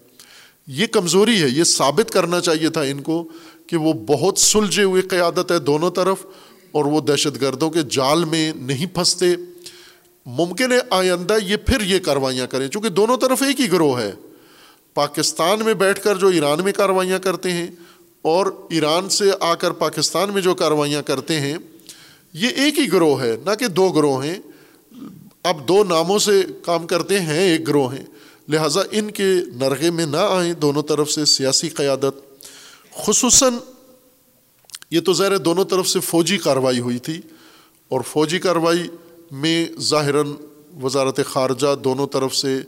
یہ 0.66 0.86
کمزوری 0.86 1.42
ہے، 1.42 1.48
یہ 1.48 1.64
ثابت 1.64 2.10
کرنا 2.10 2.40
چاہیے 2.40 2.68
تھا 2.68 2.82
ان 2.82 3.00
کو 3.00 3.28
کہ 3.66 3.76
وہ 3.76 3.92
بہت 3.92 4.38
سلجھے 4.38 4.82
ہوئے 4.82 5.02
قیادت 5.02 5.52
ہے 5.52 5.58
دونوں 5.58 5.90
طرف 5.90 6.26
اور 6.72 6.84
وہ 6.84 7.00
دہشت 7.00 7.40
گردوں 7.40 7.70
کے 7.70 7.80
جال 7.90 8.24
میں 8.24 8.52
نہیں 8.56 8.86
پھنستے۔ 8.86 9.26
ممکن 10.26 10.72
ہے 10.72 10.78
آئندہ 10.90 11.36
یہ 11.42 11.56
پھر 11.56 11.80
یہ 11.80 11.98
کاروائیاں 11.98 12.46
کریں، 12.46 12.68
چونکہ 12.68 12.88
دونوں 12.88 13.16
طرف 13.16 13.42
ایک 13.42 13.60
ہی 13.60 13.72
گروہ 13.72 14.00
ہے۔ 14.00 14.12
پاکستان 14.94 15.64
میں 15.64 15.74
بیٹھ 15.74 16.00
کر 16.00 16.16
جو 16.16 16.26
ایران 16.26 16.64
میں 16.64 16.72
کاروائیاں 16.72 17.18
کرتے 17.18 17.52
ہیں 17.52 17.66
اور 18.22 18.46
ایران 18.70 19.08
سے 19.08 19.30
آ 19.40 19.54
کر 19.54 19.70
پاکستان 19.70 20.32
میں 20.32 20.42
جو 20.42 20.54
کاروائیاں 20.54 21.02
کرتے 21.02 21.40
ہیں، 21.40 21.56
یہ 22.32 22.48
ایک 22.48 22.78
ہی 22.78 22.92
گروہ 22.92 23.22
ہے، 23.22 23.36
نہ 23.44 23.54
کہ 23.54 23.66
دو 23.66 23.88
گروہ 23.88 24.24
ہیں۔ 24.24 24.34
اب 25.42 25.68
دو 25.68 25.84
ناموں 25.84 26.18
سے 26.18 26.42
کام 26.64 26.86
کرتے 26.86 27.20
ہیں، 27.20 27.52
ایک 27.52 27.68
گروہ 27.68 27.94
ہیں۔ 27.94 28.04
لہٰذا 28.48 28.80
ان 28.90 29.10
کے 29.10 29.34
نرغے 29.54 29.90
میں 29.90 30.06
نہ 30.06 30.16
آئیں، 30.16 30.52
دونوں 30.52 30.82
طرف 30.82 31.10
سے 31.10 31.24
سیاسی 31.24 31.68
قیادت 31.68 32.25
خصوصاً 33.04 33.54
یہ 34.90 35.00
تو 35.00 35.12
ظاہر 35.12 35.38
دونوں 35.38 35.64
طرف 35.64 35.88
سے 35.88 36.00
فوجی 36.00 36.38
کارروائی 36.38 36.80
ہوئی 36.80 36.98
تھی 36.98 37.20
اور 37.88 38.00
فوجی 38.00 38.38
کارروائی 38.38 38.88
میں 39.30 39.66
ظاہراً 39.80 40.32
وزارت 40.82 41.20
خارجہ 41.26 41.74
دونوں 41.74 42.06
طرف 42.06 42.36
سے 42.36 42.60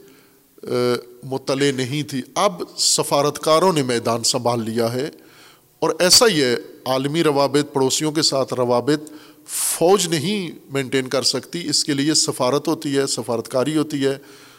مطلع 1.25 1.71
نہیں 1.77 2.03
تھی۔ 2.03 2.23
اب 2.35 2.63
سفارتکاروں 2.79 3.73
نے 3.73 3.83
میدان 3.83 4.23
سنبھال 4.23 4.65
لیا 4.65 4.93
ہے 4.93 5.11
اور 5.79 5.91
ایسا 5.99 6.27
ہی 6.27 6.43
ہے، 6.43 6.57
عالمی 6.85 7.23
روابط، 7.23 7.73
پڑوسیوں 7.73 8.13
کے 8.13 8.23
ساتھ 8.23 8.55
روابط، 8.55 9.11
فوج 9.47 10.07
نہیں 10.07 10.59
مینٹین 10.73 11.09
کر 11.09 11.23
سکتی۔ 11.23 11.69
اس 11.69 11.85
کے 11.85 11.95
لیے 11.95 12.15
سفارت 12.15 12.69
ہوتی 12.69 12.97
ہے، 12.97 13.07
سفارتکاری 13.07 13.77
ہوتی 13.77 14.07
ہے 14.07 14.19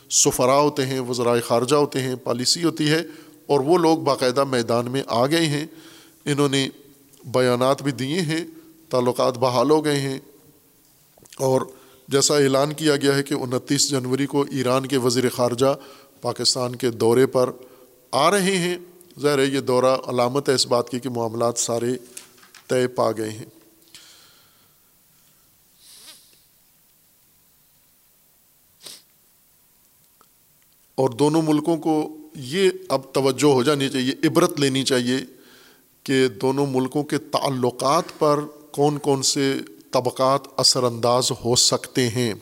سفرا 0.10 0.60
ہوتے 0.60 0.86
ہیں 0.86 1.00
وزرائے 1.00 1.41
خارجہ 1.41 1.76
ہوتے 1.76 2.02
ہیں، 2.02 2.16
پالیسی 2.16 2.64
ہوتی 2.64 2.90
ہے۔ 2.90 3.04
اور 3.50 3.60
وہ 3.60 3.78
لوگ 3.78 3.98
باقاعدہ 3.98 4.44
میدان 4.44 4.92
میں 4.92 5.04
آ 5.08 5.26
گئے 5.26 5.46
ہیں۔ 5.46 5.68
انہوں 6.26 6.50
نے 6.50 6.70
بیانات 7.26 7.82
بھی 7.82 7.92
دیے 7.92 8.22
ہیں، 8.22 8.46
تعلقات 8.90 9.38
بحال 9.38 9.72
ہو 9.72 9.86
گئے 9.86 10.00
ہیں۔ 10.00 10.20
اور 11.38 11.62
جیسا 12.08 12.38
اعلان 12.38 12.74
کیا 12.74 12.96
گیا 12.96 13.16
ہے 13.16 13.24
کہ 13.24 13.34
انتیس 13.34 13.90
جنوری 13.90 14.26
کو 14.26 14.42
ایران 14.42 14.86
کے 14.86 14.98
وزیر 14.98 15.30
خارجہ 15.30 15.78
پاکستان 16.22 16.76
کے 16.76 16.92
دورے 16.92 17.26
پر 17.26 17.52
آ 18.12 18.32
رہے 18.32 18.58
ہیں۔ 18.58 18.78
ظاہر 19.20 19.40
ہے 19.40 19.46
یہ 19.46 19.60
دورہ 19.60 19.98
علامت 20.08 20.50
ہے 20.50 20.54
اس 20.54 20.68
بات 20.68 20.90
کی 20.90 21.00
کہ 21.00 21.10
معاملات 21.10 21.58
سارے 21.58 21.98
طے 22.68 22.88
پا 22.88 23.12
گئے 23.12 23.30
ہیں۔ 23.30 23.46
اور 30.96 31.10
دونوں 31.10 31.42
ملکوں 31.42 31.78
کو 31.78 32.16
یہ 32.35 32.69
اب 32.89 33.01
توجہ 33.14 33.53
ہو 33.53 33.64
جانی 33.64 33.89
چاہیے، 33.89 34.27
عبرت 34.27 34.60
لینی 34.60 34.84
چاہیے 34.84 35.18
کہ 36.03 36.27
دونوں 36.27 36.65
ملکوں 36.65 37.03
کے 37.03 37.18
تعلقات 37.18 38.03
پر 38.19 38.39
کون 38.72 38.97
کون 38.97 39.22
سے 39.22 39.53
طبقات 39.91 40.41
اثر 40.57 40.84
انداز 40.84 41.31
ہو 41.45 41.56
سکتے 41.56 42.10
ہیں۔ 42.10 42.34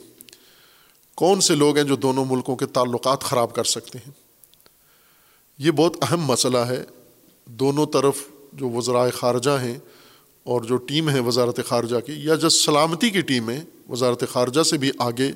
کون 1.15 1.41
سے 1.41 1.55
لوگ 1.55 1.76
ہیں 1.76 1.84
جو 1.84 1.95
دونوں 1.95 2.26
ملکوں 2.26 2.55
کے 2.55 2.65
تعلقات 2.65 3.22
خراب 3.22 3.55
کر 3.55 3.64
سکتے 3.64 3.97
ہیں؟ 3.97 4.11
یہ 5.57 5.72
بہت 5.72 5.97
اہم 6.01 6.22
مسئلہ 6.22 6.57
ہے۔ 6.57 6.84
دونوں 7.45 7.85
طرف 7.85 8.15
جو 8.53 8.69
وزرائے 8.69 9.11
خارجہ 9.11 9.57
ہیں 9.61 9.77
اور 10.43 10.61
جو 10.61 10.76
ٹیم 10.76 11.09
ہے 11.09 11.19
وزارت 11.19 11.59
خارجہ 11.65 11.99
کی، 12.05 12.14
یا 12.14 12.35
جو 12.35 12.49
سلامتی 12.49 13.09
کی 13.09 13.22
ٹیم 13.22 13.49
ہے 13.49 13.64
وزارت 13.89 14.23
خارجہ 14.31 14.64
سے 14.64 14.77
بھی 14.77 14.91
آگے، 14.99 15.31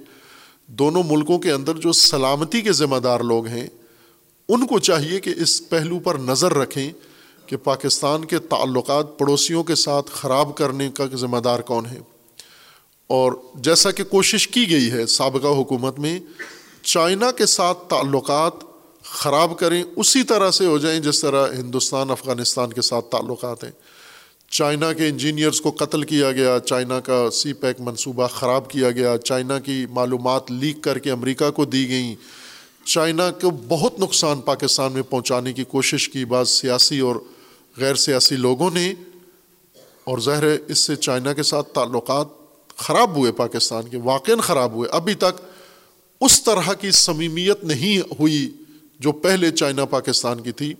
دونوں 0.67 1.03
ملکوں 1.03 1.39
کے 1.39 1.51
اندر 1.51 1.77
جو 1.77 1.91
سلامتی 1.91 2.61
کے 2.61 2.71
ذمہ 2.71 2.97
دار 2.97 3.19
لوگ 3.19 3.45
ہیں 3.45 3.67
ان 4.53 4.67
کو 4.67 4.79
چاہیے 4.79 5.19
کہ 5.19 5.33
اس 5.37 5.69
پہلو 5.69 5.99
پر 5.99 6.15
نظر 6.15 6.53
رکھیں 6.53 6.91
کہ 7.45 7.57
پاکستان 7.57 8.25
کے 8.25 8.39
تعلقات 8.39 9.19
پڑوسیوں 9.19 9.63
کے 9.63 9.75
ساتھ 9.75 10.11
خراب 10.11 10.57
کرنے 10.57 10.89
کا 10.89 11.05
ذمہ 11.15 11.37
دار 11.37 11.59
کون 11.59 11.85
ہے۔ 11.85 11.99
اور 13.07 13.33
جیسا 13.55 13.91
کہ 13.91 14.03
کوشش 14.03 14.47
کی 14.47 14.69
گئی 14.69 14.91
ہے 14.91 15.05
سابقہ 15.05 15.47
حکومت 15.47 15.99
میں، 15.99 16.19
چائنا 16.83 17.31
کے 17.31 17.45
ساتھ 17.45 17.77
تعلقات 17.89 18.53
خراب 19.03 19.59
کریں، 19.59 19.83
اسی 19.95 20.23
طرح 20.23 20.51
سے 20.51 20.65
ہو 20.65 20.77
جائیں 20.77 20.99
جس 20.99 21.21
طرح 21.21 21.47
ہندوستان، 21.53 22.11
افغانستان 22.11 22.73
کے 22.73 22.81
ساتھ 22.81 23.05
تعلقات 23.05 23.63
ہیں۔ 23.63 23.71
چائنا 24.49 24.93
کے 24.93 25.07
انجینئرز 25.07 25.61
کو 25.61 25.71
قتل 25.71 26.03
کیا 26.03 26.31
گیا، 26.31 26.59
چائنا 26.59 26.99
کا 26.99 27.29
سی 27.31 27.53
پیک 27.53 27.81
منصوبہ 27.81 28.27
خراب 28.27 28.69
کیا 28.69 28.91
گیا، 28.91 29.17
چائنا 29.17 29.59
کی 29.59 29.85
معلومات 29.89 30.51
لیک 30.51 30.81
کر 30.81 30.99
کے 30.99 31.11
امریکہ 31.11 31.51
کو 31.51 31.65
دی 31.65 31.89
گئیں۔ 31.89 32.40
چائنا 32.85 33.31
کو 33.31 33.49
بہت 33.49 33.99
نقصان 33.99 34.41
پاکستان 34.41 34.91
میں 34.91 35.01
پہنچانے 35.01 35.53
کی 35.53 35.63
کوشش 35.63 36.09
کی۔ 36.09 36.25
بعض 36.25 36.49
سیاسی 36.49 36.99
اور 36.99 37.15
غیر 37.77 37.95
سیاسی 37.95 38.35
لوگوں 38.35 38.71
نے، 38.71 38.93
اور 40.03 40.19
ظاہر 40.19 40.43
ہے 40.43 40.57
اس 40.67 40.79
سے 40.79 40.95
چائنا 40.95 41.33
کے 41.33 41.43
ساتھ 41.43 41.69
تعلقات 41.73 42.27
خراب 42.77 43.15
ہوئے 43.15 43.31
پاکستان 43.31 43.87
کے 43.87 43.97
واقع 43.97 44.31
خراب 44.43 44.71
ہوئے۔ 44.71 44.89
ابھی 44.89 45.13
تک 45.13 45.41
اس 46.21 46.43
طرح 46.43 46.73
کی 46.73 46.91
صمیمیت 46.91 47.63
نہیں 47.63 48.13
ہوئی 48.19 48.49
جو 48.99 49.11
پہلے 49.11 49.51
چائنا 49.51 49.85
پاکستان 49.85 50.41
کی 50.41 50.51
تھی۔ 50.51 50.73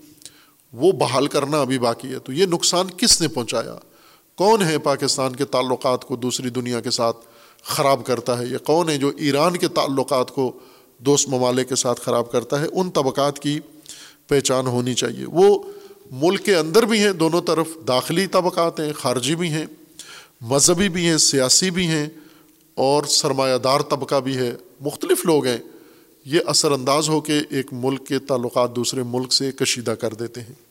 وہ 0.73 0.91
بحال 0.91 1.27
کرنا 1.27 1.61
ابھی 1.61 1.79
باقی 1.79 2.07
ہے۔ 2.07 2.19
تو 2.19 2.33
یہ 2.33 2.45
نقصان 2.45 2.87
کس 2.97 3.21
نے 3.21 3.27
پہنچایا؟ 3.27 3.75
کون 4.35 4.61
ہے 4.61 4.77
پاکستان 4.77 5.35
کے 5.35 5.45
تعلقات 5.45 6.05
کو 6.05 6.15
دوسری 6.15 6.49
دنیا 6.49 6.79
کے 6.79 6.91
ساتھ 6.91 7.17
خراب 7.63 8.05
کرتا 8.05 8.39
ہے؟ 8.39 8.45
یہ 8.45 8.57
کون 8.57 8.89
ہے 8.89 8.97
جو 8.97 9.11
ایران 9.17 9.57
کے 9.57 9.67
تعلقات 9.67 10.31
کو 10.31 10.59
دوست 11.05 11.29
ممالک 11.29 11.69
کے 11.69 11.75
ساتھ 11.75 12.01
خراب 12.01 12.31
کرتا 12.31 12.61
ہے، 12.61 12.65
ان 12.71 12.91
طبقات 12.91 13.39
کی 13.39 13.59
پہچان 14.27 14.67
ہونی 14.67 14.93
چاہیے۔ 14.93 15.25
وہ 15.27 15.63
ملک 16.11 16.45
کے 16.45 16.55
اندر 16.55 16.83
بھی 16.83 16.99
ہیں، 16.99 17.11
دونوں 17.11 17.41
طرف 17.41 17.67
داخلی 17.87 18.27
طبقات 18.27 18.79
ہیں، 18.79 18.93
خارجی 18.93 19.35
بھی 19.35 19.49
ہیں، 19.49 19.65
مذہبی 20.41 20.89
بھی 20.89 21.05
ہیں، 21.05 21.17
سیاسی 21.17 21.69
بھی 21.69 21.87
ہیں، 21.87 22.09
اور 22.75 23.03
سرمایہ 23.03 23.57
دار 23.57 23.79
طبقہ 23.79 24.19
بھی 24.19 24.37
ہے۔ 24.37 24.55
مختلف 24.81 25.25
لوگ 25.25 25.45
ہیں۔ 25.45 25.57
یہ 26.25 26.39
اثر 26.45 26.71
انداز 26.71 27.09
ہو 27.09 27.21
کے 27.21 27.39
ایک 27.49 27.67
ملک 27.71 28.07
کے 28.07 28.19
تعلقات 28.19 28.75
دوسرے 28.75 29.03
ملک 29.03 29.33
سے 29.33 29.51
کشیدہ 29.51 29.91
کر 29.91 30.13
دیتے 30.13 30.41
ہیں۔ 30.41 30.70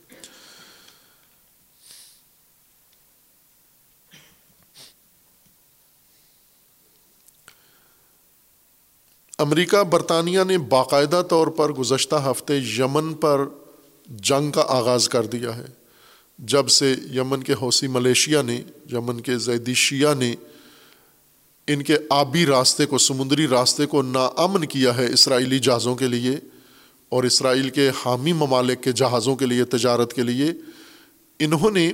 امریکہ 9.40 9.82
برطانیہ 9.82 10.40
نے 10.46 10.58
باقاعدہ 10.58 11.22
طور 11.28 11.46
پر 11.46 11.72
گزشتہ 11.72 12.14
ہفتے 12.30 12.56
یمن 12.56 13.14
پر 13.14 13.44
جنگ 14.06 14.50
کا 14.50 14.64
آغاز 14.68 15.08
کر 15.08 15.26
دیا 15.26 15.56
ہے، 15.56 15.66
جب 16.38 16.68
سے 16.68 16.94
یمن 17.14 17.42
کے 17.42 17.52
حوثی 17.52 17.86
ملیشیا 17.86 18.42
نے، 18.42 18.62
یمن 18.92 19.20
کے 19.20 19.38
زیدی 19.38 19.74
شیعہ 19.74 20.14
نے 20.14 20.34
ان 21.66 21.82
کے 21.82 21.96
آبی 22.10 22.46
راستے 22.46 22.86
کو، 22.86 22.98
سمندری 22.98 23.48
راستے 23.48 23.86
کو 23.86 24.02
ناامن 24.02 24.64
کیا 24.64 24.96
ہے 24.96 25.06
اسرائیلی 25.12 25.58
جہازوں 25.58 25.94
کے 25.94 26.06
لیے 26.06 26.36
اور 27.08 27.24
اسرائیل 27.24 27.68
کے 27.68 27.90
حامی 28.04 28.32
ممالک 28.32 28.82
کے 28.82 28.92
جہازوں 28.92 29.36
کے 29.36 29.46
لیے، 29.46 29.64
تجارت 29.64 30.12
کے 30.12 30.22
لیے 30.22 30.52
انہوں 31.38 31.70
نے 31.70 31.92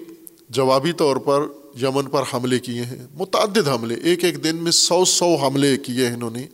جوابی 0.49 0.93
طور 0.93 1.17
پر 1.17 1.43
یمن 1.83 2.07
پر 2.07 2.23
حملے 2.35 2.59
کیے 2.59 2.83
ہیں، 2.83 3.07
متعدد 3.15 3.69
حملے، 3.69 3.95
ایک 3.95 4.25
ایک 4.25 4.45
دن 4.45 4.57
میں 4.57 4.73
سو 4.73 5.05
سو 5.05 5.35
حملے 5.37 5.77
کیے 5.77 6.07
ہیں 6.07 6.15
انہوں 6.15 6.31
نے۔ 6.31 6.47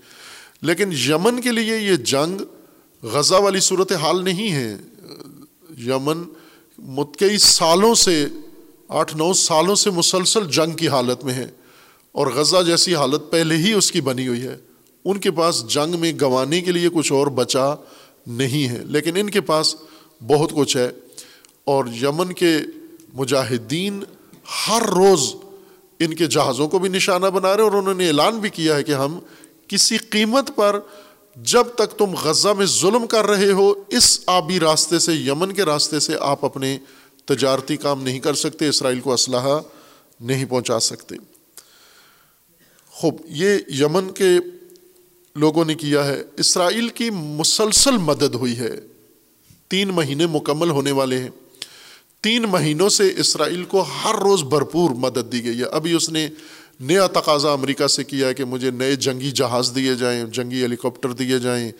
لیکن 0.63 0.93
یمن 0.93 1.41
کے 1.41 1.53
لیے 1.53 1.79
یہ 1.79 1.97
جنگ 1.97 2.43
غزہ 3.03 3.35
والی 3.35 3.61
صورت 3.61 3.93
حال 3.93 4.25
نہیں 4.25 4.53
ہے۔ 4.53 4.77
یمن 5.79 6.23
کئی 7.19 7.39
سالوں 7.39 7.95
سے، 7.95 8.27
آٹھ 8.89 9.17
نو 9.17 9.33
سالوں 9.33 9.75
سے 9.75 9.91
مسلسل 9.91 10.47
جنگ 10.51 10.77
کی 10.77 10.89
حالت 10.89 11.25
میں 11.25 11.35
ہے 11.35 11.47
اور 12.13 12.27
غزہ 12.27 12.57
جیسی 12.67 12.95
حالت 12.95 13.23
پہلے 13.31 13.57
ہی 13.57 13.73
اس 13.73 13.93
کی 13.93 14.01
بنی 14.01 14.29
ہوئی 14.29 14.43
ہے۔ 14.43 14.57
ان 15.05 15.19
کے 15.19 15.31
پاس 15.31 15.69
جنگ 15.69 15.99
میں 15.99 16.13
گنوانے 16.13 16.61
کے 16.61 16.73
لیے 16.73 16.89
کچھ 16.95 17.13
اور 17.13 17.27
بچا 17.27 17.75
نہیں 18.27 18.69
ہے، 18.69 18.83
لیکن 18.87 19.17
ان 19.17 19.31
کے 19.31 19.41
پاس 19.41 19.77
بہت 20.27 20.53
کچھ 20.55 20.77
ہے۔ 20.77 20.91
اور 21.65 21.85
یمن 22.03 22.33
کے 22.33 22.57
مجاہدین 23.15 24.05
ہر 24.69 24.83
روز 24.83 25.35
ان 25.99 26.15
کے 26.15 26.27
جہازوں 26.27 26.69
کو 26.69 26.79
بھی 26.79 26.89
نشانہ 26.89 27.27
بنا 27.27 27.57
رہے 27.57 27.63
اور 27.63 27.73
انہوں 27.73 27.95
نے 27.95 28.09
اعلان 28.09 28.39
بھی 28.39 28.51
کیا 28.51 28.77
ہے 28.77 28.83
کہ 28.83 28.93
ہم 28.93 29.19
کسی 29.73 29.97
قیمت 29.97 30.51
پر 30.57 30.81
جب 31.37 31.65
تک 31.75 31.99
تم 31.99 32.15
غزہ 32.23 32.49
میں 32.49 32.67
ظلم 32.67 33.07
کر 33.07 33.27
رہے 33.27 33.53
ہو، 33.53 33.75
اس 33.89 34.21
آبی 34.27 34.61
راستے 34.61 34.99
سے، 34.99 35.13
یمن 35.13 35.53
کے 35.53 35.63
راستے 35.63 36.01
سے 36.01 36.13
آپ 36.21 36.45
اپنے 36.45 36.79
تجارتی 37.25 37.77
کام 37.77 38.03
نہیں 38.03 38.21
کر 38.21 38.35
سکتے، 38.35 38.69
اسرائیل 38.69 39.01
کو 39.01 39.13
اسلحہ 39.13 39.61
نہیں 40.21 40.45
پہنچا 40.45 40.81
سکتے۔ 40.81 41.15
خوب، 42.91 43.17
یہ 43.25 43.59
یمن 43.69 44.11
کے 44.11 44.39
لوگوں 45.37 45.65
نے 45.65 45.75
کیا 45.75 46.07
ہے۔ 46.07 46.23
اسرائیل 46.37 46.89
کی 46.89 47.11
مسلسل 47.11 47.97
مدد 47.97 48.35
ہوئی 48.35 48.59
ہے۔ 48.59 48.81
تین 49.69 49.89
مہینے 49.89 50.27
مکمل 50.27 50.71
ہونے 50.71 50.93
والے 50.93 51.19
ہیں۔ 51.19 51.31
تین 52.21 52.43
مہینوں 52.43 52.89
سے 52.89 53.13
اسرائیل 53.17 53.65
کو 53.65 53.83
ہر 53.83 54.15
روز 54.15 54.43
بھرپور 54.43 54.91
مدد 54.91 55.33
دی 55.33 55.45
گئی 55.45 55.59
ہے۔ 55.59 55.65
ابھی 55.65 55.93
اس 55.93 56.11
نے 56.11 56.29
نیا 56.83 57.07
تقاضا 57.07 57.53
امریکہ 57.53 57.87
سے 57.87 58.05
کیا 58.05 58.29
ہے 58.29 58.35
کہ 58.35 58.45
مجھے 58.45 58.71
نئے 58.71 58.97
جنگی 58.97 59.31
جہاز 59.31 59.73
دیے 59.75 59.95
جائیں، 59.95 60.25
جنگی 60.25 60.63
ہیلی 60.63 60.77
کاپٹر 60.77 61.13
دیے 61.13 61.39
جائیں، 61.39 61.73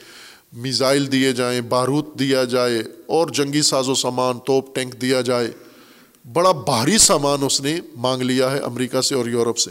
میزائل 0.53 1.13
دیے 1.13 1.33
جائیں، 1.33 1.61
بارود 1.61 2.19
دیا 2.19 2.45
جائے 2.45 2.83
اور 3.07 3.27
جنگی 3.27 3.63
ساز 3.63 3.89
و 3.89 3.95
سامان، 3.95 4.39
توپ 4.39 4.75
ٹینک 4.75 5.01
دیا 5.01 5.21
جائے۔ 5.21 5.51
بڑا 6.33 6.53
بھاری 6.53 6.99
سامان 6.99 7.39
اس 7.43 7.61
نے 7.61 7.81
مانگ 7.97 8.23
لیا 8.23 8.51
ہے 8.51 8.59
امریکہ 8.59 9.01
سے 9.01 9.15
اور 9.15 9.27
یورپ 9.27 9.59
سے۔ 9.59 9.71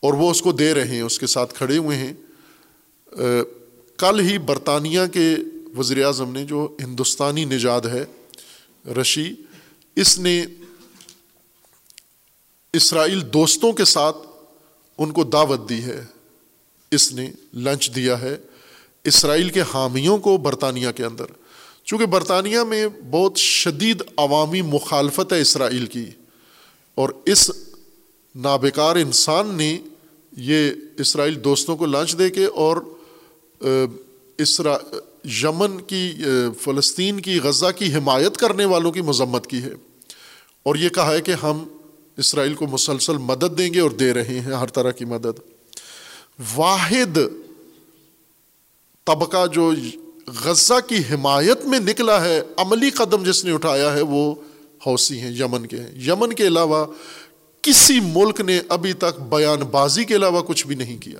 اور 0.00 0.14
وہ 0.14 0.30
اس 0.30 0.42
کو 0.42 0.52
دے 0.52 0.74
رہے 0.74 0.88
ہیں، 0.88 1.00
اس 1.00 1.18
کے 1.18 1.26
ساتھ 1.26 1.54
کھڑے 1.54 1.78
ہوئے 1.78 1.96
ہیں۔ 1.96 2.12
کل 3.98 4.20
ہی 4.20 4.38
برطانیہ 4.38 5.00
کے 5.12 5.36
وزیر 5.76 6.04
اعظم 6.04 6.32
نے 6.32 6.44
جو 6.44 6.76
ہندوستانی 6.84 7.44
نژاد 7.44 7.80
ہے، 7.80 8.04
رشی، 9.00 9.34
اس 9.96 10.18
نے 10.18 10.44
اسرائیل 12.74 13.20
دوستوں 13.32 13.72
کے 13.72 13.84
ساتھ 13.84 14.16
ان 14.98 15.10
کو 15.12 15.24
دعوت 15.24 15.68
دی 15.68 15.82
ہے۔ 15.82 16.00
اس 16.92 17.12
نے 17.12 17.30
لنچ 17.54 17.90
دیا 17.94 18.20
ہے 18.20 18.36
اسرائیل 19.04 19.48
کے 19.48 19.62
حامیوں 19.74 20.18
کو 20.18 20.36
برطانیہ 20.36 20.90
کے 20.96 21.04
اندر۔ 21.04 21.26
چونکہ 21.84 22.06
برطانیہ 22.06 22.60
میں 22.60 22.86
بہت 23.10 23.36
شدید 23.36 24.02
عوامی 24.16 24.62
مخالفت 24.62 25.32
ہے 25.32 25.40
اسرائیل 25.40 25.86
کی، 25.86 26.04
اور 26.94 27.08
اس 27.26 27.50
نابکار 28.34 28.96
انسان 28.96 29.54
نے 29.54 29.78
یہ 30.36 30.70
اسرائیل 30.98 31.42
دوستوں 31.44 31.76
کو 31.76 31.86
لنچ 31.86 32.18
دے 32.18 32.30
کے 32.30 32.44
اور 32.44 32.76
اسرا، 34.38 34.76
یمن 35.42 35.80
کی 35.80 36.12
فلسطین 36.60 37.20
کی، 37.20 37.38
غزہ 37.38 37.70
کی 37.76 37.92
حمایت 37.94 38.36
کرنے 38.36 38.64
والوں 38.64 38.92
کی 38.92 39.00
مذمت 39.02 39.46
کی 39.46 39.62
ہے۔ 39.62 39.72
اور 40.62 40.76
یہ 40.76 40.88
کہا 40.88 41.12
ہے 41.12 41.20
کہ 41.20 41.32
ہم 41.42 41.64
اسرائیل 42.16 42.54
کو 42.54 42.66
مسلسل 42.66 43.16
مدد 43.16 43.58
دیں 43.58 43.74
گے 43.74 43.80
اور 43.80 43.90
دے 43.90 44.14
رہے 44.14 44.40
ہیں 44.40 44.52
ہر 44.52 44.66
طرح 44.66 44.90
کی 44.90 45.04
مدد۔ 45.04 45.40
واحد 46.56 47.18
طبقہ 49.04 49.46
جو 49.46 49.72
غزہ 50.44 50.74
کی 50.88 50.98
حمایت 51.14 51.66
میں 51.66 51.78
نکلا 51.78 52.24
ہے، 52.24 52.42
عملی 52.56 52.90
قدم 52.90 53.30
جس 53.30 53.44
نے 53.44 53.52
اٹھایا 53.52 53.92
ہے، 53.92 54.02
وہ 54.02 54.34
حوثی 54.86 55.20
ہیں، 55.20 55.30
یمن 55.30 55.66
کے 55.66 55.76
ہیں۔ 55.76 55.92
یمن 56.06 56.32
کے 56.32 56.46
علاوہ 56.46 56.86
کسی 57.62 58.00
ملک 58.00 58.40
نے 58.40 58.60
ابھی 58.68 58.92
تک 58.92 59.20
بیان 59.20 59.58
بازی 59.58 60.04
کے 60.04 60.16
علاوہ 60.16 60.42
کچھ 60.42 60.66
بھی 60.66 60.74
نہیں 60.74 60.98
کیا۔ 60.98 61.18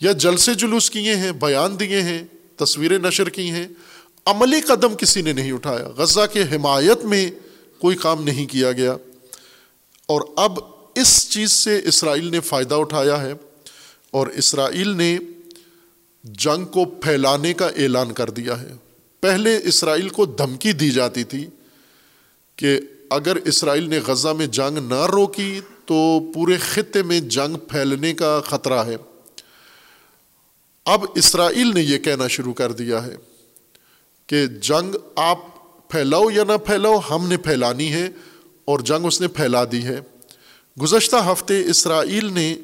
یا 0.00 0.12
جلسے 0.12 0.54
جلوس 0.54 0.90
کیے 0.90 1.16
ہیں، 1.16 1.32
بیان 1.32 1.80
دیے 1.80 2.02
ہیں، 2.02 2.22
تصویریں 2.56 2.98
نشر 2.98 3.28
کی 3.28 3.50
ہیں۔ 3.50 3.68
عملی 4.24 4.60
قدم 4.60 4.94
کسی 4.94 5.22
نے 5.22 5.32
نہیں 5.32 5.52
اٹھایا۔ 5.52 5.88
غزہ 5.96 6.20
کے 6.32 6.42
حمایت 6.42 7.04
میں 7.04 7.30
کوئی 7.78 7.96
کام 7.96 8.24
نہیں 8.24 8.46
کیا 8.46 8.72
گیا۔ 8.72 8.96
اور 10.08 10.20
اب 10.36 10.58
اس 10.94 11.30
چیز 11.30 11.52
سے 11.52 11.80
اسرائیل 11.84 12.30
نے 12.30 12.40
فائدہ 12.40 12.74
اٹھایا 12.74 13.22
ہے 13.22 13.32
اور 14.10 14.26
اسرائیل 14.26 14.88
نے 14.88 15.18
جنگ 16.24 16.64
کو 16.64 16.84
پھیلانے 16.84 17.52
کا 17.52 17.66
اعلان 17.66 18.12
کر 18.12 18.30
دیا 18.30 18.60
ہے۔ 18.60 18.72
پہلے 19.20 19.60
اسرائیل 19.64 20.08
کو 20.08 20.26
دھمکی 20.26 20.72
دی 20.72 20.90
جاتی 20.90 21.24
تھی 21.24 21.46
کہ 22.56 22.80
اگر 23.10 23.36
اسرائیل 23.36 23.88
نے 23.88 24.00
غزہ 24.06 24.28
میں 24.28 24.46
جنگ 24.46 24.78
نہ 24.88 25.06
روکی 25.06 25.60
تو 25.86 26.20
پورے 26.34 26.56
خطے 26.56 27.02
میں 27.02 27.20
جنگ 27.20 27.56
پھیلنے 27.56 28.14
کا 28.14 28.40
خطرہ 28.44 28.84
ہے۔ 28.86 28.96
اب 30.84 31.04
اسرائیل 31.14 31.74
نے 31.74 31.80
یہ 31.80 31.98
کہنا 31.98 32.28
شروع 32.28 32.52
کر 32.52 32.72
دیا 32.72 33.06
ہے 33.06 33.16
کہ 34.26 34.46
جنگ 34.46 34.96
آپ 35.16 35.38
پھیلاؤ 35.88 36.30
یا 36.30 36.44
نہ 36.44 36.56
پھیلاؤ، 36.56 37.00
ہم 37.10 37.28
نے 37.28 37.36
پھیلانی 37.36 37.92
ہے۔ 37.92 38.08
اور 38.68 38.80
جنگ 38.80 39.06
اس 39.06 39.20
نے 39.20 39.28
پھیلا 39.28 39.64
دی 39.72 39.82
ہے۔ 39.84 40.00
گزشتہ 40.82 41.16
ہفتے 41.16 41.60
اسرائیل 41.66 42.32
نے 42.32 42.54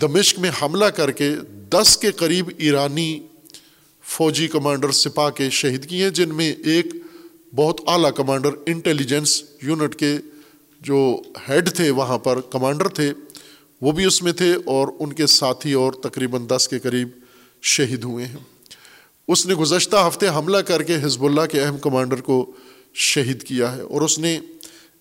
دمشق 0.00 0.38
میں 0.38 0.50
حملہ 0.62 0.84
کر 0.84 1.10
کے 1.10 1.30
دس 1.70 1.96
کے 1.96 2.12
قریب 2.12 2.50
ایرانی 2.56 3.20
فوجی 4.02 4.48
کمانڈر 4.48 4.90
سپاہ 4.90 5.30
کے 5.30 5.50
شہید 5.50 5.86
کیے، 5.86 6.10
جن 6.10 6.34
میں 6.34 6.52
ایک 6.64 6.86
بہت 7.54 7.80
اعلیٰ 7.86 8.12
کمانڈر 8.12 8.50
انٹیلیجنس 8.66 9.42
یونٹ 9.62 9.94
کے 9.94 10.16
جو 10.80 11.22
ہیڈ 11.48 11.74
تھے 11.74 11.90
وہاں 11.90 12.18
پر 12.18 12.40
کمانڈر 12.40 12.88
تھے، 12.88 13.12
وہ 13.80 13.92
بھی 13.92 14.04
اس 14.04 14.22
میں 14.22 14.32
تھے 14.32 14.54
اور 14.64 14.88
ان 14.98 15.12
کے 15.12 15.26
ساتھی 15.26 15.72
اور 15.72 15.92
تقریباً 15.92 16.46
دس 16.48 16.68
کے 16.68 16.78
قریب 16.78 17.08
شہید 17.62 18.04
ہوئے 18.04 18.26
ہیں۔ 18.26 18.42
اس 19.28 19.46
نے 19.46 19.54
گزشتہ 19.54 19.96
ہفتے 20.08 20.28
حملہ 20.28 20.56
کر 20.56 20.82
کے 20.82 20.96
حزب 21.02 21.24
اللہ 21.24 21.46
کے 21.52 21.60
اہم 21.60 21.78
کمانڈر 21.78 22.20
کو 22.20 22.52
شہید 22.94 23.42
کیا 23.42 23.76
ہے 23.76 23.80
اور 23.80 24.00
اس 24.02 24.18
نے 24.18 24.40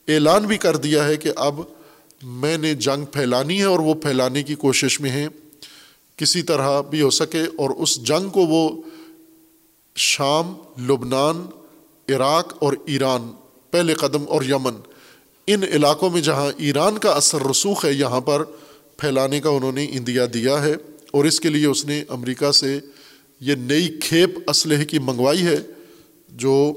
اعلان 0.08 0.44
بھی 0.44 0.58
کر 0.58 0.76
دیا 0.76 1.08
ہے 1.08 1.18
کہ 1.18 1.32
اب 1.36 1.62
میں 2.24 2.58
نے 2.58 2.74
جنگ 2.74 3.06
پھیلانی 3.06 3.60
ہے 3.60 3.64
اور 3.64 3.80
وہ 3.80 3.94
پھیلانے 3.94 4.44
کی 4.44 4.56
کوشش 4.56 5.02
میں 5.02 5.10
ہیں۔ 5.10 5.28
کسی 6.16 6.42
طرح 6.42 6.82
بھی 6.82 7.02
ہو 7.02 7.10
سکے 7.10 7.42
اور 7.42 7.70
اس 7.70 8.04
جنگ 8.04 8.30
کو 8.30 8.46
وہ 8.46 8.82
شام، 9.96 10.54
لبنان، 10.86 11.46
عراق 12.16 12.54
اور 12.60 12.74
ایران، 12.86 13.32
پہلے 13.72 13.94
قدم 13.94 14.24
اور 14.28 14.42
یمن، 14.42 14.74
ان 15.48 15.64
علاقوں 15.64 16.10
میں 16.10 16.22
جہاں 16.22 16.52
ایران 16.58 16.98
کا 16.98 17.12
اثر 17.12 17.42
رسوخ 17.42 17.86
ہے، 17.86 17.94
یہاں 17.94 18.22
پر 18.22 18.44
پھیلانے 18.98 19.40
کا 19.40 19.50
انہوں 19.50 19.72
نے 19.72 19.86
اندیا 19.86 20.26
دیا 20.34 20.64
ہے۔ 20.64 20.76
اور 21.12 21.26
اس 21.26 21.40
کے 21.40 21.50
لیے 21.50 21.66
اس 21.66 21.86
نے 21.86 22.04
امریکہ 22.10 22.52
سے 22.52 22.80
یہ 23.40 23.56
نئی 23.56 24.00
کھیپ 24.02 24.30
اسلحے 24.48 24.86
کی 24.86 25.00
منگوائی 25.00 25.46
ہے، 25.46 25.58
جو 26.30 26.74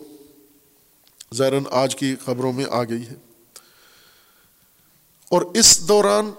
زیرن 1.34 1.62
آج 1.70 1.96
کی 1.96 2.14
خبروں 2.24 2.52
میں 2.52 2.64
آ 2.70 2.84
گئی 2.84 3.02
ہے۔ 3.02 3.14
اور 5.30 5.42
اس 5.42 5.88
دوران 5.88 6.30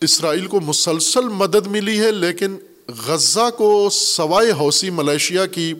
اسرائیل 0.00 0.46
کو 0.46 0.60
مسلسل 0.60 1.28
مدد 1.28 1.66
ملی 1.66 2.00
ہے، 2.00 2.12
لیکن 2.12 2.56
غزہ 3.06 3.50
کو 3.58 3.88
سوائے 3.92 4.50
حوثی 4.52 4.90
ملیشیا 4.90 5.46
کی 5.46 5.74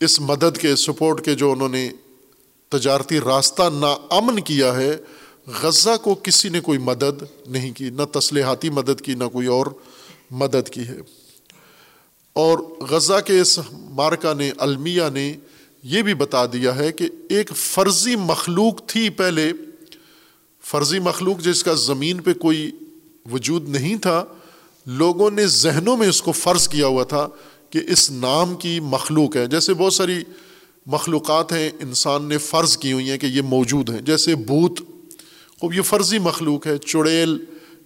اس 0.00 0.20
مدد 0.20 0.58
کے، 0.58 0.76
سپورٹ 0.76 1.24
کے 1.24 1.34
جو 1.34 1.52
انہوں 1.52 1.68
نے 1.68 1.90
تجارتی 2.68 3.20
راستہ 3.20 3.62
ناامن 3.62 4.40
کیا 4.40 4.76
ہے، 4.76 4.96
غزہ 5.62 5.96
کو 6.02 6.14
کسی 6.14 6.48
نے 6.48 6.60
کوئی 6.60 6.78
مدد 6.78 7.22
نہیں 7.46 7.72
کی، 7.72 7.90
نہ 7.90 8.18
تسلیحاتی 8.18 8.70
مدد 8.70 9.00
کی، 9.00 9.14
نہ 9.14 9.24
کوئی 9.24 9.46
اور 9.46 9.66
مدد 10.30 10.68
کی 10.68 10.88
ہے۔ 10.88 10.98
اور 12.32 12.58
غزہ 12.80 13.20
کے 13.26 13.40
اس 13.40 13.58
مارکا 13.72 14.32
نے، 14.32 14.52
المیہ 14.58 15.02
نے 15.12 15.36
یہ 15.88 16.02
بھی 16.02 16.14
بتا 16.14 16.46
دیا 16.46 16.76
ہے 16.76 16.92
کہ 16.92 17.08
ایک 17.28 17.50
فرضی 17.56 18.16
مخلوق 18.16 18.86
تھی 18.86 19.10
پہلے۔ 19.10 19.52
فرضی 20.64 20.98
مخلوق 20.98 21.40
جس 21.40 21.64
کا 21.64 21.74
زمین 21.74 22.20
پہ 22.20 22.32
کوئی 22.32 22.70
وجود 23.32 23.68
نہیں 23.68 23.96
تھا، 23.96 24.24
لوگوں 24.86 25.30
نے 25.30 25.46
ذہنوں 25.46 25.96
میں 25.96 26.08
اس 26.08 26.22
کو 26.22 26.32
فرض 26.32 26.68
کیا 26.68 26.86
ہوا 26.86 27.04
تھا 27.04 27.28
کہ 27.70 27.80
اس 27.88 28.10
نام 28.10 28.54
کی 28.54 28.80
مخلوق 28.80 29.36
ہے۔ 29.36 29.46
جیسے 29.46 29.74
بہت 29.74 29.92
ساری 29.92 30.22
مخلوقات 30.86 31.52
ہیں، 31.52 31.70
انسان 31.80 32.24
نے 32.24 32.38
فرض 32.38 32.76
کی 32.76 32.92
ہوئی 32.92 33.10
ہیں 33.10 33.18
کہ 33.18 33.26
یہ 33.26 33.42
موجود 33.42 33.90
ہیں۔ 33.90 34.00
جیسے 34.00 34.34
بھوت، 34.34 34.80
خوب، 35.60 35.74
یہ 35.74 35.82
فرضی 35.82 36.18
مخلوق 36.18 36.66
ہے۔ 36.66 36.78
چڑیل، 36.78 37.44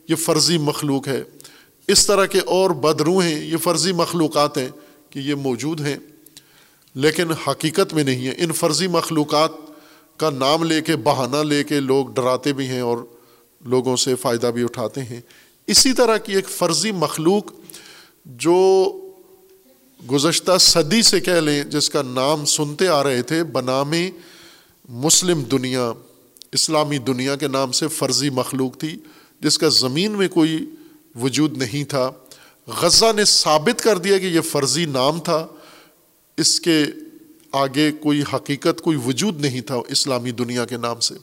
یہ 0.08 0.14
فرضی 0.14 0.58
مخلوق 0.58 1.08
ہے۔ 1.08 1.22
اس 1.88 2.06
طرح 2.06 2.26
کے 2.26 2.38
اور 2.38 2.70
بدرو 2.70 3.18
ہیں، 3.18 3.44
یہ 3.44 3.56
فرضی 3.56 3.92
مخلوقات 3.92 4.58
ہیں 4.58 4.68
کہ 5.10 5.18
یہ 5.18 5.34
موجود 5.34 5.80
ہیں۔ 5.80 5.96
لیکن 6.94 7.32
حقیقت 7.32 7.94
میں 7.94 8.04
نہیں 8.04 8.26
ہے۔ 8.26 8.34
ان 8.36 8.52
فرضی 8.52 8.86
مخلوقات 8.86 9.50
کا 10.16 10.30
نام 10.30 10.64
لے 10.64 10.82
کے، 10.82 10.96
بہانہ 10.96 11.36
لے 11.36 11.64
کے 11.64 11.80
لوگ 11.80 12.06
ڈراتے 12.06 12.52
بھی 12.52 12.66
ہیں 12.66 12.80
اور 12.80 12.98
لوگوں 13.64 13.96
سے 13.96 14.14
فائدہ 14.14 14.46
بھی 14.46 14.62
اٹھاتے 14.62 15.02
ہیں۔ 15.02 15.20
اسی 15.66 15.92
طرح 15.92 16.16
کی 16.16 16.34
ایک 16.34 16.48
فرضی 16.48 16.92
مخلوق 16.92 17.52
جو 18.24 18.86
گزشتہ 20.12 20.58
صدی 20.60 21.02
سے 21.02 21.20
کہہ 21.20 21.32
لیں، 21.32 21.64
جس 21.64 21.90
کا 21.90 22.02
نام 22.02 22.44
سنتے 22.44 22.88
آ 22.88 23.02
رہے 23.02 23.22
تھے، 23.22 23.44
بنام 23.44 23.92
مسلم 24.88 25.42
دنیا، 25.42 25.92
اسلامی 26.52 26.98
دنیا 26.98 27.36
کے 27.36 27.48
نام 27.48 27.72
سے 27.72 27.88
فرضی 27.88 28.30
مخلوق 28.30 28.78
تھی، 28.78 28.98
جس 29.40 29.58
کا 29.58 29.68
زمین 29.68 30.12
میں 30.12 30.28
کوئی 30.28 30.66
وجود 31.22 31.56
نہیں 31.56 31.84
تھا۔ 31.84 32.10
غزہ 32.66 33.12
نے 33.16 33.24
ثابت 33.24 33.82
کر 33.82 33.98
دیا 33.98 34.18
کہ 34.18 34.26
یہ 34.26 34.40
فرضی 34.40 34.84
نام 34.84 35.20
تھا۔ 35.20 35.46
اس 36.40 36.60
کے 36.60 36.84
آگے 37.52 37.92
کوئی 37.92 38.22
حقیقت، 38.34 38.80
کوئی 38.80 38.98
وجود 39.06 39.40
نہیں 39.40 39.60
تھا 39.60 39.74
اسلامی 39.88 40.30
دنیا 40.30 40.64
کے 40.64 40.76
نام 40.76 41.00
سے۔ 41.00 41.14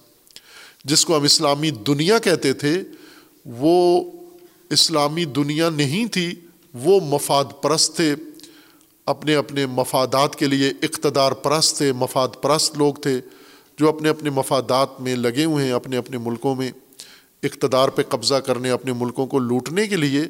جس 0.84 1.06
کو 1.06 1.18
ہم 1.18 1.24
اسلامی 1.24 1.72
دنیا 1.72 2.20
کہتے 2.20 2.54
تھے، 2.54 2.84
وہ 3.46 4.04
اسلامی 4.70 5.26
دنیا 5.26 5.70
نہیں 5.70 6.06
تھی، 6.06 6.36
وہ 6.74 7.00
مفاد 7.00 7.46
پرست 7.62 7.96
تھے۔ 7.96 8.16
اپنے 9.06 9.36
اپنے 9.36 9.66
مفادات 9.66 10.36
کے 10.36 10.48
لیے 10.48 10.72
اقتدار 10.82 11.32
پرست 11.32 11.78
تھے، 11.78 11.94
مفاد 11.94 12.28
پرست 12.42 12.78
لوگ 12.78 12.94
تھے 12.94 13.22
جو 13.80 13.90
اپنے 13.90 14.10
اپنے 14.10 14.30
مفادات 14.30 15.02
میں 15.02 15.16
لگے 15.16 15.46
ہوئے 15.46 15.66
ہیں، 15.66 15.72
اپنے 15.72 15.98
اپنے 15.98 16.18
ملکوں 16.18 16.56
میں۔ 16.56 16.72
اقتدار 17.44 17.90
پہ 17.90 18.02
قبضہ 18.04 18.36
کرنے، 18.36 18.70
اپنے 18.70 18.94
ملکوں 18.94 19.28
کو 19.28 19.40
لوٹنے 19.40 19.88
کے 19.88 19.96
لیے 19.96 20.22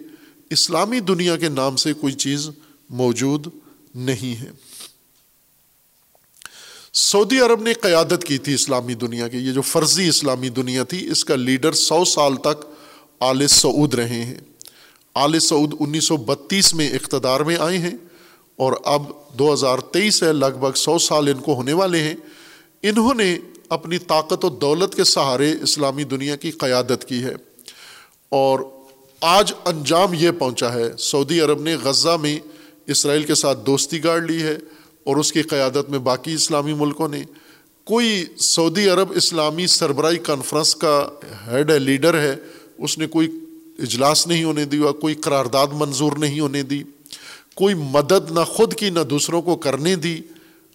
اسلامی 0.50 1.00
دنیا 1.00 1.38
کے 1.38 1.50
نام 1.50 1.76
سے 1.76 1.94
کوئی 1.94 2.14
چیز 2.14 2.50
موجود 2.90 3.48
نہیں 3.96 4.42
ہے۔ 4.42 4.67
سعودی 7.00 7.40
عرب 7.40 7.62
نے 7.62 7.74
قیادت 7.74 8.24
کی 8.26 8.38
تھی 8.38 8.54
اسلامی 8.54 8.94
دنیا 8.94 9.28
کی، 9.28 9.38
یہ 9.38 9.52
جو 9.52 9.62
فرضی 9.62 10.10
اسلامی 10.10 10.50
دنیا 10.50 10.84
تھی، 10.84 11.10
اس 11.10 11.26
کا 11.26 11.36
لیڈر 11.36 11.72
سو 11.72 12.06
سال 12.06 12.36
تک 12.36 12.66
آل 13.20 13.48
سعود 13.48 13.94
رہے 13.94 14.24
ہیں۔ 14.24 14.36
آل 15.16 15.40
سعود 15.40 15.74
انیس 15.80 16.04
سو 16.08 16.18
بتیس 16.18 16.74
میں 16.74 16.92
اقتدار 16.92 17.40
میں 17.40 17.56
آئے 17.60 17.78
ہیں 17.78 17.92
اور 18.56 18.74
اب 18.86 19.04
دو 19.40 19.54
ہزار 19.54 19.78
تیئیس 19.78 20.24
ہے 20.24 20.34
لگ 20.34 20.58
بھگ 20.60 20.72
سو 20.76 20.98
سال 20.98 21.28
ان 21.28 21.42
کو 21.42 21.54
ہونے 21.54 21.74
والے 21.74 22.00
ہیں۔ 22.00 22.16
انہوں 22.84 23.14
نے 23.14 23.38
اپنی 23.70 23.98
طاقت 23.98 24.46
و 24.46 24.50
دولت 24.50 24.96
کے 24.96 25.04
سہارے 25.04 25.54
اسلامی 25.64 26.04
دنیا 26.04 26.36
کی 26.36 26.52
قیادت 26.52 27.06
کی 27.08 27.24
ہے۔ 27.24 27.36
اور 28.30 28.60
آج 29.22 29.54
انجام 29.66 30.14
یہ 30.14 30.32
پہنچا 30.32 30.74
ہے، 30.74 30.98
سعودی 31.00 31.42
عرب 31.42 31.62
نے 31.62 31.76
غزہ 31.84 32.18
میں 32.22 32.40
اسرائیل 32.88 33.24
کے 33.24 33.36
ساتھ 33.36 33.66
دوستی 33.66 34.04
گاڑ 34.04 34.22
لی 34.22 34.44
ہے۔ 34.44 34.58
اور 35.08 35.16
اس 35.16 35.32
کی 35.32 35.42
قیادت 35.42 35.90
میں 35.90 36.00
باقی 36.00 36.34
اسلامی 36.34 36.74
ملکوں 36.74 37.08
نے، 37.08 37.24
کوئی 37.84 38.26
سعودی 38.38 38.90
عرب 38.90 39.12
اسلامی 39.16 39.68
سربراہی 39.68 40.18
کانفرنس 40.18 40.76
کا 40.76 41.10
ہیڈ 41.48 41.72
ہے 41.72 41.80
لیڈر 41.80 42.20
ہے، 42.20 42.36
اس 42.78 42.98
نے 42.98 43.08
کوئی 43.08 43.28
اجلاس 43.80 44.28
نہیں 44.28 44.44
ہونے 44.44 44.66
دیا 44.66 44.92
کوئی 44.92 45.16
قرارداد 45.16 45.68
منظور 45.72 46.12
نہیں 46.18 46.40
ہونے 46.40 46.64
دی، 46.64 46.84
کوئی 47.56 47.76
مدد 47.76 48.32
نہ 48.32 48.40
خود 48.40 48.74
کی 48.74 48.90
نہ 48.90 49.00
دوسروں 49.00 49.42
کو 49.42 49.56
کرنے 49.56 49.96
دی۔ 49.96 50.22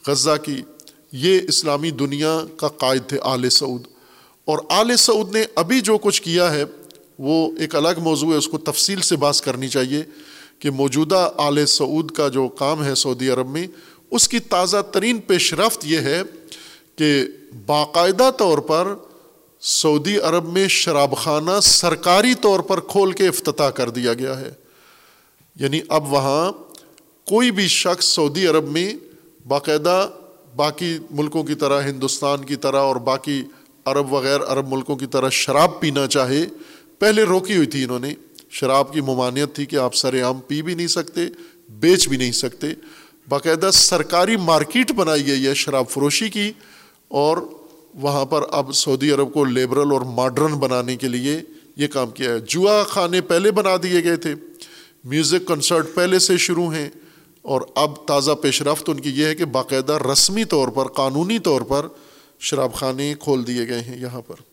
غزہ 0.07 0.37
کی 0.45 0.63
یہ 1.13 1.41
اسلامی 1.49 1.91
دنیا 1.91 2.41
کا 2.57 2.69
قائد 2.69 3.03
تھے 3.07 3.19
آل 3.23 3.51
سعود۔ 3.51 3.83
اور 4.45 4.59
آل 4.71 4.97
سعود 4.97 5.33
نے 5.33 5.45
ابھی 5.55 5.81
جو 5.81 5.99
کچھ 5.99 6.23
کیا 6.23 6.55
ہے، 6.55 6.65
وہ 7.19 7.51
ایک 7.59 7.77
الگ 7.77 7.99
موضوع 7.99 8.33
ہے، 8.33 8.39
اس 8.39 8.49
کو 8.49 8.59
تفصیل 8.59 9.01
سے 9.01 9.17
بات 9.17 9.41
کرنی 9.41 9.69
چاہیے 9.69 10.03
کہ 10.59 10.71
موجودہ 10.71 11.33
آل 11.37 11.67
سعود 11.67 12.11
کا 12.11 12.29
جو 12.29 12.49
کام 12.49 12.85
ہے 12.85 12.95
سعودی 12.95 13.29
عرب 13.29 13.51
میں 13.51 13.67
اس 14.13 14.29
کی 14.29 14.39
تازہ 14.39 14.77
ترین 14.93 15.19
پیش 15.19 15.55
رفت 15.55 15.85
یہ 15.85 15.99
ہے 15.99 16.23
کہ 16.97 17.25
باقاعدہ 17.67 18.31
طور 18.39 18.59
پر 18.59 18.95
سعودی 19.61 20.19
عرب 20.19 20.53
میں 20.53 20.69
شراب 20.69 21.17
خانہ 21.17 21.61
سرکاری 21.63 22.35
طور 22.35 22.61
پر 22.61 22.81
کھول 22.81 23.13
کے 23.13 23.29
افتتاح 23.29 23.71
کر 23.71 23.91
دیا 23.91 24.15
گیا 24.15 24.41
ہے۔ 24.41 24.51
یعنی 25.61 25.81
اب 25.89 26.13
وہاں 26.13 26.53
کوئی 27.25 27.51
بھی 27.51 27.69
شخص 27.69 28.05
سعودی 28.05 28.47
عرب 28.47 28.69
میں 28.69 28.95
باقاعدہ 29.49 30.11
باقی 30.57 30.99
ملکوں 31.11 31.45
کی 31.45 31.55
طرح 31.55 31.83
ہندوستان 31.83 32.45
کی 32.45 32.57
طرح 32.57 32.81
اور 32.81 32.97
باقی 32.97 33.43
عرب 33.85 34.13
وغیرہ 34.13 34.43
عرب 34.43 34.73
ملکوں 34.73 34.97
کی 34.97 35.07
طرح 35.07 35.29
شراب 35.29 35.81
پینا 35.81 36.07
چاہے، 36.07 36.47
پہلے 36.99 37.23
روکی 37.23 37.57
ہوئی 37.57 37.67
تھی 37.67 37.85
انہوں 37.85 37.99
نے۔ 37.99 38.15
شراب 38.51 38.93
کی 38.93 39.01
ممانعت 39.01 39.55
تھی 39.55 39.67
کہ 39.67 39.77
آپ 39.77 39.95
سر 39.95 40.23
عام 40.23 40.41
پی 40.41 40.63
بھی 40.63 40.75
نہیں 40.75 40.87
سکتے، 40.87 41.21
بیچ 41.69 42.09
بھی 42.09 42.17
نہیں 42.17 42.33
سکتے۔ 42.33 42.67
باقاعدہ 43.33 43.71
سرکاری 43.73 44.37
مارکیٹ 44.37 44.93
بنائی 44.93 45.27
گئی 45.27 45.47
ہے 45.47 45.55
شراب 45.55 45.89
فروشی 45.89 46.29
کی 46.29 46.53
اور 47.09 47.39
وہاں 47.95 48.25
پر 48.25 48.43
اب 48.51 48.73
سعودی 48.75 49.11
عرب 49.11 49.33
کو 49.33 49.45
لیبرل 49.45 49.93
اور 49.93 50.01
ماڈرن 50.01 50.55
بنانے 50.55 50.97
کے 50.97 51.09
لیے 51.09 51.41
یہ 51.77 51.87
کام 51.87 52.11
کیا 52.11 52.31
ہے۔ 52.31 52.41
جوا 52.41 52.85
خانے 52.85 53.21
پہلے 53.21 53.51
بنا 53.51 53.77
دیے 53.83 54.05
گئے 54.05 54.17
تھے۔ 54.17 54.35
میوزک 55.05 55.49
کنسرٹ 55.49 55.87
پہلے 55.95 56.19
سے 56.19 56.37
شروع 56.37 56.75
ہیں 56.75 56.89
اور 57.43 57.61
اب 57.75 58.07
تازہ 58.07 58.33
پیش 58.33 58.63
رفت 58.63 58.89
ان 58.89 59.01
کی 59.01 59.11
یہ 59.11 59.27
ہے 59.27 59.35
کہ 59.35 59.45
باقاعدہ 59.45 59.99
رسمی 60.13 60.45
طور 60.45 60.69
پر، 60.69 60.87
قانونی 60.87 61.39
طور 61.39 61.61
پر 61.61 61.87
شراب 62.41 62.75
خانے 62.75 63.15
کھول 63.21 63.47
دیے 63.47 63.69
گئے 63.69 63.81
ہیں 63.81 64.01
یہاں 64.01 64.21
پر۔ 64.21 64.52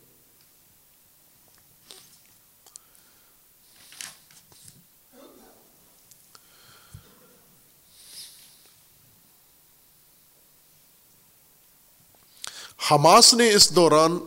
حماس 12.92 13.34
نے 13.34 13.54
اس 13.54 13.76
دوران 13.76 14.18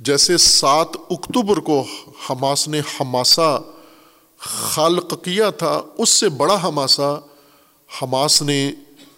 جیسے 0.00 0.38
سات 0.38 0.88
اکتوبر 1.10 1.56
کو 1.56 1.84
حماس 2.30 2.68
نے 2.68 2.80
ہماسا 3.00 3.58
خالق 4.38 5.24
کیا 5.24 5.50
تھا، 5.50 5.80
اس 5.98 6.08
سے 6.08 6.28
بڑا 6.28 6.62
ہماسا 6.62 7.14
حماس 8.02 8.42
نے 8.42 8.72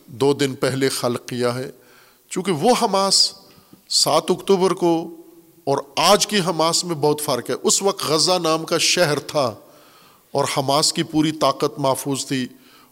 دو 0.07 0.33
دن 0.33 0.55
پہلے 0.55 0.89
خلق 0.89 1.29
کیا 1.29 1.55
ہے۔ 1.55 1.71
چونکہ 2.31 2.53
وہ 2.53 2.71
حماس 2.83 3.33
سات 3.89 4.23
اکتوبر 4.29 4.71
کو 4.71 5.17
اور 5.65 5.79
آج 5.97 6.27
کی 6.27 6.39
حماس 6.39 6.85
میں 6.85 6.95
بہت 6.95 7.21
فرق 7.21 7.51
ہے۔ 7.51 7.55
اس 7.63 7.83
وقت 7.83 8.05
غزہ 8.05 8.39
نام 8.43 8.65
کا 8.65 8.79
شہر 8.79 9.19
تھا 9.19 9.55
اور 10.31 10.45
حماس 10.57 10.93
کی 10.93 11.03
پوری 11.03 11.33
طاقت 11.33 11.79
محفوظ 11.79 12.27
تھی 12.27 12.47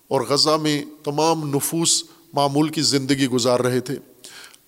اور 0.09 0.21
غزہ 0.21 0.57
میں 0.63 0.85
تمام 1.05 1.55
نفوس 1.55 2.05
معمول 2.33 2.69
کی 2.69 2.83
زندگی 2.83 3.27
گزار 3.27 3.61
رہے 3.61 3.81
تھے۔ 3.81 3.95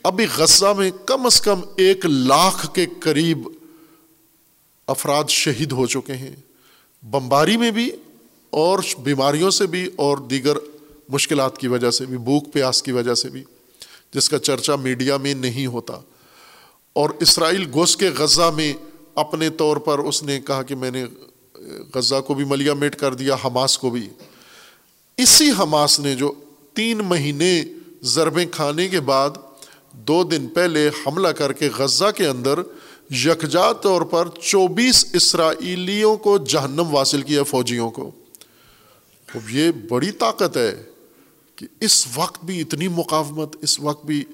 ابھی 0.02 0.27
غزہ 0.36 0.72
میں 0.78 0.90
کم 1.06 1.27
از 1.27 1.40
کم 1.40 1.60
ایک 1.77 2.06
لاکھ 2.06 2.74
کے 2.74 2.86
قریب 3.01 3.48
افراد 4.86 5.24
شہید 5.28 5.72
ہو 5.72 5.86
چکے 5.86 6.12
ہیں۔ 6.12 6.36
بمباری 7.02 7.56
میں 7.56 7.70
بھی 7.70 7.90
اور 8.51 8.78
بیماریوں 9.02 9.51
سے 9.51 9.66
بھی 9.66 9.89
اور 9.97 10.18
دیگر 10.18 10.56
مشکلات 11.09 11.59
کی 11.59 11.68
وجہ 11.68 11.90
سے 11.90 12.06
بھی، 12.06 12.18
بھوک 12.18 12.52
پیاس 12.52 12.82
کی 12.82 12.93
وجہ 12.93 13.14
سے 13.14 13.28
بھی، 13.28 13.44
جس 14.14 14.28
کا 14.28 14.39
چرچا 14.39 14.77
میڈیا 14.77 15.16
میں 15.16 15.35
نہیں 15.35 15.66
ہوتا۔ 15.66 16.01
اور 16.93 17.10
اسرائیل 17.20 17.64
گوس 17.74 17.97
کے 17.97 18.09
غزہ 18.09 18.51
میں 18.56 18.72
اپنے 19.14 19.51
طور 19.51 19.77
پر 19.77 19.98
اس 19.98 20.22
نے 20.22 20.40
کہا 20.40 20.62
کہ 20.62 20.74
میں 20.74 20.90
نے 20.90 21.05
غزہ 21.94 22.20
کو 22.20 22.35
بھی 22.35 22.44
ملیا 22.44 22.74
میٹ 22.74 22.97
کر 22.97 23.14
دیا، 23.14 23.35
حماس 23.44 23.78
کو 23.78 23.90
بھی۔ 23.90 24.09
اسی 25.16 25.51
حماس 25.59 26.01
نے 26.01 26.14
جو 26.14 26.32
تین 26.74 26.98
مہینے 26.98 27.64
ضربیں 28.02 28.47
کھانے 28.51 28.89
کے 28.89 29.01
بعد 29.01 29.31
دو 29.93 30.25
دن 30.25 30.47
پہلے 30.47 30.91
حملہ 31.07 31.29
کر 31.29 31.53
کے 31.53 31.69
غزہ 31.77 32.11
کے 32.17 32.27
اندر 32.27 32.59
یکجا 33.11 33.73
طور 33.73 34.03
پر 34.03 34.29
چوبیس 34.43 35.07
اسرائیلیوں 35.12 36.17
کو 36.17 36.39
جہنم 36.39 36.95
واصل 36.95 37.23
کیا 37.23 37.43
فوجیوں 37.43 37.91
کو۔ 37.91 38.11
اب 39.35 39.51
یہ 39.51 39.71
بڑی 39.89 40.11
طاقت 40.11 40.57
ہے 40.57 40.83
کہ 41.57 41.67
اس 41.81 42.07
وقت 42.15 42.45
بھی 42.45 42.61
اتنی 42.61 42.89
مقاومت، 42.89 43.57
اس 43.62 43.81
وقت 43.81 44.07
بھی 44.07 44.25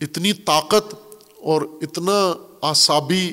اتنی 0.00 0.32
طاقت 0.32 0.94
اور 1.38 1.62
اتنا 1.62 2.34
آسابی 2.60 3.32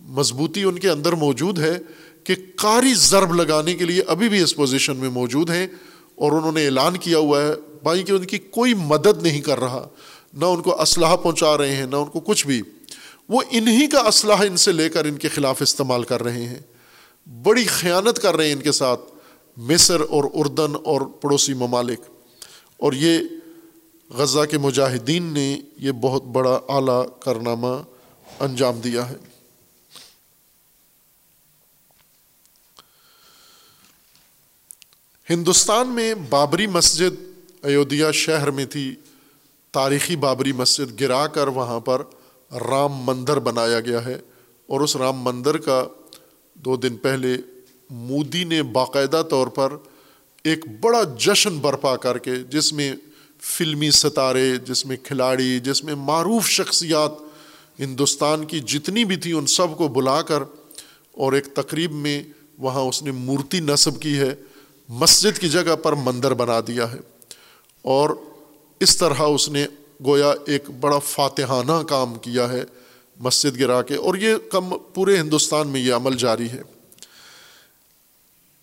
مضبوطی 0.00 0.62
ان 0.62 0.78
کے 0.78 0.90
اندر 0.90 1.12
موجود 1.12 1.58
ہے 1.58 1.78
کہ 2.24 2.34
کاری 2.56 2.94
ضرب 2.94 3.34
لگانے 3.34 3.74
کے 3.74 3.84
لیے 3.84 4.02
ابھی 4.02 4.28
بھی 4.28 4.42
اس 4.42 4.56
پوزیشن 4.56 4.96
میں 4.96 5.08
موجود 5.08 5.50
ہیں 5.50 5.66
اور 6.14 6.32
انہوں 6.32 6.52
نے 6.52 6.64
اعلان 6.64 6.96
کیا 6.96 7.18
ہوا 7.18 7.42
ہے 7.42 7.52
بھائی 7.82 8.02
کہ 8.02 8.12
ان 8.12 8.24
کی 8.24 8.38
کوئی 8.38 8.74
مدد 8.74 9.22
نہیں 9.22 9.40
کر 9.40 9.60
رہا۔ 9.60 9.88
نہ 10.32 10.44
ان 10.44 10.62
کو 10.62 10.82
اسلحہ 10.82 11.16
پہنچا 11.16 11.58
رہے 11.58 11.76
ہیں، 11.76 11.86
نہ 11.86 11.96
ان 11.96 12.04
کو 12.04 12.20
کچھ 12.20 12.46
بھی۔ 12.46 12.62
وہ 13.28 13.42
انہی 13.50 13.86
کا 13.86 14.00
اسلحہ 14.00 14.46
ان 14.46 14.56
سے 14.56 14.72
لے 14.72 14.88
کر 14.88 15.04
ان 15.04 15.16
کے 15.16 15.28
خلاف 15.28 15.62
استعمال 15.62 16.02
کر 16.02 16.22
رہے 16.22 16.46
ہیں۔ 16.46 16.58
بڑی 17.42 17.64
خیانت 17.64 18.18
کر 18.18 18.36
رہے 18.36 18.46
ہیں 18.46 18.52
ان 18.52 18.60
کے 18.60 18.72
ساتھ۔ 18.72 19.00
مصر 19.56 20.00
اور 20.00 20.24
اردن 20.34 20.74
اور 20.84 21.00
پڑوسی 21.00 21.54
ممالک۔ 21.54 22.00
اور 22.76 22.92
یہ 22.92 23.18
غزہ 24.10 24.40
کے 24.50 24.58
مجاہدین 24.58 25.22
نے 25.22 25.60
یہ 25.76 25.92
بہت 25.92 26.24
بڑا 26.24 26.60
اعلیٰ 26.68 27.06
کارنامہ 27.20 27.82
انجام 28.40 28.80
دیا 28.80 29.10
ہے۔ 29.10 29.16
ہندوستان 35.30 35.88
میں 35.88 36.14
بابری 36.14 36.66
مسجد 36.66 37.22
ایودھیا 37.62 38.10
شہر 38.10 38.50
میں 38.50 38.66
تھی۔ 38.66 38.94
تاریخی 39.72 40.16
بابری 40.16 40.52
مسجد 40.52 41.00
گرا 41.00 41.26
کر 41.26 41.48
وہاں 41.48 41.80
پر 41.80 42.02
رام 42.70 42.92
مندر 42.92 43.38
بنایا 43.38 43.80
گیا 43.80 44.04
ہے 44.04 44.18
اور 44.66 44.80
اس 44.80 44.96
رام 44.96 45.20
مندر 45.22 45.58
کا 45.58 45.86
دو 46.54 46.76
دن 46.76 46.96
پہلے 46.96 47.36
مودی 47.90 48.44
نے 48.44 48.62
باقاعدہ 48.62 49.22
طور 49.30 49.46
پر 49.46 49.72
ایک 50.44 50.64
بڑا 50.80 51.02
جشن 51.18 51.58
برپا 51.58 51.96
کر 51.96 52.18
کے 52.18 52.36
جس 52.36 52.72
میں 52.72 52.94
فلمی 53.40 53.90
ستارے، 53.90 54.56
جس 54.56 54.86
میں 54.86 54.96
کھلاڑی، 55.02 55.60
جس 55.60 55.84
میں 55.84 55.94
معروف 55.94 56.48
شخصیات 56.48 57.12
ہندوستان 57.78 58.44
کی 58.44 58.60
جتنی 58.60 59.04
بھی 59.04 59.16
تھیں 59.16 59.32
ان 59.32 59.46
سب 59.46 59.76
کو 59.78 59.88
بلا 59.88 60.22
کر 60.22 60.42
اور 61.12 61.32
ایک 61.32 61.46
تقریب 61.54 61.92
میں 61.92 62.22
وہاں 62.58 62.82
اس 62.82 63.02
نے 63.02 63.10
مورتی 63.10 63.60
نصب 63.60 64.00
کی 64.00 64.18
ہے، 64.18 64.34
مسجد 64.88 65.38
کی 65.38 65.48
جگہ 65.48 65.76
پر 65.76 65.92
مندر 65.92 66.34
بنا 66.34 66.60
دیا 66.66 66.92
ہے 66.92 66.98
اور 67.82 68.10
اس 68.80 68.96
طرح 68.96 69.22
اس 69.24 69.48
نے 69.48 69.66
گویا 70.06 70.32
ایک 70.46 70.70
بڑا 70.80 70.98
فاتحانہ 70.98 71.82
کام 71.88 72.14
کیا 72.18 72.48
ہے 72.52 72.62
مسجد 73.20 73.58
گرا 73.60 73.80
کے، 73.82 73.94
اور 73.94 74.14
یہ 74.14 74.36
کم 74.50 74.72
پورے 74.94 75.16
ہندوستان 75.16 75.68
میں 75.68 75.80
یہ 75.80 75.94
عمل 75.94 76.16
جاری 76.16 76.48
ہے۔ 76.48 76.62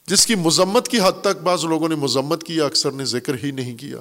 جس 0.08 0.26
کی 0.26 0.36
مذمت 0.36 0.88
کی 0.88 1.00
حد 1.00 1.22
تک 1.22 1.42
بعض 1.44 1.66
لوگوں 1.66 1.90
نے 1.90 1.96
مذمت 1.96 2.44
کیا 2.44 2.66
اکثر 2.66 2.92
نے 2.92 3.06
ذکر 3.06 3.36
ہی 3.44 3.52
نہیں 3.52 3.78
کیا۔ 3.78 3.98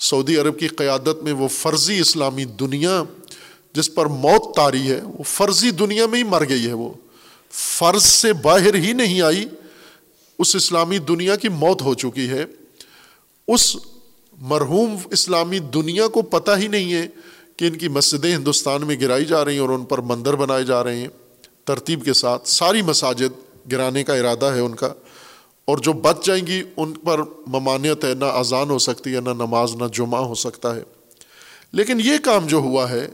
سعودی 0.00 0.36
عرب 0.36 0.58
کی 0.58 0.68
قیادت 0.68 1.22
میں 1.22 1.32
وہ 1.32 1.48
فرضی 1.48 1.98
اسلامی 2.00 2.44
دنیا 2.60 3.02
جس 3.74 3.94
پر 3.94 4.06
موت 4.06 4.54
تاری 4.56 4.90
ہے، 4.90 5.00
وہ 5.04 5.22
فرضی 5.22 5.70
دنیا 5.70 6.06
میں 6.06 6.18
ہی 6.18 6.24
مر 6.24 6.48
گئی 6.48 6.66
ہے۔ 6.66 6.72
وہ 6.72 6.92
فرض 7.50 8.02
سے 8.02 8.32
باہر 8.42 8.74
ہی 8.74 8.92
نہیں 8.92 9.20
آئی، 9.22 9.46
اس 10.38 10.56
اسلامی 10.56 10.98
دنیا 11.08 11.36
کی 11.36 11.48
موت 11.48 11.82
ہو 11.82 11.94
چکی 11.94 12.28
ہے۔ 12.30 12.44
اس 13.48 13.76
مرحوم 14.40 14.96
اسلامی 15.10 15.58
دنیا 15.58 16.06
کو 16.06 16.22
پتہ 16.22 16.50
ہی 16.58 16.66
نہیں 16.66 16.92
ہے 16.92 17.06
کہ 17.56 17.64
ان 17.64 17.76
کی 17.76 17.88
مسجدیں 17.88 18.36
ہندوستان 18.36 18.86
میں 18.86 19.00
گرائی 19.00 19.24
جا 19.24 19.44
رہی 19.44 19.52
ہیں 19.52 19.60
اور 19.60 19.68
ان 19.68 19.84
پر 19.84 19.98
مندر 19.98 20.34
بنائے 20.34 20.64
جا 20.64 20.84
رہے 20.84 20.96
ہیں۔ 20.96 21.08
ترتیب 21.64 22.04
کے 22.04 22.12
ساتھ 22.12 22.48
ساری 22.48 22.82
مساجد 22.82 23.48
گرانے 23.72 24.04
کا 24.04 24.14
ارادہ 24.14 24.44
ہے 24.44 24.60
ان 24.60 24.74
کا۔ 24.74 24.88
اور 25.64 25.78
جو 25.78 25.92
بچ 25.92 26.24
جائیں 26.24 26.46
گی، 26.46 26.62
ان 26.76 26.92
پر 26.92 27.20
ممانعت 27.46 28.04
ہے، 28.04 28.14
نہ 28.14 28.24
اذان 28.24 28.70
ہو 28.70 28.78
سکتی 28.78 29.14
ہے، 29.14 29.20
نہ 29.20 29.30
نماز، 29.30 29.74
نہ 29.74 29.84
جمعہ 29.92 30.20
ہو 30.20 30.34
سکتا 30.34 30.76
ہے۔ 30.76 30.82
لیکن 31.72 32.00
یہ 32.04 32.18
کام 32.24 32.46
جو 32.46 32.56
ہوا 32.56 32.90
ہے، 32.90 33.08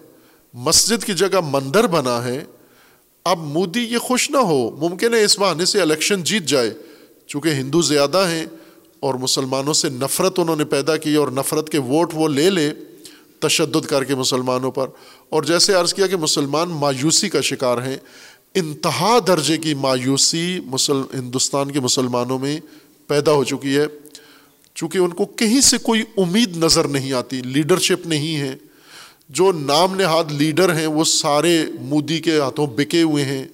مسجد 0.55 1.05
کی 1.05 1.13
جگہ 1.13 1.41
مندر 1.51 1.87
بنا 1.87 2.25
ہے۔ 2.25 2.45
اب 3.25 3.39
مودی 3.39 3.81
یہ 3.81 3.99
خوش 3.99 4.31
نہ 4.31 4.37
ہو، 4.37 4.71
ممکن 4.71 5.15
ہے 5.15 5.25
اس 5.25 5.39
بہانے 5.39 5.65
سے 5.65 5.81
الیکشن 5.81 6.23
جیت 6.23 6.43
جائے، 6.43 6.71
چونکہ 7.27 7.49
ہندو 7.49 7.83
زیادہ 7.83 8.27
ہیں۔ 8.29 8.47
اور 9.05 9.15
مسلمانوں 9.15 9.75
سے 9.75 9.89
نفرت 9.89 10.39
انہوں 10.39 10.57
نے 10.57 10.65
پیدا 10.65 10.97
کی 10.97 11.15
اور 11.15 11.29
نفرت 11.29 11.69
کے 11.69 11.79
ووٹ 11.79 12.11
وہ 12.15 12.29
لے 12.29 12.51
لے 12.51 12.71
تشدد 13.39 13.87
کر 13.87 14.05
کے 14.05 14.15
مسلمانوں 14.15 14.71
پر۔ 14.71 14.87
اور 15.29 15.43
جیسے 15.43 15.75
عرض 15.75 15.95
کیا 15.95 16.07
کہ 16.07 16.17
مسلمان 16.17 16.69
مایوسی 16.69 17.29
کا 17.29 17.41
شکار 17.41 17.79
ہیں، 17.79 17.97
انتہا 18.55 19.19
درجے 19.27 19.57
کی 19.57 19.75
مایوسی 19.75 20.61
مسل، 20.65 20.97
ہندوستان 21.15 21.71
کے 21.71 21.81
مسلمانوں 21.81 22.39
میں 22.39 22.61
پیدا 23.07 23.33
ہو 23.33 23.45
چکی 23.45 23.77
ہے۔ 23.77 23.87
چونکہ 24.75 24.99
ان 24.99 25.11
کو 25.11 25.25
کہیں 25.25 25.61
سے 25.61 25.79
کوئی 25.79 26.03
امید 26.17 26.57
نظر 26.57 26.89
نہیں 26.89 27.13
آتی، 27.13 27.41
لیڈرشپ 27.41 28.07
نہیں 28.07 28.37
ہے۔ 28.37 28.57
جو 29.29 29.53
نام 29.53 29.95
نہاد 29.95 30.25
لیڈر 30.33 30.75
ہیں، 30.75 30.87
وہ 30.87 31.05
سارے 31.05 31.65
مودی 31.81 32.19
کے 32.19 32.39
ہاتھوں 32.39 32.67
بکے 32.67 33.03
ہوئے 33.03 33.25
ہیں۔ 33.25 33.49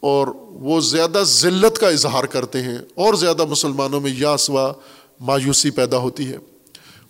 اور 0.00 0.26
وہ 0.36 0.80
زیادہ 0.80 1.22
ذلت 1.26 1.78
کا 1.78 1.88
اظہار 1.88 2.24
کرتے 2.24 2.62
ہیں 2.62 2.78
اور 2.94 3.14
زیادہ 3.14 3.44
مسلمانوں 3.44 4.00
میں 4.00 4.10
یا 4.18 4.36
سوا 4.36 4.72
مایوسی 5.20 5.70
پیدا 5.70 5.96
ہوتی 5.96 6.28
ہے۔ 6.28 6.36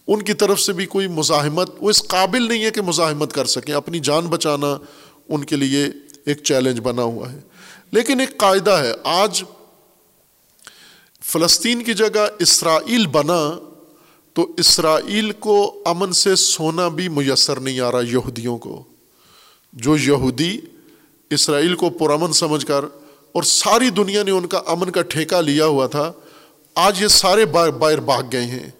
ان 0.06 0.22
کی 0.22 0.34
طرف 0.34 0.60
سے 0.60 0.72
بھی 0.72 0.86
کوئی 0.86 1.08
مزاحمت، 1.08 1.70
وہ 1.80 1.90
اس 1.90 2.02
قابل 2.02 2.48
نہیں 2.48 2.64
ہے 2.64 2.70
کہ 2.70 2.82
مزاحمت 2.82 3.32
کر 3.32 3.44
سکیں۔ 3.44 3.74
اپنی 3.74 3.98
جان 3.98 4.26
بچانا 4.26 4.78
ان 5.28 5.44
کے 5.44 5.56
لیے 5.56 5.86
ایک 6.26 6.42
چیلنج 6.42 6.80
بنا 6.80 7.02
ہوا 7.02 7.32
ہے۔ 7.32 7.40
لیکن 7.90 8.20
ایک 8.20 8.36
قاعدہ 8.36 8.70
ہے، 8.70 8.92
آج 9.04 9.44
فلسطین 11.22 11.84
کی 11.84 11.94
جگہ 11.94 12.28
اسرائیل 12.38 13.06
بنا 13.06 13.58
تو 14.32 14.52
اسرائیل 14.56 15.32
کو 15.32 15.82
امن 15.86 16.12
سے 16.12 16.36
سونا 16.36 16.88
بھی 16.88 17.08
میسر 17.08 17.60
نہیں 17.60 17.80
آ 17.80 17.92
رہا 17.92 18.00
یہودیوں 18.00 18.58
کو۔ 18.58 18.82
جو 19.72 19.96
یہودی 19.96 20.60
اسرائیل 21.30 21.74
کو 21.74 21.90
پرامن 21.90 22.32
سمجھ 22.32 22.66
کر 22.66 22.84
اور 23.32 23.42
ساری 23.42 23.90
دنیا 23.90 24.22
نے 24.22 24.30
ان 24.30 24.46
کا 24.46 24.58
امن 24.66 24.90
کا 24.90 25.02
ٹھیکہ 25.02 25.40
لیا 25.40 25.66
ہوا 25.66 25.86
تھا، 25.86 26.12
آج 26.74 27.02
یہ 27.02 27.08
سارے 27.08 27.44
باہر 27.46 28.00
بھاگ 28.00 28.22
گئے 28.32 28.44
ہیں۔ 28.44 28.70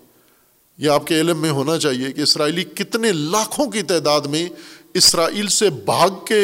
یہ 0.79 0.91
آپ 0.91 1.07
کے 1.07 1.21
علم 1.21 1.41
میں 1.41 1.51
ہونا 1.51 1.79
چاہیے 1.79 2.13
کہ 2.13 2.21
اسرائیلی 2.21 2.65
کتنے 2.65 3.13
لاکھوں 3.13 3.67
کی 3.67 3.83
تعداد 3.83 4.21
میں 4.21 4.49
اسرائیل 4.95 5.49
سے 5.49 5.71
بھاگ 5.71 6.25
کے 6.27 6.41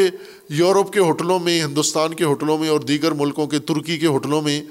یورپ 0.49 0.93
کے 0.93 1.01
ہوٹلوں 1.01 1.39
میں، 1.39 1.63
ہندوستان 1.65 2.15
کے 2.15 2.25
ہوٹلوں 2.25 2.59
میں 2.59 2.69
اور 2.69 2.81
دیگر 2.81 3.13
ملکوں 3.13 3.47
کے 3.47 3.59
ترکی 3.59 3.99
کے 3.99 4.07
ہوٹلوں 4.07 4.43
میں 4.43 4.63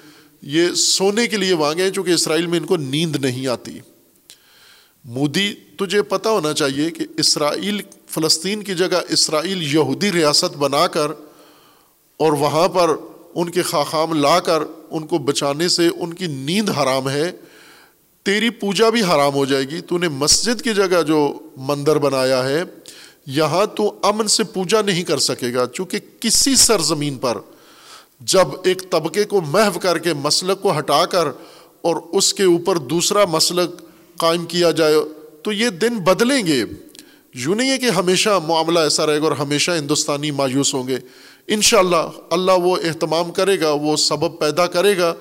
یہ 0.41 0.74
سونے 0.74 1.28
کے 1.28 1.38
لیے 1.38 1.53
وہاں 1.53 1.74
گئے، 1.78 1.90
چونکہ 1.91 2.12
اسرائیل 2.12 2.45
میں 2.45 2.60
ان 2.60 2.66
کو 2.66 2.78
نیند 2.78 3.16
نہیں 3.16 3.48
آتی۔ 3.48 3.80
مودی، 5.06 5.53
تجھے 5.53 6.02
پتہ 6.02 6.30
ہونا 6.30 6.53
چاہیے 6.53 6.90
کہ 6.91 7.06
اسرائیل، 7.18 7.82
فلسطین 8.07 8.64
کی 8.64 8.76
جگہ 8.76 9.02
اسرائیل 9.10 9.64
یہودی 9.74 10.12
ریاست 10.12 10.57
بنا 10.57 10.88
کر 10.88 11.12
اور 12.17 12.31
وہاں 12.31 12.67
پر 12.67 12.89
ان 13.35 13.49
کے 13.49 13.61
خاخام 13.61 14.13
لا 14.13 14.39
کر 14.39 14.63
ان 14.89 15.07
کو 15.07 15.17
بچانے 15.17 15.67
سے 15.67 15.89
ان 15.97 16.13
کی 16.13 16.27
نیند 16.27 16.69
حرام 16.69 17.09
ہے، 17.09 17.31
تیری 18.23 18.49
پوجا 18.49 18.89
بھی 18.89 19.01
حرام 19.01 19.33
ہو 19.33 19.45
جائے 19.45 19.63
گی۔ 19.63 19.81
تو 19.81 19.97
نے 19.97 20.07
مسجد 20.07 20.61
کی 20.61 20.73
جگہ 20.73 21.01
جو 21.01 21.39
مندر 21.57 21.95
بنایا 21.95 22.49
ہے، 22.49 22.63
یہاں 23.25 23.65
تو 23.65 23.99
امن 24.03 24.27
سے 24.27 24.43
پوجا 24.43 24.81
نہیں 24.81 25.03
کر 25.03 25.17
سکے 25.17 25.53
گا، 25.53 25.65
چونکہ 25.73 25.99
کسی 26.19 26.55
سرزمین 26.55 27.15
پر 27.15 27.37
جب 28.21 28.47
ایک 28.63 28.91
طبقے 28.91 29.23
کو 29.23 29.41
محو 29.41 29.79
کر 29.79 29.97
کے 29.97 30.13
مسلک 30.13 30.61
کو 30.61 30.77
ہٹا 30.77 31.05
کر 31.05 31.27
اور 31.81 31.95
اس 32.11 32.33
کے 32.33 32.43
اوپر 32.43 32.77
دوسرا 32.77 33.25
مسلک 33.25 33.69
قائم 34.17 34.45
کیا 34.45 34.71
جائے، 34.71 34.95
تو 35.43 35.51
یہ 35.51 35.69
دن 35.69 35.97
بدلیں 35.97 36.47
گے۔ 36.47 36.63
یوں 37.33 37.55
نہیں 37.55 37.71
ہے 37.71 37.77
کہ 37.77 37.85
ہمیشہ 37.85 38.29
معاملہ 38.47 38.79
ایسا 38.79 39.05
رہے 39.05 39.19
گا 39.19 39.23
اور 39.23 39.31
ہمیشہ 39.31 39.71
ہندوستانی 39.71 40.31
مایوس 40.31 40.73
ہوں 40.73 40.87
گے۔ 40.87 40.97
ان 41.47 41.61
شاء 41.61 41.80
اللہ 41.80 42.09
اللہ 42.30 42.51
وہ 42.51 42.77
اہتمام 42.84 43.31
کرے 43.31 43.59
گا، 43.59 43.72
وہ 43.72 43.95
سبب 43.95 44.39
پیدا 44.39 44.67
کرے 44.67 44.97
گا 44.97 45.13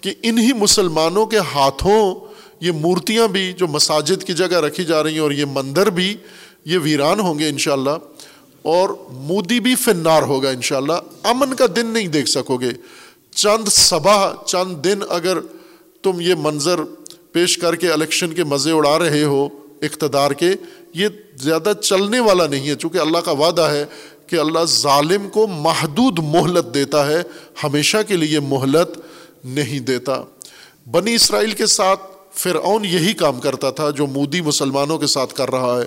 کہ 0.00 0.14
انہی 0.22 0.52
مسلمانوں 0.52 1.26
کے 1.26 1.38
ہاتھوں 1.38 2.14
یہ 2.60 2.72
مورتیاں 2.72 3.28
بھی 3.28 3.52
جو 3.52 3.66
مساجد 3.66 4.24
کی 4.24 4.32
جگہ 4.32 4.60
رکھی 4.60 4.84
جا 4.84 5.02
رہی 5.02 5.12
ہیں 5.12 5.20
اور 5.20 5.30
یہ 5.30 5.44
مندر 5.44 5.90
بھی 5.90 6.16
یہ 6.64 6.78
ویران 6.78 7.20
ہوں 7.20 7.38
گے 7.38 7.48
ان 7.48 7.58
شاء 7.58 7.72
اللہ 7.72 7.96
اور 8.62 8.88
مودی 9.10 9.60
بھی 9.60 9.74
فنار 9.74 10.22
ہوگا 10.22 10.50
ان 10.50 10.60
شاء 10.60 10.76
اللہ 10.76 10.92
امن 11.22 11.54
کا 11.54 11.66
دن 11.76 11.86
نہیں 11.86 12.08
دیکھ 12.08 12.28
سکو 12.28 12.56
گے۔ 12.56 12.70
چند 13.34 13.68
صبح، 13.68 14.32
چند 14.46 14.84
دن 14.84 14.98
اگر 15.08 15.38
تم 16.02 16.20
یہ 16.20 16.34
منظر 16.38 16.80
پیش 17.32 17.58
کر 17.58 17.74
کے 17.74 17.90
الیکشن 17.90 18.32
کے 18.32 18.44
مزے 18.44 18.70
اڑا 18.70 18.98
رہے 18.98 19.22
ہو 19.24 19.48
اقتدار 19.82 20.30
کے، 20.30 20.50
یہ 20.94 21.08
زیادہ 21.36 21.72
چلنے 21.82 22.20
والا 22.20 22.46
نہیں 22.46 22.68
ہے، 22.68 22.74
چونکہ 22.74 22.98
اللہ 22.98 23.18
کا 23.18 23.32
وعدہ 23.32 23.62
ہے 23.62 23.84
کہ 24.30 24.36
اللہ 24.36 24.64
ظالم 24.64 25.28
کو 25.28 25.46
محدود 25.46 26.18
مہلت 26.18 26.74
دیتا 26.74 27.06
ہے، 27.06 27.22
ہمیشہ 27.64 27.96
کے 28.08 28.16
لیے 28.16 28.40
مہلت 28.40 29.00
نہیں 29.44 29.80
دیتا۔ 29.80 30.22
بنی 30.90 31.14
اسرائیل 31.14 31.50
کے 31.50 31.66
ساتھ 31.66 32.00
فرعون 32.34 32.84
یہی 32.84 33.12
کام 33.12 33.40
کرتا 33.40 33.70
تھا 33.70 33.90
جو 33.90 34.06
مودی 34.06 34.40
مسلمانوں 34.40 34.98
کے 34.98 35.06
ساتھ 35.06 35.34
کر 35.34 35.50
رہا 35.50 35.80
ہے۔ 35.80 35.86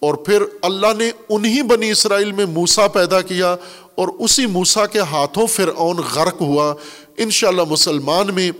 اور 0.00 0.14
پھر 0.14 0.42
اللہ 0.62 0.86
نے 0.98 1.10
انہی 1.28 1.62
بنی 1.62 1.90
اسرائیل 1.90 2.32
میں 2.32 2.46
موسا 2.46 2.88
پیدا 2.88 3.20
کیا 3.20 3.56
اور 3.94 4.08
اسی 4.18 4.46
موسا 4.46 4.86
کے 4.86 4.98
ہاتھوں 4.98 5.46
فرعون 5.46 5.96
غرق 6.14 6.40
ہوا۔ 6.40 6.74
ان 7.16 7.30
شاء 7.30 7.48
اللہ 7.48 7.62
مسلمان 7.68 8.34
میں، 8.34 8.50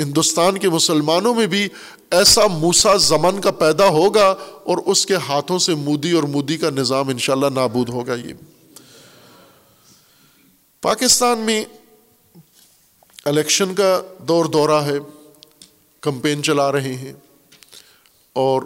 ہندوستان 0.00 0.58
کے 0.58 0.68
مسلمانوں 0.68 1.34
میں 1.34 1.46
بھی 1.46 1.68
ایسا 2.10 2.46
موسا 2.46 2.96
زمن 2.96 3.40
کا 3.40 3.50
پیدا 3.50 3.88
ہوگا 3.88 4.34
اور 4.64 4.78
اس 4.86 5.06
کے 5.06 5.14
ہاتھوں 5.28 5.58
سے 5.58 5.74
مودی 5.74 6.12
اور 6.12 6.22
مودی 6.22 6.56
کا 6.56 6.70
نظام 6.70 7.08
ان 7.08 7.18
شاء 7.18 7.34
اللہ 7.34 7.46
نابود 7.54 7.88
ہوگا 7.88 8.14
یہ۔ 8.14 8.49
پاکستان 10.82 11.38
میں 11.38 11.64
الیکشن 13.24 13.74
کا 13.74 14.02
دور 14.28 14.44
دورہ 14.44 14.84
ہے، 14.84 14.98
کمپین 16.00 16.42
چلا 16.42 16.72
رہے 16.72 16.94
ہیں 16.94 17.12
اور 18.32 18.62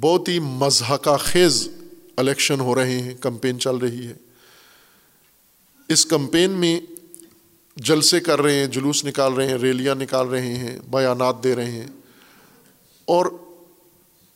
بہت 0.00 0.28
ہی 0.28 0.38
مضحکہ 0.38 1.16
خیز 1.16 1.68
الیکشن 2.16 2.60
ہو 2.60 2.74
رہے 2.74 3.00
ہیں، 3.00 3.14
کمپین 3.20 3.58
چل 3.58 3.76
رہی 3.76 4.06
ہے۔ 4.06 4.12
اس 5.88 6.06
کمپین 6.06 6.50
میں 6.50 6.80
جلسے 7.76 8.20
کر 8.20 8.42
رہے 8.42 8.54
ہیں، 8.54 8.66
جلوس 8.66 9.04
نکال 9.04 9.32
رہے 9.32 9.46
ہیں، 9.46 9.54
ریلیاں 9.54 9.94
نکال 9.94 10.28
رہے 10.28 10.54
ہیں، 10.54 10.78
بیانات 10.90 11.44
دے 11.44 11.54
رہے 11.54 11.70
ہیں۔ 11.70 11.88
اور 13.04 13.26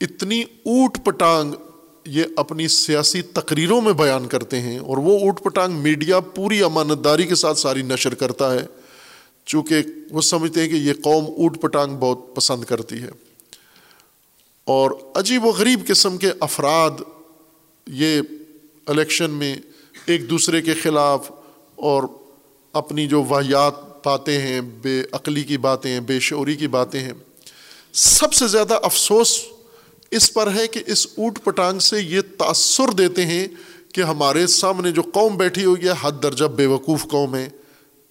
اتنی 0.01 0.43
اوٹ 0.43 0.99
پٹانگ 1.05 1.55
یہ 2.05 2.25
اپنی 2.37 2.69
سیاسی 2.69 3.23
تقریروں 3.23 3.81
میں 3.81 3.93
بیان 3.93 4.27
کرتے 4.27 4.61
ہیں 4.61 4.79
اور 4.79 4.97
وہ 4.97 5.19
اوٹ 5.19 5.43
پٹانگ 5.43 5.75
میڈیا 5.75 6.21
پوری 6.21 6.63
امانت 6.63 7.05
داری 7.05 7.27
کے 7.27 7.35
ساتھ 7.35 7.59
ساری 7.59 7.83
نشر 7.83 8.15
کرتا 8.15 8.55
ہے، 8.55 8.67
چونکہ 9.47 9.77
وہ 10.11 10.21
سمجھتے 10.21 10.61
ہیں 10.61 10.69
کہ 10.69 10.75
یہ 10.75 10.93
قوم 11.05 11.25
اوٹ 11.25 11.61
پٹانگ 11.61 11.97
بہت 11.97 12.37
پسند 12.37 12.65
کرتی 12.65 13.03
ہے۔ 13.03 13.09
اور 14.65 14.91
عجیب 15.15 15.45
و 15.45 15.51
غریب 15.51 15.87
قسم 15.87 16.17
کے 16.17 16.31
افراد 16.41 16.91
یہ 17.87 18.21
الیکشن 18.87 19.31
میں 19.31 19.57
ایک 20.07 20.31
دوسرے 20.31 20.63
کے 20.63 20.75
خلاف 20.75 21.31
اور 21.77 22.03
اپنی 22.73 23.07
جو 23.07 23.25
واحیات 23.29 23.75
باتیں 24.05 24.39
ہیں، 24.39 24.61
بے 24.61 25.03
عقلی 25.13 25.43
کی 25.43 25.59
باتیں 25.59 25.93
ہیں 25.93 26.01
بے 26.01 26.21
شعوری 26.21 26.57
کی 26.57 26.69
باتیں 26.69 27.01
ہیں۔ 27.01 27.13
سب 27.93 28.33
سے 28.33 28.47
زیادہ 28.47 28.75
افسوس 28.83 29.41
اس 30.17 30.35
پر 30.35 30.55
ہے 30.55 30.67
کہ 30.67 30.83
اس 30.87 31.07
اوٹ 31.19 31.39
پٹانگ 31.45 31.79
سے 31.79 32.01
یہ 32.01 32.21
تأثر 32.39 32.93
دیتے 32.93 33.27
ہیں 33.27 33.49
کہ 33.95 34.01
ہمارے 34.01 34.47
سامنے 34.47 34.91
جو 34.91 35.03
قوم 35.03 35.37
بیٹھی 35.37 35.65
ہوئی 35.65 35.89
ہے، 35.89 35.93
حد 36.01 36.13
درجہ 36.23 36.45
بے 36.45 36.67
وقوف 36.67 37.07
قوم 37.09 37.35
ہے۔ 37.35 37.49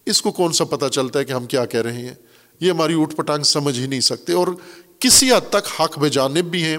اس 0.05 0.21
کو 0.21 0.31
کون 0.31 0.51
سا 0.51 0.63
پتہ 0.63 0.85
چلتا 0.85 1.19
ہے 1.19 1.25
کہ 1.25 1.31
ہم 1.31 1.45
کیا 1.45 1.65
کہہ 1.65 1.81
رہے 1.81 1.93
ہیں؟ 1.93 2.13
یہ 2.59 2.71
ہماری 2.71 2.93
اوٹ 2.93 3.15
پٹانگ 3.15 3.43
سمجھ 3.43 3.79
ہی 3.79 3.87
نہیں 3.87 3.99
سکتے 3.99 4.33
اور 4.33 4.47
کسی 4.99 5.31
حد 5.31 5.49
تک 5.49 5.81
حق 5.81 5.99
بے 5.99 6.09
جانب 6.09 6.45
بھی 6.45 6.63
ہیں 6.63 6.77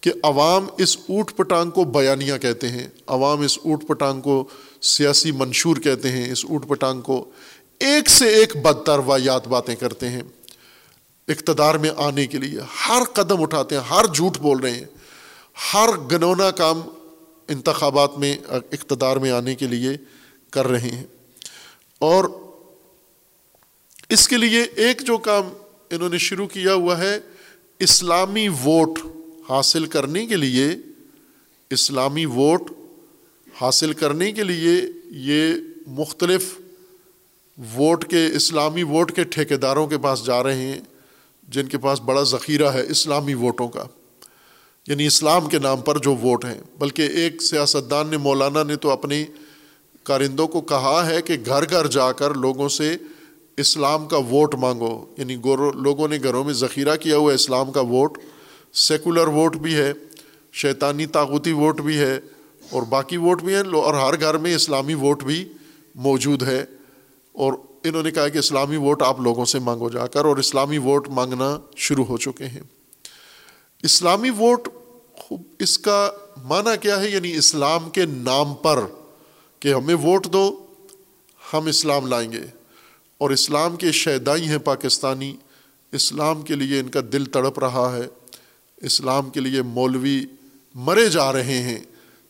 کہ 0.00 0.12
عوام 0.22 0.66
اس 0.78 0.96
اوٹ 1.08 1.36
پٹانگ 1.36 1.70
کو 1.70 1.84
بیانیہ 1.84 2.36
کہتے 2.42 2.68
ہیں۔ 2.68 2.86
عوام 3.06 3.40
اس 3.40 3.58
اوٹ 3.64 3.86
پٹانگ 3.86 4.20
کو 4.20 4.48
سیاسی 4.82 5.32
منشور 5.32 5.76
کہتے 5.76 6.10
ہیں، 6.10 6.32
اس 6.32 6.44
اوٹ 6.48 6.68
پٹانگ 6.68 7.00
کو 7.00 7.24
ایک 7.78 8.10
سے 8.10 8.28
ایک 8.28 8.56
بدتر 8.56 8.98
واحد 8.98 9.46
باتیں 9.46 9.74
کرتے 9.74 10.08
ہیں۔ 10.08 10.22
اقتدار 11.30 11.74
میں 11.74 11.90
آنے 11.96 12.26
کے 12.26 12.38
لیے 12.38 12.58
ہر 12.88 13.04
قدم 13.12 13.42
اٹھاتے 13.42 13.74
ہیں، 13.74 13.82
ہر 13.82 14.04
جھوٹ 14.14 14.38
بول 14.38 14.58
رہے 14.58 14.70
ہیں۔ 14.70 14.84
ہر 15.74 15.88
گنونا 16.12 16.50
کام 16.50 16.80
انتخابات 17.48 18.18
میں، 18.18 18.36
اقتدار 18.48 19.16
میں 19.16 19.30
آنے 19.30 19.54
کے 19.54 19.66
لیے 19.66 19.90
کر 20.50 20.66
رہے 20.66 20.90
ہیں۔ 20.90 21.04
اور 21.98 22.24
اس 24.08 24.28
کے 24.28 24.36
لیے 24.36 24.62
ایک 24.76 25.00
جو 25.00 25.18
کام 25.18 25.48
انہوں 25.90 26.08
نے 26.08 26.18
شروع 26.18 26.46
کیا 26.46 26.74
ہوا 26.74 26.98
ہے، 26.98 27.18
اسلامی 27.78 28.48
ووٹ 28.48 28.98
حاصل 29.48 29.86
کرنے 29.86 30.26
کے 30.26 30.36
لیے، 30.36 30.68
اسلامی 31.70 32.24
ووٹ 32.24 32.72
حاصل 33.60 33.92
کرنے 33.92 34.32
کے 34.32 34.44
لیے 34.44 34.82
یہ 35.10 35.54
مختلف 35.86 36.58
ووٹ 37.58 38.10
کے، 38.10 38.26
اسلامی 38.26 38.82
ووٹ 38.82 39.16
کے 39.16 39.24
ٹھیکیداروں 39.24 39.86
کے 39.86 39.98
پاس 39.98 40.26
جا 40.26 40.42
رہے 40.42 40.56
ہیں۔ 40.56 40.80
جن 41.50 41.66
کے 41.66 41.78
پاس 41.78 42.00
بڑا 42.00 42.22
ذخیرہ 42.22 42.66
ہے 42.66 42.82
اسلامی 42.88 43.34
ووٹوں 43.34 43.68
کا 43.68 43.84
یعنی 44.86 45.06
اسلام 45.06 45.48
کے 45.48 45.58
نام 45.58 45.80
پر 45.80 45.98
جو 45.98 46.14
ووٹ 46.14 46.44
ہیں۔ 46.44 46.60
بلکہ 46.78 47.02
ایک 47.02 47.42
سیاستدان 47.42 48.08
نے، 48.08 48.16
مولانا 48.16 48.62
نے 48.62 48.76
تو 48.76 48.90
اپنے 48.90 49.24
کارندوں 50.02 50.48
کو 50.48 50.60
کہا 50.60 51.06
ہے 51.06 51.22
کہ 51.22 51.36
گھر 51.46 51.70
گھر 51.70 51.86
جا 51.86 52.12
کر 52.12 52.34
لوگوں 52.34 52.68
سے 52.68 52.96
اسلام 53.56 54.08
کا 54.08 54.16
ووٹ 54.16 54.54
مانگو۔ 54.54 55.06
یعنی 55.18 55.36
لوگوں 55.74 56.08
نے 56.08 56.18
گھروں 56.22 56.44
میں 56.44 56.54
ذخیرہ 56.54 56.96
کیا 56.96 57.16
ہوا 57.16 57.32
اسلام 57.32 57.72
کا 57.72 57.80
ووٹ۔ 57.80 58.18
سیکولر 58.72 59.26
ووٹ 59.26 59.56
بھی 59.56 59.74
ہے، 59.74 59.92
شیطانی 60.52 61.06
طاقتی 61.06 61.52
ووٹ 61.52 61.80
بھی 61.80 61.98
ہے، 61.98 62.20
اور 62.70 62.82
باقی 62.82 63.16
ووٹ 63.16 63.42
بھی 63.42 63.54
ہیں۔ 63.54 63.62
اور 63.62 63.94
ہر 63.94 64.20
گھر 64.20 64.34
میں 64.34 64.54
اسلامی 64.54 64.94
ووٹ 64.94 65.24
بھی 65.24 65.48
موجود 65.94 66.42
ہے۔ 66.42 66.64
اور 67.32 67.52
انہوں 67.84 68.02
نے 68.02 68.10
کہا 68.10 68.28
کہ 68.28 68.38
اسلامی 68.38 68.76
ووٹ 68.76 69.02
آپ 69.02 69.20
لوگوں 69.20 69.44
سے 69.44 69.58
مانگو 69.58 69.90
جا 69.90 70.06
کر 70.06 70.24
اور 70.24 70.36
اسلامی 70.36 70.78
ووٹ 70.78 71.08
مانگنا 71.08 71.58
شروع 71.76 72.04
ہو 72.04 72.18
چکے 72.18 72.46
ہیں۔ 72.46 72.60
اسلامی 73.82 74.30
ووٹ 74.30 74.68
اس 75.58 75.78
کا 75.78 76.10
معنی 76.44 76.70
کیا 76.80 77.00
ہے؟ 77.00 77.10
یعنی 77.10 77.36
اسلام 77.36 77.90
کے 77.90 78.04
نام 78.04 78.54
پر 78.54 78.84
کہ 79.60 79.74
ہمیں 79.74 79.94
ووٹ 79.94 80.26
دو، 80.32 80.66
ہم 81.52 81.66
اسلام 81.66 82.06
لائیں 82.06 82.32
گے۔ 82.32 82.42
اور 83.18 83.30
اسلام 83.30 83.76
کے 83.76 83.92
شیدائی 83.92 84.48
ہیں 84.48 84.58
پاکستانی۔ 84.58 85.36
اسلام 85.92 86.42
کے 86.42 86.54
لیے 86.54 86.80
ان 86.80 86.88
کا 86.88 87.00
دل 87.12 87.24
تڑپ 87.24 87.58
رہا 87.58 87.96
ہے۔ 87.96 88.02
اسلام 88.76 89.30
کے 89.30 89.40
لیے 89.40 89.62
مولوی 89.62 90.24
مرے 90.74 91.08
جا 91.08 91.32
رہے 91.32 91.62
ہیں، 91.62 91.78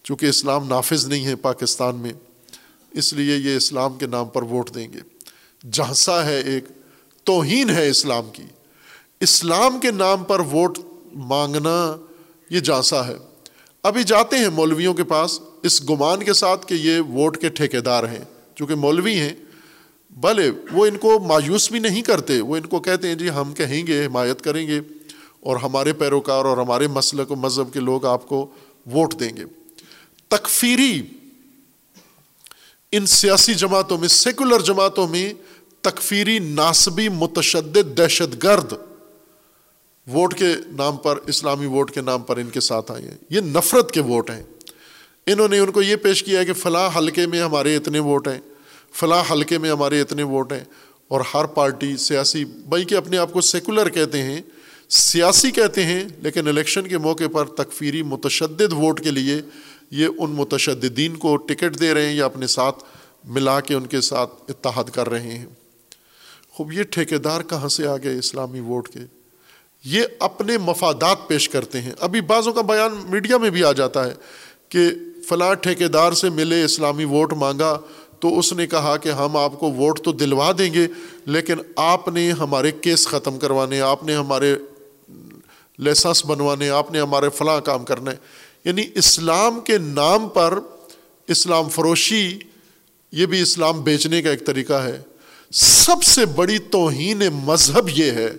چونکہ 0.05 0.27
اسلام 0.27 0.69
نافذ 0.69 1.07
نہیں 1.07 1.27
ہے 1.27 1.37
پاکستان 1.37 1.97
میں۔ 1.97 2.13
اس 2.93 3.13
لیے 3.13 3.37
یہ 3.37 3.57
اسلام 3.57 3.99
کے 3.99 4.07
نام 4.07 4.29
پر 4.29 4.43
ووٹ 4.43 4.75
دیں 4.75 4.93
گے۔ 4.93 5.20
جھانسا 5.73 6.27
ہے 6.27 6.41
ایک، 6.41 6.65
توہین 7.25 7.71
ہے 7.71 7.91
اسلام 7.91 8.31
کی۔ 8.33 8.43
اسلام 9.21 9.81
کے 9.81 9.91
نام 9.91 10.25
پر 10.25 10.41
ووٹ 10.41 10.79
مانگنا 11.15 11.97
یہ 12.51 12.61
جھانسا 12.61 13.07
ہے۔ 13.07 13.17
ابھی 13.83 14.05
جاتے 14.05 14.39
ہیں 14.39 14.49
مولویوں 14.49 14.95
کے 14.95 15.05
پاس 15.05 15.41
اس 15.63 15.91
گمان 15.91 16.25
کے 16.25 16.33
ساتھ 16.33 16.67
کہ 16.67 16.75
یہ 16.75 17.01
ووٹ 17.01 17.37
کے 17.37 17.49
ٹھیکے 17.49 17.81
دار 17.81 18.05
ہیں، 18.05 18.25
چونکہ 18.55 18.75
مولوی 18.75 19.15
ہیں۔ 19.15 19.33
بھلے 20.11 20.51
وہ 20.73 20.87
ان 20.87 20.97
کو 20.97 21.19
مایوس 21.19 21.71
بھی 21.71 21.79
نہیں 21.79 22.03
کرتے، 22.03 22.41
وہ 22.41 22.57
ان 22.57 22.67
کو 22.67 22.81
کہتے 22.81 23.09
ہیں 23.09 23.15
جی 23.15 23.31
ہم 23.31 23.55
کہیں 23.55 23.87
گے، 23.87 24.07
حمایت 24.07 24.43
کریں 24.43 24.67
گے 24.67 24.81
اور 25.41 25.57
ہمارے 25.57 25.93
پیروکار 25.93 26.45
اور 26.45 26.57
ہمارے 26.57 26.87
مسلک 26.87 27.31
و 27.31 27.37
مذہب 27.37 27.73
کے 27.73 27.81
لوگ 27.81 28.07
آپ 28.07 28.29
کو 28.29 28.47
ووٹ 28.93 29.15
دیں 29.21 29.37
گے۔ 29.37 29.45
تکفیری 30.29 31.03
ان 32.93 33.07
سیاسی 33.07 33.55
جماعتوں 33.55 33.99
میں 33.99 34.09
سیکولر 34.09 34.61
جماعتوں 34.61 35.09
میں 35.09 35.33
تکفیری، 35.81 36.39
ناسبی، 36.39 37.09
متشدد، 37.09 37.99
دہشت 37.99 38.45
گرد 38.45 38.73
ووٹ 40.07 40.35
کے 40.39 40.55
نام 40.77 40.97
پر، 40.97 41.17
اسلامی 41.27 41.67
ووٹ 41.67 41.91
کے 41.91 42.01
نام 42.01 42.23
پر 42.23 42.37
ان 42.37 42.47
کے 42.47 42.61
ساتھ 42.61 42.93
آئے 42.93 43.03
ہیں۔ 43.03 43.17
یہ 43.31 43.41
نفرت 43.41 43.91
کے 43.91 44.01
ووٹ 44.01 44.31
ہیں۔ 44.31 44.43
انہوں 45.27 45.49
نے 45.49 45.59
ان 45.59 45.73
کو 45.73 45.83
یہ 45.83 45.97
پیش 45.97 46.23
کیا 46.23 46.41
ہے 46.41 46.45
کہ 46.45 46.53
فلاں 46.53 46.91
حلقے 46.97 47.27
میں 47.27 47.43
ہمارے 47.43 47.77
اتنے 47.77 47.99
ووٹ 47.99 48.29
ہیں، 48.29 48.41
فلاں 48.93 49.25
حلقے 49.31 49.59
میں 49.59 49.71
ہمارے 49.71 50.01
اتنے 50.01 50.23
ووٹ 50.23 50.53
ہیں 50.53 50.65
اور 51.09 51.21
ہر 51.35 51.45
پارٹی 51.45 51.97
سیاسی 51.97 52.45
بھائی 52.45 52.85
کہ 52.85 52.95
اپنے 52.95 53.19
آپ 53.19 53.33
کو 53.33 53.41
سیکولر 53.41 53.89
کہتے 53.89 54.23
ہیں، 54.23 54.41
سیاسی 54.89 55.51
کہتے 55.51 55.85
ہیں، 55.85 56.05
لیکن 56.23 56.49
الیکشن 56.49 56.89
کے 56.89 56.99
موقع 56.99 57.29
پر 57.33 57.45
تکفیری، 57.45 58.03
متشدد 58.03 58.73
ووٹ 58.73 59.01
کے 59.01 59.11
لیے 59.11 59.43
یہ 59.91 60.09
ان 60.19 60.31
متشددین 60.31 61.17
کو 61.17 61.37
ٹکٹ 61.37 61.81
دے 61.81 61.95
رہے 61.95 62.07
ہیں 62.07 62.15
یا 62.15 62.25
اپنے 62.25 62.47
ساتھ 62.47 62.85
ملا 63.25 63.61
کے 63.61 63.75
ان 63.75 63.87
کے 63.87 64.01
ساتھ 64.01 64.31
اتحاد 64.49 64.85
کر 64.85 65.09
رہے 65.09 65.39
ہیں۔ 65.39 65.47
خوب، 66.51 66.73
یہ 66.73 66.83
ٹھیکے 66.83 67.19
دار 67.19 67.41
کہاں 67.41 67.69
سے 67.69 67.87
آ 67.87 67.97
گئے 67.97 68.19
اسلامی 68.19 68.61
ووٹ 68.61 68.89
کے؟ 68.89 69.01
یہ 69.85 70.03
اپنے 70.19 70.59
مفادات 70.59 71.29
پیش 71.29 71.49
کرتے 71.49 71.81
ہیں۔ 71.81 71.93
ابھی 72.01 72.21
بعضوں 72.21 72.53
کا 72.53 72.63
بیان 72.63 73.03
میڈیا 73.09 73.39
میں 73.39 73.51
بھی 73.51 73.65
آ 73.65 73.73
جاتا 73.73 74.07
ہے 74.07 74.15
کہ 74.69 74.81
فلاں 75.29 75.55
ٹھیکے 75.55 75.89
دار 75.89 76.13
سے 76.13 76.31
ملے 76.31 76.65
اسلامی 76.65 77.05
ووٹ 77.05 77.33
مانگا 77.33 77.79
تو 78.21 78.39
اس 78.39 78.53
نے 78.53 78.67
کہا 78.67 78.97
کہ 78.97 79.09
ہم 79.09 79.37
آپ 79.37 79.61
کو 79.61 79.71
ووٹ 79.71 80.01
تو 80.01 80.13
دلوا 80.13 80.53
دیں 80.59 80.75
گے، 80.75 80.87
لیکن 81.27 81.55
آپ 81.77 82.09
نے 82.09 82.33
ہمارے 82.33 82.73
کیس 82.73 83.07
ختم 83.09 83.39
کروانے، 83.39 83.81
آپ 83.81 84.05
نے 84.05 84.15
ہمارے 84.15 84.57
لائسنس 85.79 86.27
بنوانے، 86.27 86.71
آپ 86.71 86.93
نے 86.93 87.01
ہمارے 87.01 87.29
فلاں 87.29 87.61
کام 87.61 87.85
کرنا 87.85 88.11
ہے۔ 88.11 88.17
یعنی 88.71 88.83
اسلام 88.95 89.61
کے 89.61 89.79
نام 89.79 90.29
پر 90.29 90.59
اسلام 91.29 91.69
فروشی، 91.69 92.39
یہ 93.13 93.27
بھی 93.27 93.41
اسلام 93.41 93.83
بیچنے 93.83 94.23
کا 94.23 94.31
ایک 94.31 94.47
طریقہ 94.47 94.73
ہے۔ 94.73 95.01
سب 95.53 96.03
سے 96.03 96.27
بڑی 96.27 96.59
توہین 96.59 97.23
مذہب 97.33 97.89
یہ 97.95 98.11
ہے 98.11 98.33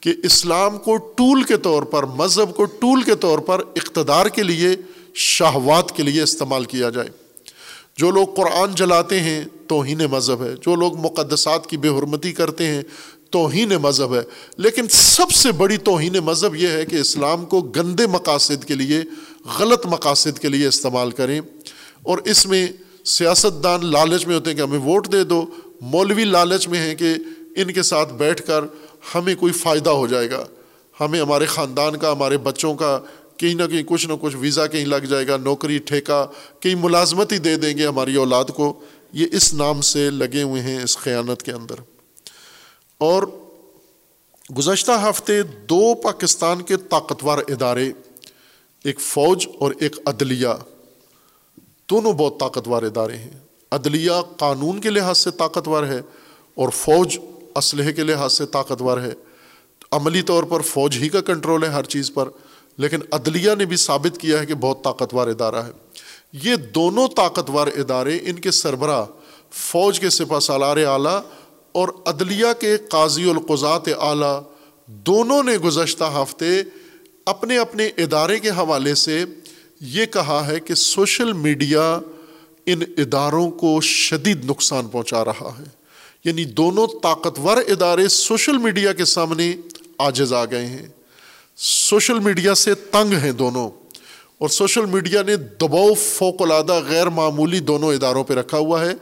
کہ 0.00 0.14
اسلام 0.22 0.78
کو 0.78 0.96
ٹول 0.96 1.42
کے 1.42 1.56
طور 1.56 1.82
پر، 1.82 2.02
مذہب 2.02 2.56
کو 2.56 2.64
ٹول 2.64 3.02
کے 3.02 3.14
طور 3.14 3.38
پر 3.38 3.58
اقتدار 3.58 4.26
کے 4.26 4.42
لیے، 4.42 4.68
شہوات 5.14 5.96
کے 5.96 6.02
لیے 6.02 6.22
استعمال 6.22 6.64
کیا 6.64 6.90
جائے۔ 6.90 7.08
جو 7.96 8.10
لوگ 8.10 8.26
قرآن 8.36 8.74
جلاتے 8.74 9.20
ہیں، 9.20 9.44
توہین 9.66 9.98
مذہب 9.98 10.44
ہے۔ 10.44 10.52
جو 10.52 10.74
لوگ 10.74 10.96
مقدسات 10.96 11.66
کی 11.66 11.76
بے 11.76 11.88
حرمتی 11.88 12.32
کرتے 12.32 12.66
ہیں، 12.66 12.82
توہین 13.30 13.68
مذہب 13.68 14.14
ہے۔ 14.14 14.20
لیکن 14.56 14.88
سب 14.88 15.30
سے 15.30 15.52
بڑی 15.52 15.76
توہین 15.76 16.12
مذہب 16.12 16.56
یہ 16.56 16.68
ہے 16.68 16.84
کہ 16.84 16.96
اسلام 16.96 17.44
کو 17.44 17.60
گندے 17.60 18.06
مقاصد 18.06 18.64
کے 18.64 18.74
لیے 18.74 19.02
غلط 19.58 19.86
مقاصد 19.86 20.38
کے 20.38 20.48
لیے 20.48 20.66
استعمال 20.66 21.10
کریں 21.10 21.40
اور 22.02 22.18
اس 22.18 22.46
میں 22.46 22.68
سیاست 23.04 23.64
دان 23.64 23.86
لالچ 23.86 24.26
میں 24.26 24.34
ہوتے 24.34 24.50
ہیں 24.50 24.56
کہ 24.56 24.62
ہمیں 24.62 24.78
ووٹ 24.78 25.12
دے 25.12 25.24
دو، 25.24 25.46
مولوی 25.80 26.24
لالچ 26.24 26.68
میں 26.68 26.78
ہیں 26.78 26.94
کہ 26.94 27.14
ان 27.56 27.72
کے 27.72 27.82
ساتھ 27.82 28.12
بیٹھ 28.12 28.42
کر 28.46 28.64
ہمیں 29.14 29.34
کوئی 29.34 29.52
فائدہ 29.52 29.90
ہو 29.90 30.06
جائے 30.06 30.30
گا۔ 30.30 30.46
ہمیں 31.00 31.20
ہمارے 31.20 31.46
خاندان 31.46 31.96
کا، 31.96 32.12
ہمارے 32.12 32.38
بچوں 32.38 32.74
کا 32.74 33.00
کہیں 33.36 33.54
نہ 33.54 33.62
کہیں 33.66 33.82
کچھ 33.86 34.06
نہ 34.06 34.12
کچھ 34.20 34.36
ویزا 34.36 34.66
کہیں 34.66 34.84
لگ 34.84 34.96
جائے 34.96 35.28
گا، 35.28 35.36
نوکری، 35.36 35.78
ٹھیکہ، 35.78 36.26
کہیں 36.60 36.74
ملازمت 36.74 37.32
ہی 37.32 37.38
دے 37.38 37.56
دیں 37.56 37.78
گے 37.78 37.86
ہماری 37.86 38.14
اولاد 38.14 38.44
کو۔ 38.44 38.80
یہ 39.12 39.26
اس 39.32 39.54
نام 39.54 39.80
سے 39.80 40.10
لگے 40.10 40.42
ہوئے 40.42 40.62
ہیں 40.62 40.82
اس 40.82 40.96
خیانت 40.96 41.42
کے 41.42 41.52
اندر۔ 41.52 41.74
اور 42.98 43.22
گزشتہ 44.58 44.92
ہفتے 45.08 45.42
دو 45.42 45.94
پاکستان 45.94 46.62
کے 46.62 46.76
طاقتور 46.76 47.38
ادارے 47.38 47.92
ایک 48.86 49.00
فوج 49.00 49.46
اور 49.58 49.72
ایک 49.80 49.96
عدلیہ۔ 50.06 50.48
دونوں 51.90 52.12
بہت 52.12 52.40
طاقتور 52.40 52.82
ادارے 52.82 53.16
ہیں۔ 53.16 53.30
عدلیہ 53.70 54.10
قانون 54.36 54.80
کے 54.80 54.90
لحاظ 54.90 55.18
سے 55.18 55.30
طاقتور 55.30 55.86
ہے 55.86 56.00
اور 56.54 56.68
فوج 56.68 57.18
اسلحے 57.56 57.92
کے 57.92 58.02
لحاظ 58.02 58.32
سے 58.32 58.46
طاقتور 58.46 58.98
ہے۔ 58.98 59.12
عملی 59.92 60.22
طور 60.22 60.44
پر 60.44 60.60
فوج 60.60 60.96
ہی 60.96 61.08
کا 61.08 61.20
کنٹرول 61.20 61.64
ہے 61.64 61.68
ہر 61.68 61.84
چیز 61.84 62.14
پر، 62.14 62.28
لیکن 62.76 62.98
عدلیہ 63.12 63.54
نے 63.58 63.64
بھی 63.64 63.76
ثابت 63.76 64.18
کیا 64.18 64.40
ہے 64.40 64.46
کہ 64.46 64.54
بہت 64.54 64.84
طاقتور 64.84 65.28
ادارہ 65.28 65.62
ہے۔ 65.62 65.70
یہ 66.32 66.56
دونوں 66.56 67.08
طاقتور 67.16 67.66
ادارے 67.66 68.18
ان 68.22 68.36
کے 68.36 68.50
سربراہ، 68.50 69.04
فوج 69.50 70.00
کے 70.00 70.10
سپہ 70.10 70.40
سالار 70.40 70.76
اعلیٰ 70.76 71.20
اور 71.72 71.88
عدلیہ 72.06 72.60
کے 72.60 72.76
قاضی 72.76 73.30
القضات 73.30 73.88
اعلیٰ، 74.00 74.42
دونوں 74.86 75.42
نے 75.42 75.56
گزشتہ 75.56 76.04
ہفتے 76.04 76.62
اپنے 77.26 77.58
اپنے 77.58 77.86
ادارے 77.86 78.38
کے 78.38 78.50
حوالے 78.50 78.94
سے 78.94 79.24
یہ 79.80 80.06
کہا 80.06 80.46
ہے 80.46 80.60
کہ 80.60 80.74
سوشل 80.74 81.32
میڈیا 81.32 82.00
ان 82.66 82.82
اداروں 82.98 83.50
کو 83.50 83.80
شدید 83.80 84.44
نقصان 84.44 84.86
پہنچا 84.86 85.24
رہا 85.24 85.54
ہے۔ 85.58 85.64
یعنی 86.24 86.44
دونوں 86.44 86.86
طاقتور 87.02 87.56
ادارے 87.56 88.08
سوشل 88.08 88.58
میڈیا 88.58 88.92
کے 88.92 89.04
سامنے 89.04 89.56
آجز 89.98 90.32
آ 90.32 90.44
گئے 90.44 90.66
ہیں۔ 90.66 90.86
سوشل 91.56 92.18
میڈیا 92.18 92.54
سے 92.54 92.74
تنگ 92.74 93.12
ہیں 93.12 93.32
دونوں۔ 93.32 93.70
اور 94.38 94.48
سوشل 94.48 94.84
میڈیا 94.84 95.22
نے 95.22 95.36
دباؤ 95.36 95.94
فوق 95.94 96.42
العادہ 96.42 96.80
غیر 96.88 97.06
معمولی 97.06 97.60
دونوں 97.60 97.94
اداروں 97.94 98.24
پہ 98.24 98.34
رکھا 98.34 98.58
ہوا 98.58 98.84
ہے۔ 98.84 98.92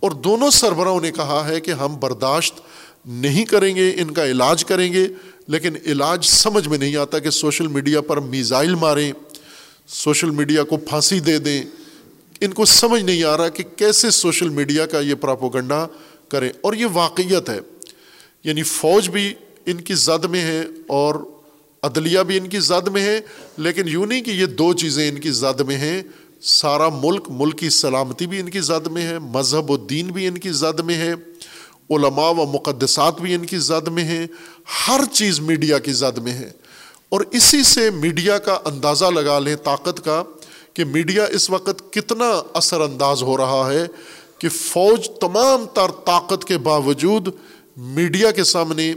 اور 0.00 0.10
دونوں 0.10 0.50
سربراہوں 0.50 1.00
نے 1.00 1.12
کہا 1.12 1.48
ہے 1.48 1.60
کہ 1.60 1.70
ہم 1.70 1.96
برداشت 2.00 2.60
نہیں 3.04 3.44
کریں 3.44 3.76
گے، 3.76 3.90
ان 3.90 4.10
کا 4.10 4.26
علاج 4.26 4.64
کریں 4.64 4.92
گے، 4.92 5.08
لیکن 5.46 5.72
علاج 5.86 6.24
سمجھ 6.24 6.68
میں 6.68 6.78
نہیں 6.78 6.96
آتا 6.96 7.18
کہ 7.18 7.30
سوشل 7.30 7.66
میڈیا 7.66 8.00
پر 8.00 8.16
میزائل 8.16 8.74
ماریں، 8.74 9.12
سوشل 9.88 10.30
میڈیا 10.30 10.62
کو 10.62 10.76
پھانسی 10.76 11.20
دے 11.20 11.38
دیں۔ 11.38 11.62
ان 12.40 12.52
کو 12.52 12.64
سمجھ 12.64 13.02
نہیں 13.02 13.24
آ 13.24 13.36
رہا 13.36 13.48
کہ 13.48 13.62
کیسے 13.76 14.10
سوشل 14.10 14.48
میڈیا 14.48 14.86
کا 14.86 15.00
یہ 15.00 15.14
پراپوگنڈا 15.14 15.86
کریں۔ 16.28 16.50
اور 16.60 16.74
یہ 16.74 16.86
واقعیت 16.92 17.50
ہے۔ 17.50 17.60
یعنی 18.44 18.62
فوج 18.62 19.10
بھی 19.10 19.34
ان 19.66 19.76
کی 19.76 19.94
زد 19.94 20.24
میں 20.24 20.40
ہے 20.40 20.64
اور 20.86 21.14
عدلیہ 21.82 22.20
بھی 22.20 22.38
ان 22.38 22.48
کی 22.48 22.60
زد 22.60 22.88
میں 22.88 23.02
ہے، 23.02 23.20
لیکن 23.56 23.88
یوں 23.88 24.06
نہیں 24.06 24.22
کہ 24.22 24.30
یہ 24.30 24.46
دو 24.46 24.74
چیزیں 24.74 25.08
ان 25.08 25.20
کی 25.20 25.30
زد 25.30 25.60
میں 25.60 25.76
ہیں۔ 25.76 26.02
سارا 26.42 26.88
ملک 26.88 27.22
ملک 27.28 27.58
کی 27.58 27.70
سلامتی 27.70 28.26
بھی 28.26 28.40
ان 28.40 28.50
کی 28.50 28.60
زد 28.60 28.86
میں 28.86 29.02
ہے، 29.02 29.18
مذہب 29.18 29.70
و 29.70 29.76
دین 29.76 30.06
بھی 30.06 30.26
ان 30.26 30.38
کی 30.38 30.52
زد 30.52 30.80
میں 30.80 30.94
ہے۔ 30.94 31.14
علماء 31.90 32.30
و 32.30 32.34
مقدسات 32.34 33.20
بھی 33.20 33.34
ان 33.34 33.46
کی 33.46 33.58
زد 33.58 33.88
میں 33.88 34.04
ہیں، 34.04 34.26
ہر 34.88 35.00
چیز 35.12 35.40
میڈیا 35.40 35.78
کی 35.78 35.92
زد 35.92 36.18
میں 36.18 36.32
ہے۔ 36.32 36.50
اور 37.08 37.20
اسی 37.30 37.62
سے 37.62 37.90
میڈیا 37.90 38.38
کا 38.38 38.58
اندازہ 38.64 39.04
لگا 39.04 39.38
لیں 39.38 39.56
طاقت 39.56 40.04
کا 40.04 40.22
کہ 40.74 40.84
میڈیا 40.84 41.24
اس 41.24 41.50
وقت 41.50 41.92
کتنا 41.92 42.42
اثر 42.54 42.80
انداز 42.80 43.22
ہو 43.22 43.36
رہا 43.36 43.70
ہے 43.72 43.86
کہ 44.38 44.48
فوج 44.48 45.10
تمام 45.20 45.66
تر 45.74 45.90
طاقت 46.04 46.44
کے 46.44 46.58
باوجود 46.58 47.28
میڈیا 47.76 48.30
کے 48.30 48.44
سامنے 48.44 48.94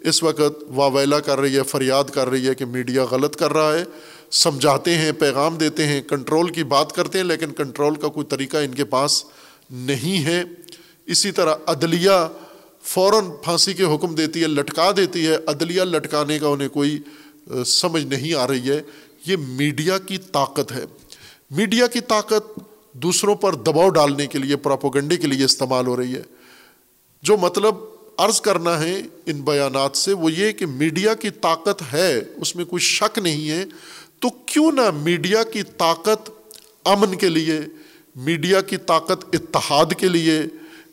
اس 0.00 0.22
وقت 0.22 0.64
واویلا 0.68 1.20
کر 1.20 1.40
رہی 1.40 1.56
ہے، 1.56 1.62
فریاد 1.62 2.04
کر 2.04 2.28
رہی 2.28 2.48
ہے 2.48 2.54
کہ 2.54 2.64
میڈیا 2.64 3.04
غلط 3.10 3.36
کر 3.36 3.52
رہا 3.52 3.72
ہے۔ 3.72 3.84
سمجھاتے 4.30 4.94
ہیں، 4.94 5.12
پیغام 5.12 5.56
دیتے 5.56 5.86
ہیں، 5.86 6.02
کنٹرول 6.02 6.52
کی 6.52 6.64
بات 6.64 6.92
کرتے 6.92 7.18
ہیں، 7.18 7.24
لیکن 7.24 7.50
کنٹرول 7.50 7.94
کا 7.94 8.08
کوئی 8.08 8.26
طریقہ 8.26 8.56
ان 8.56 8.74
کے 8.74 8.84
پاس 8.84 9.24
نہیں 9.70 10.24
ہے۔ 10.24 10.44
اسی 11.06 11.32
طرح 11.32 11.54
عدلیہ 11.66 12.28
فوراً 12.82 13.24
پھانسی 13.44 13.74
کے 13.74 13.82
حکم 13.82 14.14
دیتی 14.14 14.42
ہے، 14.42 14.46
لٹکا 14.46 14.90
دیتی 14.96 15.26
ہے۔ 15.26 15.36
عدلیہ 15.46 15.82
لٹکانے 15.82 16.38
کا 16.38 16.48
انہیں 16.48 16.68
کوئی 16.68 16.98
سمجھ 17.66 18.04
نہیں 18.04 18.34
آ 18.34 18.46
رہی 18.46 18.70
ہے۔ 18.70 18.82
یہ 19.26 19.36
میڈیا 19.48 19.98
کی 19.98 20.18
طاقت 20.18 20.72
ہے۔ 20.72 20.84
میڈیا 21.50 21.86
کی 21.86 22.00
طاقت 22.00 22.60
دوسروں 22.92 23.34
پر 23.34 23.54
دباؤ 23.54 23.88
ڈالنے 23.88 24.26
کے 24.26 24.38
لیے، 24.38 24.56
پراپوگنڈے 24.56 25.16
کے 25.16 25.26
لیے 25.26 25.44
استعمال 25.44 25.86
ہو 25.86 25.96
رہی 25.96 26.14
ہے۔ 26.14 26.22
جو 27.22 27.36
مطلب 27.36 27.74
عرض 28.18 28.40
کرنا 28.40 28.82
ہے 28.82 29.02
ان 29.26 29.40
بیانات 29.40 29.96
سے، 29.96 30.12
وہ 30.12 30.32
یہ 30.32 30.52
کہ 30.52 30.66
میڈیا 30.66 31.14
کی 31.14 31.30
طاقت 31.30 31.82
ہے، 31.92 32.20
اس 32.36 32.56
میں 32.56 32.64
کوئی 32.64 32.80
شک 32.80 33.18
نہیں 33.18 33.50
ہے۔ 33.50 33.64
تو 34.18 34.28
کیوں 34.46 34.72
نہ 34.72 34.90
میڈیا 34.90 35.42
کی 35.42 35.62
طاقت 35.62 36.30
امن 36.84 37.18
کے 37.18 37.28
لیے، 37.28 37.60
میڈیا 38.16 38.60
کی 38.60 38.76
طاقت 38.76 39.24
اتحاد 39.32 39.86
کے 39.98 40.08
لیے 40.08 40.42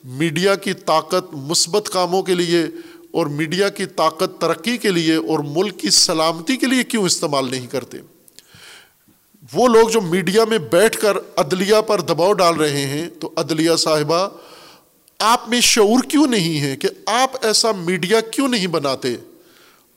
میڈیا 0.03 0.55
کی 0.55 0.73
طاقت 0.73 1.33
مثبت 1.33 1.89
کاموں 1.89 2.23
کے 2.23 2.35
لیے 2.35 2.63
اور 3.11 3.25
میڈیا 3.25 3.69
کی 3.69 3.85
طاقت 3.85 4.41
ترقی 4.41 4.77
کے 4.77 4.91
لیے 4.91 5.15
اور 5.15 5.39
ملک 5.39 5.79
کی 5.79 5.89
سلامتی 5.89 6.57
کے 6.57 6.67
لیے 6.67 6.83
کیوں 6.83 7.03
استعمال 7.03 7.51
نہیں 7.51 7.67
کرتے؟ 7.67 7.97
وہ 9.53 9.67
لوگ 9.67 9.89
جو 9.89 10.01
میڈیا 10.01 10.45
میں 10.45 10.57
بیٹھ 10.57 10.97
کر 11.01 11.17
عدلیہ 11.35 11.81
پر 11.87 12.01
دباؤ 12.01 12.33
ڈال 12.33 12.55
رہے 12.55 12.87
ہیں، 12.87 13.09
تو 13.19 13.31
عدلیہ 13.35 13.75
صاحبہ، 13.75 14.29
آپ 15.19 15.49
میں 15.49 15.61
شعور 15.61 16.03
کیوں 16.03 16.27
نہیں 16.27 16.59
ہے 16.59 16.75
کہ 16.75 16.87
آپ 17.05 17.45
ایسا 17.45 17.71
میڈیا 17.71 18.19
کیوں 18.21 18.47
نہیں 18.47 18.67
بناتے؟ 18.67 19.15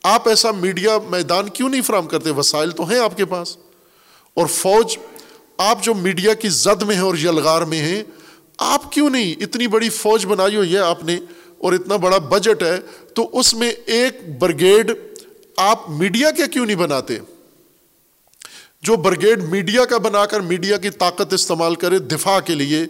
آپ 0.02 0.28
ایسا 0.28 0.50
میڈیا 0.50 0.98
میدان 1.10 1.48
کیوں 1.48 1.68
نہیں 1.68 1.82
فراہم 1.82 2.06
کرتے؟ 2.06 2.30
وسائل 2.30 2.70
تو 2.70 2.90
ہیں 2.90 2.98
آپ 2.98 3.16
کے 3.16 3.24
پاس۔ 3.24 3.56
اور 4.34 4.46
فوج، 4.46 4.98
آپ 5.56 5.84
جو 5.84 5.94
میڈیا 5.94 6.34
کی 6.34 6.48
زد 6.48 6.82
میں 6.82 6.94
ہیں 6.94 7.02
اور 7.02 7.14
یلغار 7.14 7.62
میں 7.62 7.78
ہیں 7.78 8.02
آپ 8.58 8.92
کیوں 8.92 9.08
نہیں 9.10 9.42
اتنی 9.42 9.66
بڑی 9.66 9.88
فوج 9.88 10.26
بنائی 10.26 10.56
ہوئی 10.56 10.72
ہے 10.72 10.78
آپ 10.78 11.04
نے 11.04 11.18
اور 11.58 11.72
اتنا 11.72 11.96
بڑا 11.96 12.18
بجٹ 12.28 12.62
ہے، 12.62 12.78
تو 13.14 13.28
اس 13.32 13.52
میں 13.54 13.70
ایک 13.86 14.20
برگیڈ 14.38 14.90
آپ 15.56 15.88
میڈیا 15.90 16.30
کے 16.30 16.46
کیوں 16.46 16.66
نہیں 16.66 16.76
بناتے؟ 16.76 17.18
جو 18.82 18.96
برگیڈ 18.96 19.42
میڈیا 19.42 19.84
کا 19.84 19.98
بنا 19.98 20.24
کر 20.26 20.40
میڈیا 20.40 20.76
کی 20.76 20.90
طاقت 20.90 21.32
استعمال 21.32 21.74
کرے 21.74 21.98
دفاع 21.98 22.38
کے 22.40 22.54
لیے 22.54 22.84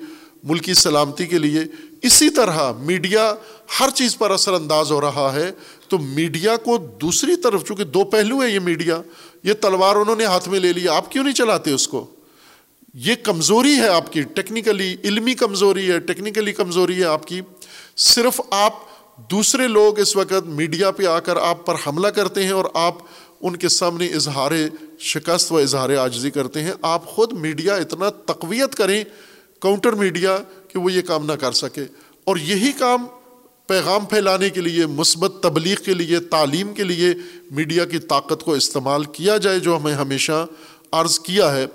ملکی 0.45 0.75
سلامتی 0.75 1.27
کے 1.27 1.39
لیے، 1.39 1.63
اسی 2.03 2.29
طرح 2.31 2.73
میڈیا 2.81 3.33
ہر 3.81 3.91
چیز 3.91 4.17
پر 4.19 4.31
اثر 4.31 4.53
انداز 4.53 4.91
ہو 4.91 5.01
رہا 5.01 5.31
ہے، 5.35 5.51
تو 5.89 5.99
میڈیا 5.99 6.57
کو 6.57 6.77
دوسری 7.01 7.37
طرف، 7.37 7.65
چونکہ 7.65 7.85
دو 7.85 8.05
پہلو 8.05 8.43
ہے 8.43 8.51
یہ 8.51 8.61
میڈیا 8.61 9.01
یہ 9.43 9.53
تلوار 9.53 9.97
انہوں 9.97 10.17
نے 10.17 10.25
ہاتھ 10.25 10.49
میں 10.49 10.61
لے 10.61 10.73
لی، 10.73 10.89
آپ 10.89 11.11
کیوں 11.13 11.25
نہیں 11.25 11.35
چلاتے 11.35 11.71
اس 11.71 11.89
کو؟ 11.89 12.05
یہ 13.05 13.15
کمزوری 13.23 13.75
ہے 13.75 13.89
آپ 13.89 14.13
کی 14.13 14.23
ٹیکنیکلی 14.23 14.97
علمی 15.05 15.35
کمزوری 15.35 15.91
ہے 15.93 15.99
ٹیکنیکلی 15.99 16.53
کمزوری 16.53 16.99
ہے 16.99 17.05
آپ 17.05 17.27
کی. 17.27 17.41
صرف 17.97 18.41
آپ 18.51 18.73
دوسرے 19.31 19.69
لوگ 19.69 19.99
اس 19.99 20.17
وقت 20.17 20.47
میڈیا 20.47 20.91
پہ 20.91 21.07
آ 21.07 21.19
کر 21.21 21.37
آپ 21.37 21.67
پر 21.67 21.75
حملہ 21.87 22.07
کرتے 22.07 22.45
ہیں 22.45 22.51
اور 22.51 22.65
آپ 22.75 22.95
ان 23.41 23.57
کے 23.57 23.69
سامنے 23.69 24.07
اظہار 24.07 24.53
شکست 24.99 25.53
و 25.53 25.57
اظہار 25.57 25.91
عاجزی 25.97 26.31
کرتے 26.31 26.63
ہیں. 26.63 26.73
آپ 26.83 27.07
خود 27.07 27.33
میڈیا 27.33 27.75
اتنا 27.75 28.11
تقویت 28.27 28.75
کریں 28.75 29.05
کاؤنٹر 29.61 29.93
میڈیا 29.93 30.39
کہ 30.69 30.79
وہ 30.79 30.93
یہ 30.93 31.03
کام 31.03 31.27
نہ 31.27 31.33
کر 31.33 31.53
سکے. 31.53 31.85
اور 32.25 32.37
یہی 32.37 32.73
کام 32.73 33.07
پیغام 33.67 34.05
پھیلانے 34.05 34.51
کے 34.51 34.61
لیے، 34.61 34.87
مثبت 34.87 35.43
تبلیغ 35.43 35.83
کے 35.85 35.95
لیے، 35.95 36.21
تعلیم 36.21 36.75
کے 36.75 36.85
لیے 36.85 37.15
میڈیا 37.51 37.85
کی 37.85 37.99
طاقت 37.99 38.43
کو 38.43 38.53
استعمال 38.53 39.05
کیا 39.05 39.37
جائے، 39.37 39.59
جو 39.59 39.77
ہمیں 39.77 39.95
ہمیشہ 39.95 40.47
عرض 40.93 41.19
کیا 41.21 41.53
ہے. 41.53 41.67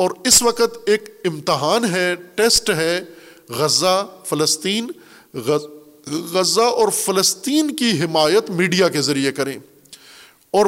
اور 0.00 0.10
اس 0.24 0.42
وقت 0.42 0.78
ایک 0.86 1.20
امتحان 1.24 1.84
ہے، 1.84 2.14
ٹیسٹ 2.34 2.70
ہے 2.70 3.00
غزہ، 3.48 4.06
فلسطین 4.24 4.90
غزہ 6.32 6.60
اور 6.60 6.88
فلسطین 6.88 7.76
کی 7.76 8.00
حمایت 8.04 8.50
میڈیا 8.50 8.88
کے 8.88 9.02
ذریعے 9.02 9.32
کریں۔ 9.32 9.58
اور 10.50 10.66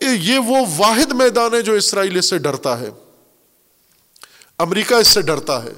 یہ 0.00 0.38
وہ 0.38 0.56
واحد 0.76 1.12
میدان 1.12 1.54
ہے 1.54 1.62
جو 1.62 1.72
اسرائیل 1.72 2.18
اس 2.18 2.30
سے 2.30 2.38
ڈرتا 2.38 2.80
ہے۔ 2.80 2.90
امریکہ 4.58 4.94
اس 4.94 5.08
سے 5.08 5.22
ڈرتا 5.22 5.64
ہے۔ 5.64 5.72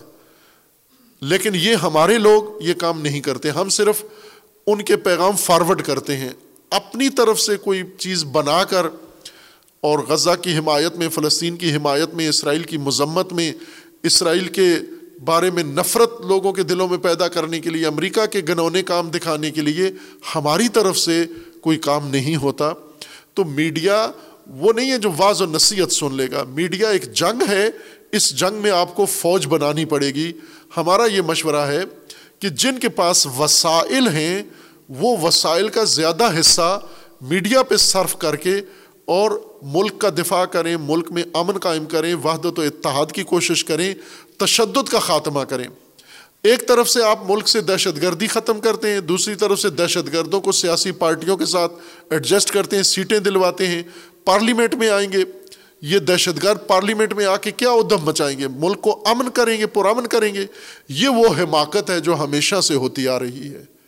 لیکن 1.20 1.54
یہ 1.54 1.74
ہمارے 1.74 2.18
لوگ 2.18 2.62
یہ 2.62 2.74
کام 2.74 3.00
نہیں 3.00 3.20
کرتے۔ 3.20 3.50
ہم 3.50 3.68
صرف 3.68 4.04
ان 4.66 4.82
کے 4.82 4.96
پیغام 4.96 5.36
فارورڈ 5.36 5.82
کرتے 5.82 6.16
ہیں۔ 6.16 6.30
اپنی 6.70 7.08
طرف 7.08 7.40
سے 7.40 7.56
کوئی 7.56 7.82
چیز 7.98 8.24
بنا 8.24 8.64
کر 8.64 8.86
اور 9.80 9.98
غزہ 9.98 10.30
کی 10.42 10.58
حمایت 10.58 10.96
میں، 10.96 11.08
فلسطین 11.08 11.56
کی 11.56 11.76
حمایت 11.76 12.14
میں، 12.14 12.28
اسرائیل 12.28 12.62
کی 12.62 12.78
مذمت 12.78 13.32
میں، 13.32 13.52
اسرائیل 14.02 14.48
کے 14.48 14.74
بارے 15.24 15.50
میں 15.50 15.62
نفرت 15.62 16.20
لوگوں 16.20 16.52
کے 16.52 16.62
دلوں 16.62 16.88
میں 16.88 16.98
پیدا 16.98 17.28
کرنے 17.28 17.60
کے 17.60 17.70
لیے، 17.70 17.86
امریکہ 17.86 18.26
کے 18.26 18.40
گنونے 18.48 18.82
کام 18.82 19.10
دکھانے 19.10 19.50
کے 19.50 19.60
لیے 19.60 19.90
ہماری 20.34 20.68
طرف 20.68 20.98
سے 20.98 21.26
کوئی 21.60 21.78
کام 21.78 22.08
نہیں 22.08 22.36
ہوتا۔ 22.36 22.72
تو 23.34 23.44
میڈیا 23.44 24.10
وہ 24.46 24.72
نہیں 24.72 24.90
ہے 24.90 24.98
جو 24.98 25.10
واض 25.16 25.42
و 25.42 25.46
نصیحت 25.46 25.92
سن 25.92 26.14
لے 26.14 26.30
گا۔ 26.30 26.44
میڈیا 26.48 26.88
ایک 26.88 27.12
جنگ 27.12 27.42
ہے، 27.48 27.68
اس 28.12 28.38
جنگ 28.38 28.54
میں 28.54 28.70
آپ 28.70 28.96
کو 28.96 29.04
فوج 29.04 29.46
بنانی 29.46 29.84
پڑے 29.84 30.06
گی۔ 30.06 30.32
ہمارا 30.76 31.04
یہ 31.06 31.20
مشورہ 31.20 31.66
ہے 31.66 31.80
کہ 32.38 32.48
جن 32.48 32.78
کے 32.78 32.88
پاس 32.88 33.26
وسائل 33.38 34.08
ہیں، 34.08 34.42
وہ 34.88 35.16
وسائل 35.22 35.68
کا 35.68 35.84
زیادہ 35.84 36.40
حصہ 36.40 36.80
میڈیا 37.20 37.62
پہ 37.62 37.76
صرف 37.76 38.16
کر 38.16 38.36
کے 38.36 38.60
اور 39.10 39.30
ملک 39.62 39.98
کا 39.98 40.08
دفاع 40.08 40.44
کریں، 40.44 40.76
ملک 40.80 41.12
میں 41.12 41.22
امن 41.34 41.58
قائم 41.58 41.84
کریں، 41.84 42.14
وحدت 42.14 42.58
و 42.58 42.62
اتحاد 42.62 43.06
کی 43.12 43.22
کوشش 43.22 43.64
کریں، 43.64 43.94
تشدد 44.38 44.88
کا 44.88 44.98
خاتمہ 44.98 45.40
کریں۔ 45.40 45.64
ایک 46.42 46.68
طرف 46.68 46.90
سے 46.90 47.02
آپ 47.02 47.30
ملک 47.30 47.48
سے 47.48 47.60
دہشت 47.60 48.02
گردی 48.02 48.26
ختم 48.26 48.60
کرتے 48.60 48.90
ہیں، 48.90 49.00
دوسری 49.00 49.34
طرف 49.34 49.60
سے 49.60 49.70
دہشت 49.70 50.12
گردوں 50.12 50.40
کو 50.40 50.52
سیاسی 50.52 50.92
پارٹیوں 50.92 51.36
کے 51.36 51.46
ساتھ 51.46 51.72
ایڈجسٹ 52.10 52.50
کرتے 52.50 52.76
ہیں، 52.76 52.82
سیٹیں 52.82 53.18
دلواتے 53.18 53.66
ہیں، 53.66 53.82
پارلیمنٹ 54.24 54.74
میں 54.74 54.88
آئیں 54.88 55.12
گے۔ 55.12 55.24
یہ 55.82 55.98
دہشت 55.98 56.44
گرد 56.44 56.58
پارلیمنٹ 56.66 57.12
میں 57.12 57.24
آ 57.24 57.36
کے 57.36 57.50
کیا 57.50 57.70
ادھم 57.70 58.04
مچائیں 58.04 58.38
گے؟ 58.38 58.48
ملک 58.48 58.80
کو 58.80 59.02
امن 59.06 59.30
کریں 59.30 59.60
گے، 59.60 59.66
پرامن 59.66 60.06
کریں 60.06 60.34
گے؟ 60.34 60.46
یہ 60.88 61.08
وہ 61.08 61.26
حماقت 61.38 61.90
ہے 61.90 62.00
جو 62.00 62.14
ہمیشہ 62.14 62.60
سے 62.60 62.74
ہوتی 62.74 63.08
آ 63.08 63.18
رہی 63.18 63.54
ہے۔ 63.54 63.79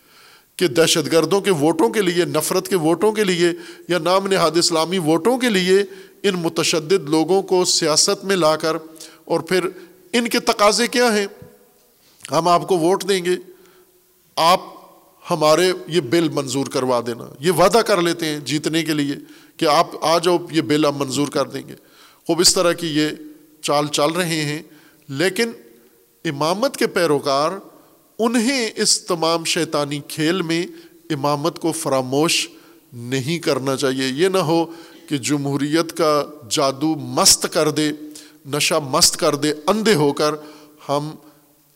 کہ 0.62 0.68
دہشت 0.68 1.12
گردوں 1.12 1.40
کے 1.40 1.50
ووٹوں 1.50 1.88
کے 1.88 2.02
لیے، 2.02 2.24
نفرت 2.24 2.68
کے 2.68 2.76
ووٹوں 2.76 3.12
کے 3.12 3.24
لیے 3.24 3.50
یا 3.88 3.98
نام 3.98 4.26
نہاد 4.26 4.50
اسلامی 4.56 4.98
ووٹوں 4.98 5.38
کے 5.38 5.48
لیے 5.48 5.82
ان 6.22 6.34
متشدد 6.34 7.08
لوگوں 7.08 7.42
کو 7.42 7.64
سیاست 7.64 8.24
میں 8.24 8.36
لا 8.36 8.56
کر 8.56 8.76
اور 9.24 9.40
پھر 9.40 9.68
ان 10.12 10.28
کے 10.28 10.40
تقاضے 10.40 10.86
کیا 10.86 11.16
ہیں؟ 11.16 11.26
ہم 12.30 12.48
آپ 12.48 12.68
کو 12.68 12.78
ووٹ 12.78 13.08
دیں 13.08 13.24
گے، 13.24 13.36
آپ 14.36 14.60
ہمارے 15.30 15.72
یہ 15.86 16.00
بل 16.00 16.28
منظور 16.28 16.66
کروا 16.66 17.00
دینا۔ 17.06 17.24
یہ 17.40 17.50
وعدہ 17.50 17.78
کر 17.78 18.02
لیتے 18.02 18.26
ہیں 18.26 18.38
جیتنے 18.38 18.82
کے 18.82 18.94
لیے 18.94 19.14
کہ 19.56 19.66
آپ 19.66 20.04
آ 20.04 20.18
جاؤ، 20.18 20.38
یہ 20.50 20.62
بل 20.62 20.86
ہم 20.86 20.96
منظور 20.98 21.28
کر 21.28 21.46
دیں 21.46 21.68
گے۔ 21.68 21.74
خوب 22.26 22.40
اس 22.40 22.54
طرح 22.54 22.72
کی 22.72 22.86
یہ 22.86 23.08
چال 23.62 23.86
چل 23.86 24.10
رہے 24.10 24.42
ہیں۔ 24.42 24.62
لیکن 25.08 25.50
امامت 26.24 26.76
کے 26.76 26.86
پیروکار 26.86 27.50
انہیں 28.18 28.70
اس 28.76 29.00
تمام 29.00 29.44
شیطانی 29.44 30.00
کھیل 30.08 30.42
میں 30.42 30.66
امامت 31.10 31.58
کو 31.58 31.72
فراموش 31.72 32.48
نہیں 32.92 33.38
کرنا 33.38 33.76
چاہیے۔ 33.76 34.06
یہ 34.06 34.28
نہ 34.28 34.38
ہو 34.38 34.64
کہ 35.08 35.18
جمہوریت 35.18 35.92
کا 35.92 36.24
جادو 36.50 36.94
مست 36.94 37.46
کر 37.52 37.70
دے، 37.70 37.90
نشہ 38.46 38.74
مست 38.90 39.16
کر 39.16 39.34
دے، 39.34 39.52
اندھے 39.66 39.94
ہو 39.94 40.12
کر 40.12 40.34
ہم 40.88 41.10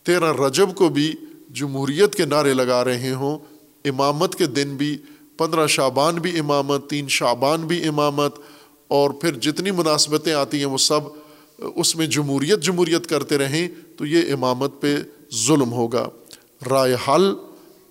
تیرہ 0.02 0.32
رجب 0.42 0.74
کو 0.74 0.88
بھی 0.88 1.12
جمہوریت 1.50 2.14
کے 2.14 2.24
نعرے 2.24 2.54
لگا 2.54 2.84
رہے 2.84 3.12
ہوں۔ 3.12 3.38
امامت 3.84 4.34
کے 4.34 4.46
دن 4.46 4.76
بھی 4.76 4.98
پندرہ 5.36 5.66
شعبان 5.66 6.14
بھی 6.14 6.38
امامت، 6.38 6.90
تین 6.90 7.08
شعبان 7.08 7.66
بھی 7.66 7.88
امامت، 7.88 8.38
اور 8.88 9.10
پھر 9.10 9.32
جتنی 9.32 9.70
مناسبتیں 9.70 10.32
آتی 10.32 10.58
ہیں 10.58 10.64
وہ 10.64 10.78
سب 10.78 11.00
اس 11.74 11.96
میں 11.96 12.06
جمہوریت 12.06 12.60
جمہوریت 12.60 13.06
کرتے 13.06 13.38
رہیں 13.38 13.68
تو 13.96 14.06
یہ 14.06 14.32
امامت 14.32 14.80
پہ 14.80 14.96
ظلم 15.46 15.72
ہوگا۔ 15.72 16.08
رائے 16.70 16.94
حل 17.09 17.34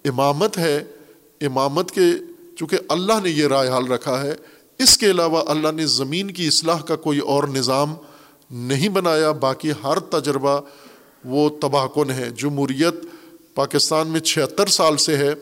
امامت 0.05 0.57
ہے، 0.57 0.83
امامت 1.41 1.91
کے، 1.91 2.01
چونکہ 2.57 2.77
اللہ 2.89 3.13
نے 3.23 3.29
یہ 3.29 3.47
رائے 3.47 3.69
حل 3.69 3.91
رکھا 3.91 4.23
ہے، 4.23 4.35
اس 4.79 4.97
کے 4.97 5.11
علاوہ 5.11 5.43
اللہ 5.47 5.67
نے 5.75 5.85
زمین 5.85 6.31
کی 6.31 6.47
اصلاح 6.47 6.81
کا 6.81 6.95
کوئی 6.95 7.19
اور 7.19 7.43
نظام 7.43 7.95
نہیں 8.51 8.89
بنایا، 8.89 9.31
باقی 9.31 9.71
ہر 9.83 9.99
تجربہ 9.99 10.61
وہ 11.25 11.49
تباہ 11.61 11.87
کن 11.95 12.11
ہے۔ 12.11 12.29
جمہوریت 12.29 12.95
پاکستان 13.55 14.07
میں 14.07 14.19
چھہتر 14.19 14.67
سال 14.67 14.97
سے 14.97 15.17
ہے 15.17 15.33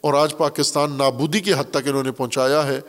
اور 0.00 0.14
آج 0.14 0.36
پاکستان 0.36 0.92
نابودی 0.92 1.40
کی 1.40 1.52
حد 1.52 1.70
تک 1.70 1.88
انہوں 1.88 2.02
نے 2.02 2.12
پہنچایا 2.12 2.66
ہے۔ 2.66 2.80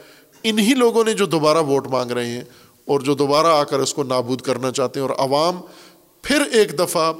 انہی 0.44 0.74
لوگوں 0.74 1.04
نے 1.04 1.14
جو 1.14 1.26
دوبارہ 1.26 1.58
ووٹ 1.58 1.88
مانگ 1.88 2.12
رہے 2.12 2.28
ہیں 2.28 2.42
اور 2.86 3.00
جو 3.00 3.14
دوبارہ 3.14 3.48
آ 3.48 3.64
کر 3.64 3.80
اس 3.80 3.94
کو 3.94 4.04
نابود 4.04 4.42
کرنا 4.42 4.72
چاہتے 4.72 5.00
ہیں 5.00 5.08
اور 5.08 5.16
عوام 5.18 5.62
پھر 6.22 6.42
ایک 6.52 6.80
دفعہ 6.80 7.14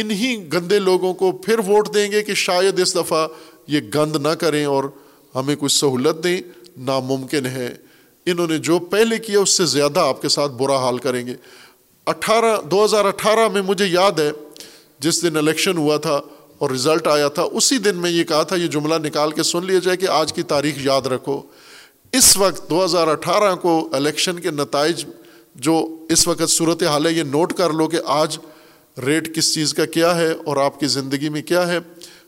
انہی 0.00 0.52
گندے 0.52 0.78
لوگوں 0.78 1.14
کو 1.14 1.32
پھر 1.32 1.58
ووٹ 1.58 1.94
دیں 1.94 2.12
گے 2.12 2.22
کہ 2.22 2.34
شاید 2.34 2.80
اس 2.80 2.94
دفعہ 2.94 3.28
یہ 3.66 3.80
گند 3.94 4.16
نہ 4.16 4.28
کریں 4.28 4.64
اور 4.64 4.84
ہمیں 5.34 5.54
کچھ 5.58 5.72
سہولت 5.72 6.24
دیں، 6.24 6.40
ناممکن 6.76 7.46
ہے۔ 7.46 7.74
انہوں 8.26 8.46
نے 8.46 8.58
جو 8.58 8.78
پہلے 8.78 9.18
کیا، 9.18 9.40
اس 9.40 9.50
سے 9.50 9.64
زیادہ 9.66 10.00
آپ 10.00 10.22
کے 10.22 10.28
ساتھ 10.28 10.52
برا 10.52 10.76
حال 10.76 10.98
کریں 10.98 11.26
گے۔ 11.26 11.34
اٹھارہ، 12.06 12.60
دو 12.70 12.84
ہزار 12.84 13.04
اٹھارہ 13.04 13.48
میں 13.48 13.62
مجھے 13.62 13.86
یاد 13.86 14.12
ہے، 14.12 14.30
جس 14.98 15.22
دن 15.22 15.36
الیکشن 15.36 15.76
ہوا 15.76 15.96
تھا 15.96 16.20
اور 16.58 16.70
رزلٹ 16.70 17.06
آیا 17.06 17.28
تھا، 17.28 17.42
اسی 17.42 17.78
دن 17.78 17.96
میں 17.96 18.10
یہ 18.10 18.24
کہا 18.24 18.42
تھا، 18.42 18.56
یہ 18.56 18.66
جملہ 18.66 18.94
نکال 18.94 19.30
کے 19.30 19.42
سن 19.42 19.66
لیا 19.66 19.78
جائے 19.78 19.96
کہ 19.96 20.06
آج 20.06 20.32
کی 20.32 20.42
تاریخ 20.42 20.74
یاد 20.78 21.06
رکھو۔ 21.06 21.42
اس 22.12 22.36
وقت 22.36 22.70
دو 22.70 22.84
ہزار 22.84 23.08
اٹھارہ 23.08 23.54
کو 23.54 23.88
الیکشن 23.92 24.40
کے 24.40 24.50
نتائج 24.50 25.04
جو 25.54 25.96
اس 26.08 26.28
وقت 26.28 26.48
صورت 26.48 26.82
حال 26.82 27.06
ہے، 27.06 27.12
یہ 27.12 27.22
نوٹ 27.22 27.52
کر 27.52 27.70
لو 27.70 27.88
کہ 27.88 27.98
آج 28.04 28.38
ریٹ 29.06 29.34
کس 29.36 29.54
چیز 29.54 29.74
کا 29.74 29.84
کیا 29.84 30.16
ہے 30.16 30.32
اور 30.32 30.56
آپ 30.56 30.80
کی 30.80 30.86
زندگی 30.86 31.28
میں 31.28 31.42
کیا 31.42 31.68
ہے؟ 31.68 31.78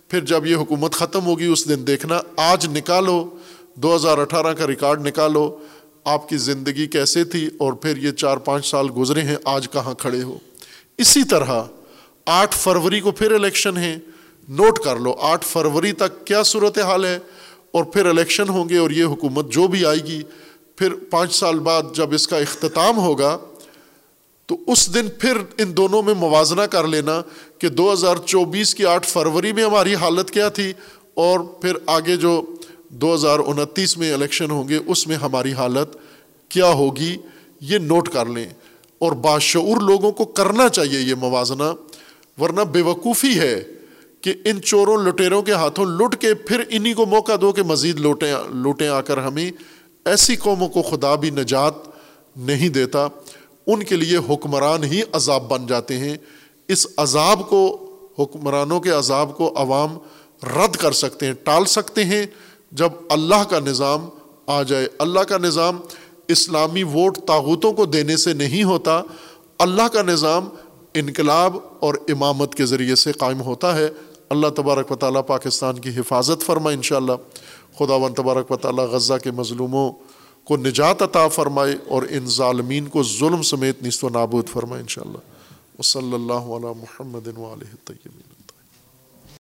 پھر 0.09 0.21
جب 0.21 0.47
یہ 0.47 0.57
حکومت 0.57 0.95
ختم 0.95 1.27
ہوگی 1.27 1.47
اس 1.47 1.69
دن 1.69 1.87
دیکھنا، 1.87 2.21
آج 2.37 2.67
نکالو، 2.79 3.31
دو 3.75 3.97
ہزار 3.97 4.19
اٹھارہ 4.19 4.53
کا 4.53 4.67
ریکارڈ 4.67 5.07
نکالو، 5.07 5.59
آپ 6.05 6.29
کی 6.29 6.37
زندگی 6.37 6.87
کیسے 6.87 7.25
تھی 7.25 7.47
اور 7.59 7.73
پھر 7.73 7.97
یہ 7.97 8.11
چار 8.11 8.37
پانچ 8.37 8.67
سال 8.67 8.87
گزرے 8.97 9.23
ہیں، 9.23 9.37
آج 9.45 9.69
کہاں 9.71 9.95
کھڑے 9.95 10.23
ہو؟ 10.23 10.39
اسی 10.99 11.25
طرح 11.25 11.63
آٹھ 12.27 12.57
فروری 12.57 13.01
کو 13.01 13.11
پھر 13.11 13.33
الیکشن 13.33 13.77
ہے 13.77 13.99
نوٹ 14.49 14.79
کر 14.79 14.97
لو، 14.97 15.15
آٹھ 15.19 15.45
فروری 15.45 15.93
تک 15.93 16.27
کیا 16.27 16.43
صورت 16.43 16.79
حال 16.79 17.05
ہے؟ 17.05 17.19
اور 17.71 17.85
پھر 17.85 18.07
الیکشن 18.07 18.49
ہوں 18.49 18.69
گے 18.69 18.79
اور 18.79 18.91
یہ 18.91 19.05
حکومت 19.05 19.51
جو 19.51 19.67
بھی 19.67 19.85
آئے 19.85 19.99
گی، 19.99 20.23
پھر 20.77 20.95
پانچ 20.95 21.35
سال 21.35 21.59
بعد 21.59 21.83
جب 21.95 22.13
اس 22.13 22.29
کا 22.29 22.37
اختتام 22.37 22.99
ہوگا 22.99 23.39
تو 24.51 24.56
اس 24.66 24.94
دن 24.94 25.09
پھر 25.18 25.36
ان 25.59 25.77
دونوں 25.77 26.02
میں 26.02 26.14
موازنہ 26.14 26.62
کر 26.62 26.86
لینا 26.86 27.22
کہ 27.59 27.68
دو 27.68 27.93
ہزار 27.93 28.16
چوبیس 28.27 28.74
کی 28.74 28.85
آٹھ 28.85 29.06
فروری 29.06 29.52
میں 29.52 29.64
ہماری 29.64 29.94
حالت 29.94 30.31
کیا 30.31 30.48
تھی 30.48 30.72
اور 31.14 31.40
پھر 31.40 31.72
آگے 31.86 32.16
جو 32.16 32.43
دو 32.89 33.14
ہزار 33.14 33.39
انتیس 33.39 33.98
میں 33.98 34.12
الیکشن 34.12 34.51
ہوں 34.51 34.68
گے، 34.68 34.78
اس 34.86 35.06
میں 35.06 35.16
ہماری 35.16 35.52
حالت 35.52 35.97
کیا 36.48 36.66
ہوگی، 36.66 37.16
یہ 37.60 37.78
نوٹ 37.78 38.09
کر 38.09 38.27
لیں۔ 38.27 38.47
اور 38.98 39.12
باشعور 39.12 39.81
لوگوں 39.81 40.12
کو 40.12 40.24
کرنا 40.24 40.68
چاہیے 40.68 41.01
یہ 41.01 41.14
موازنہ، 41.14 41.72
ورنہ 42.40 42.60
بے 42.60 42.82
وقوفی 42.82 43.39
ہے 43.40 43.64
کہ 44.20 44.35
ان 44.44 44.62
چوروں 44.62 44.97
لٹیروں 44.97 45.43
کے 45.43 45.52
ہاتھوں 45.52 45.86
لٹ 45.86 46.20
کے 46.20 46.35
پھر 46.35 46.62
انہی 46.70 46.93
کو 46.93 47.06
موقع 47.06 47.32
دو 47.40 47.52
کہ 47.52 47.62
مزید 47.62 48.01
لوٹیں 48.01 48.35
لوٹیں 48.48 48.89
آ 48.89 49.01
کر 49.01 49.18
ہمیں۔ 49.18 49.51
ایسی 50.05 50.36
قوموں 50.36 50.68
کو 50.68 50.82
خدا 50.82 51.14
بھی 51.14 51.31
نجات 51.31 51.74
نہیں 52.36 52.68
دیتا۔ 52.68 53.09
ان 53.66 53.82
کے 53.82 53.97
لیے 53.97 54.16
حکمران 54.16 54.85
ہی 54.85 55.01
عذاب 55.12 55.49
بن 55.49 55.66
جاتے 55.66 55.99
ہیں۔ 55.99 56.16
اس 56.69 56.87
عذاب 56.97 57.49
کو، 57.49 57.87
حکمرانوں 58.19 58.81
کے 58.81 58.91
عذاب 58.91 59.37
کو 59.37 59.53
عوام 59.57 59.99
رد 60.43 60.77
کر 60.77 60.93
سکتے 60.93 61.27
ہیں، 61.27 61.32
ٹال 61.32 61.65
سکتے 61.65 62.05
ہیں۔ 62.05 62.27
جب 62.73 62.89
اللہ 63.11 63.45
کا 63.51 63.59
نظام 63.59 64.09
آ 64.47 64.62
جائے، 64.62 64.89
اللہ 64.99 65.20
کا 65.20 65.39
نظام 65.39 65.81
اسلامی 66.28 66.82
ووٹ 66.82 67.19
تاغوتوں 67.19 67.73
کو 67.73 67.85
دینے 67.85 68.16
سے 68.16 68.32
نہیں 68.32 68.65
ہوتا، 68.65 69.03
اللہ 69.59 69.89
کا 69.93 70.03
نظام 70.03 70.49
انقلاب 70.95 71.57
اور 71.81 71.95
امامت 72.09 72.55
کے 72.55 72.66
ذریعے 72.66 72.95
سے 72.95 73.12
قائم 73.12 73.41
ہوتا 73.41 73.77
ہے۔ 73.77 73.89
اللہ 74.31 74.47
تبارک 74.49 74.93
و 74.93 74.95
تعالیٰ 74.95 75.27
پاکستان 75.27 75.78
کی 75.78 75.91
حفاظت 75.91 76.43
فرمائے 76.43 76.77
ان 76.77 76.82
شاء 76.82 76.97
اللہ 76.97 77.12
خدا 77.78 77.95
و 77.95 78.09
تبارک 78.09 78.51
و 78.51 78.57
تعالیٰ 78.57 78.85
غزہ 78.85 79.15
کے 79.24 79.31
مظلوموں 79.31 79.93
کو 80.51 80.56
نجات 80.56 81.02
عطا 81.02 81.28
فرمائے 81.28 81.77
اور 81.89 82.02
ان 82.10 82.27
ظالمین 82.27 82.86
کو 82.89 83.02
ظلم 83.02 83.43
سمیت 83.43 83.82
نیست 83.82 84.05
و 84.05 84.09
نابود 84.09 84.48
فرمائے 84.48 84.82
ان 84.82 84.89
شاء 84.89 85.02
اللہ 85.02 85.78
و 85.78 85.82
صلی 85.82 86.14
اللہ 86.14 86.48
علیہ 86.56 86.72
محمد 86.77 87.28
طیبین 87.85 88.30